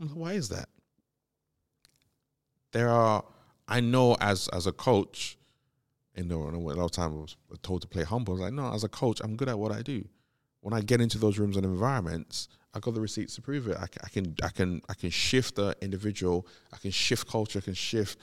I'm 0.00 0.08
like, 0.08 0.16
why 0.16 0.32
is 0.32 0.48
that? 0.48 0.68
There 2.72 2.88
are, 2.88 3.22
I 3.68 3.80
know 3.80 4.16
as 4.20 4.48
as 4.48 4.66
a 4.66 4.72
coach, 4.72 5.38
in 6.14 6.28
the, 6.28 6.36
a 6.36 6.38
lot 6.38 6.84
of 6.84 6.90
time 6.92 7.12
I 7.12 7.16
was 7.16 7.36
told 7.62 7.82
to 7.82 7.88
play 7.88 8.04
humble. 8.04 8.34
I 8.34 8.36
was 8.36 8.40
like, 8.42 8.52
no, 8.54 8.72
as 8.72 8.84
a 8.84 8.88
coach, 8.88 9.20
I'm 9.22 9.36
good 9.36 9.48
at 9.48 9.58
what 9.58 9.72
I 9.72 9.82
do. 9.82 10.04
When 10.60 10.72
I 10.72 10.80
get 10.80 11.00
into 11.00 11.18
those 11.18 11.38
rooms 11.38 11.56
and 11.56 11.64
environments, 11.64 12.48
I 12.74 12.80
got 12.80 12.94
the 12.94 13.00
receipts 13.00 13.34
to 13.36 13.42
prove 13.42 13.68
it. 13.68 13.76
I, 13.76 13.84
I 14.04 14.08
can, 14.08 14.34
I 14.42 14.48
can, 14.48 14.82
I 14.88 14.94
can 14.94 15.10
shift 15.10 15.56
the 15.56 15.76
individual. 15.80 16.46
I 16.72 16.78
can 16.78 16.90
shift 16.90 17.28
culture. 17.28 17.58
I 17.58 17.62
can 17.62 17.74
shift. 17.74 18.18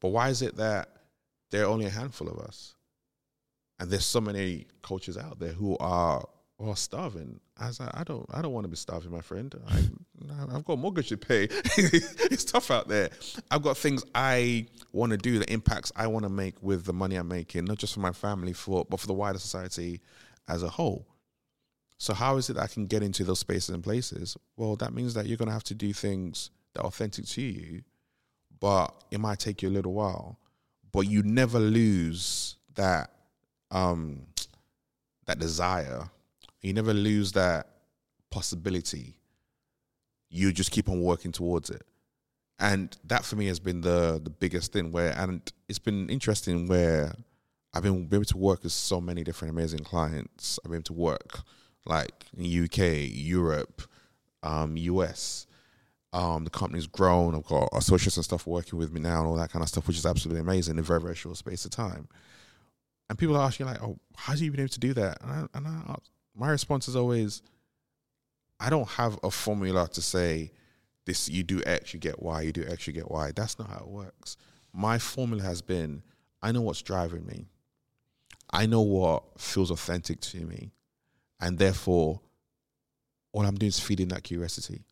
But 0.00 0.08
why 0.08 0.28
is 0.28 0.42
it 0.42 0.56
that 0.56 0.90
there 1.50 1.64
are 1.64 1.68
only 1.68 1.86
a 1.86 1.90
handful 1.90 2.28
of 2.28 2.38
us, 2.38 2.74
and 3.78 3.90
there's 3.90 4.04
so 4.04 4.20
many 4.20 4.66
coaches 4.82 5.16
out 5.16 5.38
there 5.38 5.52
who 5.52 5.76
are 5.78 6.26
are 6.58 6.76
starving? 6.76 7.40
I 7.58 7.68
was 7.68 7.80
like, 7.80 7.90
I 7.94 8.02
don't, 8.04 8.26
I 8.32 8.42
don't 8.42 8.52
want 8.52 8.64
to 8.64 8.68
be 8.68 8.76
starving, 8.76 9.10
my 9.10 9.20
friend. 9.20 9.54
I, 9.68 9.84
I've 10.52 10.64
got 10.64 10.74
a 10.74 10.76
mortgage 10.76 11.08
to 11.08 11.16
pay. 11.16 11.44
it's 11.50 12.44
tough 12.44 12.70
out 12.70 12.88
there. 12.88 13.10
I've 13.50 13.62
got 13.62 13.76
things 13.76 14.04
I 14.14 14.66
want 14.92 15.12
to 15.12 15.18
do, 15.18 15.38
the 15.38 15.52
impacts 15.52 15.92
I 15.94 16.06
want 16.06 16.24
to 16.24 16.28
make 16.28 16.62
with 16.62 16.84
the 16.84 16.92
money 16.92 17.16
I'm 17.16 17.28
making, 17.28 17.64
not 17.64 17.78
just 17.78 17.94
for 17.94 18.00
my 18.00 18.12
family, 18.12 18.52
for 18.52 18.84
but 18.88 19.00
for 19.00 19.06
the 19.06 19.12
wider 19.12 19.38
society 19.38 20.00
as 20.48 20.62
a 20.62 20.68
whole. 20.68 21.06
So 21.98 22.14
how 22.14 22.36
is 22.36 22.50
it 22.50 22.54
that 22.54 22.62
I 22.62 22.66
can 22.66 22.86
get 22.86 23.02
into 23.02 23.24
those 23.24 23.38
spaces 23.38 23.70
and 23.70 23.82
places? 23.82 24.36
Well, 24.56 24.76
that 24.76 24.92
means 24.92 25.14
that 25.14 25.26
you're 25.26 25.38
going 25.38 25.48
to 25.48 25.54
have 25.54 25.64
to 25.64 25.74
do 25.74 25.92
things 25.92 26.50
that 26.74 26.82
are 26.82 26.86
authentic 26.86 27.26
to 27.26 27.42
you, 27.42 27.82
but 28.60 28.88
it 29.10 29.18
might 29.18 29.38
take 29.38 29.62
you 29.62 29.68
a 29.68 29.70
little 29.70 29.94
while. 29.94 30.38
But 30.92 31.02
you 31.02 31.22
never 31.22 31.58
lose 31.58 32.56
that 32.74 33.10
um, 33.70 34.26
that 35.26 35.38
desire. 35.38 36.08
You 36.62 36.72
never 36.72 36.94
lose 36.94 37.32
that 37.32 37.68
possibility. 38.30 39.16
You 40.28 40.52
just 40.52 40.70
keep 40.70 40.88
on 40.88 41.02
working 41.02 41.32
towards 41.32 41.70
it, 41.70 41.82
and 42.58 42.96
that 43.04 43.24
for 43.24 43.36
me 43.36 43.46
has 43.46 43.60
been 43.60 43.80
the 43.80 44.20
the 44.22 44.30
biggest 44.30 44.72
thing. 44.72 44.92
Where 44.92 45.12
and 45.16 45.40
it's 45.68 45.78
been 45.78 46.08
interesting 46.08 46.66
where 46.66 47.14
I've 47.72 47.82
been 47.82 48.08
able 48.12 48.24
to 48.24 48.38
work 48.38 48.62
with 48.62 48.72
so 48.72 49.00
many 49.00 49.22
different 49.22 49.52
amazing 49.52 49.80
clients. 49.80 50.58
I've 50.64 50.70
been 50.70 50.78
able 50.78 50.84
to 50.84 50.92
work 50.94 51.40
like 51.84 52.24
in 52.36 52.64
UK, 52.64 53.08
Europe, 53.10 53.82
um, 54.42 54.76
US. 54.76 55.46
Um, 56.12 56.44
the 56.44 56.50
company's 56.50 56.86
grown. 56.86 57.34
I've 57.34 57.44
got 57.44 57.68
associates 57.72 58.16
and 58.16 58.24
stuff 58.24 58.46
working 58.46 58.78
with 58.78 58.92
me 58.92 59.00
now 59.00 59.18
and 59.18 59.26
all 59.26 59.36
that 59.36 59.50
kind 59.50 59.62
of 59.62 59.68
stuff, 59.68 59.86
which 59.86 59.98
is 59.98 60.06
absolutely 60.06 60.40
amazing 60.40 60.76
in 60.76 60.78
a 60.78 60.82
very, 60.82 61.00
very 61.00 61.14
short 61.14 61.36
space 61.36 61.64
of 61.66 61.70
time. 61.70 62.08
And 63.08 63.18
people 63.18 63.36
are 63.36 63.44
asking 63.44 63.66
like, 63.66 63.82
"Oh, 63.82 63.98
how 64.16 64.32
have 64.32 64.40
you 64.40 64.50
been 64.50 64.60
able 64.60 64.70
to 64.70 64.80
do 64.80 64.94
that?" 64.94 65.18
And, 65.22 65.30
I, 65.30 65.46
and 65.58 65.66
I, 65.66 65.96
my 66.34 66.48
response 66.48 66.88
is 66.88 66.96
always, 66.96 67.42
"I 68.58 68.70
don't 68.70 68.88
have 68.88 69.18
a 69.22 69.30
formula 69.30 69.88
to 69.88 70.02
say 70.02 70.52
this 71.04 71.28
you 71.28 71.42
do 71.42 71.62
X, 71.64 71.94
you 71.94 72.00
get 72.00 72.22
Y, 72.22 72.42
you 72.42 72.52
do 72.52 72.64
X, 72.66 72.86
you 72.86 72.92
get 72.92 73.10
Y. 73.10 73.32
That's 73.34 73.58
not 73.58 73.68
how 73.68 73.78
it 73.78 73.88
works. 73.88 74.36
My 74.72 74.98
formula 74.98 75.42
has 75.42 75.62
been 75.62 76.02
I 76.42 76.52
know 76.52 76.60
what's 76.60 76.82
driving 76.82 77.26
me. 77.26 77.46
I 78.50 78.66
know 78.66 78.82
what 78.82 79.40
feels 79.40 79.70
authentic 79.70 80.20
to 80.20 80.46
me. 80.46 80.72
And 81.40 81.58
therefore, 81.58 82.20
all 83.32 83.44
I'm 83.44 83.56
doing 83.56 83.68
is 83.68 83.80
feeding 83.80 84.08
that 84.08 84.22
curiosity. 84.22 84.84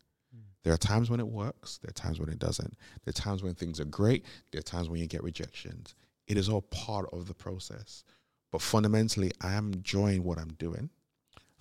There 0.63 0.73
are 0.73 0.77
times 0.77 1.09
when 1.11 1.19
it 1.19 1.27
works, 1.27 1.77
there 1.77 1.89
are 1.89 1.93
times 1.93 2.19
when 2.19 2.29
it 2.29 2.39
doesn't. 2.39 2.75
There 3.03 3.11
are 3.11 3.13
times 3.13 3.43
when 3.43 3.53
things 3.53 3.79
are 3.79 3.85
great, 3.85 4.25
there 4.51 4.59
are 4.59 4.63
times 4.63 4.89
when 4.89 4.99
you 4.99 5.07
get 5.07 5.23
rejections. 5.23 5.93
It 6.27 6.37
is 6.37 6.49
all 6.49 6.63
part 6.63 7.07
of 7.13 7.27
the 7.27 7.35
process. 7.35 8.03
But 8.51 8.61
fundamentally, 8.61 9.31
I 9.41 9.53
am 9.53 9.73
enjoying 9.73 10.23
what 10.23 10.39
I'm 10.39 10.53
doing. 10.53 10.89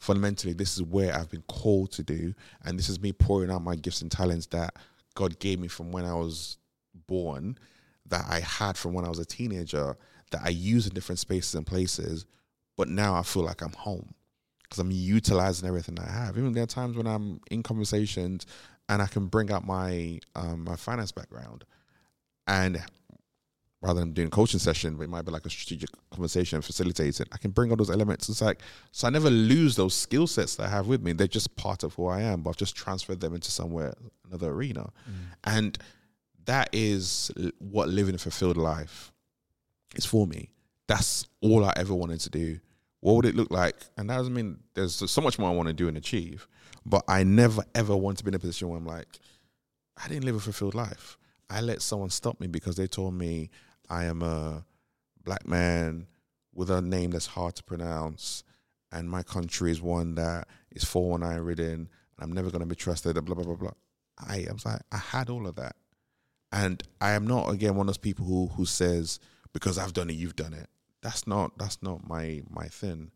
Fundamentally, 0.05 0.53
this 0.53 0.75
is 0.75 0.83
where 0.83 1.15
I've 1.15 1.31
been 1.31 1.45
called 1.49 1.91
to 1.93 2.03
do. 2.03 2.35
And 2.63 2.79
this 2.79 2.91
is 2.91 3.01
me 3.01 3.15
pouring 3.15 3.51
out 3.51 3.63
my 3.63 3.75
gifts 3.75 4.03
and 4.03 4.13
talents 4.13 4.45
that 4.49 4.77
God 5.15 5.39
gave 5.39 5.59
me 5.59 5.67
from 5.67 5.93
when 5.93 6.05
I 6.05 6.13
was 6.13 6.59
born, 7.07 7.57
that 8.05 8.27
I 8.29 8.41
had 8.41 8.77
from 8.77 8.93
when 8.93 9.07
I 9.07 9.09
was 9.09 9.19
a 9.19 9.25
teenager, 9.25 9.97
that 10.31 10.43
I 10.45 10.51
use 10.51 10.87
in 10.87 10.93
different 10.93 11.21
spaces 11.21 11.55
and 11.55 11.67
places. 11.67 12.27
But 12.77 12.89
now 12.89 13.15
I 13.15 13.23
feel 13.23 13.45
like 13.45 13.63
I'm 13.63 13.73
home 13.73 14.13
because 14.63 14.79
I'm 14.79 14.91
utilizing 14.91 15.67
everything 15.67 15.99
I 15.99 16.11
have. 16.11 16.37
Even 16.37 16.53
there 16.53 16.65
are 16.65 16.67
times 16.67 16.99
when 16.99 17.07
I'm 17.07 17.41
in 17.51 17.63
conversations 17.63 18.45
and 18.91 19.01
I 19.01 19.07
can 19.07 19.29
bring 19.29 19.51
up 19.51 19.65
my 19.65 20.21
um, 20.35 20.65
my 20.65 20.77
finance 20.77 21.13
background, 21.13 21.65
and 22.47 22.83
rather 23.85 24.01
than 24.01 24.13
doing 24.13 24.29
a 24.29 24.31
coaching 24.31 24.59
session, 24.59 24.97
but 24.97 25.03
it 25.05 25.11
might 25.11 25.27
be 25.27 25.31
like 25.31 25.45
a 25.45 25.51
strategic 25.51 25.91
conversation, 26.11 26.63
facilitating. 26.63 27.27
I 27.33 27.37
can 27.37 27.51
bring 27.51 27.71
all 27.71 27.77
those 27.77 27.91
elements. 27.91 28.31
It's 28.31 28.41
like 28.41 28.61
so 28.93 29.07
I 29.07 29.11
never 29.11 29.29
lose 29.29 29.77
those 29.77 29.95
skill 29.95 30.27
sets 30.27 30.57
that 30.57 30.65
I 30.65 30.69
have 30.71 30.87
with 30.87 31.03
me. 31.03 31.13
They're 31.13 31.27
just 31.27 31.55
part 31.57 31.83
of 31.83 31.95
who 31.95 32.07
I 32.07 32.23
am, 32.23 32.41
but 32.41 32.51
I've 32.51 32.57
just 32.57 32.75
transferred 32.75 33.21
them 33.21 33.35
into 33.35 33.51
somewhere 33.51 33.93
another 34.27 34.51
arena, 34.51 34.91
mm. 35.09 35.15
and 35.45 35.77
that 36.47 36.71
is 36.73 37.31
what 37.59 37.89
living 37.89 38.15
a 38.15 38.19
fulfilled 38.19 38.57
life 38.57 39.13
is 39.95 40.07
for 40.07 40.27
me. 40.27 40.51
That's 40.87 41.27
all 41.43 41.65
I 41.65 41.73
ever 41.77 41.95
wanted 41.95 42.21
to 42.21 42.31
do. 42.31 42.61
What 43.01 43.17
would 43.17 43.27
it 43.27 43.35
look 43.35 43.51
like? 43.51 43.77
And 43.99 44.09
that 44.09 44.17
doesn't 44.17 44.33
mean 44.33 44.61
there's 44.73 44.95
so 45.11 45.21
much 45.21 45.39
more 45.39 45.51
I 45.51 45.55
want 45.55 45.69
to 45.69 45.75
do 45.75 45.89
and 45.89 45.97
achieve. 45.97 46.49
But 46.87 47.05
I 47.07 47.23
never 47.23 47.63
ever 47.75 47.97
want 47.97 48.19
to 48.19 48.25
be 48.25 48.29
in 48.29 48.35
a 48.35 48.39
position 48.39 48.69
where 48.69 48.79
I'm 48.79 48.87
like, 48.87 49.09
I 50.03 50.09
didn't 50.09 50.25
live 50.25 50.37
a 50.37 50.41
fulfilled 50.41 50.75
life. 50.75 51.19
I 51.51 51.61
let 51.61 51.83
someone 51.83 52.11
stop 52.11 52.41
me 52.41 52.47
because 52.47 52.77
they 52.77 52.87
told 52.87 53.15
me 53.15 53.51
I 53.89 54.05
am 54.05 54.23
a 54.23 54.65
black 55.25 55.47
man 55.47 56.07
with 56.55 56.71
a 56.71 56.81
name 56.81 57.11
that's 57.11 57.27
hard 57.27 57.57
to 57.57 57.65
pronounce, 57.65 58.45
and 58.93 59.11
my 59.11 59.23
country 59.23 59.71
is 59.71 59.83
one 59.83 60.15
that 60.15 60.49
is 60.71 60.85
419 60.85 61.45
ridden, 61.45 61.73
and 61.75 61.89
I'm 62.21 62.33
never 62.33 62.51
going 62.51 62.61
to 62.61 62.67
be 62.67 62.77
trusted, 62.77 63.15
blah, 63.25 63.35
blah, 63.35 63.45
blah, 63.45 63.57
blah. 63.57 63.73
I, 64.19 64.47
I 64.49 64.53
was 64.53 64.65
like, 64.65 64.81
I 64.93 64.99
had 64.99 65.31
all 65.31 65.47
of 65.47 65.57
that. 65.57 65.77
And 66.53 66.83
I 67.01 67.13
am 67.13 67.27
not, 67.27 67.51
again, 67.51 67.75
one 67.75 67.85
of 67.85 67.89
those 67.89 67.99
people 67.99 68.25
who, 68.25 68.47
who 68.47 68.65
says, 68.65 69.19
because 69.53 69.77
I've 69.77 69.93
done 69.93 70.11
it, 70.11 70.15
you've 70.15 70.37
done 70.37 70.55
it. 70.55 70.69
That's 71.03 71.27
not, 71.27 71.59
that's 71.59 71.83
not 71.83 72.09
my, 72.09 72.43
my 72.49 72.67
thing. 72.67 73.11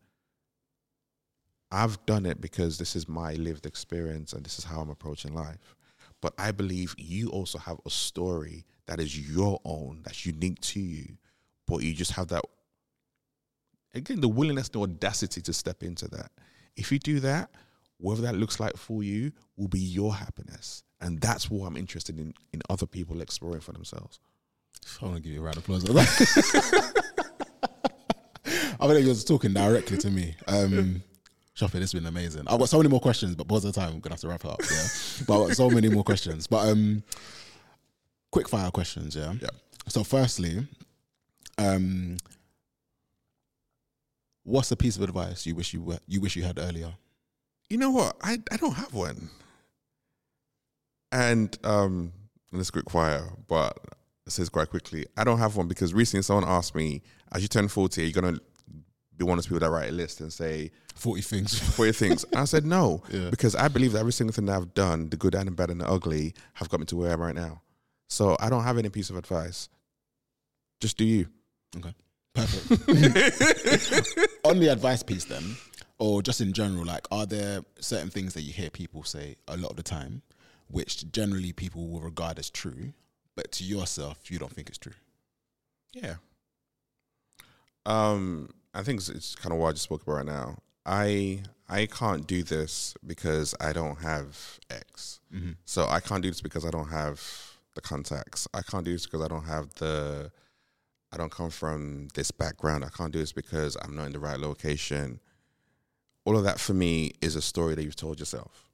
I've 1.71 2.03
done 2.05 2.25
it 2.25 2.41
because 2.41 2.77
this 2.77 2.95
is 2.95 3.07
my 3.07 3.33
lived 3.35 3.65
experience 3.65 4.33
and 4.33 4.43
this 4.43 4.59
is 4.59 4.65
how 4.65 4.81
I'm 4.81 4.89
approaching 4.89 5.33
life. 5.33 5.75
But 6.21 6.33
I 6.37 6.51
believe 6.51 6.95
you 6.97 7.29
also 7.29 7.59
have 7.59 7.79
a 7.85 7.89
story 7.89 8.65
that 8.89 8.99
is 8.99 9.17
your 9.17 9.61
own, 9.65 10.01
that's 10.03 10.25
unique 10.25 10.59
to 10.61 10.79
you, 10.79 11.15
but 11.67 11.83
you 11.83 11.93
just 11.93 12.11
have 12.13 12.27
that, 12.29 12.43
again, 13.93 14.19
the 14.19 14.27
willingness, 14.27 14.67
the 14.69 14.81
audacity 14.81 15.41
to 15.41 15.53
step 15.53 15.83
into 15.83 16.07
that. 16.07 16.31
If 16.75 16.91
you 16.91 16.97
do 16.97 17.19
that, 17.19 17.51
whatever 17.99 18.23
that 18.23 18.35
looks 18.35 18.59
like 18.59 18.75
for 18.77 19.03
you 19.03 19.31
will 19.57 19.67
be 19.67 19.79
your 19.79 20.15
happiness. 20.15 20.83
And 21.01 21.21
that's 21.21 21.51
what 21.51 21.67
I'm 21.67 21.77
interested 21.77 22.17
in, 22.17 22.33
in 22.51 22.63
other 22.67 22.87
people 22.87 23.21
exploring 23.21 23.61
for 23.61 23.73
themselves. 23.73 24.19
I 24.99 25.05
want 25.05 25.17
to 25.17 25.21
give 25.21 25.33
you 25.33 25.41
a 25.41 25.43
round 25.43 25.57
of 25.57 25.63
applause. 25.63 25.87
I 28.81 28.87
think 28.87 29.05
you're 29.05 29.13
talking 29.15 29.53
directly 29.53 29.97
to 29.99 30.09
me. 30.09 30.35
Um, 30.47 31.03
Sope, 31.53 31.71
this 31.73 31.91
has 31.91 31.93
been 31.93 32.07
amazing. 32.07 32.47
I've 32.47 32.57
got 32.57 32.69
so 32.69 32.77
many 32.77 32.89
more 32.89 33.01
questions, 33.01 33.35
but 33.35 33.47
because 33.47 33.65
of 33.65 33.73
the 33.73 33.79
time, 33.79 33.93
I'm 33.93 33.99
gonna 33.99 34.13
have 34.13 34.21
to 34.21 34.29
wrap 34.29 34.45
it 34.45 34.49
up. 34.49 34.61
Yeah, 34.61 34.87
but 35.27 35.41
I've 35.41 35.47
got 35.49 35.57
so 35.57 35.69
many 35.69 35.89
more 35.89 36.03
questions. 36.03 36.47
But 36.47 36.69
um, 36.69 37.03
quick 38.31 38.47
fire 38.49 38.71
questions. 38.71 39.15
Yeah. 39.15 39.33
Yeah. 39.41 39.49
So, 39.87 40.03
firstly, 40.03 40.67
um, 41.57 42.17
what's 44.43 44.71
a 44.71 44.75
piece 44.75 44.95
of 44.97 45.03
advice 45.03 45.45
you 45.45 45.55
wish 45.55 45.73
you 45.73 45.81
were, 45.81 45.99
you 46.07 46.21
wish 46.21 46.35
you 46.35 46.43
had 46.43 46.59
earlier? 46.59 46.93
You 47.69 47.77
know 47.77 47.91
what? 47.91 48.15
I, 48.21 48.37
I 48.51 48.57
don't 48.57 48.73
have 48.75 48.93
one. 48.93 49.29
And 51.11 51.57
um, 51.63 52.13
and 52.51 52.59
it's 52.59 52.71
quick 52.71 52.89
fire, 52.89 53.29
but 53.47 53.77
it 54.25 54.31
says 54.31 54.49
quite 54.49 54.69
quickly. 54.69 55.05
I 55.17 55.23
don't 55.23 55.39
have 55.39 55.55
one 55.55 55.67
because 55.67 55.93
recently 55.93 56.21
someone 56.23 56.45
asked 56.47 56.75
me, 56.75 57.01
as 57.31 57.41
you 57.41 57.47
turn 57.47 57.67
40, 57.67 58.01
are 58.01 58.05
you 58.05 58.13
going 58.13 58.35
to 58.35 58.41
be 59.17 59.25
one 59.25 59.37
of 59.37 59.43
those 59.43 59.47
people 59.47 59.59
that 59.59 59.69
write 59.71 59.89
a 59.89 59.91
list 59.91 60.21
and 60.21 60.31
say 60.31 60.71
Forty 60.95 61.21
things. 61.21 61.57
40 61.75 61.91
things? 61.93 62.25
I 62.35 62.45
said 62.45 62.65
no, 62.65 63.01
Yeah. 63.11 63.29
because 63.31 63.55
I 63.55 63.67
believe 63.69 63.93
that 63.93 63.99
every 63.99 64.13
single 64.13 64.33
thing 64.33 64.45
that 64.45 64.55
I've 64.55 64.73
done, 64.73 65.09
the 65.09 65.17
good 65.17 65.33
and 65.35 65.47
the 65.47 65.51
bad 65.51 65.69
and 65.71 65.81
the 65.81 65.87
ugly, 65.89 66.33
have 66.53 66.69
got 66.69 66.79
me 66.79 66.85
to 66.87 66.95
where 66.95 67.09
I 67.09 67.13
am 67.13 67.21
right 67.21 67.35
now. 67.35 67.61
So 68.09 68.35
I 68.39 68.49
don't 68.49 68.63
have 68.63 68.77
any 68.77 68.89
piece 68.89 69.09
of 69.09 69.15
advice. 69.15 69.69
Just 70.81 70.97
do 70.97 71.05
you. 71.05 71.27
Okay. 71.77 71.93
Perfect. 72.33 72.89
On 74.45 74.59
the 74.59 74.67
advice 74.71 75.03
piece, 75.03 75.25
then, 75.25 75.55
or 75.99 76.21
just 76.21 76.41
in 76.41 76.53
general, 76.53 76.85
like, 76.85 77.07
are 77.11 77.25
there 77.25 77.61
certain 77.79 78.09
things 78.09 78.33
that 78.33 78.41
you 78.41 78.53
hear 78.53 78.69
people 78.69 79.03
say 79.03 79.35
a 79.47 79.57
lot 79.57 79.71
of 79.71 79.77
the 79.77 79.83
time, 79.83 80.21
which 80.69 81.11
generally 81.11 81.53
people 81.53 81.87
will 81.87 82.01
regard 82.01 82.39
as 82.39 82.49
true, 82.49 82.93
but 83.35 83.51
to 83.53 83.63
yourself, 83.63 84.31
you 84.31 84.39
don't 84.39 84.51
think 84.51 84.69
it's 84.69 84.77
true? 84.77 84.93
Yeah. 85.93 86.15
Um, 87.85 88.49
I 88.73 88.83
think 88.83 88.99
it's, 88.99 89.09
it's 89.09 89.35
kind 89.35 89.53
of 89.53 89.59
what 89.59 89.69
I 89.69 89.71
just 89.73 89.83
spoke 89.83 90.03
about 90.03 90.13
right 90.13 90.25
now. 90.25 90.59
I 90.85 91.43
I 91.67 91.85
can't 91.85 92.25
do 92.25 92.43
this 92.43 92.95
because 93.05 93.53
I 93.59 93.73
don't 93.73 93.97
have 93.99 94.59
X. 94.69 95.19
Mm-hmm. 95.33 95.51
So 95.65 95.87
I 95.87 95.99
can't 95.99 96.23
do 96.23 96.29
this 96.29 96.41
because 96.41 96.65
I 96.65 96.71
don't 96.71 96.89
have 96.89 97.48
the 97.75 97.81
contacts. 97.81 98.47
I 98.53 98.61
can't 98.61 98.85
do 98.85 98.91
this 98.91 99.05
because 99.05 99.23
I 99.23 99.27
don't 99.27 99.45
have 99.45 99.73
the. 99.75 100.31
I 101.11 101.17
don't 101.17 101.31
come 101.31 101.49
from 101.49 102.09
this 102.13 102.29
background. 102.29 102.85
I 102.85 102.89
can't 102.89 103.11
do 103.11 103.19
this 103.19 103.31
because 103.31 103.75
I'm 103.81 103.95
not 103.95 104.05
in 104.05 104.11
the 104.11 104.19
right 104.19 104.39
location. 104.39 105.19
All 106.23 106.37
of 106.37 106.43
that 106.43 106.59
for 106.59 106.73
me 106.73 107.13
is 107.21 107.35
a 107.35 107.41
story 107.41 107.73
that 107.73 107.83
you've 107.83 107.95
told 107.95 108.19
yourself. 108.19 108.69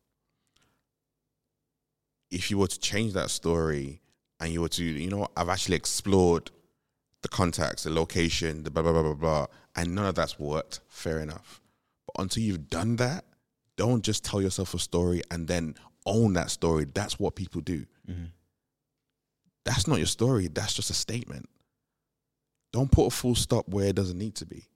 If 2.29 2.51
you 2.51 2.57
were 2.57 2.67
to 2.67 2.79
change 2.79 3.13
that 3.13 3.29
story 3.29 4.01
and 4.41 4.51
you 4.51 4.59
were 4.59 4.69
to, 4.69 4.83
you 4.83 5.09
know, 5.09 5.29
I've 5.37 5.47
actually 5.47 5.77
explored 5.77 6.51
the 7.21 7.29
contacts, 7.29 7.83
the 7.83 7.89
location, 7.89 8.63
the 8.63 8.71
blah 8.71 8.83
blah 8.83 8.91
blah 8.91 9.03
blah 9.03 9.13
blah, 9.13 9.47
and 9.75 9.95
none 9.95 10.05
of 10.05 10.15
that's 10.15 10.37
worked. 10.37 10.81
Fair 10.89 11.19
enough. 11.19 11.61
But 12.07 12.21
until 12.21 12.43
you've 12.43 12.69
done 12.69 12.97
that, 12.97 13.23
don't 13.77 14.03
just 14.03 14.25
tell 14.25 14.41
yourself 14.41 14.73
a 14.73 14.79
story 14.79 15.21
and 15.31 15.47
then 15.47 15.75
own 16.05 16.33
that 16.33 16.51
story. 16.51 16.85
That's 16.85 17.19
what 17.19 17.35
people 17.35 17.61
do. 17.61 17.85
Mm-hmm. 18.09 18.25
That's 19.65 19.87
not 19.87 19.97
your 19.97 20.07
story. 20.07 20.47
That's 20.47 20.73
just 20.73 20.89
a 20.89 20.93
statement. 20.93 21.49
Don't 22.71 22.91
put 22.91 23.07
a 23.07 23.09
full 23.09 23.35
stop 23.35 23.67
where 23.67 23.87
it 23.87 23.95
doesn't 23.95 24.17
need 24.17 24.35
to 24.35 24.45
be. 24.45 24.67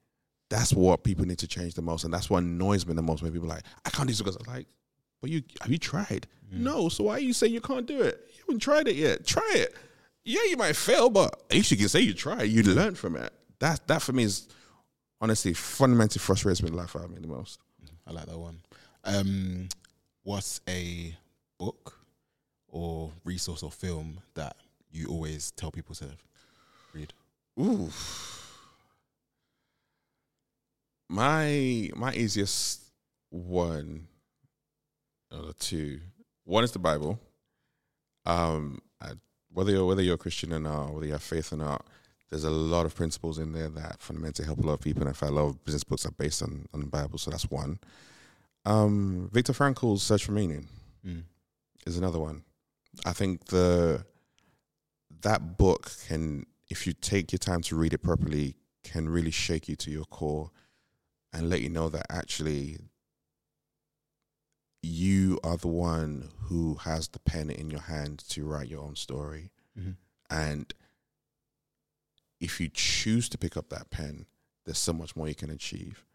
That's 0.50 0.74
what 0.74 1.04
people 1.04 1.26
need 1.26 1.38
to 1.40 1.48
change 1.48 1.76
the 1.76 1.82
most, 1.82 2.04
and 2.04 2.14
that's 2.14 2.30
what 2.30 2.40
annoys 2.40 2.88
me 2.88 2.96
the 2.96 3.04
most. 3.04 3.22
When 3.22 3.32
people 3.32 3.48
are 3.48 3.56
like, 3.56 3.64
I 3.86 3.92
can't 3.92 4.08
do 4.08 4.12
this 4.12 4.22
because 4.22 4.36
I'm 4.36 4.52
like, 4.52 4.66
but 5.22 5.30
you 5.30 5.44
have 5.62 5.72
you 5.72 5.78
tried? 5.78 6.28
No. 6.52 6.90
So 6.90 7.04
why 7.04 7.14
are 7.14 7.20
you 7.20 7.34
saying 7.34 7.54
you 7.54 7.62
can't 7.62 7.86
do 7.86 8.02
it? 8.02 8.26
You 8.30 8.44
haven't 8.48 8.60
tried 8.60 8.88
it 8.88 8.96
yet. 8.96 9.26
Try 9.26 9.52
it. 9.56 9.76
Yeah, 10.24 10.42
you 10.50 10.58
might 10.58 10.76
fail, 10.76 11.10
but 11.10 11.34
at 11.50 11.56
least 11.56 11.72
you 11.72 11.78
can 11.78 11.90
say 11.90 12.02
you 12.02 12.14
tried. 12.14 12.44
You 12.44 12.64
learned 12.64 12.98
from 12.98 13.16
it. 13.16 13.32
That 13.60 13.88
that 13.88 14.02
for 14.02 14.14
me 14.14 14.24
is 14.24 14.48
honestly 15.22 15.54
fundamentally 15.54 16.20
frustrates 16.20 16.64
me 16.64 16.70
in 16.70 16.76
life 16.76 16.96
out 16.96 17.06
of 17.06 17.12
me 17.12 17.20
the 17.20 17.28
most. 17.28 17.60
I 18.08 18.12
like 18.12 18.26
that 18.26 18.38
one. 18.38 18.62
Um, 19.04 19.70
what's 20.24 20.62
a 20.68 21.16
book 21.60 22.00
or 22.68 23.12
resource 23.24 23.62
or 23.62 23.72
film 23.72 24.20
that 24.36 24.56
you 24.92 25.08
always 25.08 25.52
tell 25.52 25.72
people 25.72 25.96
to 25.96 26.10
read? 26.94 27.14
Ooh. 27.60 27.90
My 31.10 31.90
my 31.96 32.14
easiest 32.14 32.84
one 33.30 34.08
or 35.32 35.54
two. 35.60 36.00
One 36.46 36.64
is 36.64 36.72
the 36.72 36.80
Bible. 36.80 37.20
Um, 38.26 38.80
I, 39.02 39.12
whether 39.52 39.72
you're 39.72 39.86
whether 39.86 40.02
you're 40.02 40.16
a 40.16 40.20
Christian 40.20 40.54
or 40.54 40.60
not, 40.60 40.94
whether 40.94 41.06
you 41.06 41.14
have 41.14 41.24
faith 41.24 41.52
or 41.52 41.58
not, 41.58 41.86
there's 42.30 42.44
a 42.44 42.50
lot 42.52 42.86
of 42.86 42.96
principles 42.96 43.40
in 43.40 43.54
there 43.54 43.70
that 43.70 44.02
fundamentally 44.02 44.46
help 44.46 44.60
a 44.60 44.62
lot 44.62 44.74
of 44.74 44.82
people. 44.82 45.02
And 45.02 45.08
in 45.10 45.14
fact, 45.16 45.32
a 45.32 45.36
lot 45.36 45.46
of 45.48 45.64
business 45.66 45.84
books 45.84 46.06
are 46.06 46.12
based 46.12 46.44
on, 46.44 46.68
on 46.74 46.80
the 46.82 46.86
Bible, 46.88 47.18
so 47.18 47.32
that's 47.32 47.50
one. 47.50 47.80
Um, 48.66 49.30
Viktor 49.34 49.54
Frankl's 49.54 50.04
Search 50.04 50.26
for 50.26 50.32
Meaning 50.34 50.68
Mm. 51.08 51.24
is 51.88 51.98
another 51.98 52.20
one. 52.20 52.44
I 53.06 53.14
think 53.14 53.46
the 53.46 54.04
that 55.22 55.58
book 55.58 55.92
can, 56.08 56.46
if 56.70 56.88
you 56.88 56.94
take 56.94 57.32
your 57.32 57.40
time 57.40 57.62
to 57.64 57.76
read 57.76 57.94
it 57.94 58.00
properly, 58.00 58.56
can 58.84 59.10
really 59.10 59.32
shake 59.32 59.68
you 59.68 59.76
to 59.78 59.92
your 59.92 60.06
core 60.06 60.52
and 61.34 61.50
let 61.50 61.62
you 61.62 61.70
know 61.70 61.90
that 61.90 62.06
actually 62.10 62.78
you 64.82 65.40
are 65.44 65.58
the 65.58 65.68
one 65.68 66.30
who 66.44 66.76
has 66.76 67.10
the 67.10 67.20
pen 67.20 67.50
in 67.50 67.70
your 67.70 67.82
hand 67.82 68.20
to 68.30 68.46
write 68.46 68.70
your 68.70 68.82
own 68.82 68.96
story. 68.96 69.52
Mhm. 69.78 69.98
And 70.30 70.74
if 72.40 72.62
you 72.62 72.70
choose 72.70 73.28
to 73.30 73.38
pick 73.38 73.58
up 73.58 73.70
that 73.70 73.90
pen, 73.90 74.26
there's 74.64 74.78
so 74.78 74.94
much 74.94 75.16
more 75.16 75.28
you 75.28 75.36
can 75.36 75.50
achieve. 75.50 76.06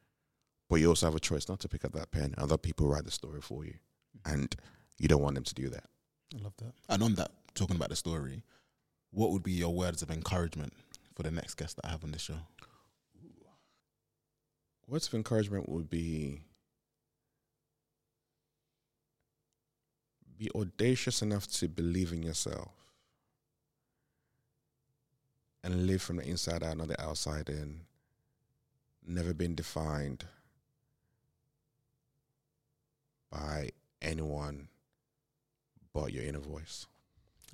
But 0.69 0.77
you 0.77 0.89
also 0.89 1.07
have 1.07 1.15
a 1.15 1.21
choice 1.21 1.49
not 1.49 1.61
to 1.61 1.69
pick 1.69 1.85
up 1.85 1.93
that 1.93 2.11
pen. 2.11 2.35
Other 2.39 2.57
people 2.57 2.89
write 2.89 3.05
the 3.05 3.11
story 3.11 3.43
for 3.43 3.65
you. 3.65 3.79
And 4.25 4.57
you 4.97 5.09
don't 5.09 5.21
want 5.23 5.35
them 5.35 5.45
to 5.45 5.55
do 5.55 5.69
that. 5.69 5.91
I 6.35 6.39
love 6.39 6.57
that. 6.57 6.75
And 6.89 7.03
on 7.03 7.15
that, 7.17 7.33
talking 7.55 7.77
about 7.77 7.91
the 7.91 7.97
story, 7.97 8.43
what 9.15 9.31
would 9.31 9.43
be 9.43 9.53
your 9.53 9.73
words 9.73 10.03
of 10.03 10.11
encouragement 10.11 10.73
for 11.15 11.23
the 11.23 11.31
next 11.31 11.55
guest 11.55 11.77
that 11.77 11.87
I 11.87 11.91
have 11.91 12.05
on 12.05 12.11
this 12.11 12.23
show? 12.23 12.39
Words 14.87 15.07
of 15.07 15.15
encouragement 15.15 15.69
would 15.69 15.89
be 15.89 16.43
be 20.37 20.51
audacious 20.55 21.23
enough 21.23 21.47
to 21.47 21.69
believe 21.69 22.13
in 22.13 22.23
yourself 22.23 22.73
and 25.63 25.87
live 25.87 26.03
from 26.03 26.17
the 26.17 26.29
inside 26.29 26.65
out, 26.65 26.77
not 26.77 26.89
the 26.89 27.01
outside 27.01 27.49
in. 27.49 27.83
Never 29.07 29.33
been 29.33 29.55
defined 29.55 30.25
by 33.31 33.71
anyone 34.03 34.69
but 35.93 36.13
your 36.13 36.25
inner 36.25 36.41
voice. 36.41 36.87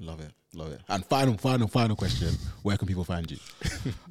Love 0.03 0.21
it, 0.21 0.33
love 0.55 0.73
it. 0.73 0.81
And 0.89 1.05
final, 1.05 1.37
final, 1.37 1.69
final 1.69 1.95
question: 1.95 2.35
Where 2.63 2.77
can 2.79 2.89
people 2.89 3.05
find 3.05 3.31
you? 3.31 3.37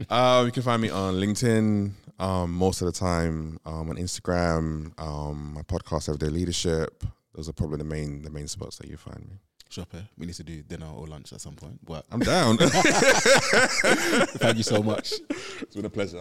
Uh, 0.10 0.44
you 0.46 0.52
can 0.52 0.64
find 0.64 0.82
me 0.82 0.90
on 0.90 1.16
LinkedIn 1.16 1.92
um, 2.20 2.54
most 2.54 2.82
of 2.82 2.86
the 2.86 2.92
time, 2.92 3.60
um, 3.66 3.90
on 3.90 3.96
Instagram, 3.98 4.92
um, 5.00 5.54
my 5.54 5.62
podcast, 5.62 6.10
Everyday 6.10 6.30
Leadership. 6.30 7.04
Those 7.36 7.50
are 7.50 7.54
probably 7.54 7.78
the 7.78 7.84
main 7.84 8.22
the 8.22 8.30
main 8.30 8.48
spots 8.48 8.78
that 8.78 8.88
you 8.88 8.98
find 8.98 9.20
me. 9.30 9.38
Sope, 9.70 9.96
we 10.18 10.26
need 10.26 10.36
to 10.36 10.44
do 10.44 10.64
dinner 10.64 10.88
or 10.88 11.06
lunch 11.08 11.32
at 11.34 11.42
some 11.42 11.56
point. 11.56 11.80
But 11.86 12.06
I'm 12.12 12.20
down. 12.20 12.58
thank 14.38 14.58
you 14.58 14.64
so 14.64 14.82
much. 14.82 15.14
it's 15.30 15.76
been 15.76 15.86
a 15.86 15.90
pleasure. 15.90 16.20